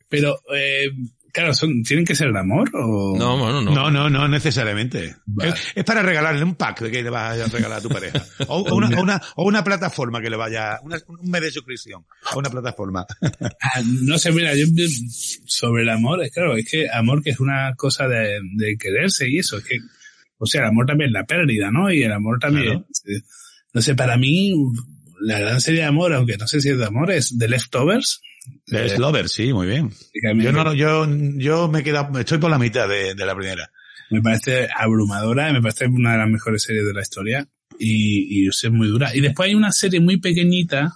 Pero, 0.10 0.40
eh, 0.54 0.90
claro, 1.32 1.54
son, 1.54 1.84
¿tienen 1.84 2.06
que 2.06 2.16
ser 2.16 2.32
de 2.32 2.40
amor 2.40 2.70
o...? 2.74 3.16
No, 3.18 3.38
bueno, 3.38 3.62
no. 3.62 3.72
No, 3.72 3.92
no, 3.92 4.10
no 4.10 4.28
necesariamente. 4.28 5.16
Vale. 5.26 5.52
Es, 5.52 5.72
es 5.76 5.84
para 5.84 6.02
regalarle 6.02 6.44
un 6.44 6.56
pack 6.56 6.90
que 6.90 7.04
le 7.04 7.10
vas 7.10 7.40
a 7.40 7.48
regalar 7.48 7.80
a 7.80 7.82
tu 7.82 7.90
pareja. 7.90 8.24
O, 8.48 8.60
o 8.60 8.76
una, 8.76 8.90
o, 8.98 9.02
una, 9.02 9.22
o 9.36 9.44
una 9.46 9.64
plataforma 9.64 10.22
que 10.22 10.30
le 10.30 10.38
vaya, 10.38 10.80
una- 10.84 11.00
un 11.08 11.30
mes 11.30 11.42
de 11.42 11.52
suscripción 11.52 12.06
a 12.32 12.38
una 12.38 12.50
plataforma. 12.50 13.06
Ah, 13.64 13.82
no 13.86 14.18
sé, 14.18 14.32
mira, 14.32 14.54
yo 14.56 14.66
sobre 15.46 15.84
el 15.84 15.90
amor, 15.90 16.24
es 16.24 16.32
claro, 16.32 16.56
es 16.56 16.70
que 16.70 16.88
amor 16.92 17.22
que 17.24 17.30
es 17.32 17.40
una 17.40 17.74
cosa 17.76 18.08
de, 18.08 18.40
de 18.56 18.76
quererse 18.78 19.30
y 19.30 19.38
eso, 19.38 19.58
es 19.58 19.64
que 19.66 19.78
O 20.38 20.46
sea, 20.46 20.62
el 20.62 20.68
amor 20.68 20.86
también 20.88 21.10
es 21.10 21.14
la 21.14 21.26
pérdida, 21.26 21.70
¿no? 21.72 21.92
Y 21.92 22.04
el 22.04 22.12
amor 22.12 22.40
también, 22.40 22.66
Claro. 22.66 22.86
eh, 23.06 23.22
no 23.74 23.82
sé, 23.82 23.96
para 23.96 24.18
mí, 24.18 24.52
la 25.22 25.40
gran 25.40 25.62
serie 25.62 25.82
de 25.82 25.86
amor, 25.88 26.14
aunque 26.14 26.36
no 26.38 26.48
sé 26.48 26.60
si 26.60 26.70
es 26.70 26.78
de 26.78 26.86
amor, 26.86 27.12
es 27.12 27.38
The 27.38 27.48
Leftovers. 27.48 28.22
Es 28.68 28.98
Lover, 28.98 29.30
sí, 29.30 29.54
muy 29.54 29.68
bien. 29.68 29.92
Yo 30.36 30.52
no, 30.52 30.74
yo, 30.74 31.08
yo 31.36 31.68
me 31.68 31.80
he 31.80 31.84
quedado, 31.84 32.18
estoy 32.20 32.38
por 32.38 32.50
la 32.52 32.60
mitad 32.60 32.88
de, 32.88 33.16
de 33.16 33.26
la 33.26 33.36
primera. 33.36 33.70
me 34.10 34.22
parece 34.22 34.68
abrumadora, 34.78 35.52
me 35.52 35.62
parece 35.62 35.88
una 35.88 36.14
de 36.14 36.18
las 36.20 36.30
mejores 36.30 36.64
series 36.64 36.86
de 36.86 36.94
la 36.94 37.02
historia 37.02 37.48
y, 37.80 38.46
y 38.46 38.48
es 38.48 38.72
muy 38.72 38.88
dura. 38.88 39.16
Y 39.16 39.22
después 39.22 39.48
hay 39.50 39.56
una 39.56 39.72
serie 39.72 40.00
muy 40.00 40.18
pequeñita 40.18 40.94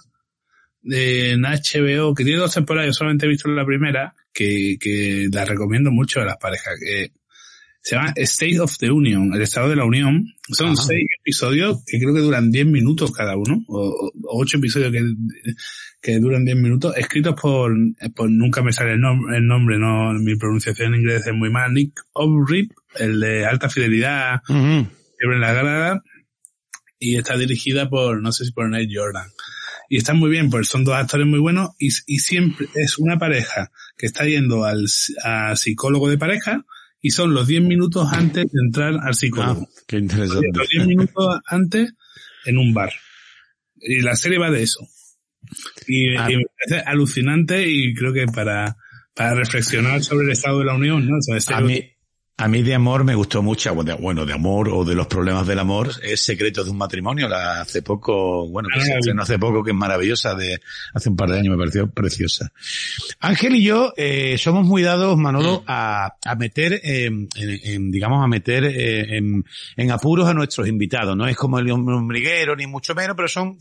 de 0.82 1.32
en 1.32 1.42
HBO 1.42 2.14
que 2.14 2.24
tiene 2.24 2.38
dos 2.38 2.54
temporadas, 2.54 2.88
yo 2.88 2.92
solamente 2.92 3.26
he 3.26 3.28
visto 3.28 3.48
la 3.48 3.66
primera, 3.66 4.14
que, 4.32 4.76
que 4.78 5.28
la 5.32 5.44
recomiendo 5.44 5.90
mucho 5.90 6.20
a 6.20 6.24
las 6.24 6.36
parejas, 6.36 6.74
que 6.80 7.10
se 7.86 7.94
llama 7.94 8.12
State 8.16 8.58
of 8.58 8.76
the 8.78 8.90
Union, 8.90 9.32
el 9.32 9.42
Estado 9.42 9.68
de 9.68 9.76
la 9.76 9.84
Unión. 9.84 10.26
Son 10.50 10.68
Ajá. 10.72 10.76
seis 10.88 11.06
episodios 11.20 11.84
que 11.86 12.00
creo 12.00 12.12
que 12.12 12.20
duran 12.20 12.50
10 12.50 12.66
minutos 12.66 13.12
cada 13.12 13.36
uno, 13.36 13.62
o, 13.68 14.10
ocho 14.24 14.58
episodios 14.58 14.90
que, 14.90 15.02
que 16.02 16.18
duran 16.18 16.44
10 16.44 16.56
minutos, 16.56 16.96
escritos 16.96 17.40
por, 17.40 17.72
por 18.16 18.28
nunca 18.28 18.60
me 18.62 18.72
sale 18.72 18.94
el, 18.94 18.98
nom- 19.00 19.32
el 19.32 19.46
nombre, 19.46 19.78
no, 19.78 20.12
mi 20.14 20.34
pronunciación 20.34 20.94
en 20.94 21.00
inglés 21.00 21.28
es 21.28 21.32
muy 21.34 21.48
mal, 21.48 21.72
Nick 21.74 21.92
O'Rip, 22.14 22.72
el 22.98 23.20
de 23.20 23.46
alta 23.46 23.68
fidelidad, 23.68 24.40
Fiebre 24.46 25.36
en 25.36 25.40
la 25.40 25.52
grada, 25.52 26.02
y 26.98 27.16
está 27.16 27.36
dirigida 27.36 27.88
por, 27.88 28.20
no 28.20 28.32
sé 28.32 28.46
si 28.46 28.50
por 28.52 28.68
Nate 28.68 28.88
Jordan. 28.92 29.28
Y 29.88 29.98
están 29.98 30.18
muy 30.18 30.28
bien, 30.30 30.50
pues 30.50 30.66
son 30.66 30.82
dos 30.84 30.94
actores 30.96 31.26
muy 31.28 31.38
buenos 31.38 31.70
y, 31.78 31.90
y 32.06 32.18
siempre 32.18 32.66
es 32.74 32.98
una 32.98 33.16
pareja 33.16 33.70
que 33.96 34.06
está 34.06 34.24
yendo 34.24 34.64
al 34.64 34.86
a 35.22 35.54
psicólogo 35.54 36.10
de 36.10 36.18
pareja 36.18 36.64
y 37.06 37.10
son 37.10 37.32
los 37.34 37.46
10 37.46 37.62
minutos 37.62 38.08
antes 38.12 38.44
de 38.50 38.60
entrar 38.66 38.94
al 38.94 39.00
Ah, 39.10 39.12
psicólogo. 39.12 39.68
qué 39.86 39.98
interesante. 39.98 40.48
Los 40.54 40.68
10 40.68 40.86
minutos 40.86 41.40
antes 41.46 41.92
en 42.44 42.58
un 42.58 42.72
bar. 42.74 42.92
Y 43.76 44.00
la 44.02 44.16
serie 44.16 44.38
va 44.38 44.50
de 44.50 44.62
eso. 44.62 44.80
Y, 45.86 46.16
Ah. 46.16 46.28
y 46.30 46.36
me 46.36 46.44
parece 46.66 46.84
alucinante 46.88 47.68
y 47.68 47.94
creo 47.94 48.12
que 48.12 48.26
para, 48.26 48.76
para 49.14 49.34
reflexionar 49.34 50.02
sobre 50.02 50.26
el 50.26 50.32
estado 50.32 50.58
de 50.60 50.64
la 50.64 50.74
Unión, 50.74 51.06
¿no? 51.08 51.18
O 51.18 51.22
sea, 51.22 51.36
es 51.36 51.48
A 51.50 51.58
algo- 51.58 51.68
mí, 51.68 51.82
a 52.38 52.48
mí 52.48 52.62
de 52.62 52.74
amor 52.74 53.02
me 53.04 53.14
gustó 53.14 53.42
mucho, 53.42 53.74
bueno, 53.74 54.26
de- 54.26 54.32
amor 54.34 54.68
o 54.68 54.84
de 54.84 54.94
los 54.94 55.06
problemas 55.06 55.46
del 55.46 55.58
amor, 55.58 55.90
es 56.02 56.20
Secretos 56.22 56.66
de 56.66 56.70
un 56.70 56.76
matrimonio, 56.76 57.28
la 57.28 57.62
hace 57.62 57.80
poco, 57.80 58.46
bueno, 58.48 58.68
que 58.72 58.78
Ah, 58.78 58.84
se 58.84 58.92
estrenó 58.98 59.22
hace 59.22 59.38
poco, 59.38 59.64
que 59.64 59.70
es 59.70 59.76
maravillosa, 59.76 60.34
de 60.34 60.60
hace 60.92 61.08
un 61.08 61.16
par 61.16 61.30
de 61.30 61.38
años 61.38 61.52
me 61.56 61.58
pareció 61.58 61.88
preciosa. 61.90 62.52
Ángel 63.20 63.54
y 63.56 63.62
yo 63.64 63.94
eh, 63.96 64.36
somos 64.38 64.66
muy 64.66 64.82
dados, 64.82 65.16
Manolo, 65.16 65.64
a, 65.66 66.14
a 66.22 66.34
meter, 66.34 66.74
eh, 66.84 67.06
en, 67.06 67.28
en, 67.36 67.90
digamos, 67.90 68.22
a 68.22 68.26
meter 68.28 68.64
eh, 68.64 69.16
en, 69.16 69.42
en 69.76 69.90
apuros 69.90 70.28
a 70.28 70.34
nuestros 70.34 70.68
invitados. 70.68 71.16
No 71.16 71.26
es 71.26 71.36
como 71.36 71.58
el 71.58 71.70
hormiguero, 71.70 72.54
ni 72.54 72.66
mucho 72.66 72.94
menos, 72.94 73.16
pero 73.16 73.28
son 73.28 73.56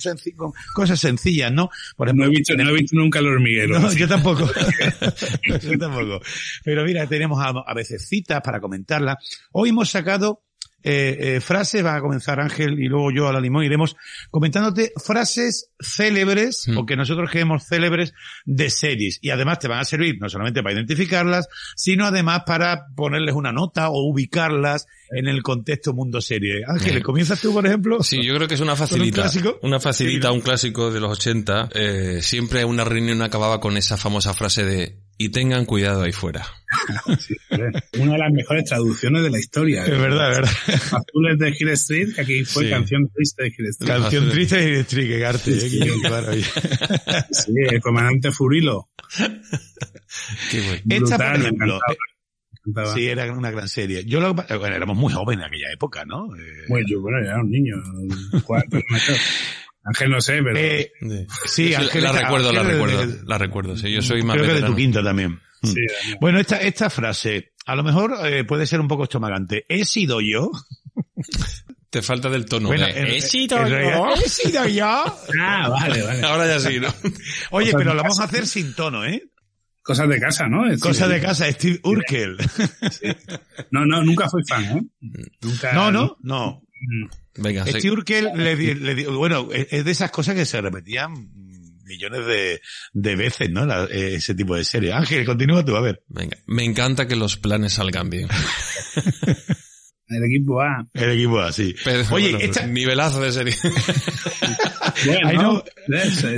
cosas 0.74 1.00
sencillas, 1.00 1.52
¿no? 1.52 1.70
Por 1.96 2.14
no 2.14 2.26
he 2.26 2.30
visto, 2.30 2.54
no 2.56 2.70
he 2.70 2.74
visto 2.74 2.98
nunca 2.98 3.20
el 3.20 3.28
hormiguero. 3.28 3.80
no, 3.80 3.94
yo 3.94 4.08
tampoco. 4.08 4.46
yo 5.62 5.78
tampoco. 5.80 6.20
Pero 6.66 6.84
mira, 6.84 7.08
tenemos 7.08 7.40
a, 7.42 7.50
a 7.66 7.74
veces 7.74 8.06
citas 8.06 8.42
para 8.42 8.60
comentarlas. 8.66 9.18
Hoy 9.52 9.70
hemos 9.70 9.90
sacado 9.90 10.42
eh, 10.88 11.38
eh, 11.38 11.42
frases, 11.42 11.84
va 11.84 11.96
a 11.96 12.00
comenzar 12.00 12.40
Ángel 12.40 12.80
y 12.80 12.88
luego 12.88 13.10
yo 13.12 13.28
a 13.28 13.34
la 13.34 13.42
limón 13.42 13.64
iremos 13.64 13.96
comentándote 14.30 14.94
frases 15.04 15.72
célebres 15.80 16.66
Mm. 16.68 16.78
o 16.78 16.86
que 16.86 16.96
nosotros 16.96 17.28
creemos 17.32 17.66
célebres 17.68 18.14
de 18.46 18.70
series. 18.70 19.18
Y 19.22 19.32
además 19.32 19.58
te 19.58 19.68
van 19.68 19.80
a 19.80 19.84
servir 19.84 20.18
no 20.22 20.30
solamente 20.30 20.62
para 20.62 20.76
identificarlas, 20.76 21.48
sino 21.76 22.06
además 22.06 22.44
para 22.46 22.86
ponerles 22.96 23.34
una 23.34 23.52
nota 23.52 23.90
o 23.90 24.08
ubicarlas 24.08 24.86
en 25.10 25.28
el 25.28 25.42
contexto 25.42 25.94
mundo 25.94 26.22
serie. 26.22 26.62
Ángel. 26.68 27.02
¿comienzas 27.02 27.42
tú, 27.42 27.52
por 27.52 27.66
ejemplo? 27.66 28.04
Sí, 28.04 28.24
yo 28.24 28.36
creo 28.36 28.48
que 28.48 28.54
es 28.54 28.62
una 28.62 28.76
¿Con 28.76 28.84
un 28.84 28.88
facilita. 28.88 29.22
clásico? 29.24 29.60
Una 29.64 29.80
facilita, 29.80 30.28
Sí. 30.30 30.34
un 30.36 30.42
clásico 30.42 30.92
de 30.92 31.00
los 31.00 31.12
80. 31.14 31.70
Eh, 31.74 32.20
siempre 32.22 32.64
una 32.64 32.84
reunión 32.84 33.24
acababa 33.24 33.60
con 33.60 33.76
esa 33.78 33.98
famosa 33.98 34.36
frase 34.36 34.64
de 34.66 35.00
y 35.18 35.30
tengan 35.30 35.66
cuidado 35.66 36.04
ahí 36.04 36.12
fuera. 36.12 36.46
Sí. 37.20 37.36
Una 38.00 38.14
de 38.14 38.18
las 38.18 38.32
mejores 38.34 38.66
traducciones 38.66 39.24
de 39.24 39.30
la 39.30 39.40
historia. 39.40 39.84
Es 39.86 39.92
verdad, 39.98 40.32
es 40.32 40.36
verdad. 40.40 40.52
Azules 41.08 41.40
de 41.40 41.56
Hill 41.58 41.70
Street, 41.70 42.10
que 42.16 42.22
aquí 42.22 42.44
fue 42.46 42.66
Sí. 42.66 42.70
canción 42.70 43.10
triste 43.14 43.44
de 43.44 43.50
Hill 43.50 43.66
Street. 43.70 43.90
Canción 43.90 44.30
triste 44.30 44.60
y 44.80 44.84
triste, 44.84 45.08
qué 45.08 45.26
arte, 45.26 45.52
eh, 45.52 45.60
Sí. 45.62 45.80
qué 45.80 46.10
maravilla. 46.10 46.48
Sí, 47.32 47.54
el 47.70 47.82
comandante 47.82 48.32
Furilo. 48.32 48.90
Qué 50.52 50.62
bueno. 50.62 50.82
Esta, 51.06 51.18
por 51.18 51.36
ejemplo, 51.36 51.80
encantaba. 52.66 52.94
Sí, 52.96 53.08
era 53.08 53.32
una 53.32 53.52
gran 53.52 53.70
serie. 53.70 54.04
Yo 54.06 54.20
lo, 54.20 54.34
bueno, 54.34 54.76
éramos 54.76 54.98
muy 54.98 55.14
jóvenes 55.14 55.44
en 55.46 55.48
aquella 55.50 55.72
época, 55.74 56.04
¿no? 56.06 56.36
Eh, 56.36 56.66
Bueno, 56.68 56.86
yo, 56.90 57.00
bueno, 57.02 57.20
era 57.20 57.40
un 57.42 57.50
niño. 57.52 57.76
Cuatro. 58.44 58.82
Ángel 59.86 60.10
no 60.10 60.20
sé, 60.20 60.42
pero... 60.44 60.58
eh, 60.58 60.92
Sí. 61.00 61.28
sí, 61.46 61.74
Ángel, 61.76 62.04
la 62.04 62.12
recuerdo, 62.12 62.52
la 62.52 62.64
recuerdo, 62.64 63.04
eh, 63.04 63.20
la 63.26 63.38
recuerdo. 63.38 63.78
Sí, 63.78 63.92
yo 63.92 64.02
soy 64.02 64.24
más 64.24 64.36
creo 64.38 64.48
que 64.48 64.62
de 64.62 64.68
tu 64.68 64.76
quinta 64.76 65.04
también. 65.04 65.40
sí, 65.64 65.76
Mm. 66.12 66.20
Bueno, 66.20 66.40
esta, 66.40 66.58
esta 66.58 66.90
frase, 66.90 67.54
a 67.66 67.76
lo 67.76 67.84
mejor 67.84 68.16
eh, 68.26 68.44
puede 68.44 68.66
ser 68.68 68.80
un 68.80 68.88
poco 68.88 69.04
estomagante. 69.04 69.66
¿He 69.70 69.86
sido 69.86 70.20
yo? 70.22 70.52
Te 71.90 72.02
falta 72.02 72.30
del 72.30 72.46
tono. 72.46 72.68
Bueno, 72.68 72.86
de, 72.86 72.92
en- 73.00 73.08
"He 73.08 73.22
sido 73.22 73.64
realidad, 73.64 74.00
yo". 74.16 74.22
¿He 74.24 74.30
sido 74.30 74.68
yo? 74.68 74.86
Ah, 75.40 75.70
vale, 75.70 76.02
vale. 76.02 76.22
Ahora 76.24 76.46
ya 76.48 76.60
sí, 76.60 76.80
¿no? 76.80 76.88
Oye, 77.52 77.72
Cosas 77.72 77.78
pero 77.78 77.94
lo 77.94 78.02
vamos 78.04 78.20
a 78.20 78.24
hacer 78.26 78.46
sin 78.48 78.74
tono, 78.76 79.06
¿eh? 79.06 79.24
Cosas 79.82 80.10
de 80.10 80.20
casa, 80.20 80.48
¿no? 80.48 80.68
Es 80.70 80.82
Cosa 80.82 81.08
decir, 81.08 81.22
de 81.22 81.28
casa, 81.28 81.52
Steve 81.52 81.80
Urkel. 81.84 82.38
No, 83.72 83.86
no, 83.86 84.04
nunca 84.04 84.28
fui 84.30 84.42
fan, 84.48 84.64
¿eh? 84.66 84.82
Nunca. 85.42 85.74
No, 85.74 85.92
no, 85.92 86.18
no. 86.24 86.62
Mm. 86.82 87.06
Venga, 87.38 87.66
sí. 87.66 87.72
Steve 87.72 87.92
Urkel 87.92 88.30
le, 88.36 88.56
le 88.76 89.08
bueno, 89.08 89.50
es 89.52 89.68
es 89.72 89.86
de 89.86 89.92
esas 89.92 90.12
cosas 90.12 90.36
que 90.36 90.46
se 90.46 90.62
repetían 90.62 91.12
millones 91.84 92.26
de, 92.26 92.62
de 92.94 93.16
veces, 93.16 93.50
¿no? 93.52 93.66
La- 93.66 93.86
eh, 93.86 94.16
ese 94.16 94.34
tipo 94.36 94.56
de 94.56 94.64
serie. 94.64 94.92
Ángel, 94.94 95.26
continúa 95.26 95.64
tú, 95.64 95.76
a 95.76 95.82
ver. 95.82 96.04
Venga. 96.08 96.38
Me 96.48 96.64
encanta 96.64 97.08
que 97.08 97.16
los 97.16 97.38
planes 97.38 97.74
salgan 97.74 98.10
bien. 98.10 98.28
El 100.08 100.24
equipo 100.24 100.62
A. 100.62 100.86
El 100.94 101.12
equipo 101.14 101.40
así. 101.40 101.76
Pero, 101.84 102.04
Oye, 102.14 102.30
bueno, 102.32 102.38
esta, 102.46 102.68
nivelazo 102.68 103.22
de 103.22 103.32
serie. 103.32 103.56
Bueno, 105.06 105.64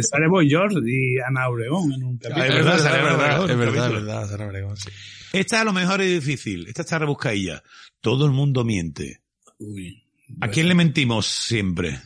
Sale 0.02 0.28
Boy 0.30 0.50
George 0.50 0.78
y 0.86 1.20
Ana 1.20 1.48
Obregón 1.50 1.94
en 1.94 2.04
un 2.04 2.18
capítulo. 2.18 2.46
Es 2.46 2.54
verdad, 2.56 2.80
sale 2.80 3.04
verdad, 3.04 3.50
es 3.50 3.58
verdad, 3.58 3.86
es 3.86 3.92
verdad, 4.32 4.48
Obregón, 4.48 4.78
sí. 4.78 4.90
esta 5.34 5.62
a 5.62 5.64
lo 5.64 5.74
mejor 5.74 6.02
es 6.02 6.12
difícil. 6.26 6.66
Esta 6.68 6.82
está 6.82 6.98
rebuscadilla. 7.00 7.62
Todo 8.02 8.26
el 8.26 8.32
mundo 8.32 8.64
miente. 8.64 9.22
Uy. 9.60 10.07
¿A 10.42 10.48
quién 10.50 10.68
le 10.68 10.76
mentimos 10.76 11.26
siempre? 11.28 12.00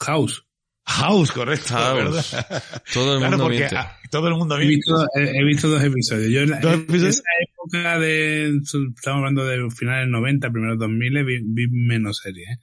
House. 0.00 0.44
House, 0.84 1.30
correcto, 1.32 1.74
House. 1.74 2.32
¿verdad? 2.32 2.62
Todo 2.92 3.14
el 3.14 3.18
Claro, 3.20 3.30
mundo 3.30 3.44
porque 3.44 3.58
miente. 3.58 3.76
a- 3.76 3.98
todo 4.10 4.28
el 4.28 4.34
mundo 4.34 4.56
He 4.56 4.66
miente. 4.66 4.76
visto, 4.76 5.06
he, 5.14 5.38
he 5.38 5.44
visto 5.44 5.68
dos 5.68 5.82
episodios. 5.82 6.30
Yo 6.30 6.40
en, 6.40 6.50
la- 6.50 6.60
¿Dos 6.60 6.74
en 6.74 6.80
episodios? 6.80 7.16
esa 7.16 7.22
época 7.40 7.98
de, 8.00 8.48
estamos 8.58 9.18
hablando 9.18 9.44
de 9.46 9.70
finales 9.70 10.08
90, 10.08 10.50
primeros 10.50 10.78
2000, 10.78 11.24
vi, 11.24 11.38
vi 11.44 11.68
menos 11.68 12.18
series, 12.18 12.48
¿eh? 12.48 12.58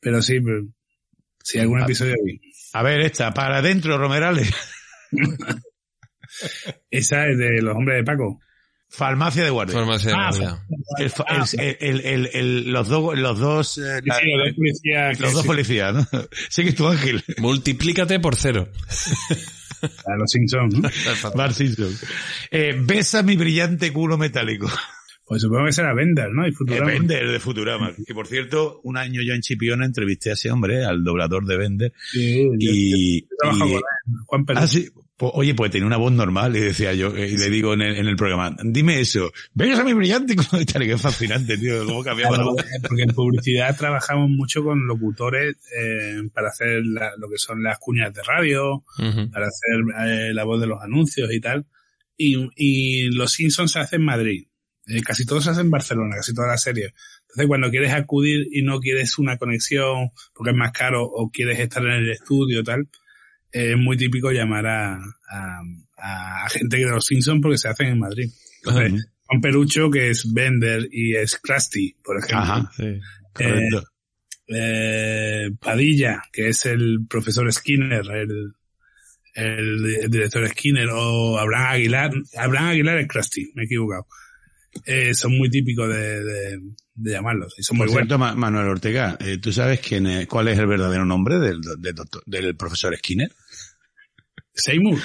Pero 0.00 0.20
sí, 0.22 0.40
pero, 0.40 0.66
sí, 1.42 1.58
algún 1.58 1.80
Ah. 1.80 1.84
episodio 1.84 2.14
vi. 2.24 2.38
A 2.74 2.82
ver, 2.82 3.00
esta, 3.00 3.32
para 3.32 3.58
adentro, 3.58 3.96
Romerales. 3.98 4.52
Esa 6.90 7.26
es 7.28 7.38
de 7.38 7.62
los 7.62 7.74
hombres 7.74 7.96
de 7.98 8.04
Paco. 8.04 8.40
Farmacia 8.90 9.44
de 9.44 9.50
guardia. 9.50 9.74
Farmacia 9.74 10.10
de 10.10 10.16
Ah, 10.16 10.30
guardia. 10.30 10.64
Ah, 11.28 11.44
el- 11.58 11.76
el- 11.80 12.00
el- 12.06 12.30
el- 12.32 12.72
los 12.72 12.88
dos, 12.88 13.18
los 13.18 13.38
dos, 13.38 13.78
eh, 13.78 14.00
la- 14.04 14.14
Sí, 14.18 14.26
los 14.34 14.46
dos 14.46 14.54
policías. 14.56 15.20
los 15.20 15.28
que 15.30 15.34
dos 15.34 15.42
sí, 15.42 15.46
policías, 15.46 15.94
¿no? 15.94 16.06
Sigue 16.48 16.72
tu 16.72 16.88
ángel. 16.88 17.22
Multiplícate 17.38 18.18
por 18.20 18.34
cero. 18.36 18.68
a 20.06 20.16
los 20.16 20.30
Simpsons, 20.30 20.74
¿no? 20.80 20.90
Bart 21.36 21.52
Simpson. 21.54 21.94
Eh, 22.50 22.74
besa 22.80 23.22
mi 23.22 23.36
brillante 23.36 23.92
culo 23.92 24.18
metálico. 24.18 24.68
Pues 25.24 25.42
supongo 25.42 25.66
que 25.66 25.72
será 25.72 25.92
Bender, 25.92 26.30
¿no? 26.32 26.46
Y 26.46 26.50
Eh, 26.50 26.54
Futurama. 26.54 26.86
Bender 26.90 27.30
de 27.30 27.38
Futurama. 27.38 27.92
Que 28.06 28.14
por 28.14 28.26
cierto, 28.26 28.80
un 28.84 28.96
año 28.96 29.20
yo 29.22 29.34
en 29.34 29.42
Chipiona 29.42 29.84
entrevisté 29.84 30.30
a 30.30 30.32
ese 30.32 30.50
hombre, 30.50 30.84
al 30.86 31.04
doblador 31.04 31.44
de 31.44 31.56
Bender. 31.58 31.92
Sí, 32.10 32.44
yo- 32.44 32.56
Y, 32.58 33.20
yo 33.20 33.26
trabajo 33.38 33.66
y- 33.66 33.72
con 33.72 33.76
él, 33.76 34.14
Juan 34.26 34.44
Pérez. 34.46 34.62
Ah, 34.62 34.66
sí. 34.66 34.88
Pues, 35.18 35.32
oye, 35.34 35.52
pues 35.54 35.70
tenía 35.72 35.86
una 35.86 35.96
voz 35.96 36.12
normal 36.12 36.56
y 36.56 36.60
decía 36.60 36.94
yo, 36.94 37.14
eh, 37.16 37.28
y 37.28 37.36
le 37.36 37.50
digo 37.50 37.74
en 37.74 37.82
el, 37.82 37.96
en 37.96 38.06
el 38.06 38.14
programa, 38.14 38.56
dime 38.62 39.00
eso, 39.00 39.32
vengas 39.52 39.80
a 39.80 39.84
mi 39.84 39.92
brillante 39.92 40.36
culo 40.36 40.48
metálico. 40.52 40.94
Es 40.94 41.02
fascinante, 41.02 41.58
tío, 41.58 41.84
cómo 41.84 42.04
cambiaba 42.04 42.36
la 42.36 42.42
Claro, 42.44 42.52
voz. 42.52 42.64
porque 42.88 43.02
en 43.02 43.10
publicidad 43.10 43.76
trabajamos 43.76 44.30
mucho 44.30 44.62
con 44.62 44.86
locutores 44.86 45.56
eh, 45.76 46.22
para 46.32 46.50
hacer 46.50 46.82
la- 46.86 47.16
lo 47.18 47.28
que 47.28 47.36
son 47.36 47.62
las 47.64 47.78
cuñas 47.80 48.14
de 48.14 48.22
radio, 48.22 48.84
para 49.32 49.48
hacer 49.48 49.80
eh, 50.06 50.32
la 50.32 50.44
voz 50.44 50.60
de 50.60 50.68
los 50.68 50.80
anuncios 50.80 51.32
y 51.32 51.40
tal. 51.40 51.66
Y, 52.16 52.36
y 52.56 53.10
los 53.10 53.32
Simpsons 53.32 53.72
se 53.72 53.80
hacen 53.80 54.00
en 54.02 54.06
Madrid. 54.06 54.46
Eh, 54.86 55.02
casi 55.02 55.26
todos 55.26 55.42
se 55.44 55.50
hacen 55.50 55.66
en 55.66 55.70
Barcelona, 55.72 56.14
casi 56.16 56.32
todas 56.32 56.50
las 56.50 56.62
series. 56.62 56.92
Entonces, 57.22 57.46
cuando 57.48 57.70
quieres 57.70 57.92
acudir 57.92 58.46
y 58.52 58.62
no 58.62 58.78
quieres 58.80 59.18
una 59.18 59.36
conexión 59.36 60.10
porque 60.32 60.52
es 60.52 60.56
más 60.56 60.70
caro 60.72 61.02
o 61.04 61.28
quieres 61.30 61.58
estar 61.58 61.82
en 61.84 61.90
el 61.92 62.10
estudio 62.10 62.62
tal, 62.64 62.82
eh, 62.82 62.86
es 63.52 63.76
muy 63.76 63.96
típico 63.96 64.30
llamar 64.30 64.66
a, 64.66 64.94
a, 64.96 65.60
a 65.96 66.48
gente 66.50 66.76
de 66.78 66.86
los 66.86 67.04
Simpsons 67.04 67.40
porque 67.42 67.58
se 67.58 67.68
hacen 67.68 67.88
en 67.88 67.98
Madrid. 67.98 68.30
Entonces, 68.64 69.08
Juan 69.24 69.40
Perucho, 69.40 69.90
que 69.90 70.10
es 70.10 70.32
Bender 70.32 70.88
y 70.90 71.14
es 71.14 71.36
Krusty, 71.38 71.96
por 72.02 72.18
ejemplo. 72.18 72.38
Ajá. 72.38 72.70
Sí. 72.76 72.98
Correcto. 73.32 73.84
eh, 74.48 75.50
Padilla, 75.60 76.22
que 76.32 76.48
es 76.48 76.66
el 76.66 77.06
profesor 77.08 77.52
Skinner, 77.52 78.04
el, 78.10 78.52
el, 79.34 80.10
director 80.10 80.48
Skinner, 80.48 80.88
o 80.90 81.38
Abraham 81.38 81.72
Aguilar. 81.74 82.10
Abraham 82.36 82.68
Aguilar 82.68 82.98
es 82.98 83.08
Krusty, 83.08 83.52
me 83.54 83.62
he 83.62 83.66
equivocado. 83.66 84.06
Eh, 84.86 85.14
son 85.14 85.36
muy 85.36 85.50
típicos 85.50 85.88
de, 85.88 86.22
de, 86.24 86.58
de 86.94 87.12
llamarlos. 87.12 87.54
Y 87.58 87.62
son 87.62 87.76
Por 87.78 87.86
muy 87.86 87.94
cierto, 87.96 88.18
Ma- 88.18 88.34
Manuel 88.34 88.68
Ortega, 88.68 89.16
eh, 89.20 89.38
¿tú 89.38 89.52
sabes 89.52 89.80
quién 89.80 90.06
es- 90.06 90.26
cuál 90.26 90.48
es 90.48 90.58
el 90.58 90.66
verdadero 90.66 91.04
nombre 91.04 91.38
del, 91.38 91.60
del, 91.78 91.94
doctor- 91.94 92.22
del 92.26 92.56
profesor 92.56 92.96
Skinner? 92.96 93.30
Seymour. 94.54 94.98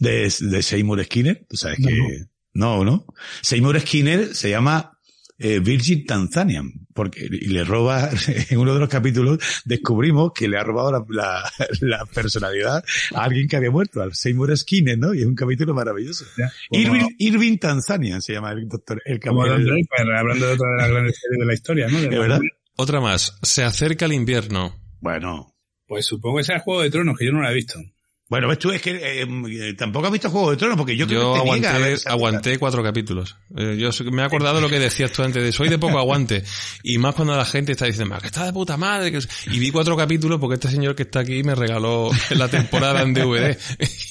De, 0.00 0.32
de 0.40 0.62
Seymour 0.62 1.04
Skinner. 1.04 1.44
¿Tú 1.48 1.56
sabes 1.56 1.78
que 1.78 2.24
no, 2.54 2.84
no? 2.84 3.06
Seymour 3.42 3.78
Skinner 3.80 4.34
se 4.34 4.50
llama 4.50 4.98
eh, 5.40 5.58
Virgin 5.58 6.04
Tanzanian, 6.04 6.70
porque 6.94 7.26
y 7.30 7.48
le 7.48 7.64
roba, 7.64 8.10
en 8.50 8.58
uno 8.58 8.74
de 8.74 8.80
los 8.80 8.88
capítulos 8.88 9.38
descubrimos 9.64 10.32
que 10.34 10.48
le 10.48 10.58
ha 10.58 10.62
robado 10.62 10.92
la, 10.92 11.04
la, 11.08 11.50
la 11.80 12.06
personalidad 12.06 12.84
a 13.14 13.24
alguien 13.24 13.48
que 13.48 13.56
había 13.56 13.70
muerto, 13.70 14.02
al 14.02 14.14
Seymour 14.14 14.56
Skinner, 14.56 14.98
¿no? 14.98 15.14
Y 15.14 15.20
es 15.20 15.26
un 15.26 15.34
capítulo 15.34 15.72
maravilloso. 15.74 16.26
Ya. 16.36 16.52
Irving, 16.70 17.06
Irving 17.18 17.58
Tanzanian 17.58 18.20
se 18.20 18.34
llama 18.34 18.52
el 18.52 18.68
doctor, 18.68 19.00
el 19.04 19.18
como 19.18 19.46
Don. 19.46 19.64
Draper, 19.64 20.14
hablando 20.14 20.46
de 20.46 20.52
otra 20.52 20.68
de 20.68 20.76
las 20.76 20.90
grandes 20.90 21.18
series 21.18 21.40
de 21.40 21.46
la 21.46 21.54
historia, 21.54 21.88
¿no? 21.88 22.00
De 22.00 22.08
¿De 22.08 22.18
verdad? 22.18 22.40
Otra 22.76 23.00
más. 23.00 23.38
Se 23.42 23.64
acerca 23.64 24.04
el 24.04 24.12
invierno. 24.12 24.76
Bueno, 25.00 25.54
Pues 25.86 26.06
supongo 26.06 26.38
que 26.38 26.44
sea 26.44 26.56
el 26.56 26.62
Juego 26.62 26.82
de 26.82 26.90
Tronos, 26.90 27.18
que 27.18 27.24
yo 27.26 27.32
no 27.32 27.40
lo 27.40 27.48
he 27.48 27.54
visto. 27.54 27.78
Bueno, 28.30 28.46
ves 28.46 28.60
tú, 28.60 28.70
es 28.70 28.80
que 28.80 28.92
eh, 28.92 29.26
eh, 29.28 29.74
tampoco 29.74 30.06
has 30.06 30.12
visto 30.12 30.30
Juego 30.30 30.52
de 30.52 30.56
Tronos, 30.56 30.76
porque 30.76 30.96
yo 30.96 31.06
creo 31.08 31.20
Yo 31.20 31.32
que 31.32 31.38
te 31.40 31.42
aguanté, 31.42 31.66
a 31.66 31.78
ver 31.78 31.98
aguanté 32.06 32.58
cuatro 32.58 32.80
capítulos. 32.82 33.36
Eh, 33.56 33.76
yo 33.76 33.90
me 34.12 34.22
he 34.22 34.24
acordado 34.24 34.60
lo 34.60 34.68
que 34.68 34.78
decías 34.78 35.10
tú 35.12 35.22
antes 35.24 35.42
de 35.42 35.50
soy 35.50 35.68
de 35.68 35.78
poco 35.78 35.98
aguante. 35.98 36.44
Y 36.84 36.98
más 36.98 37.16
cuando 37.16 37.36
la 37.36 37.44
gente 37.44 37.72
está 37.72 37.86
diciendo, 37.86 38.14
"Ah, 38.14 38.20
que 38.20 38.28
está 38.28 38.46
de 38.46 38.52
puta 38.52 38.76
madre. 38.76 39.10
que 39.10 39.16
es-". 39.18 39.28
Y 39.50 39.58
vi 39.58 39.72
cuatro 39.72 39.96
capítulos 39.96 40.38
porque 40.38 40.54
este 40.54 40.68
señor 40.68 40.94
que 40.94 41.02
está 41.02 41.20
aquí 41.20 41.42
me 41.42 41.56
regaló 41.56 42.08
la 42.36 42.46
temporada 42.48 43.02
en 43.02 43.14
DVD. 43.14 43.58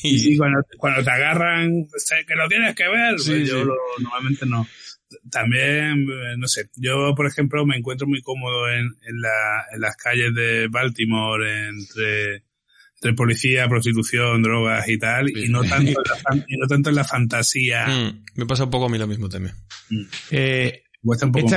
Y 0.03 0.09
y 0.15 0.19
sí, 0.19 0.37
cuando, 0.37 0.59
cuando 0.77 1.01
te 1.01 1.11
agarran, 1.11 1.87
sé 1.95 2.15
que 2.27 2.35
lo 2.35 2.47
tienes 2.49 2.75
que 2.75 2.89
ver, 2.89 3.11
pues 3.15 3.23
Sí, 3.23 3.45
yo 3.45 3.59
sí. 3.61 3.63
lo- 3.65 3.75
normalmente 4.01 4.45
no. 4.45 4.67
También, 5.31 6.05
no 6.37 6.47
sé, 6.47 6.69
yo 6.75 7.15
por 7.15 7.25
ejemplo 7.25 7.65
me 7.65 7.77
encuentro 7.77 8.05
muy 8.05 8.21
cómodo 8.21 8.69
en, 8.69 8.83
en, 9.07 9.21
la, 9.21 9.65
en 9.73 9.81
las 9.81 9.95
calles 9.95 10.35
de 10.35 10.67
Baltimore 10.69 11.67
entre, 11.69 12.43
entre 13.01 13.13
policía, 13.15 13.67
prostitución, 13.69 14.41
drogas 14.41 14.87
y 14.89 14.97
tal, 14.99 15.29
y 15.29 15.47
no 15.49 15.63
tanto 15.63 15.89
en 15.91 15.95
la, 15.95 16.45
y 16.47 16.57
no 16.57 16.67
tanto 16.67 16.89
en 16.89 16.95
la 16.95 17.03
fantasía. 17.05 17.87
Mm, 17.87 18.23
me 18.35 18.45
pasa 18.45 18.65
un 18.65 18.69
poco 18.69 18.85
a 18.85 18.89
mí 18.89 18.97
lo 18.97 19.07
mismo 19.07 19.29
también. 19.29 19.55
Eh, 20.31 20.83
un 21.03 21.31
poco 21.31 21.47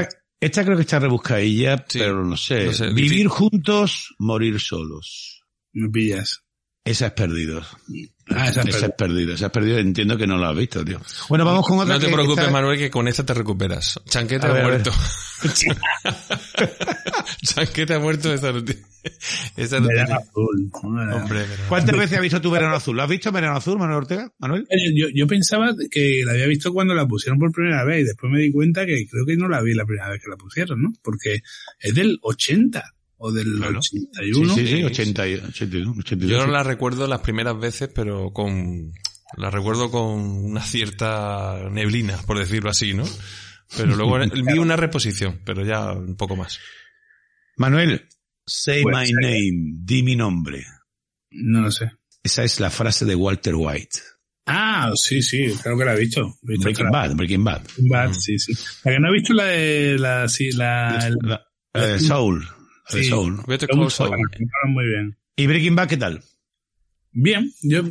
esta, 0.40 0.64
creo 0.64 0.76
que 0.76 0.82
está 0.82 0.98
rebuscadilla, 0.98 1.84
Sí. 1.88 1.98
pero 2.00 2.24
no 2.24 2.36
sé. 2.36 2.66
No 2.66 2.72
sé, 2.72 2.86
Vivir 2.88 3.02
difícil. 3.04 3.28
juntos, 3.28 4.14
morir 4.18 4.58
solos. 4.60 5.44
Me 5.72 5.88
pillas. 5.88 6.40
Esa 6.84 7.06
es 7.06 7.12
perdido. 7.12 7.62
Ah, 8.28 8.48
esa 8.48 8.60
es 8.62 8.68
Esa 8.68 8.86
es. 8.86 8.92
Esa 9.34 9.46
es 9.46 9.52
perdido. 9.52 9.78
Entiendo 9.78 10.16
que 10.16 10.26
no 10.26 10.38
la 10.38 10.50
has 10.50 10.56
visto, 10.56 10.84
tío. 10.84 11.00
Bueno, 11.28 11.44
vamos 11.44 11.66
con 11.66 11.78
otra. 11.80 11.94
No 11.94 12.00
te 12.00 12.06
que 12.06 12.12
preocupes, 12.12 12.44
esta- 12.44 12.52
Manuel, 12.52 12.78
que 12.78 12.90
con 12.90 13.08
esta 13.08 13.26
te 13.26 13.34
recuperas. 13.34 14.00
Chanquete 14.08 14.46
ha 14.46 14.54
muerto. 14.62 14.92
Chanquete 17.42 17.94
ha 17.94 17.98
muerto 17.98 18.32
esta 18.32 18.52
no 18.52 18.64
tiene- 18.64 18.82
esta 19.56 19.80
no 19.80 19.88
Verano 19.88 20.06
tiene- 20.06 20.22
azul. 20.22 20.70
Hombre, 21.12 21.44
¿Cuántas 21.68 21.96
veces 21.98 22.16
has 22.18 22.22
visto 22.22 22.40
tu 22.40 22.50
verano 22.50 22.76
azul? 22.76 22.96
¿Lo 22.96 23.02
has 23.02 23.08
visto 23.10 23.32
verano 23.32 23.56
azul, 23.56 23.78
Manuel 23.78 23.98
Ortega? 23.98 24.30
¿Manuel? 24.38 24.66
Yo 25.14 25.26
pensaba 25.26 25.72
que 25.90 26.22
la 26.24 26.32
había 26.32 26.46
visto 26.46 26.72
cuando 26.72 26.94
la 26.94 27.06
pusieron 27.06 27.38
por 27.38 27.52
primera 27.52 27.84
vez 27.84 28.02
y 28.02 28.04
después 28.04 28.32
me 28.32 28.40
di 28.40 28.52
cuenta 28.52 28.86
que 28.86 29.06
creo 29.08 29.26
que 29.26 29.36
no 29.36 29.48
la 29.48 29.60
vi 29.62 29.74
la 29.74 29.84
primera 29.84 30.10
vez 30.10 30.22
que 30.22 30.30
la 30.30 30.36
pusieron, 30.36 30.82
¿no? 30.82 30.92
Porque 31.02 31.40
es 31.80 31.94
del 31.94 32.18
80 32.22 32.84
o 33.24 33.30
del 33.32 33.54
Claro. 33.56 33.78
81. 33.78 34.54
Sí, 34.54 34.66
sí, 34.66 34.76
sí, 34.78 34.82
80 34.84 35.28
y, 35.28 35.34
81, 35.34 35.94
82. 36.00 36.30
Yo 36.40 36.46
no 36.46 36.52
la 36.52 36.62
recuerdo 36.64 37.06
las 37.06 37.20
primeras 37.20 37.58
veces, 37.58 37.88
pero 37.94 38.32
con 38.32 38.92
la 39.36 39.48
recuerdo 39.50 39.90
con 39.90 40.10
una 40.20 40.60
cierta 40.62 41.68
neblina, 41.70 42.18
por 42.26 42.38
decirlo 42.38 42.70
así, 42.70 42.94
¿no? 42.94 43.04
Pero 43.76 43.94
luego 43.96 44.18
vi 44.52 44.58
una 44.58 44.76
reposición, 44.76 45.40
pero 45.44 45.64
ya 45.64 45.92
un 45.92 46.16
poco 46.16 46.34
más. 46.36 46.58
Manuel, 47.56 48.08
say 48.46 48.82
Pues, 48.82 48.96
my 48.96 49.06
sí. 49.06 49.12
name, 49.14 49.72
di 49.84 50.02
mi 50.02 50.16
nombre. 50.16 50.64
No 51.30 51.60
lo 51.60 51.70
sé. 51.70 51.90
Esa 52.24 52.44
es 52.44 52.60
la 52.60 52.70
frase 52.70 53.04
de 53.04 53.14
Walter 53.14 53.54
White. 53.54 53.98
Ah, 54.46 54.90
sí, 54.96 55.22
sí, 55.22 55.54
creo 55.62 55.78
que 55.78 55.84
la 55.84 55.94
he 55.94 56.00
visto. 56.00 56.20
He 56.42 56.48
visto 56.52 56.64
Breaking 56.64 56.84
la- 56.86 56.90
Bad, 56.90 57.14
Breaking 57.14 57.44
Bad. 57.44 57.62
Bad, 57.88 58.12
sí, 58.14 58.38
sí. 58.38 58.52
La 58.84 58.92
que 58.92 58.98
no 58.98 59.08
he 59.08 59.12
visto 59.12 59.32
la 59.34 59.44
de 59.44 59.96
la, 59.98 60.28
sí, 60.28 60.50
la, 60.50 61.10
La, 61.22 61.40
la 61.72 61.86
de 61.86 61.98
Soul. 62.00 62.44
Sí. 62.88 63.04
Soul. 63.04 63.40
Better 63.46 63.68
Call 63.68 63.90
Saul. 63.90 64.16
muy 64.68 64.86
bien. 64.86 65.16
¿Y 65.36 65.46
Breaking 65.46 65.76
Bad 65.76 65.88
qué 65.88 65.96
tal? 65.96 66.22
Bien, 67.12 67.50
yo, 67.62 67.82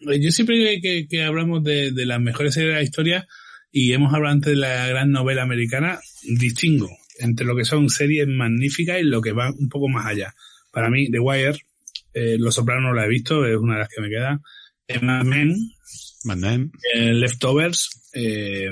yo 0.00 0.30
siempre 0.30 0.80
que, 0.80 1.06
que 1.08 1.22
hablamos 1.24 1.64
de, 1.64 1.90
de 1.92 2.06
las 2.06 2.20
mejores 2.20 2.54
series 2.54 2.70
de 2.70 2.74
la 2.76 2.82
historia 2.82 3.26
y 3.72 3.92
hemos 3.92 4.12
hablado 4.14 4.34
antes 4.34 4.50
de 4.52 4.56
la 4.56 4.86
gran 4.88 5.10
novela 5.10 5.42
americana, 5.42 5.98
distingo 6.22 6.88
entre 7.18 7.46
lo 7.46 7.56
que 7.56 7.64
son 7.64 7.88
series 7.90 8.28
magníficas 8.28 9.00
y 9.00 9.04
lo 9.04 9.20
que 9.20 9.32
va 9.32 9.50
un 9.50 9.68
poco 9.68 9.88
más 9.88 10.06
allá. 10.06 10.34
Para 10.70 10.88
mí, 10.90 11.10
The 11.10 11.18
Wire, 11.18 11.58
eh, 12.14 12.36
Los 12.38 12.54
Sopranos 12.54 12.84
no 12.84 12.94
la 12.94 13.06
he 13.06 13.08
visto, 13.08 13.44
es 13.46 13.56
una 13.56 13.74
de 13.74 13.80
las 13.80 13.88
que 13.88 14.00
me 14.00 14.08
queda. 14.08 14.40
Emma 14.86 15.24
Men, 15.24 15.54
Mad 16.24 16.36
Men. 16.36 16.72
eh, 16.94 17.12
Leftovers 17.12 18.10
eh, 18.14 18.70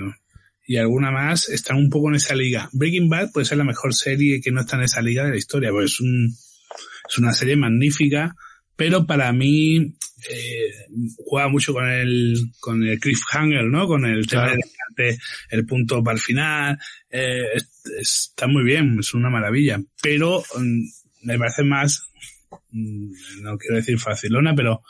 y 0.66 0.76
alguna 0.76 1.10
más 1.10 1.48
están 1.48 1.76
un 1.76 1.90
poco 1.90 2.08
en 2.08 2.16
esa 2.16 2.34
liga. 2.34 2.68
Breaking 2.72 3.08
Bad 3.08 3.30
puede 3.32 3.44
ser 3.46 3.58
la 3.58 3.64
mejor 3.64 3.94
serie 3.94 4.40
que 4.40 4.50
no 4.50 4.60
está 4.62 4.76
en 4.76 4.82
esa 4.82 5.00
liga 5.02 5.24
de 5.24 5.30
la 5.30 5.36
historia, 5.36 5.70
porque 5.70 5.86
es, 5.86 6.00
un, 6.00 6.26
es 7.08 7.18
una 7.18 7.32
serie 7.32 7.56
magnífica, 7.56 8.34
pero 8.74 9.06
para 9.06 9.32
mí 9.32 9.76
eh, 10.30 10.70
juega 11.24 11.48
mucho 11.48 11.72
con 11.72 11.88
el 11.88 12.36
con 12.60 12.82
el 12.82 12.98
cliffhanger, 12.98 13.64
¿no? 13.64 13.86
Con 13.86 14.04
el 14.06 14.26
tema 14.26 14.44
Claro. 14.46 14.58
de 14.96 15.18
el 15.50 15.66
punto 15.66 16.02
para 16.02 16.16
el 16.16 16.20
final. 16.22 16.78
Eh, 17.10 17.42
es- 17.54 17.70
está 18.00 18.46
muy 18.48 18.64
bien, 18.64 18.96
es 18.98 19.14
una 19.14 19.30
maravilla, 19.30 19.80
pero 20.02 20.42
mm, 20.58 20.80
me 21.26 21.38
parece 21.38 21.62
más, 21.62 22.02
mm, 22.72 23.42
no 23.42 23.56
quiero 23.56 23.76
decir 23.76 23.98
facilona, 23.98 24.54
pero 24.54 24.82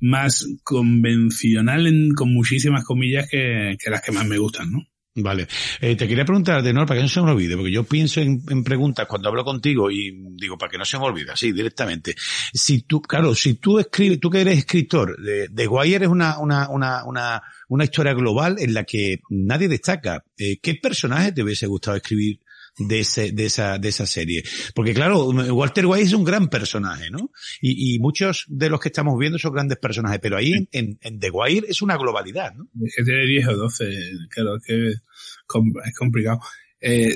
más 0.00 0.46
convencional 0.64 1.86
en, 1.86 2.14
con 2.14 2.32
muchísimas 2.32 2.84
comillas 2.84 3.28
que, 3.30 3.76
que 3.82 3.90
las 3.90 4.00
que 4.02 4.12
más 4.12 4.26
me 4.26 4.38
gustan, 4.38 4.70
¿no? 4.72 4.86
Vale. 5.20 5.48
Eh, 5.80 5.96
te 5.96 6.06
quería 6.06 6.24
preguntar, 6.24 6.62
de 6.62 6.72
nuevo, 6.72 6.86
para 6.86 6.98
que 6.98 7.02
no 7.02 7.08
se 7.08 7.20
me 7.20 7.30
olvide, 7.32 7.56
porque 7.56 7.72
yo 7.72 7.82
pienso 7.84 8.20
en, 8.20 8.62
preguntas 8.62 9.06
cuando 9.06 9.28
hablo 9.28 9.44
contigo 9.44 9.90
y 9.90 10.12
digo, 10.36 10.56
para 10.56 10.70
que 10.70 10.78
no 10.78 10.84
se 10.84 10.98
me 10.98 11.04
olvide, 11.04 11.32
así, 11.32 11.50
directamente. 11.50 12.14
Si 12.52 12.82
tú, 12.82 13.02
claro, 13.02 13.34
si 13.34 13.54
tú 13.54 13.78
escribes, 13.78 14.20
tú 14.20 14.30
que 14.30 14.42
eres 14.42 14.58
escritor, 14.58 15.20
de, 15.20 15.48
de 15.48 15.66
Wire 15.66 16.04
es 16.04 16.10
una, 16.10 16.38
una, 16.38 16.68
una, 16.68 17.04
una, 17.04 17.42
una 17.68 17.84
historia 17.84 18.14
global 18.14 18.56
en 18.58 18.74
la 18.74 18.84
que 18.84 19.20
nadie 19.30 19.68
destaca. 19.68 20.24
Eh, 20.36 20.58
¿Qué 20.60 20.76
personaje 20.76 21.32
te 21.32 21.42
hubiese 21.42 21.66
gustado 21.66 21.96
escribir 21.96 22.38
de 22.78 23.00
ese, 23.00 23.32
de 23.32 23.46
esa, 23.46 23.78
de 23.78 23.88
esa 23.88 24.06
serie? 24.06 24.42
Porque 24.74 24.94
claro, 24.94 25.28
Walter 25.28 25.86
White 25.86 26.04
es 26.06 26.12
un 26.12 26.24
gran 26.24 26.48
personaje, 26.48 27.10
¿no? 27.10 27.30
Y, 27.60 27.94
y 27.94 27.98
muchos 27.98 28.44
de 28.48 28.70
los 28.70 28.80
que 28.80 28.88
estamos 28.88 29.18
viendo 29.18 29.38
son 29.38 29.52
grandes 29.52 29.78
personajes, 29.78 30.20
pero 30.20 30.36
ahí 30.36 30.52
en, 30.52 30.68
en, 30.72 30.98
en 31.00 31.18
The 31.18 31.30
Wire 31.30 31.66
es 31.68 31.82
una 31.82 31.96
globalidad, 31.96 32.54
¿no? 32.54 32.68
Es 32.84 32.94
que 32.96 33.04
tiene 33.04 33.26
10 33.26 33.48
o 33.48 33.56
12, 33.56 34.10
claro, 34.30 34.56
es 34.56 34.62
que 34.64 34.88
es 34.88 35.94
complicado. 35.96 36.40
Eh, 36.80 37.14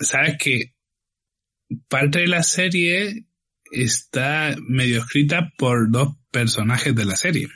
Sabes 0.00 0.36
que 0.38 0.74
parte 1.88 2.20
de 2.20 2.28
la 2.28 2.42
serie 2.42 3.26
está 3.70 4.54
medio 4.66 5.00
escrita 5.00 5.52
por 5.56 5.90
dos 5.90 6.16
personajes 6.30 6.94
de 6.94 7.04
la 7.04 7.16
serie. 7.16 7.48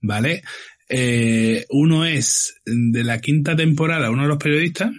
¿vale? 0.00 0.42
Eh, 0.88 1.66
uno 1.70 2.04
es 2.04 2.60
de 2.64 3.04
la 3.04 3.20
quinta 3.20 3.56
temporada, 3.56 4.10
uno 4.10 4.22
de 4.22 4.28
los 4.28 4.38
periodistas, 4.38 4.90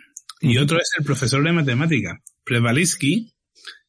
y 0.42 0.58
otro 0.58 0.78
es 0.80 0.90
el 0.98 1.06
profesor 1.06 1.44
de 1.44 1.52
matemática. 1.54 2.22
Prevalinsky 2.44 3.34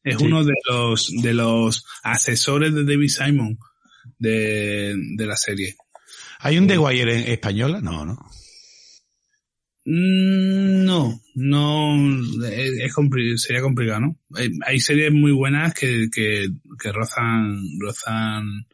es 0.03 0.17
Sí. 0.17 0.23
uno 0.25 0.43
de 0.43 0.53
los, 0.69 1.11
de 1.21 1.33
los 1.33 1.85
asesores 2.03 2.73
de 2.73 2.85
David 2.85 3.09
Simon 3.09 3.57
de, 4.17 4.95
de 5.15 5.25
la 5.25 5.35
serie. 5.35 5.75
¿Hay 6.39 6.57
un 6.57 6.67
The 6.67 6.77
Wire 6.77 7.13
en 7.25 7.31
española? 7.33 7.81
No, 7.81 8.05
no. 8.05 8.17
Mm, 9.85 10.85
No, 10.85 11.21
no, 11.35 12.45
es, 12.47 12.93
sería 13.41 13.61
complicado, 13.61 13.99
¿no? 14.01 14.17
Hay, 14.35 14.49
hay 14.65 14.79
series 14.79 15.11
muy 15.11 15.31
buenas 15.31 15.73
que, 15.73 16.07
que, 16.11 16.47
que 16.81 16.91
rozan, 16.91 17.57
rozan 17.79 18.67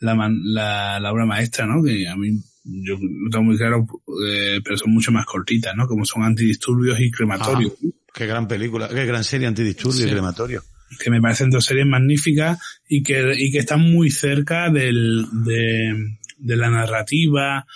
la, 0.00 0.14
man- 0.14 0.40
la, 0.44 0.98
la 1.00 1.12
obra 1.12 1.26
maestra, 1.26 1.66
¿no? 1.66 1.82
Que 1.82 2.08
a 2.08 2.16
mí, 2.16 2.38
yo 2.68 2.94
lo 3.00 3.30
tengo 3.30 3.44
muy 3.44 3.56
claro, 3.56 3.86
eh, 4.28 4.60
pero 4.64 4.76
son 4.76 4.92
mucho 4.92 5.12
más 5.12 5.24
cortitas, 5.26 5.74
¿no? 5.76 5.86
Como 5.86 6.04
son 6.04 6.24
antidisturbios 6.24 6.98
y 7.00 7.10
crematorios. 7.10 7.72
Qué 8.12 8.26
gran 8.26 8.48
película, 8.48 8.88
qué 8.88 9.04
gran 9.06 9.22
serie 9.24 9.46
antidisturbio 9.46 10.00
y 10.00 10.08
Sí. 10.08 10.10
crematorio. 10.10 10.62
que 11.00 11.10
me 11.10 11.20
parecen 11.20 11.50
dos 11.50 11.64
series 11.64 11.84
magníficas 11.86 12.58
y 12.88 13.02
que, 13.02 13.34
y 13.36 13.50
que 13.50 13.58
están 13.58 13.80
muy 13.80 14.08
cerca 14.10 14.70
del, 14.70 15.26
de, 15.44 16.16
de 16.38 16.56
la 16.56 16.70
narrativa 16.70 17.66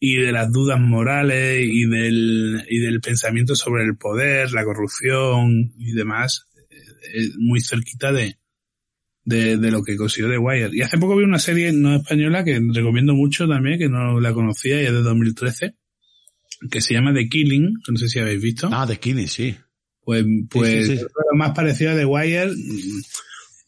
y 0.00 0.16
de 0.16 0.32
las 0.32 0.50
dudas 0.50 0.80
morales 0.80 1.64
y 1.64 1.84
del, 1.86 2.64
y 2.68 2.78
del 2.80 3.00
pensamiento 3.00 3.54
sobre 3.54 3.84
el 3.84 3.96
poder, 3.96 4.50
la 4.52 4.64
corrupción 4.64 5.72
y 5.78 5.92
demás, 5.92 6.46
eh, 6.70 6.74
eh, 7.22 7.28
muy 7.38 7.60
cerquita 7.60 8.10
de, 8.12 8.36
de, 9.24 9.56
de 9.56 9.70
lo 9.70 9.82
que 9.82 9.96
consiguió 9.96 10.30
The 10.30 10.38
Wire. 10.38 10.70
Y 10.72 10.82
hace 10.82 10.98
poco 10.98 11.16
vi 11.16 11.24
una 11.24 11.38
serie 11.38 11.72
no 11.72 11.96
española 11.96 12.44
que 12.44 12.60
recomiendo 12.72 13.14
mucho 13.14 13.46
también, 13.46 13.78
que 13.78 13.88
no 13.88 14.20
la 14.20 14.32
conocía 14.32 14.80
y 14.82 14.86
es 14.86 14.92
de 14.92 15.02
2013, 15.02 15.74
que 16.70 16.80
se 16.80 16.94
llama 16.94 17.14
The 17.14 17.28
Killing, 17.28 17.74
no 17.88 17.96
sé 17.96 18.08
si 18.08 18.18
habéis 18.18 18.42
visto. 18.42 18.68
Ah, 18.72 18.86
de 18.86 18.96
Skinny, 18.96 19.26
sí. 19.28 19.56
Pues, 20.02 20.24
pues 20.50 20.86
sí, 20.86 20.96
sí. 20.96 21.02
lo 21.02 21.38
más 21.38 21.52
parecido 21.52 21.92
a 21.92 21.96
The 21.96 22.04
Wire, 22.04 22.48
mm, 22.48 23.00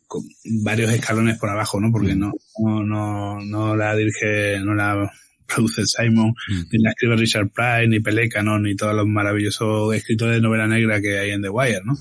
con 0.07 0.23
varios 0.63 0.93
escalones 0.93 1.39
por 1.39 1.51
abajo, 1.51 1.81
¿no? 1.81 1.91
Porque 1.93 2.15
no, 2.15 2.33
no, 2.59 2.85
no, 2.85 3.41
no 3.41 3.77
la 3.77 3.95
dirige, 3.97 4.61
no 4.61 4.75
la 4.75 5.11
produce 5.47 5.87
Simon, 5.87 6.35
ni 6.71 6.83
la 6.83 6.91
escribe 6.91 7.17
Richard 7.17 7.51
Price, 7.51 7.89
ni 7.89 8.01
Peleca, 8.01 8.43
¿no? 8.43 8.59
Ni 8.59 8.75
todos 8.75 8.95
los 8.95 9.07
maravillosos 9.07 9.95
escritores 9.95 10.37
de 10.37 10.43
novela 10.43 10.67
negra 10.67 11.01
que 11.01 11.19
hay 11.19 11.31
en 11.31 11.43
The 11.43 11.49
Wire, 11.49 11.83
¿no? 11.85 11.95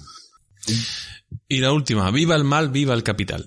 Y 1.52 1.60
la 1.60 1.74
última, 1.74 2.10
viva 2.12 2.34
el 2.38 2.46
mal, 2.46 2.70
viva 2.70 2.94
el 2.94 3.04
capital. 3.04 3.46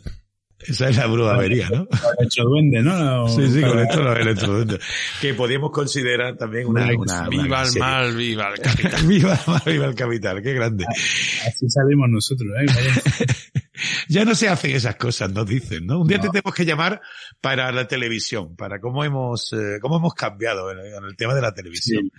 Esa 0.59 0.91
es 0.91 0.97
la 0.99 1.07
brujería, 1.07 1.71
¿no? 1.71 1.89
El 2.19 2.27
hecho 2.27 2.43
duende, 2.45 2.83
¿no? 2.83 3.27
Sí, 3.29 3.49
sí, 3.51 3.63
con 3.63 3.79
esto 3.79 4.03
lo 4.03 4.15
electroduende. 4.15 4.79
Que 5.23 5.33
podríamos 5.33 5.71
considerar 5.71 6.37
también 6.37 6.67
una... 6.67 6.85
una 6.97 7.29
Viva 7.31 7.45
una 7.45 7.61
el 7.63 7.67
serie. 7.67 7.81
mal, 7.81 8.15
viva 8.15 8.49
el 8.55 8.61
capital. 8.61 9.03
viva 9.07 9.33
el 9.33 9.41
mal, 9.47 9.63
viva 9.65 9.87
el 9.87 9.95
capital, 9.95 10.43
qué 10.43 10.53
grande. 10.53 10.85
Así 10.87 11.69
salimos 11.71 12.11
nosotros, 12.11 12.51
¿eh? 12.61 13.27
Ya 14.09 14.27
no 14.27 14.35
se 14.35 14.51
hacen 14.51 14.73
esas 14.73 14.97
cosas, 14.97 15.33
nos 15.33 15.47
dicen, 15.47 15.87
¿no? 15.87 16.03
Un 16.03 16.07
día 16.07 16.21
te 16.21 16.29
tenemos 16.29 16.55
que 16.55 16.67
llamar 16.67 17.01
para 17.41 17.73
la 17.73 17.89
televisión, 17.89 18.55
para 18.55 18.81
cómo 18.81 19.03
hemos, 19.03 19.51
eh, 19.55 19.79
cómo 19.81 19.97
hemos 19.97 20.13
cambiado 20.13 20.71
en, 20.71 20.79
en 20.79 21.05
el 21.05 21.17
tema 21.17 21.35
de 21.35 21.41
la 21.41 21.55
televisión. 21.55 22.11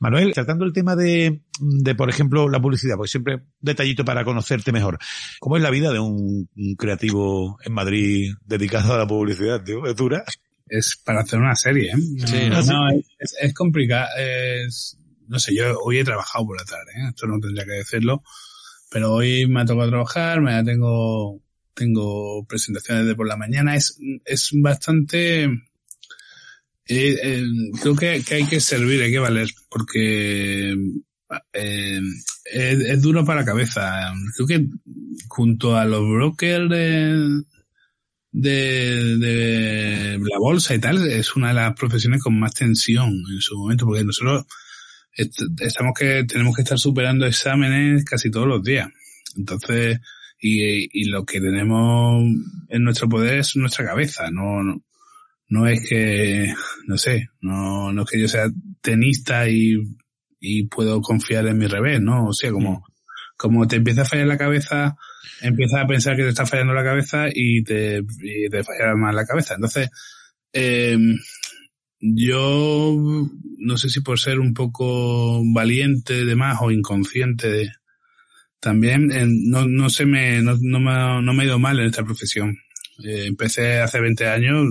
Manuel, 0.00 0.32
tratando 0.32 0.64
el 0.64 0.72
tema 0.72 0.96
de, 0.96 1.42
de, 1.60 1.94
por 1.94 2.10
ejemplo, 2.10 2.48
la 2.48 2.60
publicidad, 2.60 2.96
porque 2.96 3.10
siempre 3.10 3.34
un 3.36 3.42
detallito 3.60 4.04
para 4.04 4.24
conocerte 4.24 4.72
mejor. 4.72 4.98
¿Cómo 5.38 5.56
es 5.56 5.62
la 5.62 5.70
vida 5.70 5.92
de 5.92 6.00
un, 6.00 6.48
un 6.56 6.74
creativo 6.76 7.58
en 7.64 7.72
Madrid 7.72 8.32
dedicado 8.44 8.94
a 8.94 8.98
la 8.98 9.06
publicidad, 9.06 9.62
tío? 9.62 9.86
¿Es 9.86 9.94
dura? 9.96 10.24
es 10.70 10.96
para 11.04 11.20
hacer 11.20 11.38
una 11.38 11.56
serie, 11.56 11.90
¿eh? 11.90 11.96
No, 11.96 12.26
Sí, 12.26 12.48
¿no? 12.48 12.62
no, 12.62 12.90
es, 13.18 13.34
es 13.40 13.54
complicado. 13.54 14.06
Es, 14.16 14.96
no 15.28 15.38
sé, 15.38 15.54
yo 15.54 15.78
hoy 15.84 15.98
he 15.98 16.04
trabajado 16.04 16.46
por 16.46 16.58
la 16.58 16.64
tarde, 16.64 16.92
¿eh? 16.96 17.08
Esto 17.08 17.26
no 17.26 17.38
tendría 17.40 17.64
que 17.64 17.72
decirlo. 17.72 18.22
Pero 18.90 19.12
hoy 19.12 19.46
me 19.46 19.60
ha 19.60 19.64
tocado 19.64 19.88
trabajar, 19.88 20.40
me 20.40 20.62
tengo, 20.64 21.42
tengo 21.74 22.44
presentaciones 22.46 23.06
de 23.06 23.14
por 23.14 23.26
la 23.26 23.36
mañana. 23.36 23.76
Es, 23.76 23.98
es 24.24 24.50
bastante, 24.54 25.48
eh, 26.96 27.44
creo 27.80 27.94
que, 27.94 28.22
que 28.26 28.34
hay 28.34 28.46
que 28.46 28.60
servir, 28.60 29.02
hay 29.02 29.12
que 29.12 29.18
valer, 29.18 29.48
porque 29.68 30.74
eh, 31.52 32.00
es, 32.44 33.02
duro 33.02 33.24
para 33.24 33.40
la 33.40 33.46
cabeza. 33.46 34.12
Creo 34.36 34.46
que 34.46 34.66
junto 35.28 35.76
a 35.76 35.84
los 35.84 36.08
brokers 36.08 36.68
de, 38.32 39.16
de, 39.18 40.18
la 40.18 40.38
bolsa 40.38 40.74
y 40.74 40.78
tal, 40.78 41.06
es 41.08 41.36
una 41.36 41.48
de 41.48 41.54
las 41.54 41.74
profesiones 41.74 42.22
con 42.22 42.38
más 42.38 42.54
tensión 42.54 43.08
en 43.08 43.40
su 43.40 43.56
momento, 43.58 43.86
porque 43.86 44.04
nosotros 44.04 44.46
est- 45.16 45.42
estamos 45.60 45.92
que, 45.98 46.24
tenemos 46.24 46.54
que 46.56 46.62
estar 46.62 46.78
superando 46.78 47.26
exámenes 47.26 48.04
casi 48.04 48.30
todos 48.30 48.46
los 48.48 48.62
días. 48.62 48.88
Entonces, 49.36 50.00
y, 50.40 51.00
y 51.00 51.04
lo 51.04 51.24
que 51.24 51.40
tenemos 51.40 52.24
en 52.68 52.82
nuestro 52.82 53.08
poder 53.08 53.38
es 53.38 53.54
nuestra 53.56 53.84
cabeza, 53.84 54.30
no, 54.30 54.82
no 55.50 55.66
es 55.66 55.86
que, 55.88 56.54
no 56.86 56.96
sé, 56.96 57.28
no, 57.42 57.92
no 57.92 58.02
es 58.04 58.10
que 58.10 58.20
yo 58.20 58.28
sea 58.28 58.46
tenista 58.80 59.48
y, 59.48 59.76
y 60.40 60.64
puedo 60.68 61.00
confiar 61.02 61.46
en 61.46 61.58
mi 61.58 61.66
revés, 61.66 62.00
¿no? 62.00 62.28
O 62.28 62.32
sea, 62.32 62.50
como, 62.50 62.84
como 63.36 63.66
te 63.68 63.76
empieza 63.76 64.02
a 64.02 64.06
fallar 64.06 64.26
la 64.26 64.38
cabeza, 64.38 64.96
empiezas 65.42 65.82
a 65.84 65.86
pensar 65.86 66.16
que 66.16 66.22
te 66.22 66.28
está 66.30 66.46
fallando 66.46 66.72
la 66.72 66.84
cabeza 66.84 67.26
y 67.32 67.62
te, 67.62 67.98
y 68.22 68.48
te 68.48 68.64
falla 68.64 68.94
más 68.96 69.14
la 69.14 69.26
cabeza. 69.26 69.54
Entonces, 69.56 69.90
eh, 70.52 70.96
yo 72.00 72.96
no 73.58 73.76
sé 73.76 73.88
si 73.90 74.00
por 74.00 74.18
ser 74.18 74.40
un 74.40 74.54
poco 74.54 75.42
valiente 75.52 76.24
de 76.24 76.34
más 76.36 76.58
o 76.62 76.70
inconsciente 76.70 77.50
de, 77.50 77.70
también 78.60 79.10
eh, 79.12 79.26
no, 79.26 79.66
no 79.66 79.90
se 79.90 80.06
me 80.06 80.42
no, 80.42 80.56
no, 80.60 80.80
me, 80.80 80.90
ha- 80.90 81.20
no 81.20 81.32
me 81.34 81.42
ha 81.42 81.46
ido 81.46 81.58
mal 81.58 81.78
en 81.80 81.86
esta 81.86 82.04
profesión. 82.04 82.56
Eh, 83.04 83.24
empecé 83.26 83.80
hace 83.80 84.00
20 84.00 84.28
años 84.28 84.66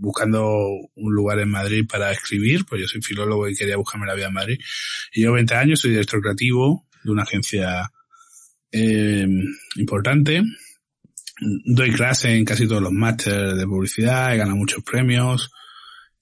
buscando 0.00 0.66
un 0.94 1.14
lugar 1.14 1.38
en 1.40 1.50
Madrid 1.50 1.86
para 1.86 2.10
escribir, 2.10 2.64
pues 2.64 2.80
yo 2.80 2.88
soy 2.88 3.02
filólogo 3.02 3.48
y 3.48 3.54
quería 3.54 3.76
buscarme 3.76 4.06
la 4.06 4.14
vida 4.14 4.28
en 4.28 4.32
Madrid. 4.32 4.58
Y 5.12 5.22
yo 5.22 5.32
20 5.32 5.54
años 5.54 5.80
soy 5.80 5.90
director 5.90 6.20
creativo 6.20 6.86
de 7.04 7.10
una 7.12 7.22
agencia 7.22 7.90
eh, 8.72 9.28
importante. 9.76 10.42
Doy 11.66 11.92
clase 11.92 12.34
en 12.34 12.44
casi 12.44 12.66
todos 12.66 12.82
los 12.82 12.92
másteres 12.92 13.56
de 13.56 13.66
publicidad, 13.66 14.34
he 14.34 14.38
ganado 14.38 14.56
muchos 14.56 14.82
premios. 14.82 15.50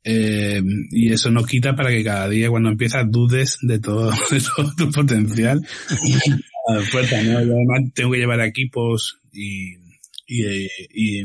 Eh, 0.02 0.62
y 0.90 1.12
eso 1.12 1.30
no 1.30 1.44
quita 1.44 1.76
para 1.76 1.90
que 1.90 2.04
cada 2.04 2.28
día 2.28 2.50
cuando 2.50 2.70
empiezas 2.70 3.10
dudes 3.10 3.58
de 3.62 3.78
todo, 3.78 4.10
de 4.30 4.40
todo 4.40 4.74
tu 4.76 4.90
potencial. 4.90 5.64
A 6.68 6.74
la 6.74 6.80
fuerza, 6.90 7.22
¿no? 7.22 7.44
Yo 7.44 7.54
además 7.54 7.92
tengo 7.94 8.10
que 8.12 8.18
llevar 8.18 8.40
equipos 8.40 9.20
y, 9.32 9.74
y, 10.26 10.44
eh, 10.44 10.70
y 10.94 11.24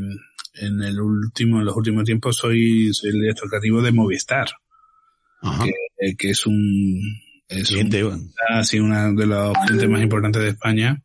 en 0.56 0.82
el 0.84 1.00
último, 1.00 1.60
en 1.60 1.66
los 1.66 1.76
últimos 1.76 2.04
tiempos 2.04 2.38
soy, 2.38 2.94
soy 2.94 3.12
el 3.12 3.22
director 3.22 3.50
creativo 3.50 3.82
de 3.82 3.92
Movistar, 3.92 4.48
Ajá. 5.42 5.66
que 6.18 6.30
es 6.30 6.46
un, 6.46 7.00
es 7.48 7.70
un 7.72 7.76
Cliente, 7.76 8.04
bueno. 8.04 8.24
así 8.50 8.80
uno 8.80 9.14
de 9.14 9.26
los 9.26 9.58
clientes 9.66 9.90
más 9.90 10.02
importantes 10.02 10.42
de 10.42 10.50
España. 10.50 11.02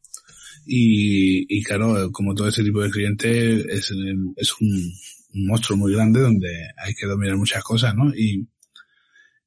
Y, 0.71 1.47
y 1.49 1.63
claro, 1.63 2.13
como 2.13 2.35
todo 2.35 2.49
ese 2.49 2.63
tipo 2.63 2.83
de 2.83 2.91
clientes, 2.91 3.65
es, 3.71 3.91
es 4.37 4.55
un, 4.61 4.93
un 5.35 5.47
monstruo 5.47 5.79
muy 5.79 5.95
grande 5.95 6.21
donde 6.21 6.69
hay 6.77 6.95
que 6.95 7.07
dominar 7.07 7.37
muchas 7.39 7.65
cosas, 7.65 7.95
¿no? 7.95 8.15
Y, 8.15 8.47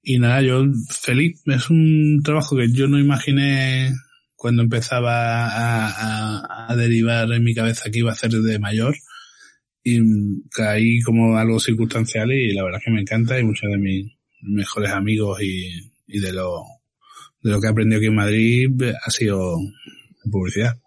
y 0.01 0.17
nada, 0.17 0.41
yo 0.41 0.65
feliz. 0.89 1.39
Es 1.45 1.69
un 1.69 2.21
trabajo 2.23 2.57
que 2.57 2.71
yo 2.71 2.87
no 2.87 2.97
imaginé 2.99 3.93
cuando 4.35 4.63
empezaba 4.63 5.45
a, 5.45 5.89
a, 5.89 6.71
a 6.71 6.75
derivar 6.75 7.31
en 7.31 7.43
mi 7.43 7.53
cabeza 7.53 7.91
que 7.91 7.99
iba 7.99 8.09
a 8.09 8.13
hacer 8.13 8.31
de 8.31 8.57
mayor. 8.57 8.95
Y 9.83 9.99
caí 10.51 11.01
como 11.01 11.37
algo 11.37 11.59
circunstancial 11.59 12.31
y 12.31 12.53
la 12.53 12.63
verdad 12.63 12.79
es 12.79 12.85
que 12.85 12.91
me 12.91 13.01
encanta 13.01 13.39
y 13.39 13.43
muchos 13.43 13.69
de 13.69 13.77
mis 13.77 14.11
mejores 14.41 14.91
amigos 14.91 15.41
y, 15.41 15.69
y 16.07 16.19
de 16.19 16.33
lo, 16.33 16.63
de 17.41 17.51
lo 17.51 17.59
que 17.59 17.67
he 17.67 17.69
aprendido 17.69 17.99
aquí 17.99 18.07
en 18.07 18.15
Madrid 18.15 18.81
eh, 18.81 18.93
ha 19.03 19.09
sido 19.09 19.57
publicidad. 20.29 20.79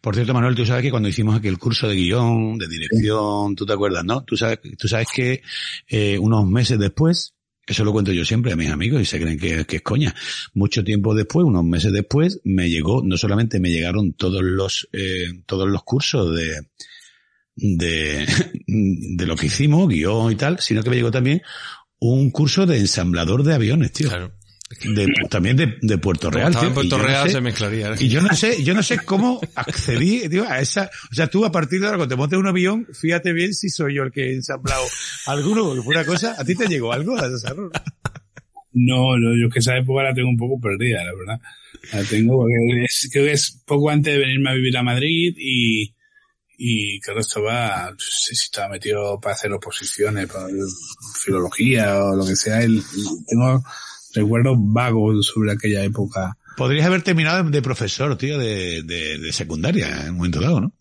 Por 0.00 0.14
cierto, 0.14 0.34
Manuel, 0.34 0.54
tú 0.54 0.66
sabes 0.66 0.82
que 0.82 0.90
cuando 0.90 1.08
hicimos 1.08 1.36
aquí 1.36 1.48
el 1.48 1.58
curso 1.58 1.88
de 1.88 1.96
guion, 1.96 2.58
de 2.58 2.68
dirección, 2.68 3.54
tú 3.56 3.64
te 3.64 3.72
acuerdas, 3.72 4.04
¿no? 4.04 4.22
Tú 4.24 4.36
sabes, 4.36 4.58
tú 4.76 4.86
sabes 4.86 5.08
que 5.14 5.42
eh, 5.88 6.18
unos 6.18 6.46
meses 6.46 6.78
después, 6.78 7.34
eso 7.66 7.84
lo 7.84 7.92
cuento 7.92 8.12
yo 8.12 8.24
siempre 8.24 8.52
a 8.52 8.56
mis 8.56 8.68
amigos 8.68 9.00
y 9.00 9.06
se 9.06 9.18
creen 9.18 9.38
que, 9.38 9.64
que 9.64 9.76
es 9.76 9.82
coña. 9.82 10.14
Mucho 10.52 10.84
tiempo 10.84 11.14
después, 11.14 11.46
unos 11.46 11.64
meses 11.64 11.92
después, 11.92 12.40
me 12.44 12.68
llegó, 12.68 13.02
no 13.02 13.16
solamente 13.16 13.60
me 13.60 13.70
llegaron 13.70 14.12
todos 14.12 14.42
los, 14.42 14.88
eh, 14.92 15.42
todos 15.46 15.68
los 15.68 15.82
cursos 15.84 16.36
de, 16.36 16.54
de, 17.56 18.26
de 18.66 19.26
lo 19.26 19.36
que 19.36 19.46
hicimos, 19.46 19.88
guion 19.88 20.32
y 20.32 20.36
tal, 20.36 20.58
sino 20.60 20.82
que 20.82 20.90
me 20.90 20.96
llegó 20.96 21.10
también 21.10 21.42
un 21.98 22.30
curso 22.30 22.66
de 22.66 22.78
ensamblador 22.78 23.44
de 23.44 23.54
aviones, 23.54 23.92
tío. 23.92 24.08
Claro. 24.08 24.32
De, 24.94 25.06
también 25.28 25.54
de, 25.56 25.74
de 25.82 25.98
Puerto 25.98 26.30
Real. 26.30 26.50
En 26.54 26.58
tío, 26.58 26.70
y 26.70 26.72
Puerto 26.72 26.96
yo 26.96 27.02
no 27.02 27.04
Real, 27.06 27.26
sé- 27.28 27.34
se 27.34 27.40
mezclaría. 27.42 27.90
¿eh? 27.92 27.96
y 28.00 28.08
yo 28.08 28.22
no 28.22 28.34
sé, 28.34 28.64
yo 28.64 28.72
no 28.72 28.82
sé 28.82 28.96
cómo 29.04 29.38
accedí 29.54 30.26
tío, 30.30 30.48
a 30.48 30.60
esa, 30.60 30.90
o 31.10 31.14
sea, 31.14 31.26
tú 31.26 31.44
a 31.44 31.52
partir 31.52 31.78
de 31.80 31.86
ahora 31.86 31.98
cuando 31.98 32.14
te 32.14 32.18
montes 32.18 32.38
un 32.38 32.46
avión, 32.46 32.86
fíjate 32.98 33.34
bien 33.34 33.52
si 33.52 33.68
soy 33.68 33.94
yo 33.96 34.02
el 34.04 34.10
que 34.12 34.30
he 34.30 34.34
ensamblado 34.34 34.82
alguno, 35.26 35.64
porque 35.66 35.82
fue 35.82 35.94
una 35.94 36.06
cosa, 36.06 36.34
¿a 36.38 36.44
ti 36.44 36.54
te 36.54 36.68
llegó 36.68 36.90
algo? 36.90 37.18
a 37.18 37.26
error? 37.26 37.70
No, 38.72 39.18
no, 39.18 39.36
yo 39.38 39.48
es 39.48 39.52
que 39.52 39.58
esa 39.58 39.76
época 39.76 40.02
la 40.04 40.14
tengo 40.14 40.30
un 40.30 40.38
poco 40.38 40.58
perdida, 40.58 41.04
la 41.04 41.12
verdad. 41.14 41.40
La 41.92 42.02
tengo 42.04 42.38
porque 42.38 42.84
es, 42.84 43.10
creo 43.12 43.26
que 43.26 43.32
es 43.32 43.62
poco 43.66 43.90
antes 43.90 44.14
de 44.14 44.18
venirme 44.20 44.50
a 44.50 44.54
vivir 44.54 44.74
a 44.78 44.82
Madrid 44.82 45.34
y, 45.36 45.94
y 46.64 47.00
claro, 47.00 47.18
estaba, 47.18 47.90
no 47.90 47.98
sé 47.98 48.36
si 48.36 48.44
estaba 48.44 48.68
metido 48.68 49.18
para 49.20 49.34
hacer 49.34 49.52
oposiciones, 49.52 50.28
para 50.28 50.46
filología 51.20 52.04
o 52.04 52.14
lo 52.14 52.24
que 52.24 52.36
sea. 52.36 52.62
El, 52.62 52.80
tengo 53.26 53.64
recuerdos 54.14 54.56
vagos 54.60 55.26
sobre 55.26 55.50
aquella 55.50 55.82
época. 55.82 56.38
Podrías 56.56 56.86
haber 56.86 57.02
terminado 57.02 57.50
de 57.50 57.62
profesor, 57.62 58.16
tío, 58.16 58.38
de, 58.38 58.84
de, 58.84 59.18
de 59.18 59.32
secundaria 59.32 60.02
en 60.02 60.10
un 60.10 60.16
momento 60.18 60.40
dado, 60.40 60.60
¿no? 60.60 60.72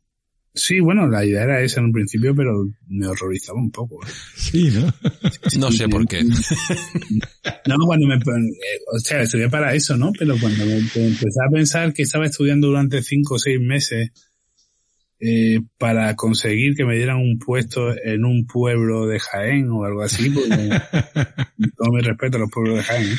Sí, 0.54 0.82
bueno, 0.82 1.08
la 1.08 1.26
idea 1.26 1.44
era 1.44 1.62
esa 1.62 1.80
en 1.80 1.88
un 1.88 1.94
principio, 1.94 2.36
pero 2.36 2.70
me 2.88 3.08
horrorizaba 3.08 3.58
un 3.58 3.72
poco. 3.72 4.00
Sí, 4.36 4.70
¿no? 4.70 4.94
No 5.60 5.72
sé 5.72 5.90
por 5.90 6.08
qué. 6.08 6.22
No, 7.68 7.76
cuando 7.86 8.08
me, 8.08 8.16
eh, 8.16 8.80
o 8.92 9.00
sea, 9.00 9.22
estudié 9.22 9.50
para 9.50 9.74
eso, 9.74 9.98
¿no? 9.98 10.12
Pero 10.18 10.36
cuando 10.40 10.66
me, 10.66 10.78
empecé 10.78 11.40
a 11.44 11.52
pensar 11.52 11.94
que 11.94 12.04
estaba 12.04 12.26
estudiando 12.26 12.68
durante 12.68 13.02
cinco 13.02 13.36
o 13.36 13.40
seis 13.40 13.60
meses 13.60 14.12
eh, 15.24 15.60
para 15.78 16.16
conseguir 16.16 16.76
que 16.76 16.84
me 16.84 16.96
dieran 16.96 17.18
un 17.18 17.38
puesto 17.38 17.96
en 18.04 18.26
un 18.26 18.48
pueblo 18.48 19.06
de 19.06 19.20
Jaén 19.20 19.70
o 19.70 19.86
algo 19.86 20.02
así, 20.02 20.32
porque 20.32 20.50
todo 21.78 21.92
mi 21.92 22.02
respeto 22.02 22.38
a 22.38 22.40
los 22.40 22.50
pueblos 22.50 22.78
de 22.78 22.84
Jaén, 22.84 23.16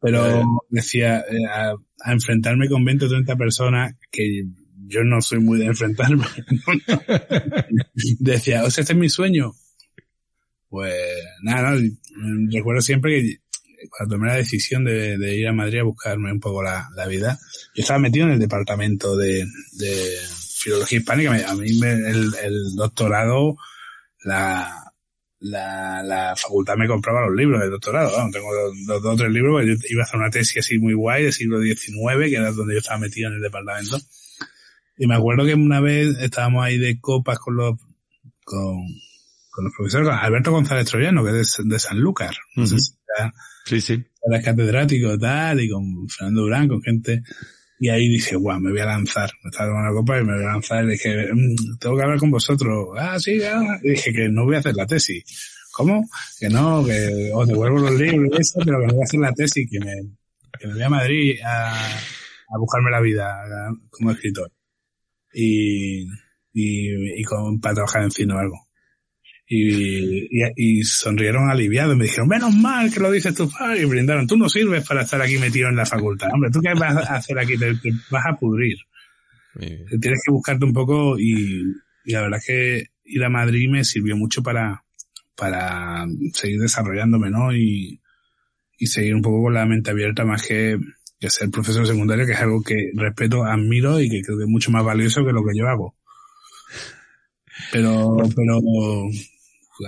pero 0.00 0.42
decía, 0.70 1.18
eh, 1.18 1.44
a, 1.46 1.74
a 2.04 2.12
enfrentarme 2.12 2.70
con 2.70 2.82
20 2.84 3.04
o 3.04 3.08
30 3.08 3.36
personas 3.36 3.94
que 4.10 4.44
yo 4.86 5.04
no 5.04 5.20
soy 5.20 5.40
muy 5.40 5.58
de 5.58 5.66
enfrentarme. 5.66 6.24
decía, 8.18 8.64
o 8.64 8.70
sea, 8.70 8.82
este 8.82 8.94
es 8.94 8.98
mi 8.98 9.08
sueño. 9.08 9.52
Pues 10.68 10.94
nada, 11.42 11.76
no, 11.76 12.50
recuerdo 12.50 12.80
siempre 12.80 13.20
que 13.20 13.36
cuando 13.90 14.14
tomé 14.14 14.28
la 14.28 14.36
decisión 14.36 14.84
de, 14.84 15.18
de 15.18 15.36
ir 15.36 15.48
a 15.48 15.52
Madrid 15.52 15.80
a 15.80 15.84
buscarme 15.84 16.32
un 16.32 16.40
poco 16.40 16.62
la, 16.62 16.88
la 16.96 17.06
vida, 17.06 17.38
yo 17.74 17.82
estaba 17.82 17.98
metido 17.98 18.26
en 18.26 18.32
el 18.32 18.38
departamento 18.38 19.16
de, 19.16 19.44
de 19.72 20.16
filología 20.62 20.98
hispánica. 20.98 21.50
A 21.50 21.54
mí 21.54 21.78
me- 21.80 21.92
el, 21.92 22.30
el 22.42 22.74
doctorado, 22.76 23.56
la, 24.24 24.92
la, 25.40 26.02
la 26.02 26.34
facultad 26.36 26.76
me 26.76 26.86
compraba 26.88 27.26
los 27.26 27.36
libros 27.36 27.60
del 27.60 27.70
doctorado. 27.70 28.10
Tengo 28.30 28.48
dos, 28.86 29.04
o 29.04 29.16
tres 29.16 29.30
libros, 29.32 29.64
yo 29.66 29.72
iba 29.88 30.02
a 30.02 30.04
hacer 30.04 30.20
una 30.20 30.30
tesis 30.30 30.58
así 30.58 30.78
muy 30.78 30.94
guay 30.94 31.24
del 31.24 31.32
siglo 31.32 31.60
XIX, 31.60 32.28
que 32.30 32.36
era 32.36 32.52
donde 32.52 32.74
yo 32.74 32.78
estaba 32.80 32.98
metido 33.00 33.28
en 33.28 33.36
el 33.36 33.42
departamento. 33.42 33.98
Y 34.98 35.06
me 35.06 35.16
acuerdo 35.16 35.44
que 35.44 35.54
una 35.54 35.80
vez 35.80 36.16
estábamos 36.20 36.64
ahí 36.64 36.78
de 36.78 37.00
copas 37.00 37.38
con 37.38 37.56
los, 37.56 37.76
con, 38.44 38.76
con 39.50 39.64
los 39.64 39.72
profesores, 39.76 40.08
con 40.08 40.16
Alberto 40.18 40.52
González 40.52 40.86
Troyano, 40.88 41.24
que 41.24 41.40
es 41.40 41.56
de, 41.58 41.64
de 41.64 41.78
Sanlúcar. 41.78 42.34
No 42.56 42.66
sé 42.66 42.78
si 42.78 42.92
ya- 43.18 43.32
Sí, 43.64 43.80
sí. 43.80 44.04
era 44.28 44.42
catedrático 44.42 45.14
y 45.14 45.18
tal, 45.18 45.60
y 45.60 45.70
con 45.70 46.08
Fernando 46.08 46.42
Durán, 46.42 46.68
con 46.68 46.82
gente. 46.82 47.22
Y 47.82 47.88
ahí 47.88 48.08
dije, 48.08 48.36
guau, 48.36 48.60
me 48.60 48.70
voy 48.70 48.78
a 48.78 48.86
lanzar. 48.86 49.28
Me 49.42 49.50
estaba 49.50 49.70
tomando 49.70 49.90
una 49.90 50.00
copa 50.00 50.20
y 50.20 50.24
me 50.24 50.34
voy 50.36 50.44
a 50.44 50.52
lanzar. 50.52 50.84
Y 50.84 50.90
dije, 50.90 51.26
"Mm, 51.34 51.78
tengo 51.80 51.96
que 51.96 52.02
hablar 52.04 52.18
con 52.20 52.30
vosotros. 52.30 52.90
Ah, 52.96 53.18
sí, 53.18 53.42
ah. 53.42 53.76
Y 53.82 53.90
dije 53.90 54.12
que 54.12 54.28
no 54.28 54.44
voy 54.44 54.54
a 54.54 54.60
hacer 54.60 54.76
la 54.76 54.86
tesis. 54.86 55.24
¿Cómo? 55.72 56.08
Que 56.38 56.48
no, 56.48 56.84
que 56.84 57.32
os 57.34 57.48
devuelvo 57.48 57.80
los 57.80 57.98
libros 57.98 58.30
y 58.38 58.40
eso, 58.40 58.60
pero 58.64 58.78
que 58.78 58.86
no 58.86 58.92
voy 58.92 59.02
a 59.02 59.04
hacer 59.04 59.18
la 59.18 59.32
tesis, 59.32 59.68
que 59.68 59.80
me, 59.80 59.94
que 60.60 60.68
me 60.68 60.74
voy 60.74 60.82
a 60.84 60.88
Madrid 60.90 61.40
a, 61.44 61.72
a 61.74 62.58
buscarme 62.60 62.92
la 62.92 63.00
vida 63.00 63.42
como 63.90 64.12
escritor. 64.12 64.52
Y, 65.34 66.02
y, 66.52 67.20
y 67.20 67.24
con, 67.24 67.60
para 67.60 67.74
trabajar 67.74 68.04
en 68.04 68.12
cine 68.12 68.32
o 68.34 68.38
algo. 68.38 68.68
Y, 69.46 70.28
y, 70.30 70.42
y 70.56 70.82
sonrieron 70.84 71.50
aliviados. 71.50 71.96
Me 71.96 72.04
dijeron, 72.04 72.28
menos 72.28 72.54
mal 72.54 72.92
que 72.92 73.00
lo 73.00 73.10
dices 73.10 73.34
tú, 73.34 73.50
padre. 73.50 73.82
Y 73.82 73.84
brindaron, 73.84 74.26
tú 74.26 74.36
no 74.36 74.48
sirves 74.48 74.86
para 74.86 75.02
estar 75.02 75.20
aquí 75.20 75.38
metido 75.38 75.68
en 75.68 75.76
la 75.76 75.84
facultad. 75.86 76.28
Hombre, 76.32 76.50
¿tú 76.50 76.60
qué 76.60 76.72
vas 76.74 76.96
a 76.96 77.16
hacer 77.16 77.38
aquí? 77.38 77.58
Te, 77.58 77.74
te 77.74 77.90
vas 78.10 78.24
a 78.26 78.36
pudrir. 78.36 78.76
Y- 79.60 79.98
Tienes 80.00 80.20
que 80.24 80.32
buscarte 80.32 80.64
un 80.64 80.72
poco 80.72 81.18
y, 81.18 81.64
y 82.04 82.12
la 82.12 82.22
verdad 82.22 82.38
es 82.38 82.46
que 82.46 82.86
ir 83.04 83.24
a 83.24 83.28
Madrid 83.28 83.68
me 83.68 83.84
sirvió 83.84 84.16
mucho 84.16 84.42
para, 84.42 84.84
para 85.36 86.06
seguir 86.32 86.58
desarrollándome, 86.60 87.30
¿no? 87.30 87.54
Y, 87.54 88.00
y 88.78 88.86
seguir 88.86 89.14
un 89.14 89.22
poco 89.22 89.42
con 89.42 89.54
la 89.54 89.66
mente 89.66 89.90
abierta 89.90 90.24
más 90.24 90.46
que, 90.46 90.78
que 91.20 91.28
ser 91.28 91.50
profesor 91.50 91.86
secundario, 91.86 92.24
que 92.24 92.32
es 92.32 92.40
algo 92.40 92.62
que 92.62 92.90
respeto, 92.94 93.44
admiro 93.44 94.00
y 94.00 94.08
que 94.08 94.22
creo 94.22 94.38
que 94.38 94.44
es 94.44 94.50
mucho 94.50 94.70
más 94.70 94.84
valioso 94.84 95.24
que 95.26 95.32
lo 95.32 95.44
que 95.44 95.56
yo 95.58 95.68
hago. 95.68 95.94
Pero, 97.70 98.16
pero, 98.34 98.60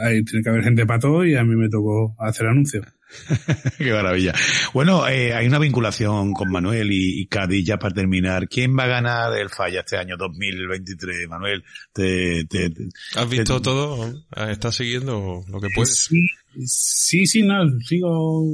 hay, 0.02 0.24
tiene 0.24 0.42
que 0.42 0.48
haber 0.50 0.64
gente 0.64 0.86
para 0.86 1.00
todo 1.00 1.24
y 1.24 1.34
a 1.36 1.44
mí 1.44 1.54
me 1.56 1.68
tocó 1.68 2.14
hacer 2.18 2.46
anuncios. 2.46 2.86
Qué 3.78 3.92
maravilla. 3.92 4.34
Bueno, 4.72 5.06
eh, 5.06 5.32
hay 5.34 5.46
una 5.46 5.58
vinculación 5.60 6.32
con 6.32 6.50
Manuel 6.50 6.90
y, 6.90 7.20
y 7.20 7.26
Cádiz 7.26 7.64
ya 7.64 7.78
para 7.78 7.94
terminar. 7.94 8.48
¿Quién 8.48 8.76
va 8.76 8.84
a 8.84 8.88
ganar 8.88 9.36
el 9.38 9.50
Falla 9.50 9.80
este 9.80 9.96
año 9.96 10.16
2023, 10.16 11.28
Manuel? 11.28 11.62
Te, 11.92 12.44
te- 12.46 12.70
te- 12.70 12.88
¿Has 13.14 13.28
visto 13.30 13.62
todo? 13.62 14.12
¿Estás 14.48 14.74
siguiendo 14.76 15.44
lo 15.48 15.60
que 15.60 15.68
puedes? 15.74 15.96
Sí, 16.10 16.26
sí, 16.66 17.26
sí, 17.26 17.42
no, 17.42 17.64
sigo. 17.80 18.44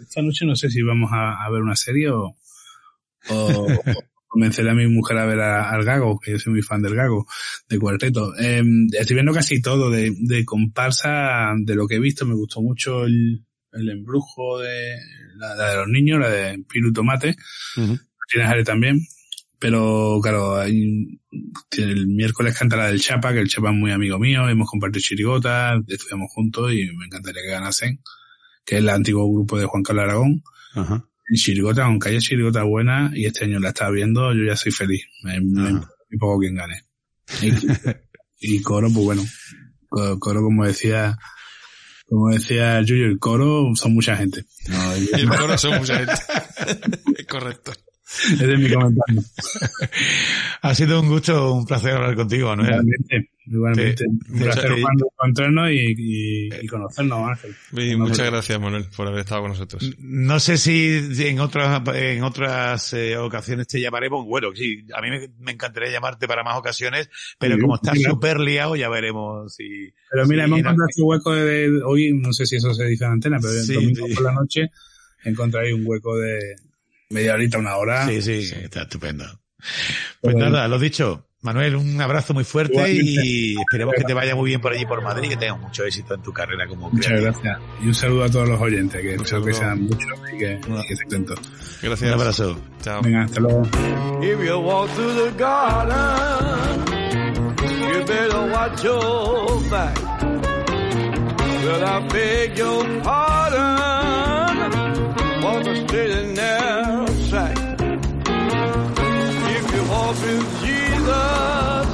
Esta 0.00 0.22
noche 0.22 0.46
no 0.46 0.54
sé 0.54 0.70
si 0.70 0.82
vamos 0.82 1.10
a, 1.12 1.44
a 1.44 1.50
ver 1.50 1.62
una 1.62 1.74
serie 1.76 2.10
o, 2.10 2.36
o 3.30 3.66
convenceré 4.36 4.68
a 4.68 4.74
mi 4.74 4.86
mujer 4.86 5.16
a 5.16 5.24
ver 5.24 5.40
a- 5.40 5.70
al 5.70 5.82
Gago, 5.82 6.20
que 6.20 6.32
yo 6.32 6.38
soy 6.38 6.52
muy 6.52 6.62
fan 6.62 6.82
del 6.82 6.94
Gago, 6.94 7.26
de 7.70 7.78
Cuarteto. 7.78 8.36
Eh, 8.38 8.62
estoy 8.92 9.14
viendo 9.14 9.32
casi 9.32 9.62
todo 9.62 9.88
de, 9.90 10.12
de 10.14 10.44
comparsa, 10.44 11.54
de 11.58 11.74
lo 11.74 11.86
que 11.88 11.94
he 11.94 12.00
visto, 12.00 12.26
me 12.26 12.34
gustó 12.34 12.60
mucho 12.60 13.04
el, 13.06 13.46
el 13.72 13.88
embrujo 13.88 14.58
de 14.58 14.98
la, 15.36 15.54
la 15.54 15.70
de 15.70 15.76
los 15.76 15.88
niños, 15.88 16.20
la 16.20 16.28
de 16.28 16.54
y 16.74 16.92
Tomate. 16.92 17.34
Martínez 17.76 18.46
Are 18.46 18.64
también. 18.64 19.00
Pero 19.58 20.20
claro, 20.22 20.56
hay, 20.56 21.18
el 21.78 22.06
miércoles 22.08 22.58
canta 22.58 22.76
la 22.76 22.88
del 22.88 23.00
Chapa, 23.00 23.32
que 23.32 23.40
el 23.40 23.48
Chapa 23.48 23.70
es 23.70 23.74
muy 23.76 23.90
amigo 23.90 24.18
mío, 24.18 24.46
hemos 24.50 24.68
compartido 24.68 25.00
chirigotas, 25.00 25.80
estudiamos 25.88 26.28
juntos 26.30 26.72
y 26.74 26.84
me 26.94 27.06
encantaría 27.06 27.40
que 27.40 27.52
ganasen, 27.52 28.00
que 28.66 28.74
es 28.74 28.80
el 28.82 28.90
antiguo 28.90 29.32
grupo 29.32 29.58
de 29.58 29.64
Juan 29.64 29.82
Carlos 29.82 30.04
Aragón. 30.04 30.42
Ajá. 30.74 31.06
Y 31.28 31.36
chirigota, 31.36 31.84
aunque 31.84 32.10
haya 32.10 32.18
chirigota 32.20 32.62
buena, 32.62 33.10
y 33.14 33.26
este 33.26 33.44
año 33.46 33.58
la 33.58 33.70
estaba 33.70 33.90
viendo, 33.90 34.32
yo 34.32 34.44
ya 34.44 34.56
soy 34.56 34.70
feliz. 34.72 35.04
Me, 35.22 35.40
poco 36.18 36.38
quien 36.38 36.54
gane. 36.54 36.82
Y, 37.42 37.50
y 38.40 38.62
coro, 38.62 38.88
pues 38.92 39.04
bueno, 39.04 39.24
co- 39.88 40.18
coro 40.20 40.42
como 40.42 40.64
decía, 40.64 41.18
como 42.06 42.30
decía 42.30 42.80
Yuyo, 42.82 43.06
el 43.06 43.18
coro 43.18 43.72
son 43.74 43.94
mucha 43.94 44.16
gente. 44.16 44.44
No, 44.68 44.96
Y 44.96 45.08
el 45.20 45.28
coro 45.28 45.58
son 45.58 45.78
mucha 45.78 45.98
gente. 45.98 46.14
Es 47.18 47.26
correcto. 47.26 47.72
ese 48.34 48.52
es 48.52 48.58
mi 48.60 48.70
comentario. 48.70 49.22
Ha 50.62 50.74
sido 50.74 51.00
un 51.00 51.08
gusto, 51.08 51.54
un 51.54 51.66
placer 51.66 51.92
hablar 51.94 52.14
contigo, 52.14 52.48
Manuel. 52.48 52.68
Igualmente, 52.70 53.30
igualmente. 53.46 54.04
Sí. 54.04 54.32
Un 54.32 54.38
placer 54.38 54.72
encontrarnos 54.72 55.70
y, 55.70 55.94
y, 55.96 56.48
y 56.62 56.66
conocernos, 56.66 57.28
Ángel. 57.30 57.54
Y 57.72 57.96
muchas 57.96 58.26
gracias, 58.30 58.60
Manuel, 58.60 58.86
por 58.96 59.08
haber 59.08 59.20
estado 59.20 59.42
con 59.42 59.50
nosotros. 59.50 59.92
No 59.98 60.38
sé 60.40 60.56
si 60.56 61.00
en 61.18 61.40
otras 61.40 61.82
en 61.94 62.22
otras 62.22 62.92
eh, 62.92 63.16
ocasiones 63.16 63.66
te 63.66 63.80
llamaremos. 63.80 64.24
Bueno, 64.24 64.48
sí, 64.54 64.86
a 64.94 65.02
mí 65.02 65.10
me, 65.10 65.28
me 65.40 65.52
encantaría 65.52 65.90
llamarte 65.90 66.28
para 66.28 66.44
más 66.44 66.56
ocasiones, 66.56 67.08
pero 67.38 67.56
Sí, 67.56 67.60
como 67.60 67.74
estás 67.76 68.00
súper 68.00 68.38
liado, 68.40 68.76
ya 68.76 68.88
veremos 68.88 69.54
si. 69.54 69.92
Pero 70.10 70.26
mira, 70.26 70.44
hemos 70.44 70.60
encontrado 70.60 70.88
este 70.88 71.02
hueco 71.02 71.34
de, 71.34 71.70
de- 71.70 71.82
hoy, 71.84 72.12
no 72.14 72.32
sé 72.32 72.46
si 72.46 72.56
eso 72.56 72.72
se 72.72 72.84
dice 72.86 73.04
en 73.04 73.10
antena, 73.12 73.38
pero 73.40 73.52
el 73.52 73.66
domingo 73.66 74.06
sí. 74.06 74.14
por 74.14 74.22
la 74.24 74.32
noche 74.32 74.70
encontré 75.24 75.60
ahí 75.66 75.72
un 75.72 75.82
hueco 75.84 76.16
de 76.18 76.38
media 77.10 77.34
horita, 77.34 77.58
una 77.58 77.76
hora. 77.76 78.06
Sí, 78.06 78.22
sí, 78.22 78.50
está 78.62 78.82
estupendo. 78.82 79.24
Pues 80.20 80.34
Bueno. 80.34 80.50
nada, 80.50 80.68
lo 80.68 80.78
dicho. 80.78 81.22
Manuel, 81.42 81.76
un 81.76 82.00
abrazo 82.00 82.34
muy 82.34 82.42
fuerte 82.42 82.72
Igualmente. 82.74 83.04
y 83.24 83.54
esperemos 83.60 83.94
que 83.96 84.02
te 84.02 84.14
vaya 84.14 84.34
muy 84.34 84.48
bien 84.48 84.60
por 84.60 84.72
allí 84.72 84.84
por 84.84 85.00
Madrid 85.00 85.26
y 85.26 85.28
que 85.30 85.36
tengas 85.36 85.60
mucho 85.60 85.84
éxito 85.84 86.14
en 86.14 86.22
tu 86.22 86.32
carrera 86.32 86.66
como 86.66 86.90
Muchas 86.90 87.06
creativo. 87.12 87.32
gracias. 87.42 87.58
Y 87.84 87.86
un 87.86 87.94
saludo 87.94 88.24
a 88.24 88.28
todos 88.30 88.48
los 88.48 88.60
oyentes, 88.60 89.00
que 89.00 89.14
espero 89.14 89.44
que 89.44 89.52
sean 89.54 89.82
muchos 89.82 90.10
y 90.34 90.38
que, 90.38 90.60
que 90.60 90.92
estén 90.94 91.06
atentos. 91.06 91.38
Un 91.38 91.88
Gracias. 91.88 92.12
abrazo. 92.12 92.60
Chao. 92.82 93.00
Venga, 93.02 93.22
hasta 93.24 93.40
luego. 93.40 93.62
If 94.22 94.44
you 94.44 94.60
walk 110.06 110.22
with 110.22 110.60
Jesus, 110.64 111.88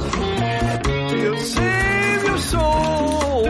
he'll 1.13 1.37
save 1.37 2.23
your 2.23 2.37
soul. 2.37 3.43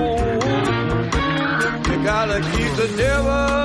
You 1.89 2.03
gotta 2.03 2.39
keep 2.41 2.71
the 2.75 2.93
devil 2.97 3.62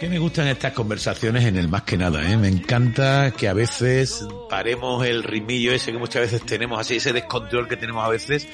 Que 0.00 0.08
me 0.08 0.18
gustan 0.18 0.46
estas 0.48 0.72
conversaciones 0.72 1.44
en 1.44 1.56
el 1.56 1.68
más 1.68 1.82
que 1.82 1.96
nada, 1.96 2.30
¿eh? 2.30 2.36
Me 2.36 2.48
encanta 2.48 3.30
que 3.32 3.48
a 3.48 3.52
veces 3.52 4.26
paremos 4.48 5.04
el 5.06 5.22
ritmillo 5.22 5.72
ese 5.72 5.92
que 5.92 5.98
muchas 5.98 6.22
veces 6.22 6.42
tenemos 6.46 6.78
así, 6.80 6.96
ese 6.96 7.12
descontrol 7.12 7.66
que 7.68 7.76
tenemos 7.76 8.04
a 8.04 8.08
veces 8.08 8.46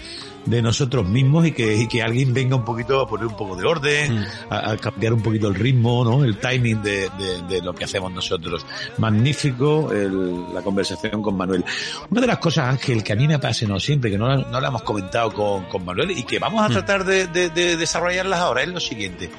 de 0.46 0.60
nosotros 0.62 1.08
mismos 1.08 1.46
y 1.46 1.52
que, 1.52 1.76
y 1.76 1.86
que 1.88 2.02
alguien 2.02 2.34
venga 2.34 2.56
un 2.56 2.64
poquito 2.64 3.00
a 3.00 3.06
poner 3.08 3.26
un 3.26 3.36
poco 3.36 3.54
de 3.56 3.64
orden, 3.66 4.24
a, 4.50 4.72
a 4.72 4.76
cambiar 4.76 5.12
un 5.12 5.22
poquito 5.22 5.48
el 5.48 5.54
ritmo, 5.54 6.04
¿no? 6.04 6.24
El 6.24 6.38
timing 6.38 6.82
de, 6.82 7.08
de- 7.10 7.42
de 7.48 7.62
lo 7.62 7.72
que 7.74 7.84
hacemos 7.84 8.12
nosotros. 8.12 8.66
Magnífico 8.98 9.92
el- 9.92 10.52
la 10.54 10.62
conversación 10.62 11.22
con 11.22 11.36
Manuel. 11.36 11.64
Una 12.10 12.20
de 12.20 12.26
las 12.26 12.38
cosas, 12.38 12.68
Ángel, 12.68 13.04
que 13.04 13.12
a 13.12 13.16
mí 13.16 13.28
me 13.28 13.34
apasiona 13.34 13.78
siempre, 13.78 14.10
que 14.10 14.18
no, 14.18 14.26
la- 14.28 14.36
no 14.50 14.60
la 14.60 14.68
hemos 14.68 14.82
comentado 14.82 15.32
con, 15.32 15.64
con 15.66 15.84
Manuel 15.84 16.10
y 16.12 16.22
que 16.24 16.38
vamos 16.38 16.62
a 16.64 16.68
tratar 16.68 17.04
de, 17.04 17.26
de- 17.28 17.50
de 17.50 17.76
desarrollarlas 17.76 18.40
ahora, 18.40 18.62
es 18.62 18.68
lo 18.68 18.80
siguiente. 18.80 19.30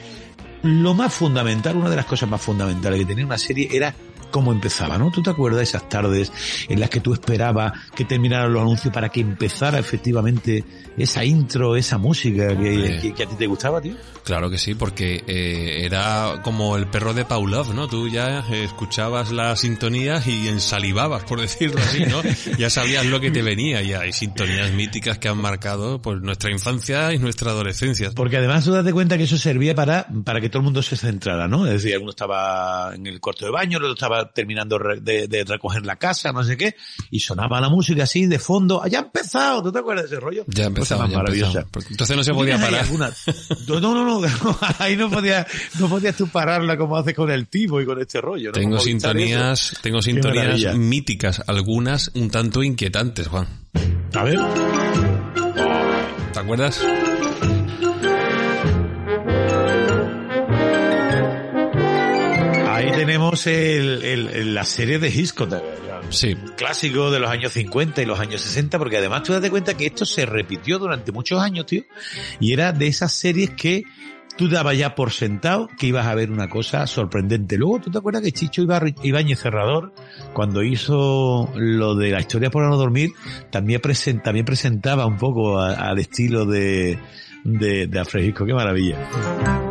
Lo 0.64 0.94
más 0.94 1.14
fundamental, 1.14 1.76
una 1.76 1.90
de 1.90 1.98
las 1.98 2.06
cosas 2.06 2.30
más 2.30 2.42
fundamentales 2.42 3.00
que 3.00 3.06
tenía 3.06 3.26
una 3.26 3.38
serie 3.38 3.68
era 3.70 3.94
cómo 4.34 4.52
empezaba, 4.52 4.98
¿no? 4.98 5.12
¿Tú 5.12 5.22
te 5.22 5.30
acuerdas 5.30 5.60
de 5.60 5.64
esas 5.66 5.88
tardes 5.88 6.34
en 6.68 6.80
las 6.80 6.90
que 6.90 7.00
tú 7.00 7.14
esperabas 7.14 7.72
que 7.96 8.04
terminaran 8.04 8.52
los 8.52 8.64
anuncios 8.64 8.92
para 8.92 9.10
que 9.10 9.22
empezara 9.22 9.78
efectivamente 9.78 10.66
esa 10.98 11.24
intro, 11.24 11.76
esa 11.76 12.00
música 12.00 12.48
que, 12.48 12.54
Hombre. 12.54 13.00
que- 13.00 13.14
que 13.14 13.24
a 13.24 13.28
ti 13.30 13.36
te 13.38 13.46
gustaba, 13.48 13.80
tío? 13.80 13.94
Claro 14.24 14.50
que 14.50 14.58
sí, 14.58 14.74
porque 14.74 15.24
eh, 15.28 15.86
era 15.86 16.42
como 16.44 16.78
el 16.78 16.88
perro 16.88 17.14
de 17.14 17.26
Pavlov, 17.26 17.74
¿no? 17.76 17.88
Tú 17.88 18.08
ya 18.08 18.40
eh, 18.50 18.64
escuchabas 18.64 19.32
la 19.32 19.56
sintonía 19.56 20.22
y 20.26 20.48
ensalivabas, 20.48 21.24
por 21.26 21.42
decirlo 21.42 21.80
así, 21.80 22.06
¿no? 22.06 22.22
ya 22.58 22.70
sabías 22.70 23.06
lo 23.06 23.20
que 23.20 23.30
te 23.32 23.42
venía 23.44 23.82
y 23.84 23.94
hay 23.94 24.14
sintonías 24.14 24.72
míticas 24.72 25.18
que 25.20 25.28
han 25.30 25.38
marcado 25.38 26.02
pues 26.02 26.22
nuestra 26.22 26.50
infancia 26.52 27.14
y 27.14 27.20
nuestra 27.20 27.52
adolescencia. 27.52 28.12
Porque 28.16 28.38
además 28.38 28.64
tú 28.66 28.72
date 28.72 28.94
cuenta 28.94 29.18
que 29.18 29.24
eso 29.26 29.38
servía 29.38 29.76
para, 29.76 30.08
para 30.24 30.42
que 30.42 30.50
todo 30.50 30.60
el 30.60 30.64
mundo 30.66 30.82
se 30.82 30.96
centrara, 30.96 31.48
¿no? 31.48 31.68
Es 31.68 31.74
decir, 31.74 31.94
alguno 31.94 32.12
estaba 32.12 32.96
en 32.96 33.06
el 33.06 33.20
cuarto 33.20 33.46
de 33.46 33.52
baño, 33.52 33.78
el 33.78 33.84
otro 33.84 33.94
estaba 33.96 34.23
terminando 34.32 34.80
de, 35.02 35.28
de 35.28 35.44
recoger 35.44 35.86
la 35.86 35.96
casa, 35.98 36.32
no 36.32 36.44
sé 36.44 36.58
qué, 36.58 36.76
y 37.12 37.20
sonaba 37.20 37.60
la 37.60 37.70
música 37.70 38.04
así 38.04 38.26
de 38.26 38.40
fondo. 38.40 38.82
¡Ah, 38.84 38.88
¡Ya 38.88 39.00
ha 39.00 39.04
empezado! 39.04 39.64
¿Tú 39.64 39.72
te 39.72 39.80
acuerdas 39.80 40.10
de 40.10 40.16
ese 40.16 40.20
rollo? 40.20 40.44
Ya 40.48 40.66
empezaba, 40.66 41.08
ya 41.08 41.18
maravillosa. 41.18 41.66
Porque 41.70 41.90
Entonces 41.92 42.16
no 42.16 42.24
se 42.24 42.32
¿Tú 42.32 42.38
podía 42.38 42.60
parar. 42.60 42.86
No, 43.68 43.80
no, 43.80 43.94
no, 43.94 44.22
no, 44.22 44.28
ahí 44.80 44.96
no 44.96 45.10
podías, 45.10 45.48
no 45.80 45.88
podías 45.88 46.16
tú 46.16 46.28
pararla 46.28 46.78
como 46.78 46.98
haces 46.98 47.14
con 47.14 47.32
el 47.32 47.48
Tivo 47.48 47.82
y 47.82 47.86
con 47.86 48.00
este 48.00 48.22
rollo, 48.22 48.50
¿no? 48.50 48.54
Tengo 48.54 48.80
sintonías, 48.80 49.78
tengo 49.82 50.02
sintonías 50.02 50.76
míticas, 50.76 51.44
algunas 51.48 52.12
un 52.16 52.30
tanto 52.30 52.64
inquietantes, 52.64 53.28
Juan. 53.28 53.48
A 54.14 54.24
ver. 54.24 54.40
¿Te 56.34 56.40
acuerdas? 56.40 56.82
Tenemos 63.06 63.48
el, 63.48 64.04
el- 64.04 64.30
el- 64.30 64.54
la 64.56 64.64
serie 64.64 65.00
de 65.00 65.10
Hitchcock. 65.10 65.54
Sí. 66.10 66.36
clásico 66.58 67.12
de 67.12 67.20
los 67.20 67.30
años 67.30 67.52
50 67.54 68.02
y 68.02 68.06
los 68.06 68.20
años 68.20 68.42
60, 68.42 68.78
porque 68.78 68.98
además 68.98 69.24
tú 69.24 69.34
date 69.34 69.50
cuenta 69.50 69.76
que 69.76 69.86
esto 69.86 70.06
se 70.06 70.26
repitió 70.26 70.78
durante 70.80 71.12
muchos 71.12 71.42
años, 71.42 71.66
tío, 71.66 71.84
y 72.40 72.52
era 72.54 72.72
de 72.74 72.88
esas 72.88 73.14
series 73.14 73.52
que 73.52 73.84
tú 74.38 74.50
dabas 74.50 74.78
ya 74.78 74.96
por 74.96 75.12
sentado 75.12 75.70
que 75.78 75.88
ibas 75.88 76.08
a 76.08 76.16
ver 76.16 76.30
una 76.32 76.50
cosa 76.50 76.86
sorprendente. 76.88 77.58
Luego, 77.58 77.80
¿tú 77.80 77.92
te 77.92 77.98
acuerdas 77.98 78.22
que 78.24 78.32
Chicho 78.32 78.64
Ibáñez 79.04 79.40
Cerrador, 79.40 79.94
cuando 80.34 80.62
hizo 80.64 81.50
lo 81.56 81.96
de 81.96 82.10
la 82.12 82.20
historia 82.20 82.50
por 82.50 82.64
no 82.68 82.76
dormir, 82.78 83.12
también, 83.52 83.82
presen- 83.82 84.22
también 84.22 84.46
presentaba 84.46 85.06
un 85.06 85.18
poco 85.18 85.60
a- 85.60 85.74
al 85.74 86.00
estilo 86.00 86.46
de, 86.46 86.98
de, 87.44 87.88
de 87.88 88.00
Alfred 88.00 88.26
Hitchcock? 88.26 88.48
¡Qué 88.48 88.54
maravilla! 88.54 89.63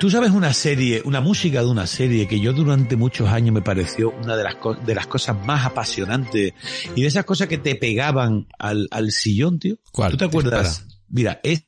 Tú 0.00 0.08
sabes 0.10 0.30
una 0.30 0.54
serie, 0.54 1.02
una 1.04 1.20
música 1.20 1.60
de 1.60 1.66
una 1.66 1.86
serie 1.86 2.26
que 2.26 2.40
yo 2.40 2.54
durante 2.54 2.96
muchos 2.96 3.28
años 3.28 3.52
me 3.54 3.60
pareció 3.60 4.10
una 4.10 4.34
de 4.34 4.42
las, 4.44 4.54
co- 4.54 4.74
de 4.74 4.94
las 4.94 5.06
cosas 5.06 5.36
más 5.44 5.66
apasionantes 5.66 6.54
y 6.96 7.02
de 7.02 7.06
esas 7.06 7.26
cosas 7.26 7.48
que 7.48 7.58
te 7.58 7.74
pegaban 7.74 8.46
al, 8.58 8.88
al 8.90 9.12
sillón, 9.12 9.58
tío. 9.58 9.76
¿Cuál? 9.92 10.12
¿Tú 10.12 10.16
te 10.16 10.24
acuerdas? 10.24 10.86
Mira, 11.10 11.38
es, 11.42 11.64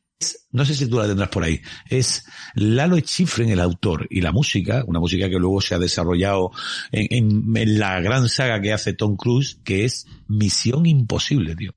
no 0.50 0.64
sé 0.64 0.74
si 0.74 0.86
tú 0.86 0.96
la 0.98 1.06
tendrás 1.06 1.28
por 1.28 1.44
ahí, 1.44 1.60
es 1.90 2.24
Lalo 2.54 2.96
Schifrin, 2.98 3.50
el 3.50 3.60
autor, 3.60 4.06
y 4.08 4.22
la 4.22 4.32
música, 4.32 4.82
una 4.86 4.98
música 4.98 5.28
que 5.28 5.36
luego 5.38 5.60
se 5.60 5.74
ha 5.74 5.78
desarrollado 5.78 6.52
en, 6.90 7.08
en- 7.10 7.56
en 7.56 7.78
la 7.78 8.00
gran 8.00 8.30
saga 8.30 8.62
que 8.62 8.72
hace 8.72 8.94
Tom 8.94 9.14
Cruise, 9.16 9.58
que 9.62 9.84
es 9.84 10.06
Misión 10.26 10.86
Imposible, 10.86 11.54
tío. 11.54 11.74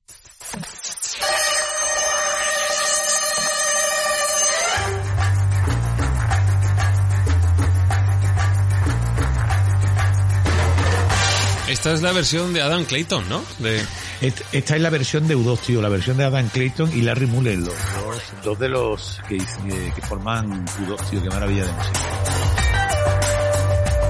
Esta 11.68 11.94
es 11.94 12.02
la 12.04 12.12
versión 12.12 12.54
de 12.54 12.62
Adam 12.62 12.86
Clayton, 12.86 13.28
¿no? 13.28 13.44
De, 13.58 13.82
Esta 14.22 14.76
es 14.76 14.82
la 14.82 14.92
versión 14.92 15.28
de 15.28 15.36
U2, 15.36 15.60
tío, 15.60 15.82
la 15.82 15.90
versión 15.90 16.16
de 16.18 16.24
Adam 16.24 16.48
Clayton 16.50 16.92
y 16.96 17.02
Larry 17.02 17.26
Mullen, 17.26 17.66
los 17.66 17.74
dos, 17.74 18.24
dos 18.44 18.60
de 18.60 18.70
los 18.70 19.20
que, 19.28 19.38
eh, 19.38 19.92
que 19.96 20.02
forman 20.04 20.66
U2, 20.66 21.10
tío, 21.10 21.24
qué 21.24 21.30
maravilla 21.30 21.66
de 21.66 21.72
música. 21.72 22.00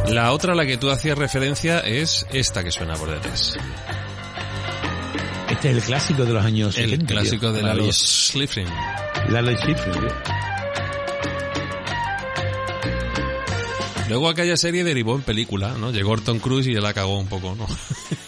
La 0.09 0.33
otra 0.33 0.51
a 0.51 0.55
la 0.55 0.65
que 0.65 0.77
tú 0.77 0.91
hacías 0.91 1.17
referencia 1.17 1.79
es 1.79 2.27
esta 2.31 2.63
que 2.63 2.71
suena 2.71 2.95
por 2.95 3.09
detrás. 3.09 3.57
Este 5.49 5.69
es 5.69 5.77
el 5.77 5.81
clásico 5.81 6.25
de 6.25 6.33
los 6.33 6.43
años 6.43 6.77
El 6.77 6.89
70, 6.89 7.07
tío, 7.07 7.15
clásico 7.15 7.51
de 7.53 7.63
los 7.63 7.97
Slipstream. 7.97 8.69
Lalo 9.29 9.55
Schifrin, 9.55 9.93
tío. 9.93 10.44
Luego 14.09 14.29
aquella 14.29 14.55
serie 14.57 14.83
derivó 14.83 15.15
en 15.15 15.21
película, 15.23 15.75
¿no? 15.79 15.91
Llegó 15.91 16.15
Tom 16.17 16.39
Cruise 16.39 16.67
y 16.67 16.73
ya 16.73 16.81
la 16.81 16.93
cagó 16.93 17.17
un 17.19 17.27
poco, 17.27 17.55
¿no? 17.57 17.67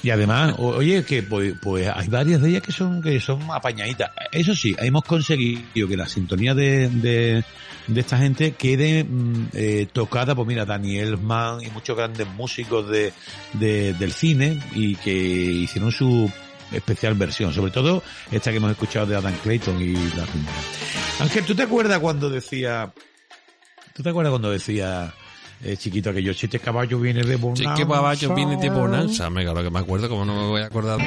Y 0.03 0.09
además, 0.09 0.55
oye, 0.59 1.03
que 1.03 1.21
pues, 1.23 1.55
pues 1.61 1.89
hay 1.93 2.07
varias 2.07 2.41
de 2.41 2.49
ellas 2.49 2.61
que 2.61 2.71
son 2.71 3.01
que 3.01 3.19
son 3.19 3.41
apañaditas. 3.51 4.09
Eso 4.31 4.55
sí, 4.55 4.73
hemos 4.79 5.03
conseguido 5.03 5.87
que 5.87 5.97
la 5.97 6.07
sintonía 6.07 6.53
de, 6.53 6.87
de, 6.87 7.43
de 7.87 7.99
esta 7.99 8.17
gente 8.17 8.51
quede 8.53 9.03
mm, 9.03 9.47
eh, 9.53 9.87
tocada, 9.91 10.33
pues 10.33 10.47
mira, 10.47 10.63
Daniel 10.65 11.17
Mann 11.17 11.61
y 11.61 11.69
muchos 11.71 11.97
grandes 11.97 12.25
músicos 12.27 12.89
de, 12.89 13.11
de- 13.53 13.93
del 13.95 14.13
cine 14.13 14.61
y 14.75 14.95
que 14.95 15.11
hicieron 15.13 15.91
su 15.91 16.31
especial 16.71 17.15
versión, 17.15 17.53
sobre 17.53 17.71
todo 17.71 18.01
esta 18.31 18.51
que 18.51 18.57
hemos 18.57 18.71
escuchado 18.71 19.07
de 19.07 19.15
Adam 19.17 19.33
Clayton 19.43 19.81
y 19.81 19.93
la 20.15 20.25
Ángel, 21.19 21.43
¿tú 21.45 21.53
te 21.55 21.63
acuerdas 21.63 21.99
cuando 21.99 22.29
decía, 22.29 22.93
tú 23.93 24.03
te 24.03 24.09
acuerdas 24.09 24.31
cuando 24.31 24.51
decía 24.51 25.13
eh, 25.63 25.75
chiquito 25.77 26.09
aquello, 26.09 26.33
siete 26.33 26.59
caballos 26.59 27.01
viene 27.01 27.23
de 27.23 27.35
Bonanza? 27.35 27.73
que 27.75 27.83
baballo 27.83 28.33
viene 28.35 28.57
de 28.57 28.69
Bonanza. 28.69 29.29
Me 29.29 29.43
claro 29.43 29.63
que 29.63 29.69
me 29.69 29.79
acuerdo, 29.79 30.09
como 30.09 30.25
no 30.25 30.35
me 30.35 30.47
voy 30.47 30.61
a 30.61 30.65
acordar. 30.65 30.99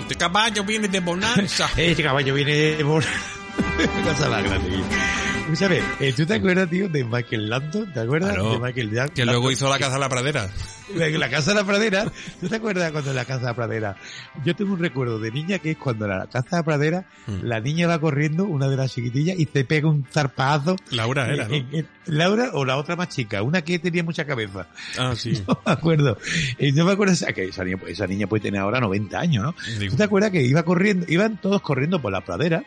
Este 0.00 0.16
caballo 0.16 0.64
viene 0.64 0.88
de 0.88 1.00
Bonanza. 1.00 1.68
Este 1.76 2.02
caballo 2.02 2.34
viene 2.34 2.76
por... 2.84 3.04
Cosa 4.04 4.28
más 4.30 4.42
grande. 4.42 5.17
Escúchame, 5.50 5.80
eh, 6.00 6.12
¿tú 6.14 6.26
te 6.26 6.34
acuerdas, 6.34 6.68
tío, 6.68 6.90
de 6.90 7.04
Michael 7.04 7.48
Landon? 7.48 7.90
¿Te 7.94 8.00
acuerdas 8.00 8.32
Claro. 8.34 8.50
de 8.52 8.58
Michael 8.58 8.94
Landon? 8.94 9.14
Que 9.14 9.24
luego 9.24 9.50
hizo 9.50 9.66
la 9.70 9.78
caza 9.78 9.96
a 9.96 9.98
la 9.98 10.08
pradera. 10.08 10.50
La, 10.94 11.28
Casa 11.28 11.50
de 11.50 11.56
la 11.56 11.64
Pradera. 11.64 12.10
¿Tú 12.40 12.48
te 12.48 12.56
acuerdas 12.56 12.90
cuando 12.92 13.12
la 13.12 13.26
Casa 13.26 13.40
de 13.40 13.44
la 13.46 13.54
Pradera? 13.54 13.96
Yo 14.42 14.56
tengo 14.56 14.72
un 14.72 14.78
recuerdo 14.78 15.18
de 15.18 15.30
niña 15.30 15.58
que 15.58 15.72
es 15.72 15.76
cuando 15.76 16.06
la 16.08 16.26
Casa 16.28 16.48
de 16.50 16.56
la 16.56 16.62
Pradera 16.62 17.04
Mm. 17.26 17.42
la 17.44 17.60
niña 17.60 17.86
va 17.86 17.98
corriendo, 18.00 18.46
una 18.46 18.68
de 18.70 18.76
las 18.78 18.94
chiquitillas, 18.94 19.38
y 19.38 19.44
se 19.52 19.64
pega 19.66 19.86
un 19.86 20.06
zarpazo. 20.10 20.76
Laura 20.90 21.28
era, 21.30 21.46
¿no? 21.46 21.54
En- 21.54 21.68
en- 21.72 21.88
Laura 22.06 22.50
o 22.54 22.64
la 22.64 22.78
otra 22.78 22.96
más 22.96 23.10
chica, 23.10 23.42
una 23.42 23.60
que 23.60 23.78
tenía 23.78 24.02
mucha 24.02 24.24
cabeza. 24.24 24.66
Ah, 24.98 25.12
sí. 25.14 25.32
No 25.46 25.60
me 25.66 25.72
acuerdo. 25.72 26.16
Y 26.58 26.72
no 26.72 26.86
me 26.86 26.92
acuerdo, 26.92 27.12
que 27.34 27.44
esa 27.44 27.64
niña, 27.64 27.78
esa 27.86 28.06
niña 28.06 28.26
puede 28.26 28.44
tener 28.44 28.60
ahora 28.62 28.80
90 28.80 29.20
años, 29.20 29.44
¿no? 29.44 29.54
¿Tú 29.90 29.94
te 29.96 30.04
acuerdas 30.04 30.30
que 30.30 30.40
iba 30.42 30.62
corriendo, 30.62 31.04
iban 31.08 31.36
todos 31.38 31.60
corriendo 31.60 32.00
por 32.00 32.12
la 32.12 32.22
pradera? 32.22 32.64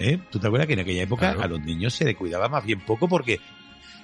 ¿Eh? 0.00 0.18
¿Tú 0.30 0.38
te 0.38 0.46
acuerdas 0.46 0.66
que 0.66 0.72
en 0.72 0.80
aquella 0.80 1.02
época 1.02 1.32
Claro. 1.34 1.42
a 1.42 1.46
los 1.48 1.60
niños 1.60 1.94
se 1.94 2.04
les 2.04 2.16
cuidaba 2.16 2.48
más 2.48 2.64
bien 2.64 2.80
poco 2.80 3.06
porque 3.08 3.40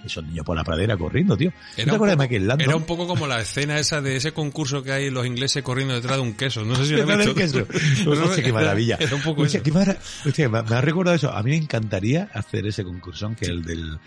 esos 0.06 0.24
niños 0.24 0.44
por 0.44 0.56
la 0.56 0.64
pradera 0.64 0.96
corriendo, 0.96 1.36
tío? 1.36 1.50
¿Tú 1.50 1.56
Era 1.56 1.74
te 1.76 1.82
un 1.82 1.86
de 1.86 2.16
poco- 2.16 2.38
Landon? 2.46 2.60
Era 2.68 2.76
un 2.76 2.84
poco 2.84 3.06
como 3.06 3.26
la 3.26 3.40
escena 3.40 3.78
esa 3.78 4.00
de 4.00 4.16
ese 4.16 4.32
concurso 4.32 4.82
que 4.82 4.92
hay 4.92 5.10
los 5.10 5.26
ingleses 5.26 5.62
corriendo 5.62 5.94
detrás 5.94 6.16
de 6.16 6.22
un 6.22 6.34
queso. 6.34 6.64
No 6.64 6.74
sé 6.76 6.86
si 6.86 6.92
lo 6.92 7.04
del 7.06 7.18
visto. 7.18 7.34
queso. 7.34 7.66
Hostia, 8.10 8.42
qué 8.44 8.52
maravilla. 8.52 8.96
Era 9.00 9.14
un 9.14 9.22
poco 9.22 9.44
eso. 9.44 9.62
qué 9.62 9.72
mara- 9.72 9.98
me, 10.24 10.74
ha 10.76 10.80
recordado 10.80 11.16
eso. 11.16 11.30
A 11.32 11.42
mí 11.42 11.50
me 11.50 11.56
encantaría 11.56 12.28
hacer 12.32 12.66
ese 12.66 12.84
concurso, 12.84 13.34
que 13.38 13.46
el 13.46 13.62
del 13.64 13.98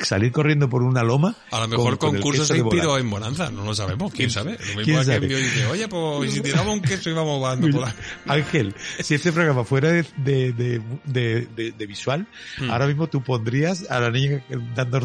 salir 0.00 0.32
corriendo 0.32 0.68
por 0.68 0.82
una 0.82 1.02
loma. 1.02 1.36
A 1.50 1.60
lo 1.60 1.68
mejor 1.68 1.98
con- 1.98 2.08
con 2.08 2.16
el 2.16 2.22
concurso 2.22 2.42
queso 2.42 2.46
se 2.46 2.54
de 2.54 2.60
inspiró 2.60 2.98
en 2.98 3.10
Bonanza, 3.10 3.50
no 3.50 3.64
lo 3.64 3.74
sabemos, 3.74 4.12
quién 4.12 4.28
¿Quién- 4.28 4.30
sabe. 4.30 4.52
Lo 4.52 4.58
mismo 4.66 4.82
quién 4.84 5.04
sabe? 5.04 5.26
dice, 5.28 5.66
oye, 5.66 5.88
pues 5.88 6.30
¿y 6.30 6.34
si 6.34 6.40
tiramos 6.40 6.74
un 6.74 6.80
queso 6.82 7.10
y 7.10 7.12
vamos 7.12 7.38
volando 7.38 7.68
por 7.70 7.80
la... 7.82 7.94
Ángel, 8.26 8.74
si 9.00 9.14
este 9.14 9.32
programa 9.32 9.64
fuera 9.64 9.90
de, 9.90 10.04
de, 10.16 10.52
de, 10.52 10.80
de- 11.04 11.46
de- 11.54 11.72
de 11.72 11.86
visual, 11.86 12.26
Hmm. 12.58 12.70
ahora 12.70 12.86
mismo 12.86 13.06
tú 13.08 13.22
pondrías 13.22 13.88
a 13.90 14.00
la 14.00 14.10
niña 14.10 14.42
dando 14.74 14.96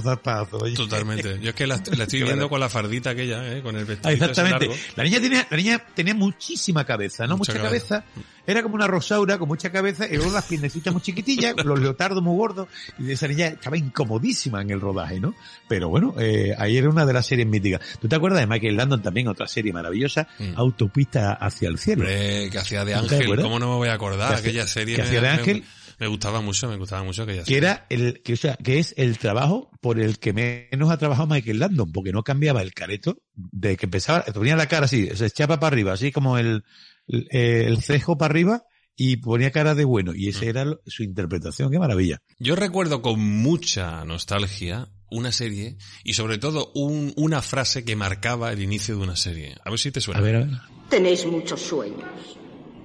oye. 0.52 0.76
Totalmente. 0.76 1.40
Yo 1.42 1.50
es 1.50 1.56
que 1.56 1.68
la, 1.68 1.82
la 1.96 2.04
estoy 2.04 2.24
viendo 2.24 2.50
con 2.50 2.60
la 2.60 2.70
fardita 2.70 3.12
aquella, 3.12 3.56
¿eh? 3.56 3.62
con 3.62 3.76
el 3.76 3.86
vestido 3.86 4.10
Ah, 4.10 4.14
exactamente. 4.14 4.70
La 4.96 5.04
niña 5.04 5.20
tenía, 5.20 5.48
la 5.50 5.58
niña 5.58 5.86
tenía 5.94 6.14
muchísima 6.16 6.86
cabeza, 6.86 7.28
¿no? 7.28 7.38
Mucha 7.38 7.54
Mucha, 7.54 7.64
cabeza. 7.64 8.04
cabeza. 8.04 8.30
Era 8.46 8.62
como 8.62 8.76
una 8.76 8.88
rosaura 8.88 9.38
con 9.38 9.48
mucha 9.48 9.72
cabeza 9.72 10.06
y 10.06 10.18
luego 10.18 10.34
las 10.34 10.44
piernecitas 10.46 10.92
muy 10.94 11.02
chiquitillas, 11.02 11.56
los 11.64 11.80
leotardos 11.80 12.22
muy 12.22 12.36
gordos. 12.36 12.68
Y 13.00 13.12
esa 13.12 13.28
niña 13.28 13.48
estaba 13.48 13.78
incomodísima 13.78 14.62
en 14.62 14.70
el 14.72 14.82
rodaje, 14.82 15.20
¿no? 15.20 15.34
Pero 15.68 15.90
bueno, 15.90 16.14
eh, 16.20 16.54
ahí 16.58 16.78
era 16.78 16.90
una 16.90 17.06
de 17.06 17.14
las 17.14 17.26
series 17.26 17.48
míticas. 17.48 17.80
¿Tú 18.02 18.08
te 18.08 18.16
acuerdas 18.16 18.42
de 18.42 18.48
Michael 18.48 18.76
Landon 18.76 19.02
también, 19.02 19.28
otra 19.30 19.48
serie 19.48 19.72
maravillosa? 19.72 20.28
Mm. 20.40 20.54
Autopista 20.58 21.34
hacia 21.34 21.70
el 21.70 21.78
cielo. 21.78 22.02
Hombre, 22.04 22.50
que 22.50 22.58
hacía 22.58 22.84
de 22.84 22.94
¿No 22.96 23.06
te 23.08 23.16
Ángel? 23.16 23.42
¿cómo 23.42 23.60
no 23.60 23.70
me 23.70 23.76
voy 23.76 23.88
a 23.90 23.94
acordar? 23.94 24.36
Aquella 24.36 24.68
serie 24.68 24.96
que 24.96 25.02
hacía 25.04 25.22
de 25.22 25.30
Ángel. 25.30 25.64
Me, 26.04 26.08
gustaba 26.10 26.42
mucho, 26.42 26.68
me 26.70 26.78
gustaba 26.78 27.04
mucho 27.04 27.24
aquella 27.24 27.40
que 27.40 27.46
serie. 27.46 27.58
era 27.58 27.86
el 27.90 28.22
que 28.22 28.34
o 28.34 28.38
sea 28.38 28.56
que 28.58 28.80
es 28.80 28.94
el 28.98 29.18
trabajo 29.18 29.72
por 29.82 30.00
el 30.00 30.20
que 30.20 30.34
menos 30.34 30.92
ha 30.92 30.98
trabajado 30.98 31.28
Michael 31.28 31.60
Landon 31.60 31.92
porque 31.92 32.12
no 32.12 32.24
cambiaba 32.24 32.62
el 32.62 32.74
careto 32.74 33.18
de 33.36 33.78
que 33.78 33.86
empezaba 33.86 34.24
ponía 34.34 34.56
la 34.56 34.68
cara 34.68 34.86
así 34.86 35.10
se 35.16 35.26
echaba 35.26 35.60
para 35.60 35.74
arriba 35.74 35.94
así 35.94 36.12
como 36.12 36.38
el 36.38 36.64
eh, 37.08 37.66
el 37.68 37.82
cejo 37.82 38.18
para 38.18 38.32
arriba 38.32 38.64
y 38.96 39.18
ponía 39.18 39.50
cara 39.52 39.74
de 39.74 39.86
bueno. 39.86 40.14
Y 40.16 40.30
esa 40.30 40.46
era 40.46 40.66
lo- 40.66 40.80
su 40.86 41.02
interpretación. 41.02 41.72
Qué 41.72 41.80
maravilla. 41.80 42.22
Yo 42.38 42.56
recuerdo 42.56 43.02
con 43.02 43.20
mucha 43.20 44.06
nostalgia 44.06 44.88
una 45.10 45.32
serie 45.32 45.78
y 46.04 46.14
sobre 46.14 46.38
todo 46.38 46.72
un- 46.76 47.12
una 47.18 47.42
frase 47.42 47.84
que 47.84 47.96
marcaba 47.96 48.52
el 48.54 48.62
inicio 48.62 48.96
de 48.96 49.02
una 49.04 49.16
serie. 49.16 49.56
A 49.66 49.72
ver 49.72 49.80
si 49.80 49.92
te 49.92 50.00
suena. 50.00 50.20
A 50.20 50.24
ver, 50.24 50.36
a 50.36 50.40
ver. 50.42 50.50
Tenéis 50.90 51.26
muchos 51.26 51.60
sueños. 51.60 52.38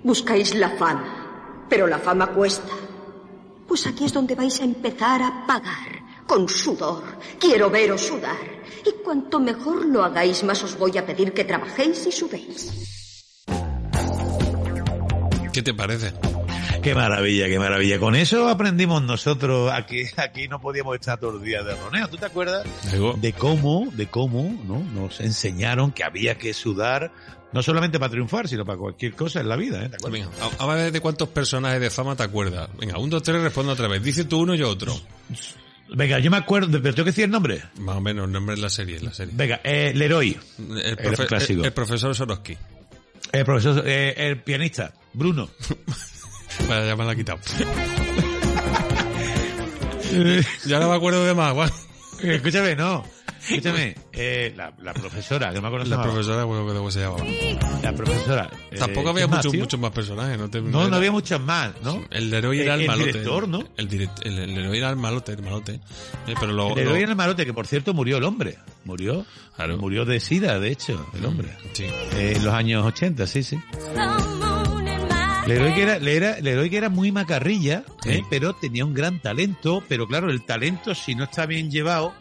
Buscáis 0.02 0.54
la 0.54 0.70
fama, 0.78 1.66
pero 1.68 1.86
la 1.86 1.98
fama 1.98 2.28
cuesta. 2.32 2.72
Pues 3.68 3.86
aquí 3.86 4.06
es 4.06 4.12
donde 4.14 4.34
vais 4.34 4.58
a 4.60 4.64
empezar 4.64 5.22
a 5.22 5.46
pagar. 5.46 6.02
Con 6.26 6.48
sudor. 6.48 7.04
Quiero 7.38 7.70
veros 7.70 8.00
sudar. 8.00 8.36
Y 8.84 9.02
cuanto 9.04 9.38
mejor 9.38 9.86
lo 9.86 10.02
hagáis, 10.02 10.42
más 10.42 10.62
os 10.62 10.78
voy 10.78 10.96
a 10.96 11.04
pedir 11.04 11.32
que 11.32 11.44
trabajéis 11.44 12.06
y 12.06 12.12
sudéis. 12.12 12.72
¿Qué 15.52 15.62
te 15.62 15.74
parece? 15.74 16.12
Qué 16.82 16.94
maravilla, 16.94 17.48
qué 17.48 17.58
maravilla. 17.58 17.98
Con 17.98 18.14
eso 18.14 18.48
aprendimos 18.48 19.02
nosotros. 19.02 19.70
Aquí, 19.72 20.04
aquí 20.16 20.48
no 20.48 20.60
podíamos 20.60 20.94
estar 20.94 21.18
todos 21.18 21.34
los 21.34 21.42
días 21.42 21.64
de 21.64 21.74
roneo. 21.74 22.08
¿Tú 22.08 22.16
te 22.16 22.26
acuerdas? 22.26 22.66
Digo, 22.92 23.14
de 23.14 23.32
cómo, 23.32 23.88
de 23.92 24.06
cómo, 24.06 24.56
¿no? 24.64 24.78
Nos 24.78 25.20
enseñaron 25.20 25.92
que 25.92 26.04
había 26.04 26.38
que 26.38 26.54
sudar, 26.54 27.12
no 27.52 27.62
solamente 27.62 27.98
para 27.98 28.10
triunfar, 28.10 28.46
sino 28.48 28.64
para 28.64 28.78
cualquier 28.78 29.14
cosa 29.14 29.40
en 29.40 29.48
la 29.48 29.56
vida, 29.56 29.84
¿eh? 29.84 29.88
¿Te 29.88 29.96
acuerdas? 29.96 30.28
Venga, 30.30 30.46
a, 30.58 30.64
a 30.64 30.66
ver 30.74 30.92
de 30.92 31.00
cuántos 31.00 31.28
personajes 31.30 31.80
de 31.80 31.90
fama 31.90 32.14
te 32.16 32.22
acuerdas. 32.22 32.68
Venga, 32.78 32.98
un, 32.98 33.08
dos, 33.10 33.22
tres, 33.22 33.40
responde 33.42 33.72
otra 33.72 33.88
vez. 33.88 34.02
Dice 34.02 34.24
tú 34.24 34.40
uno 34.40 34.54
y 34.54 34.58
yo 34.58 34.68
otro. 34.68 34.94
Venga, 35.90 36.18
yo 36.18 36.30
me 36.30 36.36
acuerdo, 36.36 36.68
pero 36.82 36.94
tengo 36.94 37.04
que 37.06 37.10
decir 37.12 37.24
el 37.24 37.30
nombre. 37.30 37.62
Más 37.78 37.96
o 37.96 38.00
menos, 38.02 38.26
el 38.26 38.32
nombre 38.32 38.54
de 38.56 38.60
la 38.62 38.68
serie, 38.68 39.00
la 39.00 39.14
serie. 39.14 39.32
Venga, 39.34 39.60
eh, 39.64 39.92
Leroy, 39.94 40.36
El, 40.58 40.96
profe- 40.98 41.50
el- 41.50 41.64
el 41.64 41.72
profesor 41.72 42.14
Soroski. 42.14 42.56
el 43.32 43.44
profesor, 43.46 43.82
eh, 43.86 44.14
el 44.16 44.42
pianista, 44.42 44.92
Bruno. 45.14 45.48
Vaya, 46.68 46.86
ya 46.88 46.96
me 46.96 47.04
la 47.06 47.12
ha 47.12 47.16
quitado. 47.16 47.38
ya 50.66 50.80
no 50.80 50.88
me 50.90 50.96
acuerdo 50.96 51.24
de 51.24 51.34
más, 51.34 51.54
Escúchame, 52.22 52.74
no. 52.76 53.04
Escúchame, 53.48 53.94
eh, 54.12 54.52
la, 54.56 54.72
la 54.82 54.92
profesora, 54.94 55.52
que 55.52 55.60
me 55.60 55.66
acuerdo 55.68 55.86
La 55.86 56.02
profesora, 56.02 56.44
bueno, 56.44 56.66
¿cómo 56.66 56.90
se 56.90 57.00
llamaba? 57.00 57.24
La 57.82 57.92
profesora. 57.94 58.50
eh, 58.70 58.76
Tampoco 58.78 59.08
había 59.10 59.22
¿quién 59.24 59.30
más, 59.30 59.38
muchos, 59.38 59.52
tío? 59.52 59.60
muchos 59.62 59.80
más 59.80 59.90
personajes, 59.92 60.38
¿no? 60.38 60.50
Te- 60.50 60.60
No, 60.60 60.68
no 60.80 60.86
era- 60.88 60.96
había 60.96 61.12
muchos 61.12 61.40
más, 61.40 61.72
¿no? 61.82 62.04
El 62.10 62.32
héroe 62.32 62.62
era 62.62 62.74
El- 62.74 62.80
el, 62.80 62.82
el 62.82 62.86
malote. 62.88 63.12
director, 63.12 63.48
¿no? 63.48 63.64
El, 63.76 63.88
direct- 63.88 64.22
el, 64.26 64.38
el 64.38 64.58
héroe 64.58 64.78
era 64.78 64.90
el 64.90 64.96
malote, 64.96 65.32
el 65.32 65.42
malote. 65.42 65.80
Eh, 66.26 66.34
pero 66.38 66.52
lo, 66.52 66.72
El 66.72 66.78
héroe 66.80 66.92
lo- 66.98 67.04
en 67.04 67.10
el 67.10 67.16
marote, 67.16 67.46
que 67.46 67.54
por 67.54 67.66
cierto 67.66 67.94
murió 67.94 68.18
el 68.18 68.24
hombre. 68.24 68.58
Murió. 68.84 69.24
Claro. 69.56 69.76
Mm. 69.76 69.80
Murió 69.80 70.04
de 70.04 70.20
sida, 70.20 70.58
de 70.60 70.70
hecho, 70.70 71.06
el 71.14 71.24
hombre. 71.24 71.48
Sí. 71.72 71.84
Eh, 71.84 72.34
en 72.36 72.44
los 72.44 72.54
años 72.54 72.84
80, 72.84 73.26
sí, 73.26 73.42
sí. 73.42 73.58
Leroy 75.46 75.72
que 75.74 75.82
era, 75.82 75.98
le 75.98 76.14
era, 76.14 76.38
Leroy 76.40 76.68
que 76.68 76.76
era 76.76 76.90
muy 76.90 77.10
macarrilla, 77.10 77.82
Sí. 78.02 78.10
¿eh? 78.10 78.22
pero 78.28 78.54
tenía 78.54 78.84
un 78.84 78.92
gran 78.92 79.18
talento, 79.20 79.82
pero 79.88 80.06
claro, 80.06 80.30
el 80.30 80.44
talento 80.44 80.94
si 80.94 81.14
no 81.14 81.24
está 81.24 81.46
bien 81.46 81.70
llevado, 81.70 82.12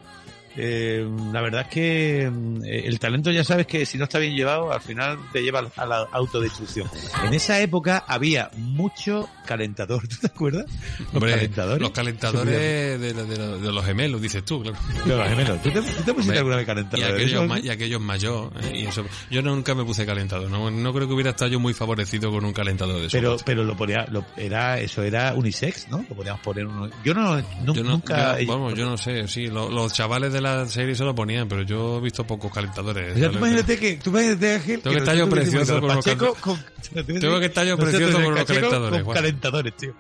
eh, 0.57 1.07
la 1.31 1.41
verdad 1.41 1.61
es 1.61 1.67
que 1.67 2.21
eh, 2.23 2.83
el 2.85 2.99
talento 2.99 3.31
ya 3.31 3.43
sabes 3.43 3.67
que 3.67 3.85
si 3.85 3.97
no 3.97 4.05
está 4.05 4.19
bien 4.19 4.35
llevado, 4.35 4.71
al 4.73 4.81
final 4.81 5.17
te 5.31 5.41
lleva 5.41 5.63
a 5.75 5.85
la 5.85 6.07
autodestrucción. 6.11 6.89
En 7.25 7.33
esa 7.33 7.59
época 7.61 8.03
había 8.07 8.49
mucho 8.57 9.29
calentador, 9.45 10.07
¿tú 10.07 10.15
te 10.19 10.27
acuerdas? 10.27 10.65
Los 10.99 11.13
Hombre, 11.15 11.31
calentadores. 11.31 11.81
los 11.81 11.91
calentadores 11.91 12.45
de, 12.53 12.97
de- 12.97 13.13
de- 13.13 13.59
de 13.59 13.71
los 13.71 13.85
gemelos, 13.85 14.21
dices 14.21 14.43
tú, 14.43 14.61
claro. 14.61 14.77
Los 15.05 15.27
gemelos. 15.29 15.61
¿Tú 15.61 15.69
te, 15.71 15.81
tú 15.81 16.03
te 16.03 16.13
pusiste 16.13 16.13
Hombre, 16.13 16.37
alguna 16.39 16.55
vez 16.57 16.63
Y 16.63 16.67
calentador? 16.67 17.05
de 17.07 17.13
aquellos, 17.13 17.47
ma- 17.47 17.59
y 17.59 17.69
aquellos 17.69 18.01
mayor. 18.01 18.51
eh, 18.63 18.79
y 18.79 18.85
eso. 18.87 19.05
Yo 19.29 19.41
nunca 19.41 19.75
me 19.75 19.83
puse 19.85 20.05
calentador. 20.05 20.49
No, 20.49 20.69
no 20.71 20.93
creo 20.93 21.07
que 21.07 21.13
hubiera 21.13 21.29
estado 21.31 21.51
yo 21.51 21.59
muy 21.59 21.73
favorecido 21.73 22.31
con 22.31 22.43
un 22.45 22.53
calentador 22.53 22.99
de 22.99 23.05
eso. 23.07 23.17
Pero, 23.17 23.37
pero 23.45 23.63
lo 23.63 23.77
ponía, 23.77 24.05
lo, 24.11 24.25
era, 24.35 24.79
eso 24.79 25.03
era 25.03 25.33
unisex, 25.35 25.87
¿no? 25.89 26.03
Lo 26.09 26.15
podíamos 26.15 26.41
poner 26.41 26.65
uno. 26.65 26.89
Yo 27.03 27.13
no, 27.13 27.35
nu- 27.37 27.73
yo 27.73 27.83
no, 27.83 27.91
nunca. 27.91 28.39
yo- 28.39 28.47
vamos, 28.47 28.73
yo 28.73 28.85
no 28.85 28.97
sé, 28.97 29.27
sí, 29.27 29.47
lo- 29.47 29.69
los 29.69 29.93
chavales 29.93 30.33
de 30.33 30.41
la 30.55 30.65
serie 30.67 30.95
se 30.95 31.03
lo 31.03 31.13
ponían, 31.13 31.47
pero 31.47 31.61
yo 31.63 31.97
he 31.97 32.01
visto 32.01 32.25
pocos 32.25 32.51
calentadores. 32.51 33.15
O 33.15 33.19
sea, 33.19 33.29
tú 33.31 33.37
imagínate 33.37 33.77
que, 33.77 33.97
tú 33.97 34.09
imagínate, 34.09 34.53
Ángel, 34.55 34.81
Tengo 34.81 34.93
que 34.95 34.99
estar 34.99 35.15
yo 35.15 35.29
precioso 35.29 35.79
con 35.79 35.87
los 35.89 35.97
Pacheco 36.05 36.33
cal- 36.33 36.41
con- 36.41 37.19
Tengo 37.19 37.39
que 37.39 37.45
estar 37.47 37.65
yo 37.65 37.77
precioso 37.77 38.21
con 38.21 38.35
los 38.35 38.45
calentadores, 38.45 39.03
Con 39.03 39.13
calentadores, 39.13 39.73
tío. 39.77 39.93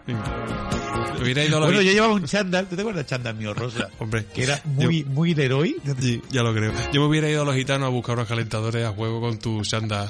Hubiera 1.21 1.43
ido 1.43 1.57
a 1.57 1.59
los... 1.61 1.69
Bueno, 1.69 1.81
yo 1.81 1.91
llevaba 1.91 2.13
un 2.13 2.25
chándal, 2.25 2.67
¿tú 2.67 2.75
te 2.75 2.81
acuerdas 2.81 3.05
chándal 3.07 3.35
mío 3.35 3.53
rosa? 3.53 3.89
Hombre, 3.99 4.25
Que 4.33 4.43
era 4.43 4.61
muy, 4.65 5.03
muy 5.03 5.33
de 5.33 5.45
héroe. 5.45 5.75
Sí, 5.99 6.21
ya 6.29 6.43
lo 6.43 6.53
creo. 6.53 6.71
Yo 6.93 7.01
me 7.01 7.07
hubiera 7.07 7.29
ido 7.29 7.41
a 7.41 7.45
los 7.45 7.55
gitanos 7.55 7.87
a 7.87 7.89
buscar 7.89 8.15
unos 8.15 8.27
calentadores 8.27 8.85
a 8.85 8.91
juego 8.91 9.19
con 9.19 9.39
tu 9.39 9.63
sanda. 9.65 10.07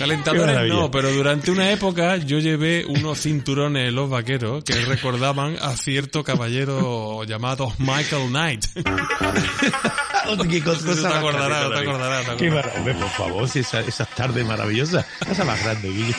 Calentadores 0.00 0.66
no, 0.72 0.90
pero 0.90 1.12
durante 1.12 1.50
una 1.50 1.70
época 1.70 2.16
yo 2.16 2.38
llevé 2.38 2.86
unos 2.86 3.20
cinturones 3.20 3.92
los 3.92 4.08
vaqueros 4.08 4.64
que 4.64 4.72
recordaban 4.86 5.58
a 5.60 5.76
cierto 5.76 6.24
caballero 6.24 7.22
llamado 7.24 7.70
Michael 7.76 8.28
Knight. 8.28 8.64
Qué 10.48 10.62
cosa 10.62 10.86
No 10.86 10.94
te 10.94 11.02
más 11.02 11.14
acordarás, 11.16 11.70
te 11.70 11.78
acordarás, 11.80 12.26
te 12.28 12.36
Qué 12.36 12.50
maravilla, 12.50 12.98
por 12.98 13.10
favor, 13.10 13.46
si 13.46 13.58
esa, 13.58 13.80
esas 13.80 14.08
tardes 14.14 14.46
maravillosas. 14.46 15.04
Esa 15.30 15.44
más 15.44 15.62
grande, 15.62 15.90
Guille. 15.90 16.16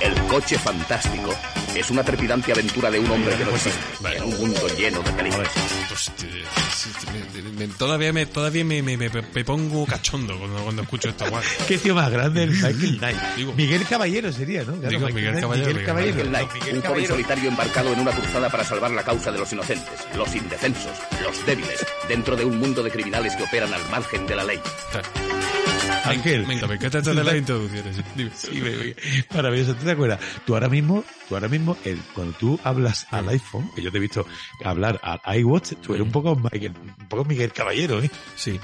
El 0.00 0.14
coche 0.26 0.58
fantástico 0.58 1.30
es 1.74 1.90
una 1.90 2.02
trepidante 2.04 2.52
aventura 2.52 2.90
de 2.90 2.98
un 2.98 3.10
hombre 3.10 3.34
que 3.36 3.44
no 3.44 3.50
existe, 3.50 3.78
Vale. 4.00 4.16
en 4.18 4.22
un 4.24 4.36
mundo 4.38 4.60
lleno 4.76 5.02
de 5.02 5.12
peligros. 5.12 5.48
Pues, 5.88 6.12
eh, 6.24 7.68
todavía 7.78 8.12
me, 8.12 8.26
todavía 8.26 8.64
me, 8.64 8.82
me, 8.82 8.96
me- 8.96 9.10
me 9.10 9.44
pongo 9.44 9.86
cachondo 9.86 10.38
cuando, 10.38 10.62
cuando 10.62 10.82
escucho 10.82 11.08
esto, 11.08 11.26
Juan. 11.26 11.42
Qué 11.68 11.78
tío 11.78 11.94
más 11.94 12.10
grande 12.10 12.44
el 12.44 12.50
Michael 12.50 12.98
Knight. 12.98 13.18
Digo- 13.36 13.52
Miguel 13.54 13.84
Caballero 13.88 14.32
sería, 14.32 14.62
¿no? 14.64 14.72
Digo, 14.72 15.06
Michael 15.06 15.14
Miguel 15.14 15.40
Caballero, 15.40 15.68
Miguel 15.68 15.84
Caballero. 15.86 16.24
Knight, 16.24 16.52
Miguel 16.54 16.76
un 16.76 16.82
joven 16.82 17.06
solitario 17.06 17.48
embarcado 17.48 17.92
en 17.92 18.00
una 18.00 18.10
cruzada 18.12 18.48
para 18.50 18.64
salvar 18.64 18.90
la 18.90 19.02
causa 19.02 19.30
de 19.32 19.38
los 19.38 19.52
inocentes, 19.52 20.06
los 20.16 20.34
indefensos, 20.34 20.92
los 21.22 21.46
débiles, 21.46 21.84
dentro 22.08 22.36
de 22.36 22.44
un 22.44 22.58
mundo 22.58 22.82
de 22.82 22.90
criminales 22.90 23.34
que 23.36 23.42
operan 23.44 23.72
al 23.72 23.88
margen 23.90 24.26
de 24.26 24.34
la 24.36 24.44
ley. 24.44 24.60
Ángel. 26.04 26.44
Venga, 26.44 26.66
me 26.66 26.74
encanta 26.74 27.00
de 27.00 27.14
las 27.24 27.34
introducciones. 27.36 27.96
Dime. 28.14 28.30
Sí, 28.34 28.50
me- 28.60 28.70
me- 28.70 28.94
maravilloso. 29.34 29.74
¿Tú 29.74 29.84
te 29.84 29.90
acuerdas? 29.92 30.20
Tú 30.46 30.54
ahora 30.54 30.68
mismo, 30.68 31.04
tú 31.28 31.34
ahora 31.34 31.48
mismo, 31.48 31.76
el, 31.84 31.98
cuando 32.14 32.36
tú 32.38 32.60
hablas 32.64 33.06
al 33.10 33.28
iPhone, 33.28 33.70
que 33.74 33.82
yo 33.82 33.90
te 33.90 33.98
he 33.98 34.00
visto 34.00 34.26
hablar 34.64 35.00
al 35.02 35.20
iWatch, 35.38 35.74
tú 35.82 35.94
eres 35.94 36.04
un 36.06 36.12
poco 36.12 36.36
Michael, 36.36 36.72
un 37.00 37.08
poco 37.08 37.24
Miguel 37.24 37.52
Caballero, 37.52 38.02
¿eh? 38.02 38.10
Sí. 38.36 38.58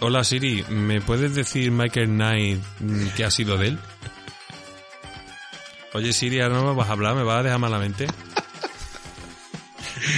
Hola 0.00 0.22
Siri, 0.24 0.64
¿me 0.68 1.00
puedes 1.00 1.34
decir 1.34 1.70
Michael 1.70 2.08
Knight 2.08 2.60
mm, 2.80 3.06
qué 3.16 3.24
ha 3.24 3.30
sido 3.30 3.56
de 3.56 3.68
él? 3.68 3.78
Oye 5.94 6.12
Siri, 6.12 6.40
ahora 6.40 6.56
no 6.56 6.64
me 6.70 6.74
vas 6.76 6.88
a 6.88 6.92
hablar, 6.92 7.14
me 7.14 7.22
vas 7.22 7.38
a 7.40 7.42
dejar 7.42 7.58
malamente. 7.58 8.06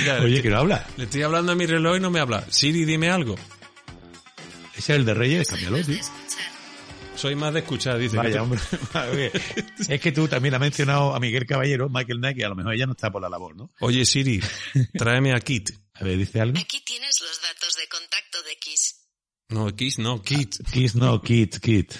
Mira, 0.00 0.20
Oye, 0.22 0.42
que 0.42 0.48
no 0.50 0.58
habla. 0.58 0.84
le 0.96 1.04
estoy 1.04 1.22
hablando 1.22 1.52
a 1.52 1.54
mi 1.54 1.66
reloj 1.66 1.98
y 1.98 2.00
no 2.00 2.10
me 2.10 2.18
habla. 2.20 2.44
Siri, 2.48 2.84
dime 2.84 3.10
algo. 3.10 3.36
Ese 4.76 4.92
es 4.92 4.98
el 4.98 5.04
de 5.04 5.14
Reyes, 5.14 5.48
cámbialo, 5.48 5.82
tío. 5.84 5.98
Soy 7.16 7.36
más 7.36 7.54
de 7.54 7.60
escuchar, 7.60 7.96
dice. 7.98 8.16
Vaya, 8.16 8.32
que- 8.32 8.38
hombre. 8.40 8.60
Es 9.88 10.00
que 10.00 10.12
tú 10.12 10.26
también 10.26 10.54
has 10.54 10.60
mencionado 10.60 11.14
a 11.14 11.20
Miguel 11.20 11.46
Caballero, 11.46 11.88
Michael 11.88 12.18
Knight, 12.18 12.36
que 12.36 12.44
a 12.44 12.48
lo 12.48 12.56
mejor 12.56 12.74
ella 12.74 12.86
no 12.86 12.92
está 12.92 13.10
por 13.10 13.22
la 13.22 13.28
labor, 13.28 13.56
¿no? 13.56 13.70
Oye 13.80 14.04
Siri, 14.04 14.40
tráeme 14.98 15.32
a 15.32 15.40
Kit. 15.40 15.70
A 15.94 16.02
ver, 16.04 16.18
¿dice 16.18 16.40
algo? 16.40 16.58
Aquí 16.58 16.82
tienes 16.84 17.20
los 17.20 17.40
datos 17.40 17.74
de 17.76 17.88
contacto 17.88 18.42
de 18.42 18.56
Kiss. 18.56 19.00
No, 19.50 19.76
Kiss, 19.76 19.98
no, 19.98 20.22
Kit. 20.22 20.56
Kiss 20.72 20.96
no, 20.96 21.20
Kit, 21.22 21.58
Kit. 21.60 21.92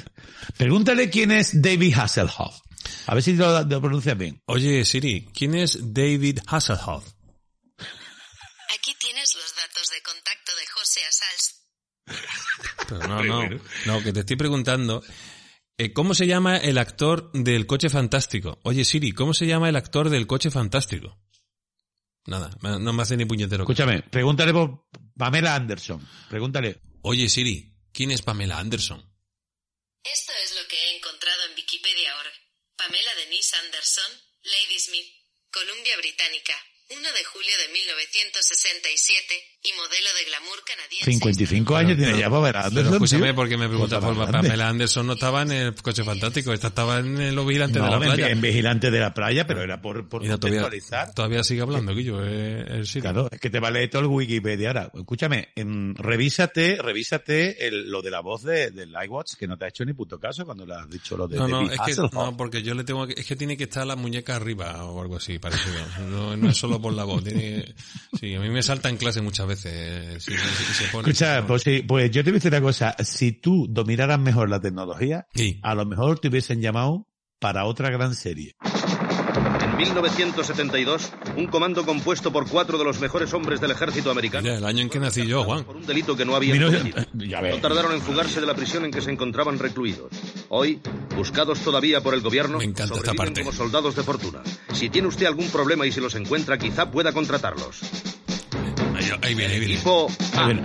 Pregúntale 0.57 1.09
quién 1.11 1.31
es 1.31 1.63
David 1.63 1.95
Hasselhoff. 1.97 2.57
A 3.07 3.15
ver 3.15 3.23
si 3.23 3.35
lo, 3.35 3.63
lo 3.63 3.81
pronuncias 3.81 4.19
bien. 4.19 4.43
Oye 4.47 4.85
Siri, 4.85 5.29
¿quién 5.33 5.55
es 5.55 5.79
David 5.95 6.41
Hasselhoff? 6.47 7.05
Aquí 7.79 8.95
tienes 8.99 9.35
los 9.37 9.55
datos 9.55 9.89
de 9.91 10.03
contacto 10.03 10.53
de 10.57 10.67
José 10.67 11.01
Asals. 11.09 11.54
Pero 12.89 13.09
no, 13.09 13.23
no, 13.25 13.49
no, 13.87 14.03
que 14.03 14.13
te 14.13 14.21
estoy 14.21 14.37
preguntando, 14.37 15.03
eh, 15.79 15.93
¿cómo 15.93 16.15
se 16.15 16.27
llama 16.27 16.57
el 16.57 16.79
actor 16.79 17.33
del 17.33 17.67
coche 17.67 17.89
fantástico? 17.89 18.61
Oye 18.63 18.85
Siri, 18.85 19.13
¿cómo 19.13 19.35
se 19.35 19.47
llama 19.47 19.69
el 19.69 19.77
actor 19.77 20.11
del 20.11 20.27
coche 20.27 20.51
fantástico? 20.51 21.19
Nada, 22.27 22.51
no 22.63 22.93
me 22.93 23.03
hace 23.03 23.17
ni 23.17 23.25
puñetero. 23.25 23.65
Escúchame, 23.65 24.03
pregúntale 24.03 24.53
por 24.53 24.89
Pamela 25.17 25.55
Anderson. 25.55 26.07
Pregúntale. 26.29 26.81
Oye 27.03 27.29
Siri, 27.29 27.75
¿quién 27.93 28.11
es 28.11 28.23
Pamela 28.23 28.59
Anderson? 28.59 28.99
Esto 30.03 30.33
es 30.43 30.55
lo 30.61 30.69
que 30.69 30.77
he 30.77 30.97
encontrado 30.97 31.45
en 31.49 31.57
Wikipedia 31.57 32.13
ahora. 32.15 32.31
Pamela 32.77 33.15
Denise 33.17 33.57
Anderson, 33.57 34.11
Lady 34.43 34.79
Smith, 34.79 35.07
Columbia 35.51 35.97
Británica, 35.99 36.55
1 36.91 37.01
de 37.01 37.25
julio 37.25 37.51
de 37.67 37.73
1967, 37.73 39.35
y 39.67 39.73
modelo 39.73 40.09
de 40.19 40.25
glamour 40.29 40.59
canadiense. 40.67 41.11
55 41.13 41.77
años 41.77 41.97
tiene 41.97 42.19
ya 42.19 42.29
Pamela 42.29 42.53
Pero 42.53 42.67
Anderson. 42.67 42.93
escúchame, 42.95 43.27
tío. 43.29 43.35
porque 43.35 43.57
me 43.57 43.69
preguntas 43.69 44.01
Cosa 44.05 44.15
por. 44.15 44.31
Pamela 44.31 44.69
Anderson 44.69 45.07
no 45.07 45.15
estaba 45.15 45.41
en 45.43 45.53
el 45.53 45.75
coche 45.77 46.05
fantástico, 46.05 46.53
esta 46.53 46.67
estaba 46.69 46.99
en 46.99 47.19
el 47.19 47.35
Los 47.35 47.47
Vigilantes 47.47 47.81
No, 47.81 47.85
de 47.85 47.91
la 47.91 47.97
en- 47.97 48.03
playa. 48.03 48.29
en 48.31 48.41
Vigilante 48.43 48.91
de 48.91 49.01
la 49.01 49.15
Playa, 49.15 49.47
pero 49.47 49.63
era 49.63 49.81
por, 49.81 50.07
por 50.11 50.21
Mira, 50.21 50.37
todavía, 50.37 50.61
contextualizar. 50.63 51.15
todavía 51.15 51.43
sigue 51.43 51.63
hablando, 51.63 51.95
Guillo, 51.95 52.23
eh, 52.23 52.65
el 52.69 52.87
sitio. 52.87 53.01
Claro, 53.03 53.29
es 53.33 53.41
que 53.41 53.49
te 53.49 53.59
vale 53.61 53.89
todo 53.89 54.03
el 54.03 54.09
Wikipedia 54.09 54.69
ahora. 54.69 54.91
Escúchame, 54.95 55.49
em, 55.57 55.95
revísate, 55.95 56.77
revísate 56.83 57.67
el- 57.67 57.89
lo 57.91 58.03
de 58.03 58.11
la 58.11 58.21
voz 58.21 58.43
de, 58.43 58.71
del 58.71 58.93
iWatch, 59.07 59.37
que 59.39 59.47
no 59.47 59.57
te 59.57 59.65
ha 59.65 59.69
hecho 59.69 59.87
ni 59.87 59.95
puto 59.95 60.21
caso 60.21 60.45
cuando 60.45 60.67
le 60.67 60.75
has 60.75 60.91
dicho 60.91 61.17
lo 61.17 61.27
de 61.27 61.39
No, 61.39 61.49
no, 61.49 61.71
es 61.71 61.81
que, 61.81 61.95
no, 62.13 62.37
porque 62.37 62.63
yo 62.63 62.75
le 62.75 62.85
tengo 62.85 63.07
que, 63.07 63.15
es 63.19 63.27
que 63.27 63.37
tiene 63.37 63.57
que 63.57 63.65
estar 63.65 63.87
la 63.87 63.97
muñeca 63.97 64.37
arriba 64.37 64.85
o 64.85 65.01
algo 65.01 65.17
así, 65.17 65.39
parecido. 65.39 65.75
No, 66.11 66.37
no 66.37 66.51
es 66.51 66.57
solo 66.59 66.74
por 66.81 66.93
la 66.93 67.05
voz, 67.05 67.25
tiene, 67.25 67.75
sí, 68.19 68.35
a 68.35 68.41
mí 68.41 68.49
me 68.49 68.63
salta 68.63 68.89
en 68.89 68.97
clase 68.97 69.21
muchas 69.21 69.47
veces, 69.47 69.73
eh, 69.75 70.17
sí, 70.21 70.33
sí, 70.33 70.65
sí, 70.67 70.85
se 70.85 70.91
pone. 70.91 71.09
Escucha, 71.09 71.47
pues, 71.47 71.63
sí, 71.63 71.83
pues 71.87 72.11
yo 72.11 72.23
te 72.23 72.31
voy 72.31 72.37
a 72.37 72.41
decir 72.41 72.53
una 72.53 72.61
cosa. 72.61 72.97
Si 73.05 73.33
tú 73.33 73.67
dominaras 73.69 74.19
mejor 74.19 74.49
la 74.49 74.61
tecnología, 74.61 75.27
a 75.63 75.75
lo 75.75 75.87
mejor 75.87 76.19
te 76.19 76.29
hubiesen 76.29 76.61
llamado 76.61 77.09
para 77.39 77.65
otra 77.65 77.91
gran 77.91 78.15
serie. 78.15 78.55
En 79.75 79.79
1972, 79.79 81.11
un 81.37 81.47
comando 81.49 81.85
compuesto 81.85 82.33
por 82.33 82.49
cuatro 82.49 82.79
de 82.79 82.85
los 82.85 83.01
mejores 83.01 83.33
hombres 83.35 83.61
del 83.61 83.73
ejército 83.73 84.09
americano 84.11 84.43
Mira, 84.45 84.57
el 84.59 84.65
año 84.65 84.83
en 84.83 84.89
que 84.89 85.01
nací 85.01 85.27
yo, 85.27 85.43
Juan. 85.43 85.65
por 85.65 85.75
un 85.77 85.85
delito 85.85 86.17
que 86.17 86.25
no 86.25 86.37
habían 86.37 86.59
Mira, 86.59 86.67
cometido. 86.79 87.05
ya 87.15 87.41
ves. 87.41 87.57
No 87.57 87.61
tardaron 87.61 87.93
en 87.93 88.01
fugarse 88.01 88.41
de 88.41 88.47
la 88.47 88.55
prisión 88.55 88.85
en 88.85 88.93
que 88.93 89.01
se 89.01 89.11
encontraban 89.11 89.59
recluidos. 89.59 90.13
Hoy, 90.49 90.81
buscados 91.17 91.59
todavía 91.59 92.01
por 92.03 92.15
el 92.15 92.21
gobierno, 92.21 92.59
Me 92.59 92.65
encanta 92.65 92.95
esta 92.95 93.15
parte. 93.15 93.41
como 93.43 93.53
soldados 93.53 93.97
de 93.97 94.05
fortuna. 94.05 94.43
Si 94.73 94.91
tiene 94.91 95.09
usted 95.09 95.27
algún 95.27 95.49
problema 95.49 95.85
y 95.87 95.91
si 95.93 96.01
los 96.01 96.15
encuentra, 96.15 96.57
quizá 96.57 96.91
pueda 96.91 97.13
contratarlos. 97.13 97.81
Ahí, 98.97 99.11
ahí 99.23 99.35
viene, 99.35 99.55
ahí 99.55 99.59
viene. 99.59 99.75
Equipo 99.75 100.07
A. 100.37 100.45
Bueno, 100.45 100.63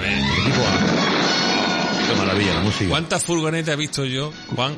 el 0.00 0.18
equipo 0.18 0.60
A. 0.66 2.08
Qué 2.08 2.16
maravilla 2.18 2.54
la 2.54 2.60
música. 2.62 2.90
¿Cuántas 2.90 3.22
furgonetas 3.24 3.74
he 3.74 3.76
visto 3.76 4.04
yo, 4.04 4.32
Juan, 4.56 4.76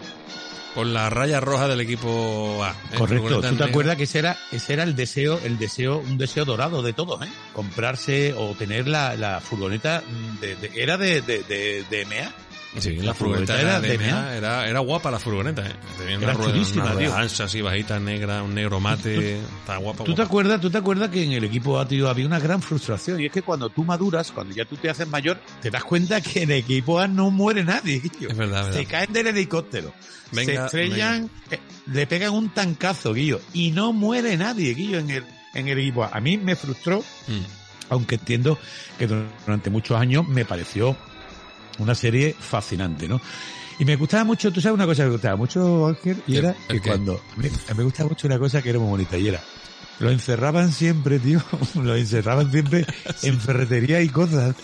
con 0.75 0.93
la 0.95 1.11
raya 1.11 1.41
roja 1.41 1.66
del 1.68 1.81
equipo 1.81 2.62
A? 2.64 2.71
¿eh? 2.71 2.97
Correcto, 2.97 3.41
¿tú 3.41 3.57
te 3.57 3.64
acuerdas 3.64 3.97
que 3.97 4.05
ese 4.05 4.18
era, 4.21 4.39
ese 4.53 4.73
era 4.73 4.83
el 4.85 4.95
deseo, 4.97 5.41
el 5.45 5.59
deseo, 5.59 5.99
un 5.99 6.16
deseo 6.18 6.45
dorado 6.45 6.83
de 6.83 6.93
todos, 6.93 7.21
eh? 7.27 7.31
Comprarse 7.53 8.35
o 8.35 8.55
tener 8.55 8.87
la, 8.89 9.16
la 9.16 9.41
furgoneta 9.41 10.03
de, 10.41 10.57
de- 10.57 10.71
era 10.83 10.97
de, 10.97 11.21
de, 11.23 11.43
de, 11.43 11.85
de 11.91 12.05
MA. 12.07 12.33
Sí, 12.79 12.97
la, 12.97 13.07
La 13.07 13.14
furgoneta, 13.14 13.55
furgoneta 13.55 13.61
era, 13.61 13.81
de. 13.81 13.99
MA, 13.99 14.35
era, 14.37 14.68
era 14.68 14.79
guapa 14.79 15.11
la 15.11 15.18
furgoneta, 15.18 15.66
¿eh? 15.66 15.73
Tenía 15.99 16.18
una 16.18 16.25
Era 16.27 16.35
rueda, 16.35 16.53
chulísima, 16.53 16.93
una 16.95 17.16
ancha, 17.18 17.45
así 17.45 17.61
bajita, 17.61 17.99
negra, 17.99 18.45
un 18.45 18.55
negro 18.55 18.79
mate, 18.79 19.39
está 19.41 19.77
guapa. 19.79 20.05
¿Tú 20.05 20.14
te 20.14 20.23
acuerdas, 20.23 20.61
tú 20.61 20.71
te 20.71 20.79
acuerdas 20.79 21.09
que 21.11 21.25
en 21.25 21.33
el 21.33 21.43
equipo 21.45 21.81
A, 21.81 21.89
tío, 21.89 22.09
había 22.09 22.27
una 22.27 22.39
gran 22.39 22.62
frustración 22.62 23.21
y 23.21 23.27
es 23.27 23.33
que 23.33 23.43
cuando 23.43 23.71
tú 23.71 23.83
maduras, 23.85 24.31
cuando 24.31 24.55
ya 24.55 24.64
tú 24.64 24.77
te 24.77 24.89
haces 24.89 25.09
mayor, 25.09 25.41
te 25.61 25.68
das 25.71 25.83
cuenta 25.83 26.21
que 26.21 26.43
en 26.45 26.51
el 26.53 26.59
equipo 26.59 27.01
A 27.01 27.09
no 27.09 27.31
muere 27.33 27.64
nadie, 27.64 28.01
tío. 28.01 28.29
Es 28.29 28.37
verdad, 28.37 28.68
es 28.68 28.75
Se 28.75 28.81
verdad. 28.83 28.91
caen 28.93 29.12
del 29.12 29.27
helicóptero. 29.27 29.93
Venga, 30.31 30.53
se 30.53 30.64
estrellan, 30.85 31.29
eh, 31.51 31.59
le 31.87 32.07
pegan 32.07 32.31
un 32.35 32.51
tancazo, 32.51 33.12
Guillo, 33.14 33.41
y 33.53 33.73
no 33.73 33.93
muere 33.93 34.37
nadie, 34.37 34.75
Guillo, 34.75 35.01
en 35.01 35.11
el, 35.11 35.25
en 35.55 35.66
el 35.66 35.77
equipo 35.81 36.05
A. 36.05 36.11
A 36.12 36.21
mí 36.21 36.37
me 36.39 36.55
frustró 36.55 37.01
Mm. 37.27 37.41
aunque 37.89 38.14
entiendo 38.14 38.57
que 38.97 39.09
durante 39.09 39.71
muchos 39.71 39.99
años 40.01 40.29
me 40.29 40.45
pareció 40.45 40.97
una 41.81 41.95
serie 41.95 42.35
fascinante, 42.39 43.09
¿no? 43.09 43.20
Y 43.78 43.85
me 43.85 43.97
gustaba 43.97 44.24
mucho, 44.24 44.53
tú 44.53 44.61
sabes 44.61 44.74
una 44.74 44.87
cosa 44.87 45.03
que 45.03 45.07
me 45.09 45.12
gustaba 45.14 45.37
mucho, 45.37 45.87
Ángel, 45.89 46.22
y 46.26 46.37
¿El- 46.37 46.45
era 46.45 46.55
que 46.68 46.81
cuando, 46.81 47.20
mí 47.37 47.49
me 47.76 47.83
gustaba 47.85 48.09
mucho 48.11 48.26
una 48.26 48.39
cosa 48.39 48.61
que 48.62 48.70
era 48.70 48.78
muy 48.78 48.89
bonita, 48.91 49.16
y 49.16 49.28
era, 49.28 49.43
lo 50.01 50.11
encerraban 50.11 50.72
siempre, 50.72 51.18
tío, 51.18 51.43
lo 51.74 51.97
encerraban 51.97 52.51
siempre 52.51 52.87
en 53.22 53.41
ferretería 53.41 54.03
y 54.03 54.09
cosas. 54.09 54.55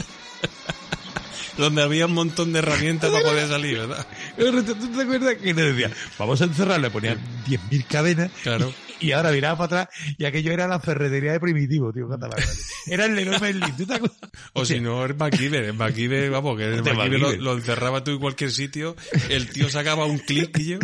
Donde 1.56 1.82
había 1.82 2.04
un 2.04 2.12
montón 2.12 2.52
de 2.52 2.58
herramientas 2.58 3.10
para 3.10 3.24
poder 3.24 3.48
salir, 3.48 3.78
¿verdad? 3.78 4.06
¿Tú 4.36 4.88
te 4.94 5.02
acuerdas 5.02 5.36
que 5.36 5.54
nos 5.54 5.64
decía, 5.74 5.90
vamos 6.18 6.40
a 6.42 6.44
encerrarlo, 6.44 6.82
le 6.88 6.90
ponían 6.90 7.18
10.000 7.46 7.86
cadenas, 7.86 8.30
Claro. 8.42 8.72
Y 9.00 9.12
ahora 9.12 9.30
miraba 9.32 9.56
para 9.66 9.82
atrás, 9.82 9.96
y 10.18 10.24
aquello 10.24 10.52
era 10.52 10.66
la 10.68 10.80
ferretería 10.80 11.32
de 11.32 11.40
Primitivo, 11.40 11.92
tío, 11.92 12.08
cata 12.08 12.28
la 12.28 12.36
madre. 12.36 12.46
Era 12.86 13.04
el 13.06 13.14
Leroy 13.16 13.40
Merlin, 13.40 13.76
¿tú 13.76 13.86
te 13.86 13.94
acuerdas? 13.94 14.18
O 14.52 14.64
si 14.64 14.80
no, 14.80 15.04
el 15.04 15.14
MacGyver, 15.16 15.64
el 15.64 15.74
MacGyver, 15.74 16.30
vamos, 16.30 16.56
que 16.56 16.64
el 16.64 16.82
MacGyver 16.82 17.10
lo, 17.20 17.26
MacGyver. 17.26 17.42
lo 17.42 17.52
encerraba 17.54 18.04
tú 18.04 18.12
en 18.12 18.18
cualquier 18.18 18.50
sitio, 18.50 18.96
el 19.28 19.48
tío 19.50 19.68
sacaba 19.68 20.06
un 20.06 20.18
clic 20.18 20.56
y 20.58 20.64
yo 20.66 20.78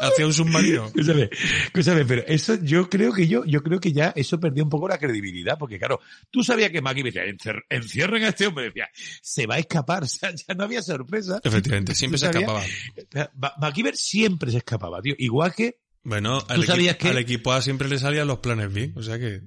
hacía 0.00 0.26
un 0.26 0.32
submarino. 0.32 0.86
Escúchame, 0.86 1.30
escúchame, 1.66 2.04
pero 2.04 2.22
eso 2.26 2.58
yo 2.62 2.88
creo 2.90 3.12
que 3.12 3.28
yo, 3.28 3.44
yo 3.44 3.62
creo 3.62 3.78
que 3.80 3.92
ya 3.92 4.12
eso 4.16 4.38
perdió 4.40 4.64
un 4.64 4.70
poco 4.70 4.88
la 4.88 4.98
credibilidad, 4.98 5.56
porque 5.58 5.78
claro, 5.78 6.00
tú 6.30 6.42
sabías 6.42 6.70
que 6.70 6.82
Maggie 6.82 7.04
decía, 7.04 7.22
"Encer- 7.24 7.62
encierren 7.70 8.24
a 8.24 8.28
este 8.28 8.46
hombre, 8.48 8.66
decía, 8.66 8.88
se 9.22 9.46
va 9.46 9.54
a 9.56 9.58
escapar, 9.58 10.02
o 10.04 10.06
sea, 10.08 10.32
ya 10.34 10.54
no 10.54 10.64
había 10.64 10.82
sorpresa. 10.82 11.40
Efectivamente, 11.44 11.94
siempre 11.94 12.18
se 12.18 12.26
escapaba. 12.26 12.62
Ma- 13.34 13.54
MacGyver 13.58 13.96
siempre 13.96 14.50
se 14.50 14.58
escapaba, 14.58 15.00
tío. 15.00 15.14
Igual 15.18 15.54
que, 15.54 15.76
Bueno, 16.04 16.42
al, 16.48 16.62
equipo, 16.64 16.98
que- 16.98 17.08
al 17.08 17.18
equipo 17.18 17.52
A 17.52 17.62
siempre 17.62 17.88
le 17.88 17.98
salían 17.98 18.26
los 18.26 18.38
planes 18.38 18.72
B, 18.72 18.92
o 18.96 19.02
sea 19.02 19.18
que... 19.18 19.42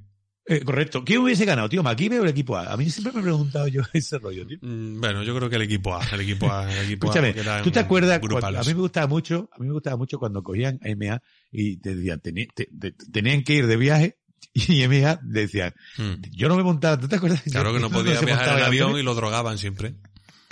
eh, 0.48 0.62
correcto, 0.64 1.04
¿quién 1.04 1.20
hubiese 1.20 1.44
ganado, 1.46 1.68
tío? 1.68 1.84
¿MacGyver 1.84 2.20
o 2.22 2.24
el 2.24 2.30
equipo 2.30 2.56
A? 2.56 2.72
A 2.72 2.78
mí 2.78 2.90
siempre 2.90 3.12
me 3.14 3.20
he 3.20 3.24
preguntado 3.24 3.68
yo 3.68 3.82
ese 3.94 4.18
rollo, 4.20 4.46
tío. 4.48 4.58
mm, 4.62 5.00
Bueno, 5.02 5.24
yo 5.24 5.36
creo 5.36 5.50
que 5.50 5.58
el 5.58 5.64
equipo 5.64 5.96
A, 5.96 6.04
el 6.14 6.22
equipo 6.22 6.50
A, 6.52 6.72
el 6.72 6.86
equipo 6.86 7.08
Escúchame, 7.08 7.30
A, 7.50 7.62
¿tú 7.62 7.72
te 7.72 7.80
acuerdas? 7.80 8.20
cuando- 8.20 8.60
a 8.60 8.62
mí 8.64 8.74
me 8.74 8.80
gustaba 8.82 9.08
mucho, 9.08 9.50
a 9.54 9.60
mí 9.60 9.68
me 9.68 9.74
gustaba 9.74 9.98
mucho 9.98 10.18
cuando 10.20 10.42
cogían 10.44 10.80
a 10.84 10.90
MA 10.96 11.22
y 11.52 11.78
te 11.78 11.96
decían, 11.96 12.22
teni- 12.22 12.48
te- 12.54 12.70
te- 12.80 12.92
tenían 13.12 13.44
que 13.44 13.54
ir 13.56 13.68
de 13.68 13.76
viaje 13.78 14.18
y 14.54 14.84
MA 14.88 15.20
decían, 15.24 15.74
Mm. 15.98 16.14
yo 16.32 16.48
no 16.48 16.56
me 16.56 16.64
montaba, 16.64 16.98
¿tú 17.00 17.08
te 17.10 17.18
acuerdas? 17.18 17.42
Claro 17.52 17.74
que 17.74 17.80
no 17.80 17.90
podía 17.92 18.18
se 18.20 18.26
viajar 18.26 18.60
en 18.60 18.64
avión 18.66 18.98
y 18.98 19.04
lo 19.04 19.14
drogaban 19.16 19.58
siempre. 19.58 19.96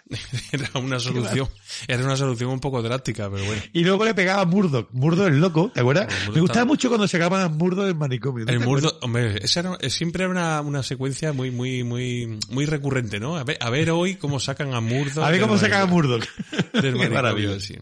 Era 0.51 0.69
una 0.75 0.99
solución, 0.99 1.47
era 1.87 2.03
una 2.03 2.15
solución 2.17 2.49
un 2.51 2.59
poco 2.59 2.81
drástica, 2.81 3.29
pero 3.31 3.45
bueno. 3.45 3.61
Y 3.71 3.83
luego 3.83 4.03
le 4.05 4.13
pegaba 4.13 4.41
a 4.41 4.45
Murdoch. 4.45 4.89
Murdoch 4.91 5.27
el 5.27 5.39
loco, 5.39 5.71
¿te 5.73 5.79
acuerdas? 5.79 6.05
Murdoch 6.07 6.35
Me 6.35 6.41
gustaba 6.41 6.43
estaba- 6.61 6.65
mucho 6.65 6.89
cuando 6.89 7.07
se 7.07 7.17
acababan 7.17 7.45
a 7.45 7.49
Murdoch 7.49 7.85
del 7.85 7.95
manicomio. 7.95 8.45
¿no 8.45 8.51
El 8.51 8.59
te 8.59 8.65
murdo, 8.65 8.89
acuerdas? 8.89 9.03
hombre, 9.03 9.39
esa 9.43 9.59
era, 9.61 9.77
eh, 9.81 9.89
siempre 9.89 10.23
era 10.25 10.31
una, 10.31 10.61
una 10.61 10.83
secuencia 10.83 11.33
muy, 11.33 11.51
muy, 11.51 11.83
muy, 11.83 12.39
muy 12.49 12.65
recurrente, 12.65 13.19
¿no? 13.19 13.37
A 13.37 13.43
ver, 13.43 13.57
a 13.59 13.69
ver 13.69 13.91
hoy 13.91 14.15
cómo 14.15 14.39
sacan 14.39 14.73
a 14.73 14.81
Murdo. 14.81 15.23
A 15.23 15.31
ver 15.31 15.41
cómo 15.41 15.57
sacan 15.57 15.81
a 15.81 15.85
Murdoch. 15.85 16.23
Del 16.73 17.61
sí. 17.61 17.77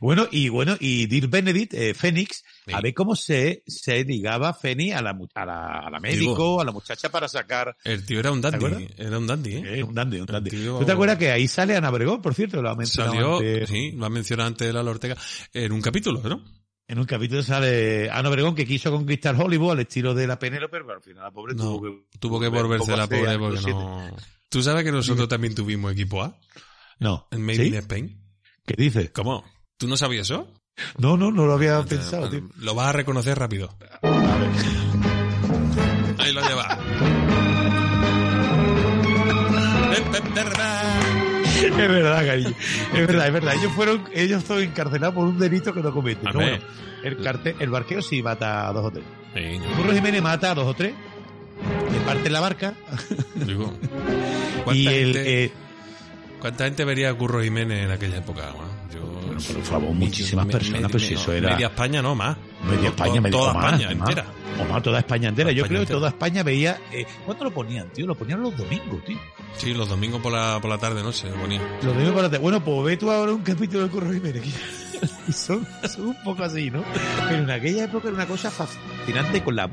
Bueno, 0.00 0.28
y 0.30 0.48
bueno, 0.48 0.76
y 0.80 1.06
Dirk 1.06 1.30
Benedict, 1.30 1.74
eh, 1.74 1.94
Fénix, 1.94 2.44
Sí. 2.66 2.72
a 2.74 2.80
ver 2.80 2.92
cómo 2.94 3.14
se, 3.14 3.62
se 3.66 4.02
ligaba 4.04 4.52
Fénix 4.52 4.96
a 4.96 5.02
la, 5.02 5.16
a 5.34 5.46
la, 5.46 5.78
a 5.86 5.90
la 5.90 6.00
médico, 6.00 6.30
Digo. 6.32 6.60
a 6.60 6.64
la 6.64 6.72
muchacha 6.72 7.08
para 7.10 7.28
sacar, 7.28 7.76
El 7.84 8.04
tío 8.04 8.18
era 8.20 8.32
un 8.32 8.40
dandy, 8.40 8.88
era 8.96 9.18
un 9.18 9.26
dandy, 9.26 9.54
¿eh? 9.54 9.82
un 9.84 9.94
dandy, 9.94 10.18
un 10.20 10.26
dandy. 10.26 10.50
tío- 10.50 10.78
¿Tú 10.80 10.84
te 10.84 10.92
acuerdas 10.92 11.16
que 11.16 11.30
ahí 11.30 11.46
sale 11.46 11.76
Ana 11.76 11.90
Bregón, 11.90 12.20
por 12.20 12.34
cierto? 12.34 12.60
Lo 12.60 12.70
ha 12.70 12.74
mencionado 12.74 13.14
Salió, 13.14 13.36
antes. 13.38 13.68
sí, 13.68 13.92
lo 13.92 14.04
ha 14.06 14.10
mencionado 14.10 14.48
antes 14.48 14.74
Lalo 14.74 14.90
Ortega, 14.90 15.16
en 15.52 15.70
un 15.72 15.80
capítulo, 15.80 16.20
¿no? 16.24 16.42
En 16.88 16.98
un 17.00 17.04
capítulo 17.04 17.42
sale 17.42 18.08
Ana 18.10 18.28
Obregón 18.28 18.54
que 18.54 18.64
quiso 18.64 18.92
conquistar 18.92 19.34
Hollywood 19.40 19.72
al 19.72 19.80
estilo 19.80 20.14
de 20.14 20.26
la 20.26 20.38
Penélope, 20.38 20.78
pero 20.80 20.94
al 20.94 21.02
final 21.02 21.24
la 21.24 21.30
pobre 21.32 21.54
No, 21.54 21.62
tuvo 21.64 21.82
que... 21.82 22.18
Tuvo 22.20 22.40
que 22.40 22.48
volverse 22.48 22.96
la 22.96 23.06
pobre 23.08 23.38
porque 23.38 23.70
no... 23.70 24.08
¿Tú 24.48 24.62
sabes 24.62 24.84
que 24.84 24.92
nosotros 24.92 25.28
también 25.28 25.54
tuvimos 25.54 25.92
equipo 25.92 26.22
A? 26.22 26.38
No. 27.00 27.26
En 27.32 27.42
Made 27.42 27.56
¿Sí? 27.58 27.66
in 27.66 27.74
Spain. 27.74 28.22
¿Qué 28.64 28.74
dices? 28.76 29.10
¿Cómo? 29.10 29.44
¿Tú 29.76 29.88
no 29.88 29.96
sabías 29.96 30.30
eso? 30.30 30.52
No, 30.98 31.16
no, 31.16 31.30
no 31.30 31.46
lo 31.46 31.54
había 31.54 31.82
pensado, 31.82 32.28
tío. 32.30 32.42
Lo 32.58 32.74
vas 32.74 32.88
a 32.88 32.92
reconocer 32.92 33.38
rápido. 33.38 33.74
Ahí 36.18 36.32
lo 36.32 36.40
lleva. 36.46 36.78
Es 41.56 41.76
verdad, 41.76 42.26
cariño. 42.26 42.54
Es 42.94 43.06
verdad, 43.06 43.26
es 43.26 43.32
verdad. 43.32 43.54
Ellos 43.54 43.72
fueron, 43.72 44.04
ellos 44.12 44.44
fueron 44.44 44.64
encarcelados 44.64 45.14
por 45.14 45.26
un 45.26 45.38
delito 45.38 45.72
que 45.72 45.80
no 45.80 45.92
cometen. 45.92 46.32
Bueno, 46.32 46.58
el 47.02 47.16
cartel, 47.22 47.56
el 47.58 47.70
barquero 47.70 48.02
sí 48.02 48.22
mata 48.22 48.68
a 48.68 48.72
dos 48.72 48.84
o 48.86 48.90
tres. 48.90 49.04
Sí, 49.34 49.58
Curro 49.76 49.92
Jiménez 49.94 50.22
mata 50.22 50.50
a 50.50 50.54
dos 50.54 50.66
o 50.66 50.74
tres. 50.74 50.92
Le 51.92 51.98
parte 52.00 52.28
la 52.30 52.40
barca. 52.40 52.74
digo. 53.34 53.72
Y 54.68 54.84
¿Cuánta, 54.84 54.92
el, 54.94 55.14
gente, 55.14 55.44
eh, 55.44 55.52
cuánta 56.40 56.64
gente 56.64 56.84
vería 56.84 57.10
a 57.10 57.14
Curro 57.14 57.40
Jiménez 57.40 57.84
en 57.84 57.90
aquella 57.92 58.16
época? 58.16 58.50
Juan? 58.52 58.68
Yo, 58.92 59.15
por 59.40 59.62
favor, 59.62 59.92
muchísimas 59.94 60.46
personas, 60.46 60.90
pues 60.90 61.06
si 61.06 61.14
eso 61.14 61.32
era- 61.32 61.50
Media 61.52 61.66
España 61.68 62.02
no, 62.02 62.14
más. 62.14 62.36
media 62.68 62.88
España, 62.88 63.20
media 63.20 63.38
Toda 63.38 63.54
más, 63.54 63.64
España 63.80 63.94
más. 63.96 64.08
entera. 64.10 64.26
O 64.58 64.64
más, 64.72 64.82
toda 64.82 64.98
España 65.00 65.28
entera. 65.28 65.46
Toda 65.48 65.52
Yo 65.56 65.62
España 65.64 65.68
creo 65.78 65.86
que 65.86 65.92
toda 65.92 66.08
España 66.08 66.42
veía, 66.42 66.80
eh, 66.92 67.06
¿cuándo 67.24 67.44
lo 67.44 67.50
ponían, 67.52 67.88
tío? 67.92 68.06
Lo 68.06 68.14
ponían 68.14 68.40
los 68.42 68.56
domingos, 68.56 69.04
tío. 69.04 69.18
Sí, 69.56 69.74
los 69.74 69.88
domingos 69.88 70.20
por 70.20 70.32
la, 70.32 70.58
por 70.60 70.70
la 70.70 70.78
tarde, 70.78 71.02
noche, 71.02 71.28
lo 71.30 71.36
ponía. 71.36 71.60
Los 71.82 71.92
domingos 71.92 72.12
por 72.14 72.22
la 72.22 72.28
tarde. 72.30 72.38
Bueno, 72.42 72.64
pues 72.64 72.84
ve 72.84 72.96
tú 72.96 73.10
ahora 73.10 73.32
un 73.32 73.42
capítulo 73.42 73.84
de 73.84 73.88
Curro 73.90 74.12
Jiménez. 74.12 74.42
son, 75.34 75.66
son 75.88 76.08
un 76.08 76.22
poco 76.24 76.42
así, 76.44 76.70
¿no? 76.70 76.82
Pero 77.28 77.42
en 77.42 77.50
aquella 77.50 77.84
época 77.84 78.08
era 78.08 78.14
una 78.16 78.26
cosa 78.26 78.50
fascinante 78.50 79.42
con 79.42 79.56
la 79.56 79.68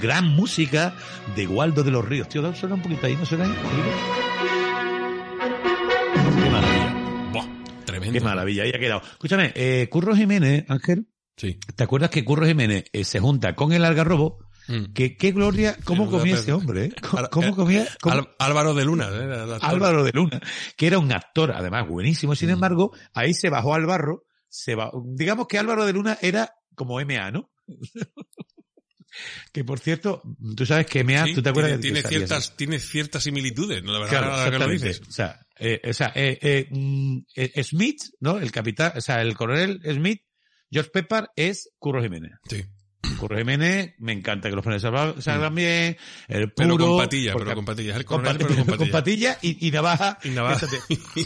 gran 0.00 0.26
música 0.28 0.92
de 1.36 1.46
Waldo 1.46 1.82
de 1.84 1.90
los 1.90 2.04
Ríos. 2.04 2.28
Tío, 2.28 2.54
suena 2.54 2.74
un 2.74 2.82
poquito 2.82 3.06
ahí, 3.06 3.16
¿no 3.16 3.24
suena 3.24 3.44
ahí? 3.44 3.54
Qué 8.12 8.20
maravilla, 8.20 8.62
ahí 8.64 8.72
ha 8.74 8.78
quedado. 8.78 9.02
Escúchame, 9.02 9.52
eh, 9.54 9.88
Curro 9.90 10.14
Jiménez, 10.16 10.64
Ángel, 10.68 11.08
Sí. 11.36 11.58
¿te 11.74 11.84
acuerdas 11.84 12.10
que 12.10 12.24
Curro 12.24 12.46
Jiménez 12.46 12.84
eh, 12.92 13.04
se 13.04 13.20
junta 13.20 13.54
con 13.54 13.72
el 13.72 13.84
Algarrobo 13.84 14.38
Mm. 14.68 14.94
Que 14.94 15.16
qué 15.16 15.30
gloria, 15.30 15.76
cómo 15.84 16.10
comía 16.10 16.34
ese 16.34 16.52
hombre, 16.52 16.86
¿eh? 16.86 16.92
¿Cómo, 17.30 17.46
eh, 17.46 17.52
comía? 17.54 17.86
cómo- 18.02 18.26
Álvaro 18.40 18.74
de 18.74 18.84
Luna, 18.84 19.08
¿eh? 19.12 19.58
Álvaro 19.62 20.02
de 20.02 20.10
Luna, 20.12 20.40
que 20.76 20.88
era 20.88 20.98
un 20.98 21.12
actor, 21.12 21.52
además, 21.52 21.86
buenísimo. 21.86 22.34
Sin 22.34 22.50
embargo, 22.50 22.90
ahí 23.14 23.32
se 23.32 23.48
bajó 23.48 23.74
al 23.76 23.86
barro, 23.86 24.24
se 24.48 24.74
ba- 24.74 24.90
digamos 25.04 25.46
que 25.46 25.58
Álvaro 25.58 25.86
de 25.86 25.92
Luna 25.92 26.18
era 26.20 26.52
como 26.74 26.98
MA, 27.00 27.30
¿no? 27.30 27.48
que 29.52 29.64
por 29.64 29.78
cierto, 29.78 30.22
tú 30.56 30.66
sabes 30.66 30.86
que 30.86 31.04
MA, 31.04 31.26
Sí, 31.26 31.34
¿tú 31.34 31.42
te 31.42 31.50
acuerdas 31.50 31.80
tiene, 31.80 31.98
de 31.98 32.02
que 32.02 32.08
tiene 32.08 32.26
ciertas, 32.26 32.56
tiene 32.56 32.78
ciertas 32.80 33.22
similitudes, 33.22 33.82
¿no? 33.84 33.92
La 33.92 33.98
verdad, 34.00 34.10
Claro, 34.18 34.26
ahora 34.34 34.44
que 34.44 34.50
lo 34.50 34.56
exactamente. 34.64 34.88
dices. 34.88 35.08
O 35.08 35.12
sea, 35.12 35.45
eh, 35.58 35.80
o 35.88 35.92
sea 35.92 36.12
eh, 36.14 36.38
eh, 36.40 36.66
mm, 36.70 37.18
eh, 37.34 37.62
Smith, 37.64 38.00
¿no? 38.20 38.38
El 38.38 38.50
capitán, 38.52 38.92
o 38.96 39.00
sea, 39.00 39.20
el 39.22 39.34
coronel 39.36 39.80
Smith, 39.84 40.22
George 40.70 40.90
Pepper 40.90 41.28
es 41.36 41.70
Curro 41.78 42.02
Jiménez. 42.02 42.32
Sí. 42.48 42.64
Curro 43.20 43.38
Jiménez, 43.38 43.94
me 43.98 44.12
encanta 44.12 44.48
que 44.50 44.56
los 44.56 44.64
pones 44.64 44.82
salgan 44.82 45.22
salgan 45.22 45.54
bien, 45.54 45.96
el 46.28 46.48
Mm. 46.48 46.52
Pero 46.56 46.70
puro, 46.76 46.86
con 46.88 46.98
patilla, 46.98 47.32
pero 47.34 47.54
con 47.54 47.64
patilla. 47.64 47.96
El 47.96 48.04
con, 48.04 48.20
coronel, 48.22 48.36
pati- 48.42 48.48
pero 48.54 48.66
con 48.66 48.76
con 48.78 48.90
patilla. 48.90 49.38
y, 49.42 49.66
y 49.66 49.70
navaja, 49.70 50.18
Y 50.24 50.30
navaja. 50.30 50.66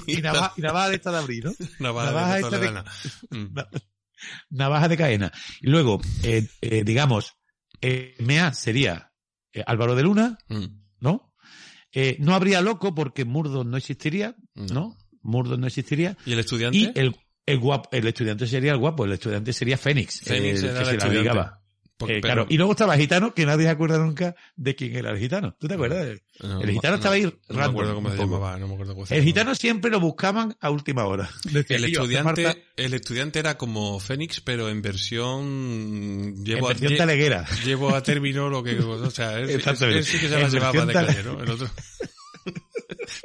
y 0.07 0.17
navaja, 0.21 0.53
y 0.57 0.61
navaja 0.61 0.89
de 0.91 0.95
esta 0.97 1.11
de 1.13 1.19
abril, 1.19 1.45
¿no? 1.45 1.53
Navaja, 1.81 2.11
Navaja 2.13 2.35
de 2.35 2.41
esta 2.41 2.59
de-. 2.59 3.39
Mm. 3.39 3.55
navaja 4.51 4.89
de 4.89 4.97
cadena. 4.97 5.33
Y 5.61 5.71
luego, 5.71 6.01
eh, 6.23 6.47
eh, 6.61 6.85
digamos, 6.85 7.35
eh, 7.81 8.15
MA 8.21 8.53
sería 8.53 9.13
Álvaro 9.67 9.95
de 9.95 10.03
Luna, 10.03 10.39
Mm. 10.49 10.67
¿no? 11.01 11.30
Eh, 11.93 12.17
no 12.21 12.35
habría 12.35 12.61
loco 12.61 12.95
porque 12.95 13.25
Murdo 13.25 13.65
no 13.65 13.77
existiría, 13.77 14.37
No. 14.55 14.67
¿no? 14.75 14.97
Murdo 15.23 15.57
no 15.57 15.67
existiría. 15.67 16.17
¿Y 16.25 16.33
el 16.33 16.39
estudiante? 16.41 16.79
Y 16.79 16.93
el, 16.95 17.15
el 17.47 17.59
guapo, 17.59 17.89
el 17.93 18.07
estudiante 18.07 18.47
sería 18.47 18.73
el 18.73 18.79
guapo, 18.79 19.05
el 19.05 19.13
estudiante 19.13 19.53
sería 19.53 19.77
Fénix, 19.77 20.21
Fénix 20.23 20.63
el 20.63 20.71
era 20.71 20.83
que 20.85 20.91
el 20.91 21.01
se 21.01 21.07
la 21.09 21.15
ligaba. 21.15 21.60
Porque- 22.01 22.17
Eh, 22.17 22.21
pero- 22.23 22.35
claro. 22.35 22.47
Y 22.49 22.57
luego 22.57 22.73
estaba 22.73 22.95
el 22.95 23.01
gitano, 23.01 23.35
que 23.35 23.45
nadie 23.47 23.65
se 23.67 23.71
acuerda 23.71 23.99
nunca 23.99 24.35
de 24.57 24.75
quién 24.75 24.97
era 24.97 25.11
el 25.11 25.19
gitano. 25.19 25.55
¿Tú 25.61 25.69
te 25.69 25.75
acuerdas? 25.75 26.19
No, 26.43 26.61
el 26.63 26.71
gitano 26.71 26.93
no, 26.93 26.97
estaba 26.97 27.15
ahí 27.15 27.23
No 27.25 27.31
me 27.31 27.37
random, 27.57 27.71
acuerdo 27.71 27.95
cómo 27.95 28.11
se 28.11 28.17
llamaba, 28.17 28.59
no 28.59 28.67
me 28.69 28.73
acuerdo 28.75 28.95
cómo 28.95 29.07
se 29.07 29.15
El 29.15 29.21
llamaba. 29.21 29.29
gitano 29.29 29.55
siempre 29.55 29.91
lo 29.91 30.01
buscaban 30.01 30.57
a 30.61 30.71
última 30.71 31.05
hora. 31.05 31.29
Decía, 31.45 31.77
El 31.77 31.85
"Tío, 31.85 32.03
hace 32.03 32.15
estudiante, 32.15 32.65
el 32.77 32.95
estudiante 32.95 33.39
era 33.39 33.59
como 33.59 34.01
Fénix, 34.01 34.41
pero 34.41 34.69
en 34.71 34.81
versión 34.83 35.43
en 35.45 36.45
llevo, 36.45 36.67
a, 36.67 36.71
versión 36.71 36.93
lle- 36.93 36.97
taleguera. 36.97 37.47
llevo 37.65 37.95
a 37.95 38.03
término 38.03 38.49
lo 38.49 38.63
que, 38.65 38.79
o 38.79 39.11
sea, 39.11 39.39
él, 39.39 39.51
él- 39.51 39.63
él 39.63 40.05
sí 40.05 40.19
que 40.19 40.29
se 40.29 40.35
En 40.35 40.43
la 40.43 40.49
llevaba 40.49 40.87
de 40.87 40.93
calle, 40.93 41.23
¿no? 41.23 41.43
El 41.43 41.51
otro. 41.51 41.69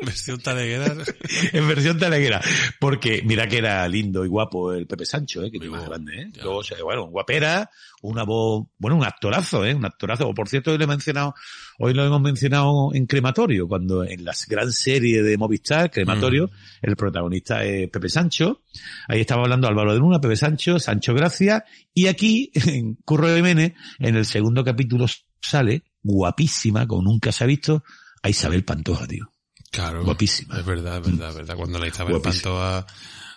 versión 0.06 0.40
taleguera. 0.40 0.96
en 1.54 1.68
versión 1.68 1.98
taleguera. 1.98 2.42
Porque 2.80 3.22
mira 3.26 3.48
que 3.48 3.58
era 3.58 3.88
lindo 3.88 4.26
y 4.26 4.28
guapo 4.28 4.74
el 4.74 4.88
Pepe 4.88 5.06
Sancho, 5.06 5.44
¿eh? 5.44 5.52
que 5.52 5.60
Muy 5.60 5.70
más 5.70 5.86
grande, 5.86 6.22
¿eh? 6.22 6.32
Luego, 6.42 6.62
bueno, 6.84 7.08
guapera, 7.08 7.70
una 8.02 8.24
voz, 8.24 8.68
bueno, 8.78 8.98
un 8.98 9.04
actorazo, 9.04 9.66
¿eh? 9.66 9.74
Un 9.74 9.86
actorazo. 9.86 10.34
Por 10.34 10.48
cierto, 10.48 10.72
hoy 10.72 10.78
lo 10.78 10.84
he 10.84 10.88
mencionado, 10.88 11.34
hoy 11.80 11.94
lo 11.94 12.06
hemos 12.06 12.22
mencionado 12.22 12.94
en 12.94 13.06
Crematorio, 13.06 13.68
cuando 13.68 14.04
en 14.04 14.24
la 14.24 14.34
gran 14.48 14.72
serie 14.72 15.24
de 15.24 15.38
Movistar, 15.38 15.92
Crematorio, 15.92 16.50
el 16.82 16.96
protagonista 16.96 17.64
es 17.64 17.90
Pepe 17.90 18.10
Sancho. 18.10 18.62
Ahí 19.08 19.22
estaba 19.22 19.44
hablando 19.44 19.68
Álvaro 19.68 19.94
de 19.94 20.00
Luna, 20.00 20.20
Pepe 20.20 20.36
Sancho, 20.36 20.80
Sancho 20.80 21.14
Gracia, 21.14 21.66
y 21.94 22.08
aquí, 22.08 22.52
en 22.68 22.96
Curro 22.96 23.28
de 23.28 23.38
Jiménez, 23.38 23.74
en 24.00 24.16
el 24.16 24.26
segundo 24.26 24.64
capítulo 24.64 25.06
sale, 25.42 25.84
guapísima, 26.04 26.88
como 26.88 27.04
nunca 27.04 27.32
se 27.32 27.44
ha 27.44 27.48
visto, 27.48 27.84
a 28.22 28.30
Isabel 28.30 28.64
Pantoja, 28.64 29.08
tío. 29.08 29.35
Claro. 29.76 30.04
Guapísima. 30.06 30.58
Es 30.58 30.66
verdad, 30.66 30.98
es 30.98 31.12
verdad, 31.12 31.30
es 31.30 31.36
verdad. 31.36 31.56
Cuando 31.56 31.80
la 31.80 31.88
Isabel. 31.88 32.22
Pantoja, 32.22 32.88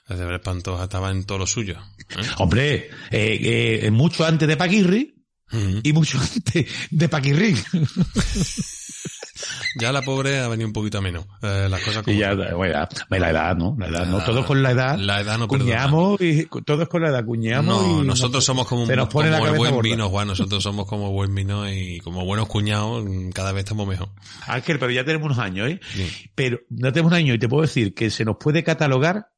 la 0.06 0.14
Isabel 0.14 0.40
Pantoja 0.40 0.84
estaba 0.84 1.10
en 1.10 1.24
todo 1.24 1.38
lo 1.38 1.46
suyo. 1.46 1.76
¿eh? 1.98 2.22
Hombre, 2.38 2.90
eh, 3.10 3.80
eh, 3.82 3.90
mucho 3.90 4.24
antes 4.24 4.46
de 4.46 4.56
Paquirri 4.56 5.17
Y 5.82 5.92
mucho 5.92 6.18
antes 6.20 6.66
de 6.90 7.08
Paquirri. 7.08 7.54
Ya 9.76 9.92
la 9.92 10.02
pobre 10.02 10.40
ha 10.40 10.48
venido 10.48 10.66
un 10.66 10.72
poquito 10.72 10.98
a 10.98 11.00
menos. 11.00 11.24
Eh, 11.42 11.68
las 11.70 11.80
cosas 11.82 12.02
como 12.02 12.16
Y 12.16 12.18
ya, 12.18 12.34
bueno, 12.34 12.72
ya, 12.72 12.88
la 13.18 13.30
edad, 13.30 13.56
¿no? 13.56 13.76
La 13.78 13.86
edad, 13.86 14.06
no 14.06 14.24
todos 14.24 14.44
con 14.44 14.62
la 14.62 14.72
edad. 14.72 14.98
la 14.98 15.20
edad 15.20 15.38
no 15.38 15.46
cuñamos 15.46 16.20
y 16.20 16.46
todos 16.64 16.88
con 16.88 17.02
la 17.02 17.10
edad 17.10 17.24
cuñamos. 17.24 17.86
No, 17.86 18.02
y 18.02 18.06
nosotros 18.06 18.44
somos 18.44 18.66
como, 18.66 18.86
se 18.86 18.96
nos 18.96 19.08
pone 19.08 19.30
como 19.30 19.30
la 19.30 19.36
el 19.38 19.44
cabeza 19.44 19.58
buen 19.58 19.74
gorda. 19.74 19.90
vino, 19.90 20.08
Juan. 20.08 20.26
Nosotros 20.26 20.62
somos 20.62 20.86
como 20.88 21.12
buen 21.12 21.32
vino 21.32 21.70
y 21.70 22.00
como 22.00 22.24
buenos 22.24 22.48
cuñados, 22.48 23.04
mm, 23.04 23.30
cada 23.30 23.52
vez 23.52 23.64
estamos 23.64 23.86
mejor. 23.86 24.08
Ángel, 24.48 24.80
pero 24.80 24.90
ya 24.90 25.04
tenemos 25.04 25.26
unos 25.26 25.38
años, 25.38 25.70
¿eh? 25.70 25.80
Sí. 25.94 26.30
Pero 26.34 26.58
no 26.70 26.92
tenemos 26.92 27.12
un 27.12 27.18
año 27.18 27.34
y 27.34 27.38
te 27.38 27.48
puedo 27.48 27.62
decir 27.62 27.94
que 27.94 28.10
se 28.10 28.24
nos 28.24 28.36
puede 28.38 28.64
catalogar 28.64 29.28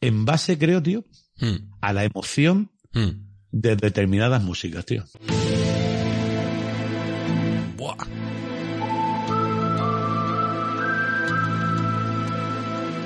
en 0.00 0.24
base, 0.24 0.56
creo, 0.56 0.82
tío, 0.82 1.04
Mm, 1.38 1.72
a 1.80 1.92
la 1.92 2.04
emoción 2.04 2.70
mm. 2.92 3.23
De 3.56 3.76
determinadas 3.76 4.42
músicas, 4.42 4.84
tío. 4.84 5.04
Buah. 7.76 7.94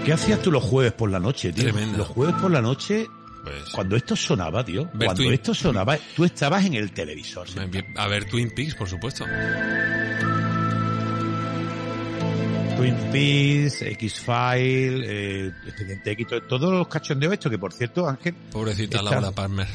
¿Qué 0.05 0.12
hacías 0.14 0.40
tú 0.40 0.51
los 0.51 0.64
jueves 0.64 0.92
por 0.92 1.11
la 1.11 1.20
noche, 1.20 1.53
tío? 1.53 1.64
Tremendo. 1.64 1.99
Los 1.99 2.07
jueves 2.09 2.34
por 2.40 2.51
la 2.51 2.62
noche, 2.62 3.07
Pues, 3.44 3.62
cuando 3.74 3.94
esto 3.94 4.16
sonaba, 4.16 4.64
tío, 4.64 4.84
Ver 4.94 5.07
cuando 5.07 5.22
Twin- 5.22 5.32
esto 5.34 5.53
sonaba, 5.55 5.99
tú 6.16 6.24
estabas 6.24 6.64
en 6.64 6.74
el 6.74 6.92
televisor. 6.92 7.46
¿sí? 7.49 7.59
a 7.96 8.09
ver 8.09 8.24
Twin 8.24 8.51
Peaks, 8.55 8.74
por 8.74 8.88
supuesto. 8.88 9.24
Twin 12.78 12.94
Peaks, 13.12 13.82
X-File, 13.82 15.05
eh, 15.46 15.53
Expediente 15.66 16.12
X, 16.12 16.26
to- 16.26 16.42
todos 16.44 16.72
los 16.72 16.88
cachondeos 16.88 17.32
estos, 17.34 17.51
que 17.51 17.59
por 17.59 17.72
cierto, 17.74 18.09
Ángel, 18.09 18.34
Pobrecita 18.51 18.99
Está- 18.99 19.11
Laura 19.11 19.30
Palmer. 19.32 19.66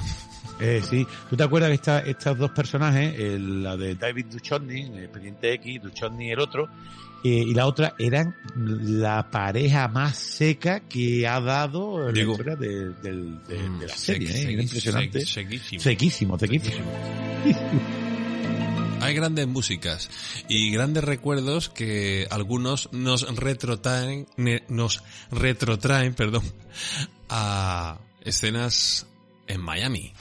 Eh, 0.59 0.81
sí, 0.87 1.05
¿tú 1.29 1.35
te 1.35 1.43
acuerdas 1.43 1.69
que 1.69 1.75
esta, 1.75 1.99
estos 1.99 2.37
dos 2.37 2.51
personajes, 2.51 3.17
el- 3.19 3.63
la 3.63 3.75
de 3.77 3.95
David 3.95 4.25
Duchovny, 4.31 4.81
en 4.81 4.97
Expediente 4.99 5.53
X, 5.53 5.81
Duchovny 5.81 6.31
el 6.31 6.39
otro, 6.39 6.69
eh, 7.23 7.29
y 7.47 7.53
la 7.53 7.67
otra, 7.67 7.95
eran 7.99 8.35
la 8.55 9.29
pareja 9.31 9.87
más 9.87 10.17
seca 10.17 10.81
que 10.81 11.25
ha 11.27 11.39
dado 11.39 12.11
la 12.11 12.19
historia 12.21 12.55
de, 12.57 12.89
del- 13.01 13.41
de- 13.47 13.57
Mm, 13.69 13.79
de 13.79 13.87
la 13.87 13.95
serie, 13.97 14.29
¿eh? 14.29 14.51
Impresionante. 14.61 15.19
sequi- 15.19 15.25
sequísimo. 15.25 15.81
Sequísimo, 15.81 16.39
sequísimo. 16.39 16.85
Hay 19.01 19.13
grandes 19.15 19.47
músicas 19.47 20.09
y 20.47 20.71
grandes 20.71 21.03
recuerdos 21.03 21.67
que 21.69 22.25
algunos 22.29 22.87
nos 22.93 23.23
retrotraen, 23.35 24.27
ne- 24.37 24.63
nos 24.69 25.03
retrotraen, 25.29 26.13
perdón, 26.13 26.43
a 27.29 27.99
escenas 28.23 29.05
en 29.47 29.61
Miami. 29.61 30.13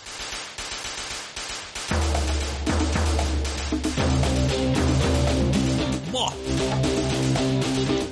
¡Buah! 6.11 6.33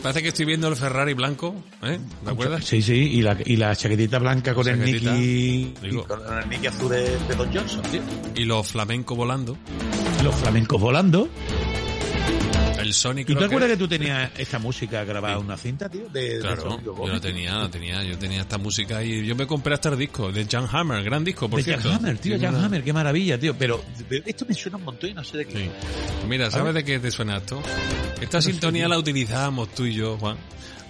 Parece 0.03 0.23
que 0.23 0.29
estoy 0.29 0.47
viendo 0.47 0.69
el 0.69 0.77
Ferrari 0.77 1.13
blanco, 1.13 1.55
¿eh? 1.83 1.99
¿Te 2.25 2.31
acuerdas? 2.31 2.65
Sí, 2.65 2.81
sí, 2.81 2.95
y 2.95 3.23
la, 3.23 3.37
y 3.45 3.57
la 3.57 3.77
chaquetita 3.77 4.19
blanca 4.19 4.55
con 4.55 4.67
el 4.67 4.83
Nicky, 4.83 5.75
con 6.09 6.39
el 6.39 6.49
Nicky 6.49 6.67
azul 6.69 6.91
de, 6.91 7.19
de 7.19 7.35
Don 7.35 7.53
Johnson, 7.53 7.83
tío. 7.83 8.01
Y 8.35 8.45
los 8.45 8.67
flamencos 8.67 9.17
volando. 9.17 9.59
Los 10.25 10.35
flamencos 10.37 10.81
volando. 10.81 11.29
El 12.81 12.95
Sonic 12.95 13.29
¿Y 13.29 13.33
tú 13.35 13.39
te 13.39 13.45
acuerdas 13.47 13.71
que 13.71 13.77
tú 13.77 13.89
tenías 13.89 14.31
esta 14.39 14.59
música 14.59 15.05
grabada 15.05 15.35
en 15.37 15.45
una 15.45 15.57
cinta, 15.57 15.89
tío? 15.89 16.09
De, 16.09 16.37
de 16.37 16.41
Claro, 16.41 16.79
yo 17.07 17.21
tenía, 17.21 17.69
tenía, 17.71 18.03
yo 18.05 18.19
tenía 18.19 18.41
esta 18.43 18.59
música 18.59 19.03
y 19.03 19.25
yo 19.27 19.35
me 19.37 19.47
compré 19.47 19.75
hasta 19.75 19.89
el 19.91 19.99
disco 19.99 20.31
de 20.33 20.47
Jan 20.47 20.67
Hammer, 20.71 21.03
gran 21.05 21.25
disco, 21.25 21.49
por 21.49 21.59
De 21.61 21.65
cierto. 21.65 21.89
Jan 21.89 21.99
Hammer, 21.99 22.19
tío, 22.19 22.39
Jan 22.41 22.55
una- 22.55 22.67
Hammer, 22.67 22.83
qué 22.85 22.93
maravilla, 22.93 23.39
tío. 23.39 23.55
Pero 23.59 23.83
esto 24.27 24.45
me 24.49 24.55
suena 24.55 24.79
un 24.79 24.85
montón 24.85 25.11
y 25.11 25.15
no 25.15 25.25
sé 25.25 25.39
de 25.39 25.47
qué. 25.47 25.59
Sí. 25.65 25.71
Mira, 26.29 26.51
¿sabes 26.51 26.75
de 26.75 26.85
qué 26.85 26.99
te 26.99 27.11
suena 27.11 27.37
esto? 27.39 27.63
Esta 28.21 28.41
sintonía 28.43 28.89
la 28.89 28.99
utilizábamos 28.99 29.75
tú 29.75 29.85
y 29.87 29.95
yo, 29.95 30.17
Juan, 30.19 30.37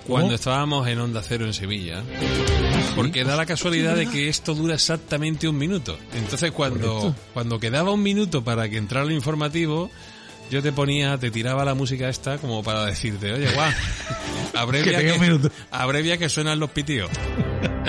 cuando 0.06 0.28
¿Cómo? 0.28 0.34
estábamos 0.34 0.88
en 0.88 0.98
Onda 0.98 1.22
Cero 1.22 1.46
en 1.46 1.54
Sevilla. 1.54 2.02
Porque 2.96 3.24
da 3.24 3.36
la 3.36 3.46
casualidad 3.46 3.94
de 3.96 4.06
que 4.08 4.28
esto 4.28 4.54
dura 4.54 4.74
exactamente 4.74 5.48
un 5.48 5.56
minuto. 5.56 5.96
Entonces 6.14 6.50
cuando, 6.50 7.14
cuando 7.32 7.60
quedaba 7.60 7.92
un 7.92 8.02
minuto 8.02 8.42
para 8.42 8.68
que 8.68 8.76
entrara 8.78 9.06
el 9.06 9.12
informativo, 9.12 9.90
yo 10.50 10.60
te 10.62 10.72
ponía, 10.72 11.16
te 11.16 11.30
tiraba 11.30 11.64
la 11.64 11.74
música 11.74 12.08
esta 12.08 12.38
como 12.38 12.62
para 12.62 12.84
decirte, 12.84 13.32
oye, 13.32 13.46
Juan, 13.48 13.72
abrevia 14.54 14.98
Que 14.98 15.50
abrevia 15.70 16.18
que 16.18 16.28
suenan 16.28 16.58
los 16.58 16.70
pitíos. 16.70 17.10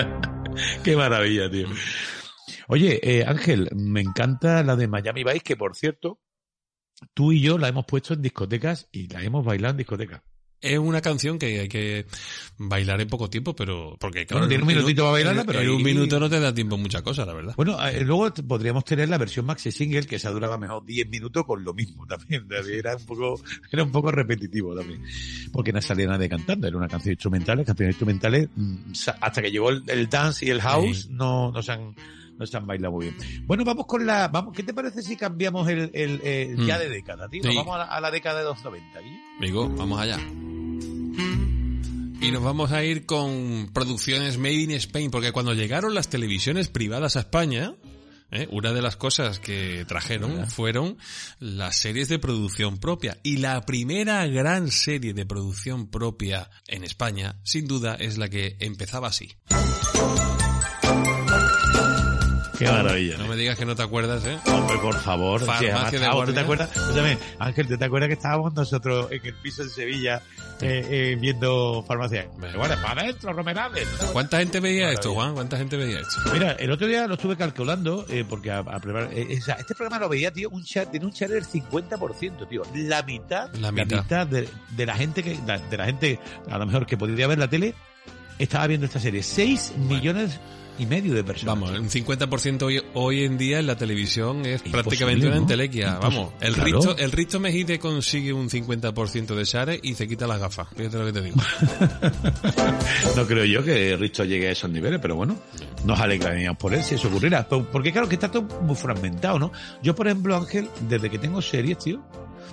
Qué 0.84 0.96
maravilla, 0.96 1.50
tío. 1.50 1.68
Oye, 2.68 3.00
eh, 3.04 3.26
Ángel, 3.26 3.70
me 3.76 4.02
encanta 4.02 4.64
la 4.64 4.76
de 4.76 4.88
Miami 4.88 5.24
Vice, 5.24 5.40
que 5.40 5.58
por 5.58 5.76
cierto, 5.76 6.20
tú 7.14 7.32
y 7.32 7.42
yo 7.42 7.58
la 7.58 7.68
hemos 7.68 7.86
puesto 7.86 8.14
en 8.14 8.22
discotecas 8.22 8.88
y 8.92 9.08
la 9.08 9.24
hemos 9.24 9.44
bailado 9.44 9.72
en 9.72 9.78
discotecas. 9.78 10.22
Es 10.62 10.78
una 10.78 11.02
canción 11.02 11.40
que 11.40 11.62
hay 11.62 11.68
que 11.68 12.06
bailar 12.60 13.02
en 13.02 13.08
poco 13.08 13.32
tiempo, 13.32 13.56
pero 13.56 13.98
porque 14.00 14.28
claro, 14.28 14.42
Bueno, 14.42 14.50
tiene 14.50 14.64
un 14.64 14.68
minutito 14.68 15.02
para 15.02 15.14
bailarla, 15.14 15.44
pero 15.44 15.60
en 15.62 15.70
un 15.72 15.82
minuto 15.82 16.20
no 16.20 16.30
te 16.30 16.40
da 16.40 16.54
tiempo 16.54 16.78
muchas 16.78 17.02
cosas, 17.02 17.26
la 17.26 17.34
verdad. 17.34 17.56
Bueno, 17.58 17.84
eh, 17.88 18.02
luego 18.02 18.32
podríamos 18.48 18.86
tener 18.86 19.10
la 19.10 19.18
versión 19.18 19.48
maxi 19.48 19.72
single 19.72 20.06
que 20.06 20.20
se 20.20 20.30
duraba 20.30 20.60
mejor 20.60 20.86
10 20.86 21.10
minutos 21.10 21.46
con 21.48 21.64
lo 21.64 21.74
mismo 21.74 22.06
también. 22.06 22.46
Era 22.72 22.96
un 22.96 23.06
poco, 23.08 23.42
era 23.72 23.84
un 23.84 23.92
poco 23.92 24.12
repetitivo 24.12 24.76
también. 24.76 25.04
Porque 25.52 25.74
no 25.74 25.82
salía 25.82 26.06
nadie 26.08 26.30
cantando, 26.30 26.68
era 26.68 26.78
una 26.78 26.88
canción 26.88 27.14
instrumental, 27.14 27.66
canciones 27.66 27.94
instrumentales, 27.94 28.48
mm, 28.56 28.92
hasta 29.20 29.42
que 29.42 29.50
llegó 29.52 29.72
el, 29.72 29.84
el 29.88 30.08
dance 30.10 30.46
y 30.46 30.50
el 30.52 30.62
house, 30.62 31.04
Sí. 31.04 31.08
no, 31.12 31.52
no 31.52 31.62
se 31.64 31.72
han, 31.72 31.96
no 32.38 32.46
se 32.46 32.58
han 32.58 32.66
bailado 32.66 32.94
muy 32.94 33.06
bien. 33.10 33.46
Bueno, 33.46 33.64
vamos 33.64 33.86
con 33.86 34.06
la, 34.06 34.28
vamos, 34.28 34.54
¿qué 34.56 34.64
te 34.64 34.74
parece 34.74 35.02
si 35.04 35.16
cambiamos 35.16 35.68
el, 35.70 35.92
el, 35.94 36.22
el 36.22 36.58
Mm. 36.58 36.66
ya 36.66 36.80
de 36.80 36.90
década, 36.90 37.28
tío? 37.30 37.44
Nos 37.44 37.56
vamos 37.56 37.76
a 37.76 37.80
la, 37.80 37.84
a 37.86 38.02
la 38.02 38.12
década 38.12 38.40
de 38.40 38.46
los 38.46 38.64
90, 38.64 39.00
¿sí? 39.00 39.20
Amigo, 39.38 39.70
vamos 39.70 40.00
allá. 40.00 40.20
Y 42.22 42.32
nos 42.32 42.44
vamos 42.44 42.72
a 42.72 42.84
ir 42.84 43.06
con 43.08 43.70
producciones 43.74 44.38
Made 44.38 44.54
in 44.54 44.72
Spain, 44.72 45.10
porque 45.10 45.32
cuando 45.32 45.54
llegaron 45.54 45.96
las 45.96 46.08
televisiones 46.10 46.68
privadas 46.68 47.16
a 47.16 47.22
España, 47.22 47.74
¿eh? 48.30 48.48
una 48.52 48.74
de 48.74 48.82
las 48.84 48.96
cosas 48.96 49.40
que 49.40 49.86
trajeron 49.88 50.48
fueron 50.48 50.98
las 51.40 51.78
series 51.78 52.10
de 52.10 52.20
producción 52.20 52.78
propia. 52.78 53.18
Y 53.24 53.38
la 53.38 53.62
primera 53.66 54.28
gran 54.28 54.70
serie 54.70 55.16
de 55.16 55.26
producción 55.26 55.88
propia 55.90 56.52
en 56.68 56.84
España, 56.84 57.40
sin 57.44 57.66
duda, 57.68 57.96
es 57.96 58.20
la 58.20 58.30
que 58.30 58.56
empezaba 58.60 59.08
así. 59.08 59.32
Qué 62.66 62.72
maravilla. 62.72 63.18
No 63.18 63.28
me 63.28 63.36
digas 63.36 63.58
que 63.58 63.66
no 63.66 63.76
te 63.76 63.84
acuerdas, 63.84 64.24
¿eh? 64.26 64.38
Hombre, 64.52 64.78
por 64.78 65.00
favor. 65.00 65.40
Farmacia 65.46 65.70
de 65.70 65.96
estábamos- 65.98 66.02
¿tú 66.02 66.16
guardia. 66.16 66.34
te 66.36 66.40
acuerdas? 66.42 66.70
Ángel, 67.40 67.68
¿tú 67.68 67.78
te 67.78 67.86
acuerdas 67.86 68.08
que 68.08 68.14
estábamos 68.14 68.54
nosotros 68.54 69.08
en 69.12 69.26
el 69.26 69.34
piso 69.36 69.64
de 69.64 69.70
Sevilla 69.70 70.22
eh, 70.62 70.86
eh, 70.90 71.18
viendo 71.20 71.84
farmacia? 71.88 72.28
Bueno, 72.40 72.76
para 72.82 73.02
adentro, 73.02 73.34
Romerales. 73.34 73.88
¿Cuánta 74.14 74.38
gente 74.40 74.60
veía 74.60 74.92
esto, 74.92 75.14
Juan? 75.14 75.34
¿Cuánta 75.34 75.58
gente 75.58 75.76
veía 75.78 76.00
esto? 76.02 76.18
Mira, 76.34 76.52
el 76.54 76.72
otro 76.72 76.88
día 76.88 77.08
lo 77.08 77.16
estuve 77.16 77.36
calculando, 77.36 78.06
eh, 78.10 78.24
porque 78.28 78.52
a, 78.52 78.60
a 78.60 78.80
eh, 79.12 79.28
este 79.40 79.76
programa 79.76 80.00
lo 80.00 80.10
veía, 80.10 80.32
tío, 80.32 80.50
un 80.50 80.64
chat, 80.64 80.90
tiene 80.92 81.06
un 81.06 81.12
chat 81.14 81.30
del 81.30 81.46
50%, 81.46 82.48
tío. 82.48 82.62
La 82.76 83.02
mitad, 83.04 83.54
La 83.56 83.72
mitad. 83.72 84.28
de, 84.28 84.48
de 84.70 84.86
la 84.86 84.96
gente 84.96 85.24
que, 85.24 85.38
de 85.70 85.78
la 85.78 85.86
gente, 85.86 86.20
a 86.50 86.58
lo 86.58 86.66
mejor 86.66 86.86
que 86.86 86.98
podría 86.98 87.28
ver 87.28 87.38
la 87.40 87.48
tele, 87.48 87.74
estaba 88.40 88.68
viendo 88.68 88.86
esta 88.86 89.00
serie. 89.00 89.24
6 89.24 89.74
millones 89.78 90.40
y 90.80 90.86
medio 90.86 91.14
de 91.14 91.24
personas. 91.24 91.60
Vamos, 91.60 91.72
un 91.78 91.90
50% 91.90 92.62
hoy, 92.64 92.82
hoy 92.94 93.24
en 93.24 93.38
día 93.38 93.60
en 93.60 93.68
la 93.68 93.76
televisión 93.78 94.40
es 94.46 94.62
Imposible, 94.66 94.72
prácticamente 94.72 95.26
una 95.28 95.36
¿no? 95.36 95.42
entelequia. 95.42 95.96
Impos- 96.00 96.02
Vamos, 96.02 96.34
el 96.42 96.54
Claro. 96.54 96.66
Risto, 96.80 96.98
el 96.98 97.12
Risto 97.12 97.40
Mejide 97.40 97.80
consigue 97.80 98.34
un 98.34 98.50
50% 98.50 99.36
de 99.36 99.44
share 99.46 99.80
y 99.84 99.94
se 99.96 100.08
quita 100.08 100.26
las 100.28 100.40
gafas. 100.40 100.68
Fíjate 100.76 100.98
lo 100.98 101.06
que 101.06 101.14
te 101.14 101.22
digo. 101.22 101.38
No 103.16 103.26
creo 103.28 103.46
yo 103.46 103.64
que 103.64 103.96
Risto 103.98 104.24
llegue 104.26 104.48
a 104.48 104.52
esos 104.52 104.70
niveles, 104.70 105.00
pero 105.02 105.16
bueno, 105.16 105.38
nos 105.86 106.00
alegraríamos 106.00 106.58
por 106.58 106.74
él 106.74 106.84
si 106.84 106.96
eso 106.96 107.08
ocurriera. 107.08 107.48
Porque 107.48 107.92
claro 107.92 108.08
que 108.08 108.16
está 108.16 108.30
todo 108.32 108.44
muy 108.62 108.76
fragmentado, 108.76 109.38
¿no? 109.40 109.52
Yo, 109.84 109.96
por 109.96 110.08
ejemplo, 110.08 110.36
Ángel, 110.36 110.68
desde 110.88 111.10
que 111.10 111.20
tengo 111.20 111.42
series, 111.42 111.78
tío, 111.78 112.02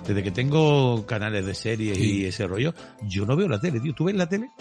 desde 0.07 0.23
que 0.23 0.31
tengo 0.31 1.05
canales 1.05 1.45
de 1.45 1.55
series 1.55 1.97
y 1.97 2.25
ese 2.25 2.45
rollo, 2.47 2.73
yo 3.03 3.25
no 3.25 3.35
veo 3.35 3.47
la 3.47 3.59
tele, 3.59 3.79
tío. 3.79 3.93
¿Tú 3.93 4.05
ves 4.05 4.15
la 4.15 4.27
tele? 4.27 4.51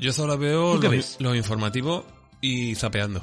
Yo 0.00 0.12
solo 0.12 0.36
veo 0.36 0.80
los 1.20 1.36
informativos 1.36 2.04
y 2.44 2.74
zapeando. 2.74 3.20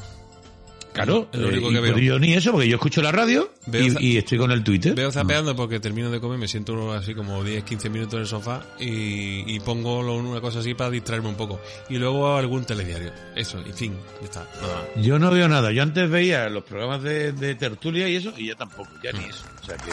Claro, 0.94 1.30
Es 1.32 1.40
lo 1.40 1.48
único 1.48 1.70
eh, 1.70 1.72
que 1.72 1.78
y- 1.78 1.82
veo. 1.82 1.94
pero 1.94 2.06
yo 2.06 2.20
ni 2.20 2.34
eso, 2.34 2.52
porque 2.52 2.68
yo 2.68 2.76
escucho 2.76 3.02
la 3.02 3.14
radio 3.14 3.50
y, 3.72 4.08
y 4.08 4.18
estoy 4.18 4.38
con 4.38 4.52
el 4.52 4.62
Twitter. 4.62 4.94
Veo 4.94 5.10
zapeando 5.10 5.56
porque 5.56 5.80
termino 5.80 6.12
de 6.12 6.20
comer, 6.20 6.38
me 6.38 6.50
siento 6.50 6.92
así 6.92 7.16
como 7.16 7.42
10, 7.46 7.64
15 7.64 7.90
minutos 7.90 8.16
en 8.16 8.20
el 8.20 8.28
sofá 8.28 8.62
y, 8.78 9.56
y 9.56 9.60
pongo 9.62 10.00
una 10.18 10.42
cosa 10.42 10.60
así 10.60 10.74
para 10.74 10.90
distraerme 10.90 11.30
un 11.30 11.36
poco. 11.36 11.62
Y 11.88 11.96
luego 11.96 12.36
algún 12.36 12.66
telediario. 12.66 13.14
Eso, 13.38 13.60
en 13.66 13.74
fin, 13.74 13.96
ya 14.20 14.26
está. 14.26 14.46
Nada. 14.62 14.86
Yo 14.98 15.18
no 15.18 15.32
veo 15.32 15.48
nada. 15.48 15.72
Yo 15.72 15.82
antes 15.82 16.10
veía 16.10 16.50
los 16.50 16.66
programas 16.66 17.02
de, 17.04 17.32
de 17.32 17.56
tertulia 17.56 18.10
y 18.10 18.18
eso, 18.18 18.34
y 18.36 18.48
ya 18.48 18.56
tampoco, 18.56 18.90
ya 19.02 19.14
ni 19.14 19.24
eso. 19.24 19.46
O 19.62 19.66
sea 19.66 19.78
que, 19.78 19.92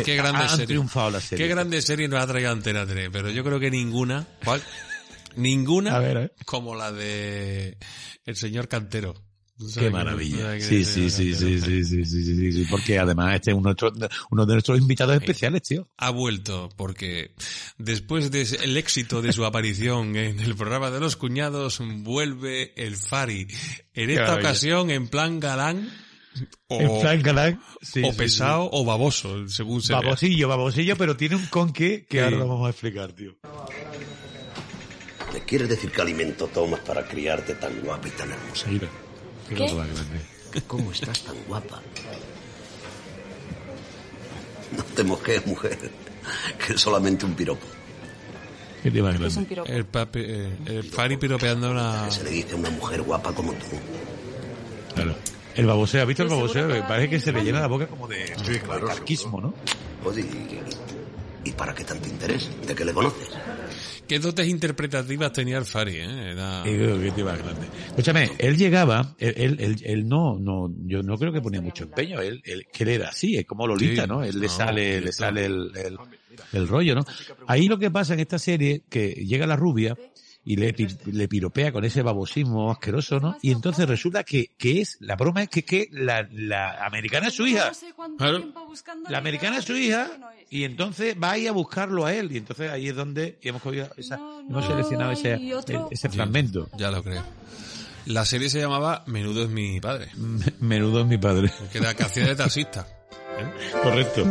eh, 0.00 0.02
Qué 0.02 0.16
grande 0.16 0.44
han 0.44 0.48
serie. 0.48 0.66
triunfado 0.66 1.10
las 1.10 1.24
series. 1.24 1.46
Qué 1.46 1.54
grande 1.54 1.82
serie 1.82 2.08
nos 2.08 2.20
ha 2.24 2.26
traído 2.26 2.52
Antena 2.52 2.86
3, 2.86 3.10
pero 3.12 3.28
yo 3.28 3.44
creo 3.44 3.60
que 3.60 3.70
ninguna, 3.70 4.26
¿cuál? 4.42 4.62
Ninguna 5.38 5.98
ver, 5.98 6.34
como 6.44 6.74
la 6.74 6.92
de 6.92 7.78
El 8.24 8.36
señor 8.36 8.68
Cantero. 8.68 9.14
¿Tú 9.56 9.66
Qué 9.76 9.90
maravilla. 9.90 10.60
Sí, 10.60 10.84
sí, 10.84 11.10
sí, 11.10 11.34
sí, 11.34 11.34
sí, 11.34 11.60
sí, 11.60 11.84
sí, 11.84 12.04
sí, 12.04 12.24
sí, 12.24 12.52
sí, 12.52 12.66
porque 12.70 12.96
además 12.96 13.34
este 13.34 13.50
es 13.50 13.56
uno 13.56 13.74
de 13.74 13.76
nuestros, 13.80 14.10
uno 14.30 14.46
de 14.46 14.52
nuestros 14.52 14.78
invitados 14.78 15.16
especiales, 15.16 15.62
tío. 15.62 15.88
Ha 15.96 16.10
vuelto 16.10 16.68
porque 16.76 17.32
después 17.76 18.30
del 18.30 18.76
éxito 18.76 19.20
de 19.20 19.32
su 19.32 19.44
aparición 19.44 20.14
en 20.16 20.38
el 20.38 20.54
programa 20.54 20.92
de 20.92 21.00
los 21.00 21.16
cuñados 21.16 21.80
vuelve 22.02 22.72
el 22.76 22.96
Fari. 22.96 23.48
En 23.94 24.10
esta 24.10 24.36
ocasión 24.36 24.90
en 24.90 25.08
plan 25.08 25.40
galán 25.40 25.90
o, 26.68 26.80
en 26.80 27.00
plan 27.00 27.22
galán. 27.22 27.60
Sí, 27.82 28.02
o 28.04 28.12
sí, 28.12 28.16
pesado 28.16 28.68
o 28.72 28.84
baboso, 28.84 29.48
según 29.48 29.82
se 29.82 29.92
vea. 29.92 30.02
Babosillo, 30.02 30.46
babosillo, 30.46 30.96
pero 30.96 31.16
tiene 31.16 31.34
un 31.34 31.46
conque 31.46 32.06
que 32.08 32.18
Sí. 32.18 32.24
ahora 32.24 32.36
lo 32.36 32.46
vamos 32.46 32.68
a 32.68 32.70
explicar, 32.70 33.12
tío. 33.12 33.36
¿Me 35.38 35.44
quieres 35.44 35.68
decir 35.68 35.92
qué 35.92 36.02
alimento 36.02 36.48
tomas 36.48 36.80
para 36.80 37.06
criarte 37.06 37.54
tan 37.54 37.80
guapa 37.80 38.08
y 38.08 38.10
tan 38.10 38.28
hermosa? 38.32 38.66
Mira. 38.68 38.88
¿Qué? 39.48 39.54
más 39.54 39.70
grande. 39.70 40.20
¿Cómo 40.66 40.90
estás 40.90 41.20
tan 41.22 41.36
guapa? 41.46 41.80
No 44.76 44.82
te 44.82 45.04
mojes, 45.04 45.46
mujer, 45.46 45.78
que 46.66 46.72
es 46.72 46.80
solamente 46.80 47.24
un 47.24 47.34
piropo. 47.34 47.64
¿Qué 48.82 48.90
te 48.90 49.00
más 49.00 49.16
grande? 49.16 49.56
El, 49.66 49.90
papi- 49.90 50.24
eh, 50.26 50.56
el 50.66 50.82
Fari 50.90 51.16
piropeando 51.16 51.68
a 51.68 51.70
una... 51.70 52.04
Que 52.06 52.10
se 52.16 52.24
le 52.24 52.30
dice 52.30 52.54
a 52.54 52.56
una 52.56 52.70
mujer 52.70 53.02
guapa 53.02 53.32
como 53.32 53.52
tú. 53.52 53.66
Claro. 54.96 55.14
El 55.54 55.66
baboseo, 55.66 56.02
¿has 56.02 56.08
visto 56.08 56.24
el 56.24 56.28
baboseo? 56.30 56.66
Me 56.66 56.82
parece 56.82 57.10
que 57.10 57.20
se 57.20 57.30
le 57.32 57.44
llena 57.44 57.60
la 57.60 57.68
boca 57.68 57.86
como 57.86 58.08
de, 58.08 58.24
de 58.44 58.60
carquismo, 58.60 59.40
¿no? 59.40 59.54
Oye, 60.04 60.22
¿y, 60.22 61.48
y 61.48 61.52
para 61.52 61.72
qué 61.74 61.84
tanto 61.84 62.08
interés? 62.08 62.48
¿De 62.66 62.74
qué 62.74 62.84
le 62.84 62.92
conoces? 62.92 63.28
¿Qué 64.06 64.18
dotes 64.18 64.48
interpretativas 64.48 65.32
tenía 65.32 65.58
el 65.58 65.64
Fari? 65.64 65.96
Eh? 65.96 66.30
Era... 66.32 66.62
Grande. 66.64 67.66
Escúchame, 67.88 68.30
él 68.38 68.56
llegaba, 68.56 69.14
él, 69.18 69.34
él, 69.36 69.56
él, 69.60 69.76
él 69.84 70.08
no, 70.08 70.38
no, 70.38 70.72
yo 70.86 71.02
no 71.02 71.16
creo 71.18 71.32
que 71.32 71.40
ponía 71.40 71.60
mucho 71.60 71.84
empeño, 71.84 72.20
él, 72.20 72.40
él, 72.44 72.66
que 72.72 72.84
él 72.84 72.90
era 72.90 73.08
así, 73.08 73.36
es 73.36 73.46
como 73.46 73.66
Lolita, 73.66 74.02
Sí, 74.02 74.08
¿no? 74.08 74.22
Él 74.22 74.40
le 74.40 74.48
sale, 74.48 75.00
le 75.00 75.12
sale 75.12 75.46
el, 75.46 75.70
el, 75.76 75.98
el 76.52 76.68
rollo, 76.68 76.94
¿no? 76.94 77.04
Ahí 77.46 77.68
lo 77.68 77.78
que 77.78 77.90
pasa 77.90 78.14
en 78.14 78.20
esta 78.20 78.38
serie, 78.38 78.82
que 78.88 79.10
llega 79.10 79.46
la 79.46 79.56
rubia 79.56 79.96
y 80.50 80.56
le, 80.56 80.72
pi- 80.72 80.88
le 81.12 81.28
piropea 81.28 81.72
con 81.72 81.84
ese 81.84 82.00
babosismo 82.00 82.70
asqueroso, 82.70 83.20
¿no? 83.20 83.36
Y 83.42 83.50
entonces 83.52 83.86
resulta 83.86 84.24
que, 84.24 84.52
que 84.56 84.80
es, 84.80 84.96
la 85.00 85.14
broma 85.14 85.42
es 85.42 85.50
que, 85.50 85.62
que 85.62 85.88
la, 85.92 86.26
la 86.32 86.86
americana 86.86 87.28
es 87.28 87.34
su 87.34 87.46
hija. 87.46 87.70
Claro. 88.16 88.38
La 89.10 89.18
americana 89.18 89.58
es 89.58 89.66
su 89.66 89.76
hija 89.76 90.08
y 90.48 90.64
entonces 90.64 91.16
va 91.22 91.32
ahí 91.32 91.46
a 91.46 91.52
buscarlo 91.52 92.06
a 92.06 92.14
él 92.14 92.32
y 92.32 92.38
entonces 92.38 92.70
ahí 92.70 92.88
es 92.88 92.96
donde 92.96 93.38
hemos 93.42 93.60
cogido 93.60 93.90
esa, 93.98 94.14
hemos 94.48 94.64
seleccionado 94.66 95.12
ese, 95.12 95.38
ese 95.90 96.08
fragmento. 96.08 96.68
Ya 96.78 96.90
lo 96.90 97.02
creo. 97.02 97.22
La 98.06 98.24
serie 98.24 98.48
se 98.48 98.58
llamaba 98.58 99.04
Menudo 99.06 99.42
es 99.44 99.50
mi 99.50 99.80
padre. 99.82 100.08
Menudo 100.60 101.02
es 101.02 101.06
mi 101.06 101.18
padre. 101.18 101.52
Que 101.70 101.76
era 101.76 101.92
que 101.92 102.04
hacía 102.04 102.26
de 102.26 102.36
taxista. 102.36 102.86
Correcto. 103.82 104.26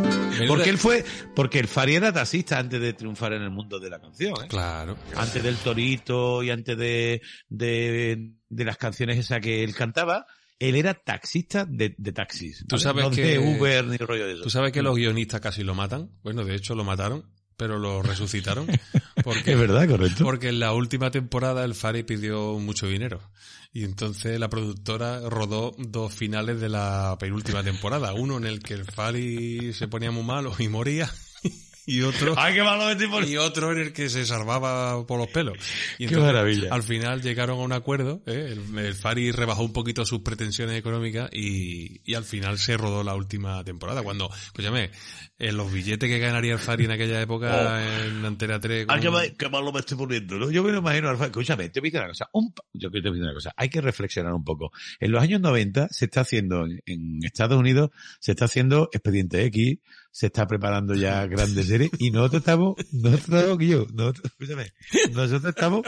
Porque 0.46 0.70
él 0.70 0.78
fue, 0.78 1.04
porque 1.34 1.58
el 1.58 1.68
Fari 1.68 1.96
era 1.96 2.12
taxista 2.12 2.58
antes 2.58 2.80
de 2.80 2.92
triunfar 2.92 3.32
en 3.32 3.42
el 3.42 3.50
mundo 3.50 3.78
de 3.78 3.90
la 3.90 4.00
canción, 4.00 4.34
¿eh? 4.44 4.48
Claro. 4.48 4.96
Antes 5.16 5.42
del 5.42 5.56
torito 5.56 6.42
y 6.42 6.50
antes 6.50 6.76
de, 6.76 7.22
de, 7.48 8.32
de 8.48 8.64
las 8.64 8.76
canciones 8.76 9.18
esas 9.18 9.40
que 9.40 9.64
él 9.64 9.74
cantaba, 9.74 10.26
él 10.58 10.74
era 10.74 10.94
taxista 10.94 11.64
de, 11.64 11.94
de 11.96 12.12
taxis. 12.12 12.64
Tú 12.68 12.78
sabes 12.78 13.04
no 13.04 13.10
que 13.10 13.22
de 13.22 13.38
Uber 13.38 13.84
ni 13.84 13.96
rollo 13.96 14.26
de 14.26 14.34
eso. 14.34 14.42
Tú 14.42 14.50
sabes 14.50 14.72
que 14.72 14.82
los 14.82 14.96
guionistas 14.96 15.40
casi 15.40 15.62
lo 15.62 15.74
matan. 15.74 16.10
Bueno, 16.22 16.44
de 16.44 16.54
hecho 16.54 16.74
lo 16.74 16.84
mataron, 16.84 17.30
pero 17.58 17.78
lo 17.78 18.02
resucitaron. 18.02 18.66
Porque, 19.24 19.52
Es 19.52 19.58
verdad, 19.58 19.86
correcto. 19.86 20.24
Porque 20.24 20.48
en 20.48 20.60
la 20.60 20.72
última 20.72 21.10
temporada 21.10 21.64
el 21.64 21.74
Fari 21.74 22.04
pidió 22.04 22.58
mucho 22.58 22.86
dinero. 22.86 23.20
Y 23.72 23.84
entonces 23.84 24.38
la 24.40 24.48
productora 24.48 25.28
rodó 25.28 25.74
dos 25.76 26.14
finales 26.14 26.60
de 26.60 26.68
la 26.70 27.16
penúltima 27.18 27.62
temporada. 27.62 28.14
Uno 28.14 28.38
en 28.38 28.44
el 28.44 28.60
que 28.60 28.74
el 28.74 28.84
Fari 28.84 29.74
se 29.74 29.88
ponía 29.88 30.10
muy 30.10 30.22
malo 30.22 30.54
y 30.58 30.68
moría. 30.68 31.12
Y 31.90 32.02
otro, 32.02 32.34
¡Ay, 32.36 32.52
qué 32.54 32.62
malo 32.62 32.84
me 32.84 32.92
estoy 32.92 33.06
poniendo! 33.06 33.32
y 33.32 33.36
otro 33.38 33.72
en 33.72 33.78
el 33.78 33.92
que 33.92 34.08
se 34.10 34.26
salvaba 34.26 35.06
por 35.06 35.18
los 35.18 35.28
pelos. 35.28 35.56
Y 35.98 36.06
¡Qué 36.06 36.16
maravilla! 36.18 36.68
Al 36.70 36.82
final 36.82 37.22
llegaron 37.22 37.58
a 37.58 37.62
un 37.62 37.72
acuerdo, 37.72 38.22
¿eh? 38.26 38.54
el, 38.56 38.78
el 38.78 38.94
Fari 38.94 39.32
rebajó 39.32 39.62
un 39.64 39.72
poquito 39.72 40.04
sus 40.04 40.20
pretensiones 40.20 40.78
económicas 40.78 41.30
y, 41.32 42.00
y 42.04 42.14
al 42.14 42.24
final 42.24 42.58
se 42.58 42.76
rodó 42.76 43.02
la 43.02 43.14
última 43.14 43.64
temporada. 43.64 44.02
Cuando, 44.02 44.28
escúchame, 44.34 44.90
en 45.38 45.56
los 45.56 45.72
billetes 45.72 46.08
que 46.10 46.18
ganaría 46.18 46.52
el 46.52 46.58
Fari 46.58 46.84
en 46.84 46.90
aquella 46.90 47.20
época 47.22 48.04
en 48.06 48.24
Antena 48.24 48.60
3... 48.60 48.84
¡Ay, 48.88 49.00
qué, 49.00 49.06
con- 49.06 49.14
mal- 49.14 49.36
qué 49.38 49.48
malo 49.48 49.72
me 49.72 49.80
estoy 49.80 49.96
poniendo! 49.96 50.36
¿no? 50.36 50.50
Yo 50.50 50.62
me 50.62 50.72
lo 50.72 50.78
imagino 50.78 51.08
al 51.08 51.16
Fari. 51.16 51.30
Escúchame, 51.30 51.70
te 51.70 51.80
voy 51.80 51.88
a 51.88 51.90
decir 51.90 52.00
una 52.00 52.08
cosa. 52.08 52.28
Un, 52.34 52.52
yo 52.74 52.90
te 52.90 53.00
voy 53.00 53.08
a 53.08 53.12
decir 53.12 53.22
una 53.24 53.34
cosa. 53.34 53.52
Hay 53.56 53.70
que 53.70 53.80
reflexionar 53.80 54.34
un 54.34 54.44
poco. 54.44 54.70
En 55.00 55.10
los 55.10 55.22
años 55.22 55.40
90 55.40 55.88
se 55.90 56.04
está 56.04 56.20
haciendo, 56.20 56.66
en 56.66 57.20
Estados 57.24 57.58
Unidos, 57.58 57.90
se 58.20 58.32
está 58.32 58.44
haciendo 58.44 58.90
Expediente 58.92 59.42
X, 59.46 59.78
se 60.10 60.26
está 60.26 60.46
preparando 60.46 60.94
ya 60.94 61.26
grandes 61.26 61.66
series 61.68 61.90
y 61.98 62.10
nosotros 62.10 62.40
estamos, 62.40 62.74
nosotros 62.92 63.28
estamos, 63.40 63.58
yo, 63.66 63.86
nosotros, 63.92 64.24
escúchame, 64.26 64.72
nosotros 65.12 65.44
estamos 65.44 65.82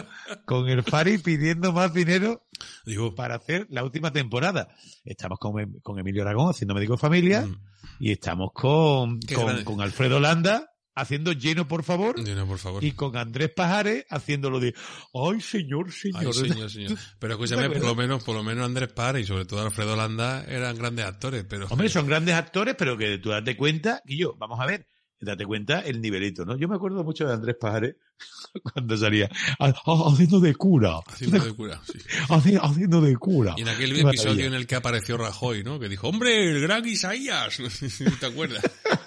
con 0.45 0.69
el 0.69 0.83
Fari 0.83 1.19
pidiendo 1.19 1.73
más 1.73 1.93
dinero 1.93 2.47
Digo, 2.85 3.15
para 3.15 3.37
hacer 3.37 3.67
la 3.71 3.83
última 3.83 4.13
temporada. 4.13 4.69
Estamos 5.05 5.39
con, 5.39 5.59
Em- 5.61 5.81
con 5.83 5.99
Emilio 5.99 6.23
Aragón 6.23 6.51
haciendo 6.51 6.75
Médico 6.75 6.93
de 6.95 6.99
Familia 6.99 7.47
Mm. 7.47 7.57
y 8.01 8.13
estamos 8.13 8.51
con, 8.53 9.19
con, 9.35 9.65
con 9.65 9.81
Alfredo 9.81 10.21
Landa 10.21 10.71
haciendo 10.95 11.33
lleno, 11.33 11.69
por 11.69 11.83
favor. 11.85 12.23
Lleno, 12.23 12.47
por 12.47 12.59
favor. 12.59 12.85
Y 12.85 12.93
con 12.93 13.17
Andrés 13.17 13.51
Pajares 13.55 14.05
haciéndolo 14.11 14.61
de, 14.61 14.75
ay, 15.15 15.41
señor, 15.41 15.93
señor. 15.93 16.27
Ay, 16.27 16.33
señor, 16.33 16.71
señor. 16.71 16.99
Pero 17.19 17.35
escúchame, 17.35 17.71
por 17.71 17.85
lo 17.85 17.95
menos, 17.95 18.25
por 18.25 18.35
lo 18.35 18.43
menos 18.43 18.65
Andrés 18.65 18.93
Párez 18.93 19.25
y 19.25 19.27
sobre 19.27 19.45
todo 19.45 19.63
Alfredo 19.63 19.97
Landa 19.97 20.45
eran 20.45 20.77
grandes 20.77 21.07
actores, 21.07 21.45
pero... 21.49 21.67
Hombre, 21.69 21.89
son 21.89 22.07
grandes 22.07 22.35
actores, 22.35 22.75
pero 22.77 22.97
que 22.97 23.19
tú 23.19 23.31
date 23.31 23.57
cuenta, 23.57 24.03
y 24.05 24.19
yo, 24.19 24.35
vamos 24.39 24.61
a 24.61 24.67
ver, 24.67 24.89
date 25.21 25.45
cuenta 25.45 25.81
el 25.81 26.01
nivelito, 26.01 26.45
¿no? 26.45 26.57
Yo 26.57 26.67
me 26.69 26.77
acuerdo 26.77 27.05
mucho 27.05 27.27
de 27.27 27.35
Andrés 27.35 27.57
Pajares 27.61 27.97
cuando 28.73 28.97
salía 28.97 29.29
ha- 29.59 29.67
ha- 29.67 30.13
haciendo 30.13 30.41
de 30.41 30.55
cura. 30.55 30.99
Haciendo 31.07 31.39
de 31.45 31.55
cura, 31.55 31.81
sí. 31.85 31.99
Haci- 32.29 32.59
haciendo 32.63 33.01
de 33.01 33.17
cura. 33.17 33.55
Y 33.57 33.63
en 33.63 33.69
aquel 33.69 33.93
Qué 33.95 34.01
episodio 34.01 34.31
maravilla. 34.31 34.47
en 34.47 34.55
el 34.55 34.67
que 34.67 34.75
apareció 34.77 35.17
Rajoy, 35.17 35.63
¿no? 35.65 35.79
Que 35.79 35.89
dijo, 35.89 36.09
hombre, 36.09 36.51
el 36.51 36.61
gran 36.61 36.87
Isaías. 36.87 37.59
¿Te 38.21 38.27
acuerdas? 38.27 38.63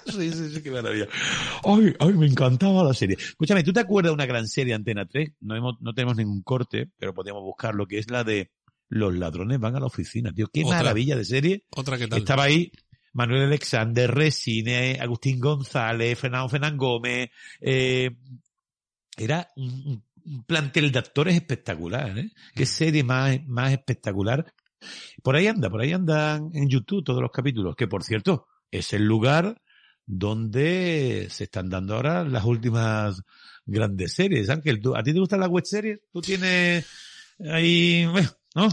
Sí, 0.06 0.30
sí, 0.32 0.50
sí, 0.54 0.62
qué 0.62 0.70
maravilla. 0.70 1.08
Ay, 1.64 1.94
ay, 1.98 2.12
me 2.12 2.26
encantaba 2.26 2.84
la 2.84 2.94
serie. 2.94 3.16
Escúchame, 3.18 3.64
¿tú 3.64 3.72
te 3.72 3.80
acuerdas 3.80 4.10
de 4.10 4.14
una 4.14 4.26
gran 4.26 4.46
serie 4.46 4.74
Antena 4.74 5.06
3? 5.06 5.30
No, 5.40 5.56
hemos, 5.56 5.74
no 5.80 5.92
tenemos 5.94 6.16
ningún 6.16 6.42
corte, 6.42 6.90
pero 6.98 7.12
podemos 7.14 7.42
buscarlo, 7.42 7.86
que 7.86 7.98
es 7.98 8.10
la 8.10 8.22
de 8.24 8.50
Los 8.88 9.14
ladrones 9.14 9.58
van 9.58 9.74
a 9.76 9.80
la 9.80 9.86
oficina, 9.86 10.32
tío. 10.32 10.46
Qué 10.52 10.62
Otra. 10.64 10.76
maravilla 10.76 11.16
de 11.16 11.24
serie. 11.24 11.64
Otra 11.70 11.98
que 11.98 12.06
tal. 12.06 12.18
Estaba 12.20 12.44
ahí 12.44 12.70
Manuel 13.14 13.44
Alexander, 13.44 14.10
Resine, 14.14 14.98
Agustín 15.00 15.40
González, 15.40 16.18
Fernando 16.18 16.48
Fernán 16.50 16.76
Gómez. 16.76 17.30
eh, 17.60 18.10
era 19.16 19.48
un, 19.56 20.02
un 20.24 20.44
plantel 20.44 20.90
de 20.90 20.98
actores 20.98 21.34
espectacular, 21.36 22.18
¿eh? 22.18 22.30
Qué 22.54 22.66
serie 22.66 23.04
más, 23.04 23.38
más 23.46 23.72
espectacular. 23.72 24.52
Por 25.22 25.36
ahí 25.36 25.46
anda, 25.46 25.70
por 25.70 25.80
ahí 25.80 25.92
andan 25.92 26.50
en 26.52 26.68
YouTube 26.68 27.04
todos 27.04 27.22
los 27.22 27.30
capítulos, 27.30 27.74
que 27.76 27.86
por 27.86 28.02
cierto, 28.02 28.46
es 28.70 28.92
el 28.92 29.04
lugar 29.04 29.60
donde 30.04 31.28
se 31.30 31.44
están 31.44 31.70
dando 31.70 31.94
ahora 31.94 32.24
las 32.24 32.44
últimas 32.44 33.22
grandes 33.64 34.12
series. 34.14 34.50
Ángel, 34.50 34.80
¿tú- 34.80 34.94
¿a 34.96 35.02
ti 35.02 35.12
te 35.14 35.20
gustan 35.20 35.40
las 35.40 35.48
web 35.48 35.64
series? 35.64 36.00
¿Tú 36.12 36.20
tienes 36.20 36.86
ahí, 37.50 38.04
bueno, 38.06 38.28
no? 38.54 38.68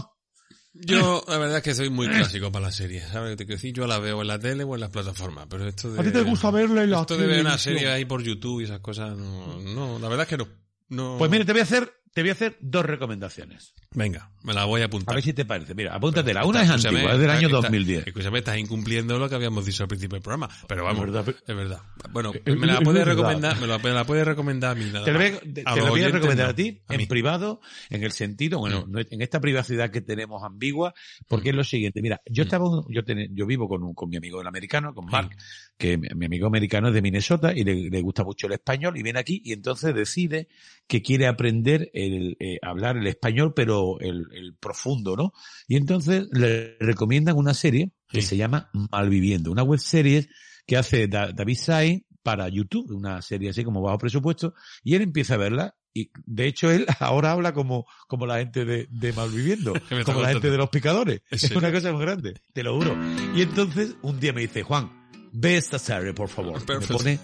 Yo, 0.74 1.22
la 1.28 1.36
verdad 1.36 1.58
es 1.58 1.62
que 1.62 1.74
soy 1.74 1.90
muy 1.90 2.08
clásico 2.08 2.50
para 2.50 2.66
las 2.66 2.76
series, 2.76 3.06
¿sabes? 3.08 3.36
Te 3.36 3.44
quiero 3.44 3.56
decir, 3.56 3.74
yo 3.74 3.86
la 3.86 3.98
veo 3.98 4.22
en 4.22 4.28
la 4.28 4.38
tele 4.38 4.64
o 4.64 4.74
en 4.74 4.80
las 4.80 4.88
plataformas, 4.90 5.46
pero 5.48 5.68
esto 5.68 5.92
de... 5.92 6.00
¿A 6.00 6.02
ti 6.02 6.10
te 6.10 6.22
gusta 6.22 6.50
verla 6.50 6.82
en 6.82 6.90
la 6.90 7.02
Esto 7.02 7.18
de 7.18 7.26
ver 7.26 7.40
una 7.42 7.58
serie 7.58 7.88
ahí 7.88 8.06
por 8.06 8.22
YouTube 8.22 8.62
y 8.62 8.64
esas 8.64 8.80
cosas, 8.80 9.16
no, 9.16 9.60
no, 9.60 9.98
la 9.98 10.08
verdad 10.08 10.22
es 10.22 10.28
que 10.28 10.38
no. 10.38 10.48
no... 10.88 11.16
Pues 11.18 11.30
mira, 11.30 11.44
te 11.44 11.52
voy 11.52 11.60
a 11.60 11.64
hacer, 11.64 11.92
te 12.14 12.20
voy 12.22 12.30
a 12.30 12.32
hacer 12.32 12.56
dos 12.60 12.84
recomendaciones. 12.84 13.74
Venga, 13.94 14.30
me 14.42 14.54
la 14.54 14.64
voy 14.64 14.80
a 14.80 14.84
A 14.84 14.86
apuntar. 14.86 15.14
ver 15.14 15.24
si 15.24 15.32
te 15.32 15.44
parece. 15.44 15.74
Mira, 15.74 15.94
apúntatela. 15.94 16.44
Una 16.46 16.62
es 16.62 16.70
antigua, 16.70 17.12
es 17.12 17.18
del 17.18 17.30
año 17.30 17.48
está- 17.48 17.56
2010. 17.62 18.06
Escúchame, 18.06 18.38
estás 18.38 18.56
incumpliendo 18.58 19.18
lo 19.18 19.28
que 19.28 19.34
habíamos 19.34 19.64
dicho 19.66 19.82
al 19.82 19.88
principio 19.88 20.16
del 20.16 20.22
programa. 20.22 20.48
Pero 20.68 20.84
vamos, 20.84 21.04
Es 21.06 21.12
verdad, 21.12 21.22
pero- 21.24 21.38
es 21.46 21.56
verdad. 21.56 21.82
Bueno, 22.10 22.32
Es- 22.44 22.56
me 22.56 22.66
la 22.66 22.74
es 22.74 22.80
puedes 22.80 23.04
recomendar, 23.06 23.60
me 23.60 23.66
la, 23.66 23.78
me 23.78 23.90
la 23.90 24.04
puedes 24.04 24.26
recomendar 24.26 24.72
a 24.72 24.74
mí 24.74 24.86
nada 24.90 25.04
Te 25.04 25.12
voy, 25.12 25.24
a- 25.26 25.40
te- 25.40 25.62
A 25.66 25.76
lo 25.76 25.88
voy 25.88 26.02
a 26.02 26.08
recomendar 26.08 26.46
no. 26.46 26.50
a 26.52 26.54
ti, 26.54 26.82
A 26.88 26.94
en 26.94 27.06
privado, 27.06 27.60
en 27.90 28.02
el 28.02 28.12
sentido, 28.12 28.58
bueno, 28.58 28.86
Mm. 28.86 28.90
no- 28.92 29.00
en 29.00 29.22
esta 29.22 29.40
privacidad 29.40 29.90
que 29.90 30.00
tenemos 30.00 30.42
ambigua, 30.42 30.94
porque 31.28 31.50
es 31.50 31.54
lo 31.54 31.64
siguiente. 31.64 32.00
Mira, 32.02 32.20
yo 32.30 32.44
estaba, 32.44 32.66
yo, 32.88 33.04
ten- 33.04 33.34
yo 33.34 33.46
vivo 33.46 33.68
con, 33.68 33.82
un- 33.82 33.94
con 33.94 34.08
mi 34.08 34.16
amigo 34.16 34.40
el 34.40 34.46
americano, 34.46 34.94
con 34.94 35.06
Mark, 35.06 35.36
que 35.78 35.98
mi, 35.98 36.08
mi 36.14 36.26
amigo 36.26 36.46
americano 36.46 36.88
es 36.88 36.94
de 36.94 37.02
Minnesota 37.02 37.52
y 37.54 37.64
le, 37.64 37.90
le 37.90 38.00
gusta 38.00 38.24
mucho 38.24 38.46
el 38.46 38.54
español 38.54 38.96
y 38.96 39.02
viene 39.02 39.18
aquí 39.18 39.40
y 39.44 39.52
entonces 39.52 39.94
decide 39.94 40.48
que 40.92 41.00
quiere 41.00 41.26
aprender 41.26 41.90
el, 41.94 42.36
eh, 42.38 42.58
hablar 42.60 42.98
el 42.98 43.06
español, 43.06 43.54
pero 43.56 43.98
el, 44.00 44.26
el 44.34 44.54
profundo, 44.60 45.16
¿no? 45.16 45.32
Y 45.66 45.76
entonces 45.76 46.26
le 46.32 46.76
recomiendan 46.80 47.38
una 47.38 47.54
serie 47.54 47.92
que 48.10 48.20
Sí. 48.20 48.28
se 48.28 48.36
llama 48.36 48.68
Malviviendo, 48.90 49.50
una 49.50 49.62
web 49.62 49.78
serie 49.80 50.28
que 50.66 50.76
hace 50.76 51.08
Da- 51.08 51.32
David 51.32 51.56
Sai 51.56 52.04
para 52.22 52.46
YouTube, 52.50 52.90
una 52.94 53.22
serie 53.22 53.48
así 53.48 53.64
como 53.64 53.80
bajo 53.80 53.96
presupuesto, 53.96 54.52
y 54.84 54.94
él 54.94 55.00
empieza 55.00 55.32
a 55.32 55.38
verla 55.38 55.74
y 55.94 56.10
de 56.26 56.46
hecho 56.46 56.70
él 56.70 56.84
ahora 57.00 57.32
habla 57.32 57.54
como, 57.54 57.86
como 58.06 58.26
la 58.26 58.36
gente 58.40 58.66
de, 58.66 58.86
de 58.90 59.12
Malviviendo, 59.14 59.72
Que 59.88 59.94
me 59.94 60.04
como 60.04 60.20
la 60.20 60.28
gente 60.28 60.50
de 60.50 60.58
los 60.58 60.68
picadores. 60.68 61.22
¿En 61.30 61.36
Es 61.36 61.50
una 61.52 61.72
cosa 61.72 61.90
muy 61.92 62.02
grande, 62.02 62.34
te 62.52 62.62
lo 62.62 62.76
juro. 62.76 62.94
Y 63.34 63.40
entonces 63.40 63.96
un 64.02 64.20
día 64.20 64.34
me 64.34 64.42
dice, 64.42 64.62
Juan, 64.62 64.90
ve 65.32 65.56
esta 65.56 65.78
serie, 65.78 66.12
por 66.12 66.28
favor. 66.28 66.60
Me 66.60 66.66
Perfecto. 66.66 66.98
pone 66.98 67.18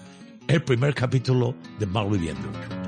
el 0.47 0.63
primer 0.63 0.95
capítulo 0.95 1.55
de 1.77 1.85
Malviviendo. 1.85 2.78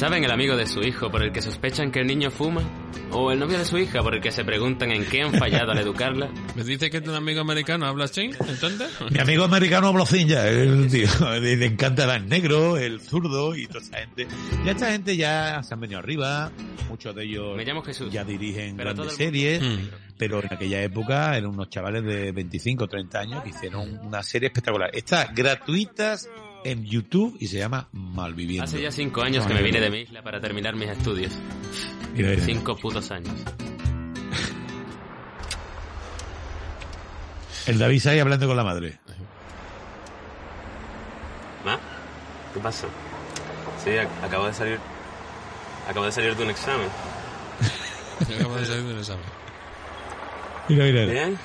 ¿Saben 0.00 0.24
el 0.24 0.30
amigo 0.30 0.56
de 0.56 0.66
su 0.66 0.80
hijo 0.80 1.10
por 1.10 1.22
el 1.22 1.30
que 1.30 1.42
sospechan 1.42 1.92
que 1.92 2.00
el 2.00 2.06
niño 2.06 2.30
fuma? 2.30 2.62
¿O 3.12 3.32
el 3.32 3.38
novio 3.38 3.58
de 3.58 3.66
su 3.66 3.76
hija 3.76 4.00
por 4.02 4.14
el 4.14 4.22
que 4.22 4.32
se 4.32 4.46
preguntan 4.46 4.90
en 4.92 5.04
qué 5.04 5.20
han 5.20 5.34
fallado 5.34 5.72
al 5.72 5.78
educarla? 5.78 6.30
¿Me 6.56 6.64
dice 6.64 6.88
que 6.88 7.02
tu 7.02 7.12
amigo 7.14 7.42
americano 7.42 7.84
habla 7.84 8.04
así, 8.06 8.30
entonces? 8.48 8.88
Mi 9.10 9.18
amigo 9.18 9.44
americano 9.44 9.88
habla 9.88 10.04
así 10.04 10.24
ya, 10.24 10.44
tío, 10.90 11.06
le, 11.40 11.66
encanta 11.66 12.16
el 12.16 12.26
negro, 12.30 12.78
el 12.78 12.98
zurdo 13.02 13.54
y 13.54 13.66
toda 13.66 13.80
esa 13.80 13.98
gente. 13.98 14.26
Ya 14.64 14.70
esta 14.72 14.90
gente 14.90 15.16
ya 15.18 15.62
se 15.62 15.74
han 15.74 15.80
venido 15.80 15.98
arriba, 15.98 16.50
muchos 16.88 17.14
de 17.14 17.24
ellos 17.24 17.54
Me 17.58 17.66
llamo 17.66 17.82
Jesús. 17.82 18.10
ya 18.10 18.24
dirigen 18.24 18.78
Pero 18.78 18.94
grandes 18.94 19.16
series, 19.16 19.60
Mm. 19.60 19.88
pero 20.16 20.40
en 20.42 20.50
aquella 20.50 20.82
época 20.82 21.36
eran 21.36 21.50
unos 21.50 21.68
chavales 21.68 22.04
de 22.04 22.32
25 22.32 22.84
o 22.84 22.88
30 22.88 23.20
años 23.20 23.42
que 23.42 23.50
hicieron 23.50 23.98
una 24.02 24.22
serie 24.22 24.46
espectacular. 24.46 24.88
Está 24.94 25.26
gratuitas 25.34 26.26
en 26.64 26.84
YouTube 26.84 27.36
y 27.40 27.46
se 27.46 27.58
llama 27.58 27.88
Malviviendo. 27.92 28.64
Hace 28.64 28.80
ya 28.82 28.90
cinco 28.92 29.22
años 29.22 29.46
que 29.46 29.54
me 29.54 29.62
vine 29.62 29.80
de 29.80 29.90
mi 29.90 29.98
isla 30.00 30.22
para 30.22 30.40
terminar 30.40 30.74
mis 30.76 30.88
estudios. 30.90 31.32
Mira, 32.14 32.30
mira. 32.30 32.44
Cinco 32.44 32.76
putos 32.76 33.10
años. 33.10 33.34
El 37.66 37.78
David 37.78 38.06
ahí 38.06 38.18
hablando 38.18 38.46
con 38.46 38.56
la 38.56 38.64
madre. 38.64 38.98
¿Ma? 41.64 41.78
¿Qué 42.54 42.60
pasa? 42.60 42.86
Sí, 43.84 43.90
ac- 43.90 44.08
acabo 44.24 44.46
de 44.46 44.54
salir... 44.54 44.78
Acabo 45.88 46.06
de 46.06 46.12
salir 46.12 46.34
de 46.36 46.42
un 46.44 46.50
examen. 46.50 46.88
Acabo 48.38 48.56
de 48.56 48.66
salir 48.66 48.84
del 48.84 48.98
examen. 48.98 49.24
Mira, 50.68 50.84
mira. 50.84 51.04
Bien. 51.06 51.38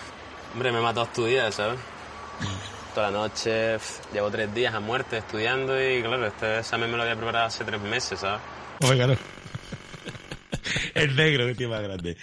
Hombre, 0.53 0.71
me 0.71 0.79
he 0.79 0.81
matado 0.81 1.01
a 1.01 1.05
estudiar, 1.05 1.51
¿sabes? 1.51 1.79
Toda 2.95 3.11
la 3.11 3.17
noche, 3.17 3.77
llevo 4.13 4.31
tres 4.31 4.53
días 4.55 4.73
a 4.73 4.79
muerte 4.79 5.17
estudiando 5.17 5.75
y 5.77 6.01
claro, 6.01 6.25
este 6.27 6.59
examen 6.59 6.89
me 6.89 6.95
lo 6.95 7.03
había 7.03 7.15
preparado 7.17 7.45
hace 7.47 7.65
tres 7.65 7.81
meses, 7.81 8.19
¿sabes? 8.21 8.41
Oiga, 8.89 9.05
no. 9.07 9.15
El 10.93 11.13
negro, 11.15 11.45
que 11.45 11.55
tío 11.55 11.67
más 11.69 11.81
grande. 11.83 12.15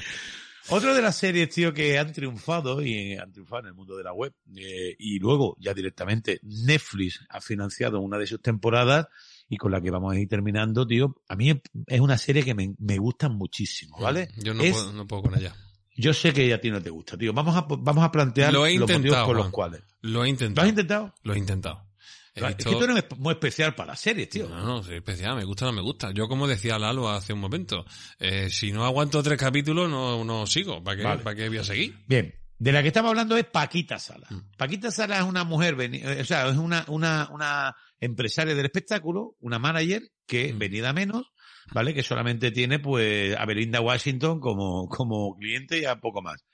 Otra 0.70 0.94
de 0.94 1.02
las 1.02 1.16
series, 1.16 1.50
tío, 1.50 1.74
que 1.74 1.98
han 1.98 2.12
triunfado 2.14 2.80
y 2.80 3.14
han 3.18 3.30
triunfado 3.32 3.60
en 3.62 3.66
el 3.66 3.74
mundo 3.74 3.96
de 3.98 4.04
la 4.04 4.14
web. 4.14 4.32
eh, 4.56 4.96
y 4.98 5.18
luego, 5.18 5.56
ya 5.60 5.74
directamente, 5.74 6.40
Netflix 6.42 7.20
ha 7.28 7.40
financiado 7.42 8.00
una 8.00 8.16
de 8.16 8.26
sus 8.26 8.40
temporadas 8.40 9.08
y 9.50 9.58
con 9.58 9.72
la 9.72 9.80
que 9.82 9.90
vamos 9.90 10.14
a 10.14 10.18
ir 10.18 10.26
terminando, 10.28 10.86
tío. 10.86 11.16
A 11.28 11.36
mí 11.36 11.50
es 11.86 12.00
una 12.00 12.16
serie 12.16 12.44
que 12.44 12.54
me, 12.54 12.74
me 12.78 12.96
gusta 12.96 13.28
muchísimo, 13.28 13.98
¿vale? 14.00 14.28
Yo 14.38 14.54
no, 14.54 14.62
Es- 14.62 14.72
puedo, 14.72 14.92
no 14.92 15.06
puedo 15.06 15.22
con 15.24 15.34
ella. 15.36 15.54
Yo 15.96 16.14
sé 16.14 16.32
que 16.32 16.52
a 16.54 16.60
ti 16.60 16.70
no 16.70 16.80
te 16.82 16.90
gusta, 16.90 17.16
tío. 17.18 17.32
Vamos 17.32 17.54
a, 17.56 17.66
vamos 17.68 18.04
a 18.04 18.10
plantear 18.10 18.52
Lo 18.52 18.66
he 18.66 18.76
los 18.78 18.90
motivos 18.90 19.18
por 19.24 19.36
los 19.36 19.50
cuales. 19.50 19.82
Lo 20.00 20.20
he 20.20 20.22
¿Lo 20.22 20.26
intentado. 20.26 20.64
has 20.64 20.68
intentado? 20.70 21.14
Lo 21.22 21.34
he 21.34 21.38
intentado. 21.38 21.86
He 22.34 22.46
Es 22.46 22.56
que 22.56 22.64
tú 22.64 22.82
eres 22.84 23.04
muy 23.18 23.32
especial 23.34 23.74
para 23.74 23.88
las 23.92 24.00
series, 24.00 24.28
tío. 24.30 24.48
No, 24.48 24.64
no, 24.64 24.82
soy 24.82 24.96
especial, 24.96 25.36
me 25.36 25.44
gusta 25.44 25.66
o 25.66 25.68
no 25.68 25.74
me 25.74 25.82
gusta. 25.82 26.12
Yo, 26.12 26.28
como 26.28 26.48
decía 26.48 26.78
Lalo 26.78 27.10
hace 27.10 27.34
un 27.34 27.40
momento, 27.40 27.84
eh, 28.18 28.48
si 28.48 28.72
no 28.72 28.86
aguanto 28.86 29.22
tres 29.22 29.38
capítulos, 29.38 29.90
no, 29.90 30.24
no 30.24 30.46
sigo. 30.46 30.82
¿Para 30.82 30.96
qué, 30.96 31.02
Vale. 31.02 31.22
¿Para 31.22 31.36
qué 31.36 31.48
voy 31.50 31.58
a 31.58 31.64
seguir? 31.64 31.94
Bien, 32.06 32.34
de 32.58 32.72
la 32.72 32.80
que 32.80 32.88
estamos 32.88 33.10
hablando 33.10 33.36
es 33.36 33.44
Paquita 33.44 33.98
Sala. 33.98 34.28
Mm. 34.30 34.56
Paquita 34.56 34.90
Sala 34.90 35.18
es 35.18 35.24
una 35.24 35.44
mujer, 35.44 35.76
eh, 35.78 36.20
o 36.22 36.24
sea, 36.24 36.48
es 36.48 36.56
una, 36.56 36.86
una, 36.88 37.28
una 37.32 37.76
empresaria 38.00 38.54
del 38.54 38.64
espectáculo, 38.64 39.36
una 39.40 39.58
manager 39.58 40.02
que 40.26 40.54
Mm. 40.54 40.58
venida 40.58 40.92
menos, 40.94 41.31
¿vale? 41.72 41.94
Que 41.94 42.02
solamente 42.02 42.50
tiene 42.50 42.78
pues 42.78 43.36
a 43.36 43.44
Belinda 43.44 43.80
Washington 43.80 44.40
como, 44.40 44.88
como 44.88 45.36
cliente 45.36 45.80
y 45.80 45.84
a 45.84 46.00
poco 46.00 46.22
más. 46.22 46.44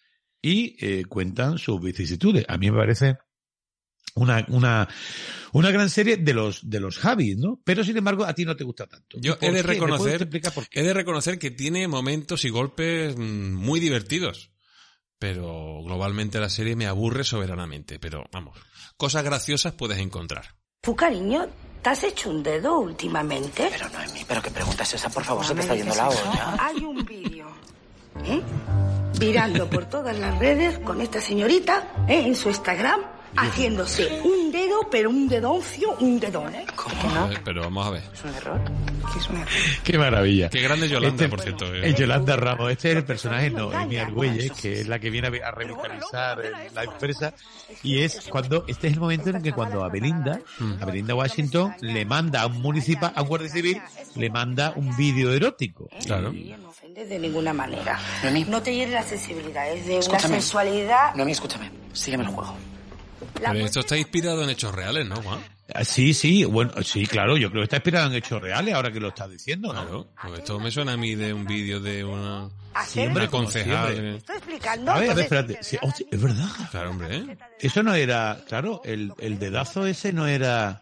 Y 0.40 0.76
eh, 0.84 1.04
cuentan 1.04 1.58
sus 1.58 1.80
vicisitudes. 1.80 2.44
A 2.48 2.58
mí 2.58 2.70
me 2.70 2.78
parece 2.78 3.16
una, 4.14 4.44
una, 4.48 4.88
una 5.52 5.70
gran 5.70 5.90
serie 5.90 6.16
de 6.16 6.34
los, 6.34 6.68
de 6.68 6.80
los 6.80 6.98
Javis, 6.98 7.36
¿no? 7.36 7.60
Pero 7.64 7.84
sin 7.84 7.96
embargo, 7.96 8.24
a 8.24 8.34
ti 8.34 8.44
no 8.44 8.56
te 8.56 8.64
gusta 8.64 8.86
tanto. 8.86 9.18
Yo 9.20 9.34
¿Y 9.34 9.36
por 9.36 9.48
he 9.48 9.52
de 9.52 9.62
reconocer, 9.62 10.28
he 10.70 10.82
de 10.82 10.94
reconocer 10.94 11.38
que 11.38 11.50
tiene 11.50 11.88
momentos 11.88 12.44
y 12.44 12.50
golpes 12.50 13.16
mm, 13.16 13.54
muy 13.54 13.80
divertidos. 13.80 14.52
Pero 15.18 15.82
globalmente 15.82 16.38
la 16.38 16.48
serie 16.48 16.76
me 16.76 16.86
aburre 16.86 17.24
soberanamente. 17.24 17.98
Pero 17.98 18.24
vamos, 18.32 18.56
cosas 18.96 19.24
graciosas 19.24 19.72
puedes 19.72 19.98
encontrar. 19.98 20.54
Tú, 20.80 20.94
cariño, 20.94 21.48
¿te 21.82 21.90
has 21.90 22.04
hecho 22.04 22.30
un 22.30 22.42
dedo 22.42 22.78
últimamente? 22.78 23.68
Pero 23.70 23.88
no 23.90 24.00
es 24.00 24.12
mí, 24.12 24.24
pero 24.26 24.42
qué 24.42 24.50
pregunta 24.50 24.82
es 24.82 24.94
esa, 24.94 25.08
por 25.08 25.24
favor, 25.24 25.44
se 25.44 25.50
te 25.50 25.54
me 25.54 25.60
está 25.62 25.74
yendo 25.74 25.94
la 25.94 26.08
olla. 26.08 26.56
Hay 26.58 26.84
un 26.84 27.04
vídeo, 27.04 27.48
¿eh? 28.24 28.42
Virando 29.18 29.68
por 29.68 29.86
todas 29.86 30.16
las 30.16 30.38
redes 30.38 30.78
con 30.80 31.00
esta 31.00 31.20
señorita, 31.20 31.88
¿eh? 32.08 32.24
En 32.26 32.34
su 32.36 32.48
Instagram, 32.48 33.00
haciéndose 33.36 34.20
un 34.24 34.50
dedo, 34.50 34.88
pero 34.90 35.10
un 35.10 35.28
dedoncio, 35.28 35.96
un 36.00 36.18
dedón, 36.20 36.54
¿eh? 36.54 36.66
A 37.16 37.26
ver, 37.26 37.40
pero 37.44 37.62
vamos 37.62 37.86
a 37.86 37.90
ver. 37.90 38.02
¿Es 38.12 38.24
un 38.24 38.34
error? 38.34 38.60
¿Qué 39.12 39.18
es 39.18 39.28
un 39.28 39.36
error? 39.36 39.48
Qué 39.84 39.98
maravilla. 39.98 40.48
Qué 40.50 40.60
grande 40.60 40.86
es 40.86 40.92
Yolanda, 40.92 41.24
Este- 41.24 41.28
por 41.28 41.40
cierto. 41.42 41.74
eh. 41.74 41.88
Es 41.90 41.94
Yolanda 41.96 42.36
Ramos. 42.36 42.70
Este 42.72 42.90
es 42.90 42.96
el 42.96 43.04
personaje 43.04 43.50
Noemí 43.50 43.96
Argüelles, 43.96 44.52
que 44.52 44.80
es 44.80 44.88
la 44.88 44.98
que 44.98 45.10
viene 45.10 45.28
a 45.42 45.50
revitalizar 45.50 46.40
eh, 46.44 46.70
la 46.74 46.84
empresa. 46.84 47.34
Y 47.82 47.98
es 48.02 48.28
cuando, 48.30 48.64
este 48.66 48.88
es 48.88 48.94
el 48.94 49.00
momento 49.00 49.30
en 49.30 49.36
el 49.36 49.42
que 49.42 49.52
cuando 49.52 49.84
a 49.84 49.88
Belinda, 49.88 50.40
a 50.80 50.84
Belinda 50.84 51.14
Washington, 51.14 51.74
le 51.80 52.04
manda 52.04 52.42
a 52.42 52.46
un 52.46 52.60
municipal, 52.60 53.12
a 53.14 53.22
un 53.22 53.28
guardia 53.28 53.48
civil, 53.50 53.80
le 54.16 54.30
manda 54.30 54.72
un 54.76 54.96
vídeo 54.96 55.32
erótico. 55.32 55.88
Claro. 56.04 56.32
No 56.32 56.68
ofendes 56.70 57.08
de 57.08 57.18
ninguna 57.18 57.52
manera. 57.52 57.98
No 58.48 58.62
te 58.62 58.74
hieres 58.74 58.94
la 58.94 59.02
sensibilidad, 59.02 59.70
es 59.70 59.86
de 59.86 59.98
una 60.08 60.18
sensualidad. 60.18 61.14
Noemí, 61.14 61.32
escúchame. 61.32 61.70
Sígueme 61.92 62.24
el 62.24 62.30
juego. 62.30 62.54
Pero 63.34 63.64
esto 63.64 63.80
está 63.80 63.96
inspirado 63.96 64.42
en 64.42 64.50
hechos 64.50 64.74
reales, 64.74 65.06
¿no, 65.06 65.16
Juan? 65.16 65.38
Ah, 65.74 65.84
Sí, 65.84 66.14
sí, 66.14 66.44
bueno, 66.44 66.72
sí, 66.82 67.06
claro, 67.06 67.36
yo 67.36 67.50
creo 67.50 67.60
que 67.62 67.64
está 67.64 67.76
inspirado 67.76 68.06
en 68.08 68.14
hechos 68.14 68.40
reales 68.40 68.74
ahora 68.74 68.90
que 68.90 69.00
lo 69.00 69.08
estás 69.08 69.30
diciendo, 69.30 69.72
¿no? 69.72 69.82
Claro. 69.82 70.08
Pues 70.22 70.38
esto 70.40 70.58
me 70.58 70.70
suena 70.70 70.92
a 70.94 70.96
mí 70.96 71.14
de 71.14 71.32
un 71.32 71.44
vídeo 71.44 71.78
de 71.80 72.04
una, 72.04 72.48
Sí, 72.86 73.00
hombre, 73.00 73.24
una 73.24 73.30
concejal. 73.30 73.92
Estoy 74.16 74.36
explicando. 74.36 74.92
A 74.92 75.00
ver, 75.00 75.10
a 75.10 75.14
ver, 75.14 75.24
espérate. 75.24 75.58
Sí, 75.62 75.76
hostia, 75.82 76.06
es 76.10 76.22
verdad. 76.22 76.48
Claro, 76.70 76.90
hombre, 76.90 77.16
¿eh? 77.16 77.38
Eso 77.60 77.82
no 77.82 77.94
era, 77.94 78.40
claro, 78.48 78.80
el, 78.84 79.12
el 79.18 79.38
dedazo 79.38 79.86
ese 79.86 80.12
no 80.12 80.26
era... 80.26 80.80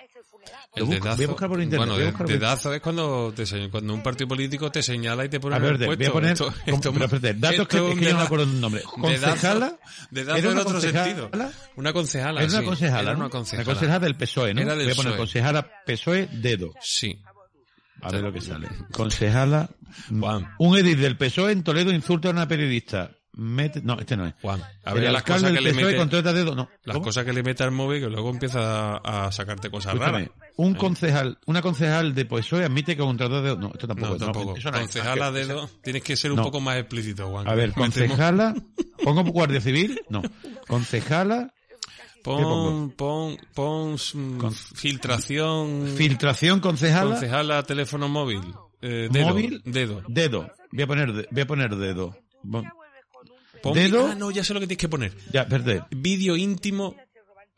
El 0.76 0.88
dedazo. 0.88 1.16
voy 1.16 1.24
a 1.24 1.28
buscar 1.28 1.48
por 1.48 1.62
internet, 1.62 1.88
Bueno, 1.88 2.26
dedazo 2.26 2.74
es 2.74 2.80
cuando, 2.82 3.32
te 3.34 3.68
cuando 3.70 3.94
un 3.94 4.02
partido 4.02 4.28
político 4.28 4.70
te 4.70 4.82
señala 4.82 5.24
y 5.24 5.28
te 5.30 5.40
pone 5.40 5.56
A 5.56 5.58
ver, 5.58 5.78
voy 5.78 6.06
a 6.06 6.12
poner, 6.12 6.32
Esto- 6.32 6.44
com- 6.46 6.54
esto- 6.66 6.92
pero 6.92 7.04
espérate, 7.06 7.34
datos 7.34 7.60
esto 7.60 7.66
que, 7.68 7.92
es 7.92 8.00
yo 8.00 8.10
no 8.12 8.16
me 8.18 8.22
acuerdo 8.24 8.44
el 8.44 8.60
nombre. 8.60 8.82
Concejala. 8.82 9.78
Dedazo 10.10 10.38
era 10.38 10.50
en 10.52 10.58
otro 10.58 10.80
sentido. 10.80 11.30
Una 11.76 11.92
concejala, 11.92 12.40
Era 12.42 12.50
una 12.50 12.60
sí. 12.60 12.64
concejala, 12.66 13.12
una 13.14 13.28
concejala. 13.30 13.64
La 13.66 13.72
concejala 13.74 13.98
del 14.00 14.14
PSOE, 14.16 14.54
¿no? 14.54 14.60
Era 14.60 14.76
del 14.76 14.84
Voy 14.84 14.92
a 14.92 14.96
poner 14.96 15.12
PSOE. 15.12 15.18
concejala 15.18 15.70
PSOE 15.86 16.28
dedo. 16.32 16.72
Sí. 16.80 17.18
A 18.02 18.10
ver 18.12 18.20
lo 18.22 18.32
que 18.32 18.42
sale. 18.42 18.68
Concejala. 18.92 19.70
Juan. 20.10 20.46
Un 20.58 20.76
edil 20.76 21.00
del 21.00 21.16
PSOE 21.16 21.52
en 21.52 21.62
Toledo 21.64 21.90
insulta 21.90 22.28
a 22.28 22.32
una 22.32 22.46
periodista. 22.46 23.12
Mete- 23.38 23.82
no, 23.82 23.98
este 24.00 24.16
no 24.16 24.26
es. 24.26 24.32
Juan, 24.40 24.62
a 24.82 24.94
ver 24.94 25.12
las 25.12 25.22
cosas 25.22 25.52
que 25.52 25.60
le 25.60 25.74
mete. 25.74 26.54
No. 26.54 26.68
las 26.84 26.98
cosas 26.98 27.24
que 27.24 27.34
le 27.34 27.42
mete 27.42 27.62
al 27.64 27.70
móvil 27.70 28.00
que 28.00 28.08
luego 28.08 28.30
empieza 28.30 28.96
a, 28.96 29.26
a 29.26 29.32
sacarte 29.32 29.68
cosas 29.70 29.92
Escúchame, 29.92 30.18
raras. 30.24 30.30
un 30.56 30.74
¿Eh? 30.74 30.78
concejal, 30.78 31.38
una 31.44 31.60
concejal 31.60 32.14
de 32.14 32.24
PSOE 32.24 32.64
admite 32.64 32.96
que 32.96 33.02
contrató 33.02 33.42
dedo. 33.42 33.56
No, 33.56 33.72
esto 33.74 33.86
tampoco. 33.86 34.12
No, 34.12 34.16
tampoco. 34.18 34.56
eso 34.56 34.70
no 34.70 34.78
es. 34.78 34.82
Concejala 34.84 35.30
dedo, 35.32 35.68
tienes 35.82 36.02
que 36.02 36.16
ser 36.16 36.32
un 36.32 36.42
poco 36.42 36.60
más 36.60 36.78
explícito, 36.78 37.28
Juan. 37.28 37.46
A 37.46 37.54
ver, 37.54 37.72
concejala. 37.72 38.54
¿Pongo 39.04 39.22
guardia 39.24 39.60
civil? 39.60 40.00
No. 40.08 40.22
Concejala. 40.66 41.52
Pon, 42.22 42.90
pon, 42.92 43.36
pon 43.54 43.94
mm, 44.14 44.50
filtración. 44.74 45.94
Filtración 45.96 46.60
concejala. 46.60 47.10
Concejala 47.16 47.62
teléfono 47.62 48.08
móvil. 48.08 48.40
Eh, 48.82 49.08
dedo, 49.10 49.28
móvil. 49.28 49.62
Dedo. 49.64 50.02
Dedo. 50.08 50.50
Voy 50.72 50.82
a 50.82 50.86
poner, 50.86 51.28
voy 51.30 51.42
a 51.42 51.46
poner 51.46 51.76
dedo. 51.76 52.16
Bon- 52.42 52.64
Pon- 53.66 53.74
Dedo. 53.74 54.08
Ah, 54.10 54.14
no, 54.14 54.30
ya 54.30 54.42
sé 54.44 54.54
lo 54.54 54.60
que 54.60 54.66
tienes 54.66 54.80
que 54.80 54.88
poner. 54.88 55.12
Ya, 55.32 55.42
espérate. 55.42 55.82
Vídeo 55.90 56.36
íntimo. 56.36 56.96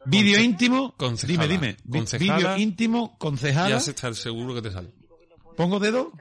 Vídeo 0.06 0.36
conce- 0.38 0.44
íntimo. 0.44 0.94
concejala. 0.96 1.46
Dime, 1.46 1.76
dime. 1.84 2.06
Vídeo 2.18 2.56
íntimo, 2.56 3.18
concejala. 3.18 3.70
Ya 3.70 3.80
se 3.80 3.90
está 3.90 4.12
seguro 4.14 4.54
que 4.54 4.62
te 4.62 4.70
sale. 4.72 4.88
¿Pongo 5.56 5.78
dedo? 5.78 6.12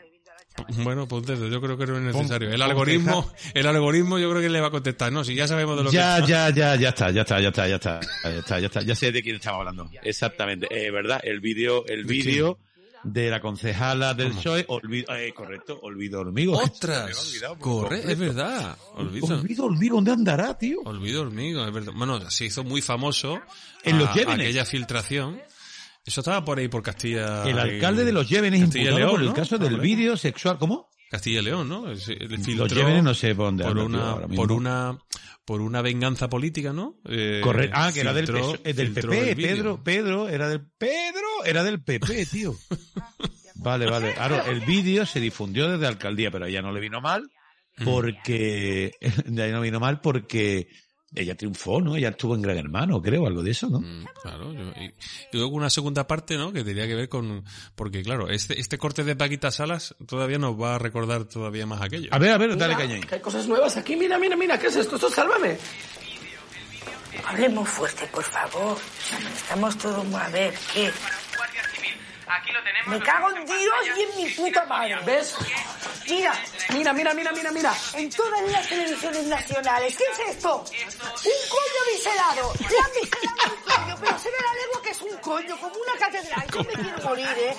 Bueno, 0.84 1.08
pues 1.08 1.24
dedo, 1.28 1.48
yo 1.48 1.62
creo 1.62 1.78
que 1.78 1.86
no 1.86 1.98
es 1.98 2.16
necesario. 2.16 2.50
El 2.52 2.62
algoritmo, 2.64 3.32
el 3.54 3.68
algoritmo 3.68 4.18
yo 4.18 4.28
creo 4.32 4.42
que 4.42 4.50
le 4.50 4.60
va 4.60 4.68
a 4.68 4.72
contestar. 4.72 5.12
No, 5.12 5.24
si 5.24 5.36
ya 5.36 5.48
sabemos 5.48 5.78
de 5.78 5.84
lo 5.84 5.92
Ya, 5.92 6.20
que 6.22 6.28
ya, 6.28 6.50
ya, 6.50 6.76
ya 6.76 6.90
está, 6.90 7.12
ya 7.12 7.22
está, 7.22 7.40
ya 7.40 7.50
está, 7.50 7.68
ya 7.68 7.76
está, 7.76 8.00
ya 8.24 8.30
está, 8.40 8.60
ya 8.60 8.66
está. 8.66 8.82
Ya 8.82 8.96
sé 8.96 9.12
de 9.12 9.22
quién 9.22 9.36
estamos 9.36 9.60
hablando. 9.60 9.88
Exactamente. 10.02 10.68
Eh, 10.72 10.90
¿verdad? 10.90 11.20
El 11.24 11.42
vídeo, 11.42 11.86
el 11.86 12.08
¿De 12.08 12.12
vídeo 12.14 12.58
de 13.04 13.30
la 13.30 13.40
concejala 13.40 14.14
del. 14.14 14.34
PSOE, 14.34 14.66
olvido, 14.68 15.16
eh, 15.16 15.34
correcto, 15.34 15.80
olvido 15.82 16.22
hormigo. 16.22 16.58
¡Ostras! 16.58 17.42
Corre, 17.60 18.12
es 18.12 18.18
verdad. 18.18 18.78
Olvido. 18.96 19.28
Olvido 19.28 19.66
hormigo, 19.66 19.96
¿dónde 19.96 20.12
andará, 20.12 20.58
tío? 20.58 20.80
Olvido 20.86 21.22
hormigo, 21.22 21.66
es 21.66 21.74
verdad. 21.74 21.94
Bueno, 21.96 22.30
se 22.30 22.46
hizo 22.46 22.64
muy 22.64 22.82
famoso 22.82 23.40
En 23.84 23.98
los 23.98 24.10
aquella 24.10 24.66
filtración. 24.66 25.40
Eso 26.06 26.22
estaba 26.22 26.44
por 26.46 26.58
ahí 26.58 26.70
por 26.70 26.82
Castilla. 26.82 27.44
El 27.44 27.60
alcalde 27.60 28.06
de 28.06 28.14
los 28.14 28.30
Llévenes 28.30 28.62
Castilla 28.62 28.84
y 28.84 28.88
imputado 28.88 29.00
León, 29.00 29.12
por 29.12 29.22
el 29.22 29.28
¿no? 29.28 29.34
caso 29.34 29.58
del 29.58 29.74
Hombre. 29.74 29.88
vídeo 29.88 30.16
sexual. 30.16 30.58
¿Cómo? 30.58 30.90
Castilla 31.10 31.40
y 31.40 31.44
León, 31.44 31.68
¿no? 31.68 31.86
Los 31.88 32.08
Llévenes 32.08 33.04
no 33.04 33.14
sé 33.14 33.36
por 33.36 33.48
dónde 33.48 33.64
por 33.64 33.72
anda, 33.72 33.82
tío, 33.82 33.90
una 33.98 34.12
ahora 34.12 34.28
mismo. 34.28 34.44
por 34.44 34.52
una 34.54 34.98
por 35.48 35.62
una 35.62 35.82
venganza 35.82 36.28
política, 36.28 36.74
¿no? 36.74 37.00
Eh, 37.06 37.40
Correcto. 37.42 37.74
Ah, 37.80 37.90
que 37.94 38.02
era 38.02 38.14
del, 38.14 38.26
del 38.28 38.92
PP. 38.94 39.36
Pedro, 39.38 39.82
Pedro, 39.82 40.28
era 40.28 40.50
del, 40.50 40.60
Pedro, 40.78 41.46
era 41.46 41.64
del 41.64 41.82
PP, 41.82 42.26
tío. 42.26 42.54
Vale, 43.56 43.90
vale. 43.90 44.14
Claro, 44.14 44.46
el 44.46 44.60
vídeo 44.62 45.06
se 45.08 45.20
difundió 45.20 45.68
desde 45.72 45.88
alcaldía, 45.88 46.30
pero 46.30 46.46
a 46.46 46.48
ella 46.48 46.62
no 46.62 46.72
le 46.72 46.80
vino 46.80 47.02
mal, 47.02 47.24
Mm. 47.80 47.86
porque, 47.86 48.92
de 49.26 49.44
ahí 49.44 49.52
no 49.52 49.62
vino 49.62 49.80
mal 49.80 50.02
porque 50.02 50.68
ella 51.16 51.36
triunfó, 51.36 51.80
¿no? 51.82 51.96
Ella 51.96 52.10
estuvo 52.10 52.36
en 52.36 52.42
Gran 52.42 52.58
Hermano, 52.58 53.02
creo, 53.02 53.26
algo 53.28 53.42
de 53.42 53.52
eso, 53.52 53.70
¿no? 53.70 53.80
Mm, 53.80 54.06
Claro, 54.22 54.54
yo- 54.54 54.72
y, 54.82 54.86
y 54.86 54.94
luego 55.38 55.56
una 55.56 55.70
segunda 55.70 56.06
parte, 56.06 56.38
¿no? 56.38 56.52
Que 56.52 56.64
tenía 56.64 56.86
que 56.88 56.96
ver 56.96 57.08
con, 57.10 57.44
porque 57.76 58.04
claro, 58.04 58.30
este, 58.30 58.60
este 58.60 58.78
corte 58.78 59.04
de 59.04 59.16
Paquita 59.16 59.50
Salas 59.52 59.96
todavía 60.06 60.38
nos 60.38 60.60
va 60.62 60.76
a 60.76 60.80
recordar 60.80 61.24
todavía 61.26 61.66
más 61.66 61.82
aquello. 61.82 62.10
A 62.12 62.20
ver, 62.20 62.32
a 62.32 62.38
ver, 62.38 62.58
dale 62.58 62.76
caña 62.76 63.00
hay 63.10 63.20
cosas 63.22 63.48
nuevas 63.48 63.78
aquí. 63.78 63.96
Mira, 63.96 64.20
mira, 64.20 64.36
mira. 64.36 64.60
¿Qué 64.60 64.68
es 64.68 64.76
esto? 64.76 64.96
Esto, 64.96 65.10
sálvame. 65.10 65.58
Hablemos 67.26 67.68
fuerte, 67.68 68.08
por 68.08 68.24
favor. 68.24 68.78
Estamos 69.36 69.78
todos 69.78 70.06
a 70.14 70.30
ver, 70.30 70.54
¿qué? 70.74 70.92
Me 72.88 73.00
cago 73.00 73.30
en 73.36 73.46
Dios 73.46 73.76
y 73.96 74.02
en 74.02 74.16
mi 74.18 74.30
puta 74.32 74.66
madre. 74.66 74.98
¿Ves? 75.06 75.36
Mira, 76.08 76.34
Mira, 76.70 76.94
mira, 76.94 77.14
mira, 77.14 77.32
mira, 77.32 77.52
mira. 77.52 77.74
en 77.94 78.10
todas 78.10 78.42
las 78.50 78.68
televisiones 78.68 79.24
nacionales, 79.26 79.96
¿qué 79.98 80.04
es 80.12 80.30
esto? 80.36 80.58
Un 80.64 81.50
coño 81.50 81.82
biselado. 81.94 82.54
Le 82.60 82.78
han 82.80 82.92
biselado 83.02 83.56
un 83.56 83.62
coño, 83.64 83.96
pero 84.00 84.20
se 84.20 84.30
ve 84.30 84.36
la 84.42 84.54
lengua 84.62 84.82
que 84.84 84.90
es 84.92 85.02
un 85.02 85.18
coño, 85.18 85.58
como 85.60 85.76
una 85.76 85.94
catedral. 86.00 86.48
Yo 86.54 86.64
me 86.64 86.74
quiero 86.74 87.04
morir, 87.04 87.28
¿eh? 87.38 87.56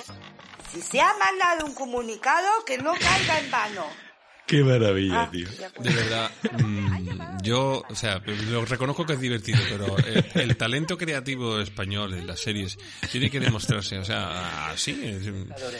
Si 0.73 0.82
se 0.82 1.01
ha 1.01 1.15
mandado 1.15 1.66
un 1.66 1.74
comunicado, 1.74 2.65
que 2.65 2.78
no 2.78 2.93
caiga 2.95 3.39
en 3.39 3.51
vano. 3.51 4.07
Qué 4.48 4.64
maravilla, 4.64 5.22
Ah, 5.22 5.30
tío. 5.30 5.46
De 5.78 5.90
verdad, 5.92 6.30
mm, 6.64 7.42
yo, 7.42 7.84
o 7.88 7.94
sea, 7.94 8.20
lo 8.50 8.64
reconozco 8.64 9.04
que 9.04 9.12
es 9.12 9.20
divertido, 9.20 9.58
pero 9.68 9.96
el, 9.98 10.24
el 10.34 10.56
talento 10.56 10.96
creativo 10.96 11.60
español 11.60 12.14
en 12.14 12.26
las 12.26 12.40
series 12.40 12.78
tiene 13.12 13.30
que 13.30 13.40
demostrarse, 13.40 13.98
o 13.98 14.04
sea, 14.04 14.70
así. 14.70 14.98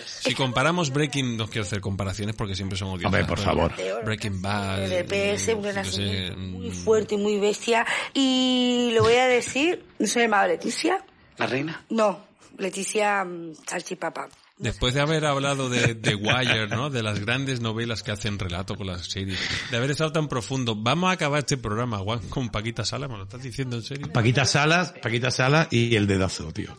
si 0.05 0.35
comparamos 0.35 0.93
Breaking, 0.93 1.37
no 1.39 1.47
quiero 1.49 1.63
hacer 1.63 1.81
comparaciones 1.81 2.37
porque 2.37 2.55
siempre 2.55 2.77
son 2.77 2.89
odiosas. 2.89 3.07
Hombre, 3.07 3.25
por 3.25 3.39
favor. 3.39 3.73
Breaking 4.05 4.43
Bad. 4.43 4.85
El 4.85 4.93
EPS, 4.93 5.49
un 5.49 5.55
yo 5.55 5.63
qué 5.63 5.63
sé, 5.63 5.73
renacimiento 5.73 6.37
muy 6.39 6.69
mm, 6.69 6.73
fuerte, 6.73 7.17
muy 7.17 7.39
bestia. 7.39 7.87
Y 8.13 8.91
lo 8.95 9.03
voy 9.03 9.15
a 9.15 9.27
decir, 9.27 9.83
¿no 9.99 10.07
se 10.07 10.21
llamaba 10.21 10.47
Leticia? 10.47 11.03
¿La 11.39 11.47
reina? 11.47 11.85
No, 11.89 12.21
Leticia 12.59 13.25
mm, 13.25 13.55
Salchipapa. 13.67 14.29
Después 14.59 14.93
de 14.95 15.01
haber 15.01 15.25
hablado 15.25 15.69
de 15.71 15.95
The 15.95 16.17
Wire, 16.17 16.67
¿no? 16.69 16.91
De 16.91 17.03
las 17.03 17.21
grandes 17.21 17.61
novelas 17.61 18.03
que 18.03 18.11
hacen 18.11 18.39
relato 18.39 18.75
con 18.75 18.89
las 18.89 19.07
series, 19.07 19.39
de 19.71 19.77
haber 19.77 19.91
estado 19.93 20.11
tan 20.13 20.27
profundo, 20.29 20.75
vamos 20.75 21.11
a 21.11 21.13
acabar 21.13 21.39
este 21.41 21.57
programa, 21.57 21.99
Juan, 21.99 22.21
con 22.29 22.49
Paquita 22.49 22.85
Sala, 22.85 23.07
¿me 23.07 23.17
lo 23.17 23.23
estás 23.25 23.43
diciendo 23.43 23.77
en 23.77 23.83
serio? 23.83 24.13
Paquita 24.13 24.45
Salas, 24.45 24.93
Paquita 25.01 25.31
Salas 25.31 25.69
y 25.71 25.95
el 25.95 26.07
dedazo, 26.09 26.53
tío. 26.53 26.75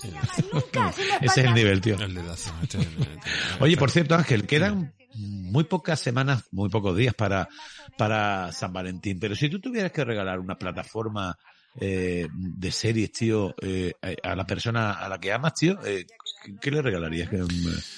Ese 1.21 1.41
es 1.41 1.45
el 1.47 1.53
nivel, 1.53 1.81
tío. 1.81 1.95
El 1.99 2.13
dedazo. 2.15 2.53
este- 2.61 2.79
este- 2.79 3.19
Oye, 3.59 3.77
por 3.77 3.91
cierto, 3.91 4.15
Ángel, 4.15 4.45
quedan 4.45 4.93
muy 5.15 5.63
pocas 5.63 5.99
semanas, 5.99 6.43
muy 6.51 6.69
pocos 6.69 6.95
días 6.97 7.13
para, 7.13 7.47
para 7.97 8.51
San 8.51 8.73
Valentín, 8.73 9.19
pero 9.19 9.35
si 9.35 9.49
tú 9.49 9.59
tuvieras 9.59 9.91
que 9.91 10.03
regalar 10.03 10.39
una 10.39 10.55
plataforma 10.57 11.37
eh, 11.79 12.27
de 12.33 12.71
series, 12.71 13.11
tío, 13.11 13.55
eh, 13.61 13.93
a 14.23 14.35
la 14.35 14.45
persona 14.45 14.93
a 14.93 15.07
la 15.07 15.19
que 15.19 15.31
amas, 15.31 15.53
tío, 15.53 15.79
eh, 15.85 16.05
¿qué- 16.43 16.55
¿qué 16.61 16.71
le 16.71 16.81
regalarías? 16.81 17.29
¿Qué, 17.29 17.37
mm, 17.37 17.47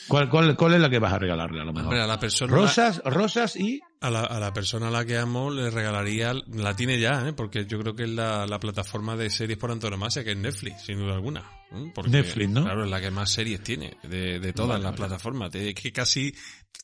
¿Cuál, 0.07 0.29
cuál, 0.29 0.55
¿Cuál 0.55 0.73
es 0.75 0.81
la 0.81 0.89
que 0.89 0.99
vas 0.99 1.13
a 1.13 1.19
regalarle 1.19 1.61
a 1.61 1.65
lo 1.65 1.73
mejor? 1.73 1.87
Hombre, 1.89 2.01
a 2.01 2.07
la 2.07 2.19
persona... 2.19 2.53
Rosas, 2.53 3.01
rosas 3.05 3.55
y... 3.55 3.81
A 4.03 4.09
la, 4.09 4.21
a 4.21 4.39
la 4.39 4.51
persona 4.51 4.87
a 4.87 4.91
la 4.91 5.05
que 5.05 5.15
amo 5.17 5.51
le 5.51 5.69
regalaría, 5.69 6.33
la 6.33 6.75
tiene 6.75 6.99
ya, 6.99 7.27
¿eh? 7.27 7.33
porque 7.33 7.67
yo 7.67 7.77
creo 7.79 7.95
que 7.95 8.03
es 8.05 8.09
la, 8.09 8.47
la 8.47 8.59
plataforma 8.59 9.15
de 9.15 9.29
series 9.29 9.59
por 9.59 9.69
antonomasia, 9.69 10.23
que 10.23 10.31
es 10.31 10.37
Netflix, 10.37 10.81
sin 10.87 10.97
duda 10.97 11.13
alguna. 11.13 11.41
¿eh? 11.71 11.91
Porque, 11.93 12.09
Netflix, 12.09 12.49
¿no? 12.49 12.63
Claro, 12.63 12.83
es 12.85 12.89
la 12.89 12.99
que 12.99 13.11
más 13.11 13.29
series 13.31 13.61
tiene 13.61 13.97
de, 14.01 14.39
de 14.39 14.53
todas 14.53 14.69
Vale, 14.71 14.83
las 14.85 14.91
vale. 14.93 14.97
plataformas. 14.97 15.51
De- 15.51 15.75
que 15.75 15.91
casi, 15.93 16.33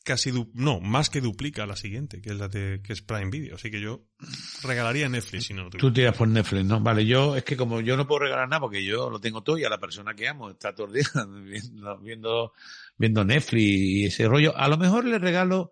casi, 0.04 0.30
du- 0.30 0.52
no, 0.54 0.80
más 0.80 1.10
que 1.10 1.20
duplica 1.20 1.66
la 1.66 1.76
siguiente, 1.76 2.22
que 2.22 2.30
es 2.30 2.38
la 2.38 2.50
de, 2.50 2.82
que 2.84 2.94
es 2.94 3.02
Prime 3.02 3.32
Video. 3.32 3.56
Así 3.56 3.72
que 3.72 3.82
yo 3.82 4.04
regalaría 4.62 5.10
Netflix 5.10 5.46
si 5.48 5.56
no 5.56 5.64
lo 5.64 5.70
Tú 5.72 5.92
tiras 5.92 6.16
por 6.16 6.28
Netflix, 6.28 6.66
¿no? 6.66 6.80
Vale, 6.82 7.04
yo, 7.04 7.36
es 7.36 7.44
que 7.44 7.58
como 7.58 7.82
yo 7.82 7.98
no 7.98 8.06
puedo 8.06 8.20
regalar 8.26 8.48
nada 8.48 8.60
porque 8.60 8.86
yo 8.86 9.10
lo 9.10 9.20
tengo 9.20 9.42
todo 9.42 9.58
y 9.58 9.64
a 9.64 9.70
la 9.70 9.80
persona 9.80 10.14
que 10.14 10.28
amo 10.28 10.52
está 10.52 10.76
todo 10.76 10.86
el 10.86 10.94
día 10.94 11.08
viendo, 11.44 11.98
viendo, 11.98 12.54
viendo 12.96 13.26
Netflix 13.26 13.64
y 13.64 14.06
ese 14.06 14.28
rollo, 14.28 14.56
a 14.56 14.68
lo 14.68 14.78
mejor 14.78 15.04
le 15.06 15.18
regalo, 15.18 15.72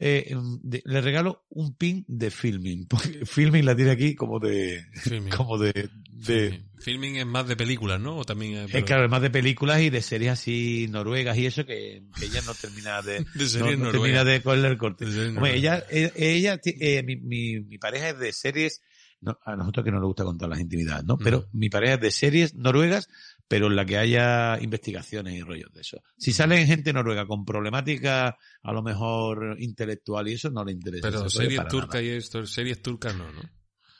eh, 0.00 0.34
de- 0.62 0.82
le 0.86 1.00
regalo 1.02 1.44
un 1.50 1.74
pin 1.76 2.04
de 2.08 2.30
filming, 2.30 2.86
porque 2.88 3.24
filming 3.26 3.64
la 3.64 3.76
tiene 3.76 3.90
aquí 3.92 4.14
como 4.14 4.38
de, 4.40 4.82
Filming. 4.94 5.30
como 5.36 5.58
de, 5.58 5.88
de, 6.10 6.62
Filming 6.80 7.16
es 7.16 7.26
más 7.26 7.46
de 7.46 7.56
películas, 7.56 8.00
¿no? 8.00 8.16
O 8.16 8.24
también 8.24 8.54
eh, 8.54 8.64
es 8.64 8.70
pero- 8.72 8.86
claro, 8.86 9.08
más 9.10 9.20
de 9.22 9.28
películas 9.30 9.82
y 9.82 9.90
de 9.90 10.00
series 10.00 10.32
así 10.32 10.86
noruegas 10.90 11.36
y 11.36 11.44
eso 11.46 11.66
que, 11.66 12.02
que 12.18 12.24
ella 12.24 12.40
no 12.46 12.54
termina 12.54 13.02
de, 13.02 13.24
De 13.34 13.46
series 13.46 13.78
no, 13.78 13.90
termina 13.90 14.24
de 14.24 14.40
cogerle 14.42 14.68
el 14.68 14.78
corte. 14.78 15.04
Hombre, 15.04 15.54
ella, 15.56 15.84
eh, 15.90 16.10
ella, 16.16 16.56
ti- 16.58 16.76
eh, 16.80 17.02
mi, 17.02 17.16
mi, 17.16 17.60
mi 17.60 17.76
pareja 17.78 18.08
es 18.10 18.18
de 18.18 18.32
series, 18.32 18.80
no, 19.20 19.38
a 19.44 19.56
nosotros 19.56 19.84
que 19.84 19.90
no 19.90 19.98
nos 19.98 20.06
gusta 20.06 20.24
contar 20.24 20.48
las 20.48 20.60
intimidades, 20.60 21.04
¿no? 21.04 21.18
Pero 21.18 21.46
mi 21.52 21.68
pareja 21.68 21.94
es 21.94 22.00
de 22.00 22.10
series 22.10 22.54
noruegas, 22.54 23.08
pero 23.46 23.66
en 23.66 23.76
la 23.76 23.84
que 23.84 23.98
haya 23.98 24.58
investigaciones 24.60 25.34
y 25.34 25.42
rollos 25.42 25.72
de 25.72 25.82
eso. 25.82 26.02
Si 26.16 26.32
salen 26.32 26.66
gente 26.66 26.92
noruega 26.92 27.26
con 27.26 27.44
problemática 27.44 28.38
a 28.62 28.72
lo 28.72 28.82
mejor 28.82 29.56
intelectual 29.58 30.28
y 30.28 30.32
eso 30.32 30.50
no 30.50 30.64
le 30.64 30.72
interesa. 30.72 31.08
Pero 31.08 31.28
series 31.28 31.68
turcas 31.68 32.02
y 32.02 32.08
esto, 32.08 32.46
series 32.46 32.80
turcas 32.80 33.14
no, 33.14 33.30
¿no? 33.30 33.42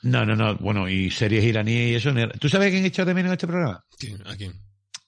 No, 0.02 0.24
no, 0.24 0.34
no. 0.34 0.56
Bueno, 0.56 0.88
y 0.88 1.10
series 1.10 1.44
iraníes 1.44 1.90
y 1.90 1.94
eso. 1.96 2.14
¿Tú 2.38 2.48
sabes 2.48 2.70
quién 2.70 2.86
echó 2.86 3.04
de 3.04 3.12
menos 3.12 3.28
en 3.28 3.32
este 3.34 3.46
programa? 3.46 3.84
¿Quién? 3.98 4.26
¿A 4.26 4.34
quién? 4.36 4.54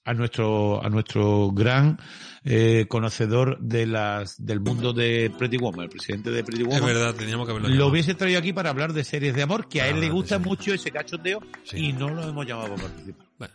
A 0.05 0.13
nuestro 0.13 0.83
a 0.83 0.89
nuestro 0.89 1.51
gran 1.51 1.97
eh, 2.45 2.85
conocedor 2.89 3.57
de 3.59 3.85
las 3.87 4.43
del 4.45 4.59
mundo 4.59 4.91
de 4.91 5.31
Pretty 5.37 5.57
Woman, 5.57 5.83
el 5.85 5.89
presidente 5.89 6.29
de 6.29 6.43
Pretty 6.43 6.63
Woman. 6.63 6.79
Es 6.79 6.85
verdad, 6.85 7.15
teníamos 7.15 7.45
que 7.45 7.51
haberlo 7.51 7.69
Lo 7.69 7.73
llamado. 7.75 7.91
hubiese 7.91 8.13
traído 8.15 8.39
aquí 8.39 8.51
para 8.51 8.69
hablar 8.69 8.91
de 8.93 9.03
series 9.05 9.33
de 9.33 9.43
amor, 9.43 9.69
que 9.69 9.81
a 9.81 9.87
él 9.87 9.95
Ah, 9.97 9.99
le 9.99 10.09
gusta 10.09 10.39
mucho 10.39 10.73
ese 10.73 10.91
cachondeo 10.91 11.39
y 11.73 11.93
no 11.93 12.09
lo 12.09 12.27
hemos 12.27 12.45
llamado 12.45 12.75
para 12.75 12.87
participar. 12.87 13.27
Bueno. 13.37 13.53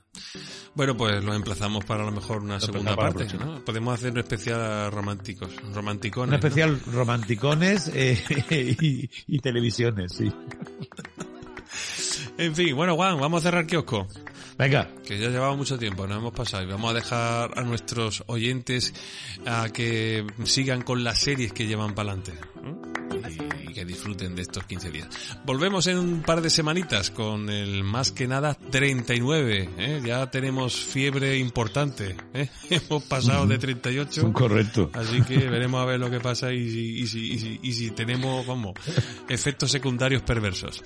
Bueno, 0.74 0.96
pues 0.96 1.24
lo 1.24 1.34
emplazamos 1.34 1.84
para 1.84 2.02
a 2.02 2.06
lo 2.06 2.12
mejor 2.12 2.42
una 2.42 2.54
Lo 2.54 2.60
segunda 2.60 2.96
parte. 2.96 3.26
¿no? 3.38 3.64
Podemos 3.64 3.94
hacer 3.94 4.12
un 4.12 4.18
especial 4.18 4.90
románticos, 4.90 5.50
romanticones. 5.74 6.28
Un 6.28 6.34
especial 6.34 6.80
romanticones 6.92 7.90
eh, 7.94 8.18
y, 8.80 9.10
y 9.26 9.38
televisiones, 9.40 10.12
sí. 10.12 10.24
¿no? 10.26 10.34
En 12.38 12.54
fin, 12.54 12.74
bueno, 12.76 12.94
Juan, 12.94 13.18
vamos 13.20 13.40
a 13.42 13.48
cerrar 13.48 13.66
kiosco. 13.66 14.06
Venga. 14.58 14.90
Que 15.06 15.18
ya 15.18 15.28
llevamos 15.30 15.56
mucho 15.56 15.78
tiempo, 15.78 16.06
nos 16.06 16.18
hemos 16.18 16.32
pasado 16.32 16.64
y 16.64 16.66
vamos 16.66 16.90
a 16.90 16.94
dejar 16.94 17.56
a 17.56 17.62
nuestros 17.62 18.24
oyentes 18.26 18.92
a 19.46 19.68
que 19.72 20.26
sigan 20.44 20.82
con 20.82 21.04
las 21.04 21.20
series 21.20 21.52
que 21.52 21.66
llevan 21.66 21.94
para 21.94 22.12
adelante. 22.12 22.32
Y 23.57 23.57
que 23.78 23.84
disfruten 23.84 24.34
de 24.34 24.42
estos 24.42 24.64
15 24.64 24.90
días. 24.90 25.08
Volvemos 25.44 25.86
en 25.86 25.98
un 25.98 26.22
par 26.22 26.42
de 26.42 26.50
semanitas 26.50 27.12
con 27.12 27.48
el 27.48 27.84
más 27.84 28.10
que 28.10 28.26
nada 28.26 28.54
39. 28.54 29.70
¿eh? 29.78 30.02
Ya 30.04 30.28
tenemos 30.32 30.74
fiebre 30.74 31.38
importante. 31.38 32.16
¿eh? 32.34 32.48
Hemos 32.70 33.04
pasado 33.04 33.46
de 33.46 33.56
38. 33.56 34.32
Correcto. 34.32 34.90
Así 34.94 35.22
que 35.22 35.38
veremos 35.48 35.80
a 35.80 35.84
ver 35.84 36.00
lo 36.00 36.10
que 36.10 36.18
pasa 36.18 36.52
y 36.52 36.68
si, 36.68 36.98
y 37.02 37.06
si, 37.06 37.32
y 37.32 37.38
si, 37.38 37.60
y 37.62 37.72
si 37.72 37.90
tenemos, 37.92 38.44
vamos, 38.44 38.74
efectos 39.28 39.70
secundarios 39.70 40.22
perversos. 40.22 40.82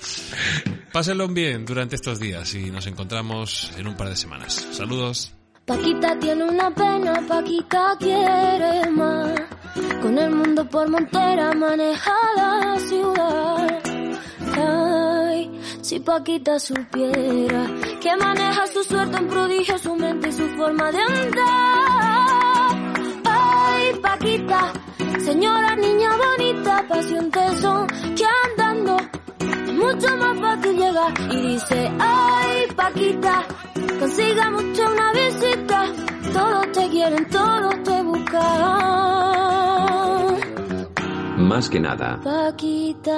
Pásenlo 0.93 1.27
bien 1.29 1.65
durante 1.65 1.97
estos 1.97 2.21
días 2.21 2.55
y 2.55 2.71
nos 2.71 2.87
encontramos 2.87 3.73
en 3.79 3.87
un 3.87 3.97
par 3.97 4.11
de 4.11 4.17
semanas. 4.17 4.67
Saludos. 4.73 5.42
Paquita 5.73 6.15
tiene 6.19 6.45
una 6.45 6.71
pena, 6.71 7.15
Paquita 7.27 7.97
quiere 7.99 8.91
más. 8.91 9.33
Con 10.03 10.19
el 10.19 10.31
mundo 10.31 10.69
por 10.69 10.87
montera 10.87 11.55
maneja 11.55 12.13
la 12.37 12.79
ciudad. 12.79 13.81
Ay, 14.55 15.51
si 15.81 15.99
Paquita 15.99 16.59
supiera 16.59 17.67
que 18.03 18.17
maneja 18.19 18.67
su 18.67 18.85
suerte 18.85 19.17
en 19.17 19.29
prodigio, 19.29 19.79
su 19.79 19.97
mente 19.97 20.29
y 20.29 20.33
su 20.33 20.47
forma 20.59 20.93
de 20.93 20.99
andar. 20.99 21.43
Ay, 23.25 23.95
Paquita, 24.03 24.73
señora 25.25 25.75
niña 25.77 26.11
bonita, 26.19 26.85
pacientes 26.87 27.61
son 27.63 27.87
que 28.15 28.27
andando 28.45 28.99
mucho 29.73 30.17
más 30.19 30.39
fácil 30.39 30.77
llegar. 30.77 31.13
Y 31.31 31.41
dice, 31.49 31.91
ay, 31.99 32.67
Paquita, 32.77 33.47
consiga 33.99 34.51
mucho 34.51 34.83
una 34.91 35.13
visita. 35.13 35.93
Todos 36.33 36.73
te 36.73 36.89
quieren, 36.91 37.29
todos 37.29 37.83
te 37.83 38.03
buscan. 38.03 38.43
Más 41.39 41.69
que 41.69 41.81
nada, 41.81 42.21
Paquita. 42.23 43.17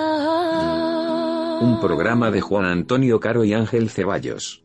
un 1.61 1.79
programa 1.81 2.31
de 2.31 2.41
Juan 2.41 2.65
Antonio 2.65 3.21
Caro 3.21 3.45
y 3.45 3.53
Ángel 3.55 3.91
Ceballos. 3.91 4.65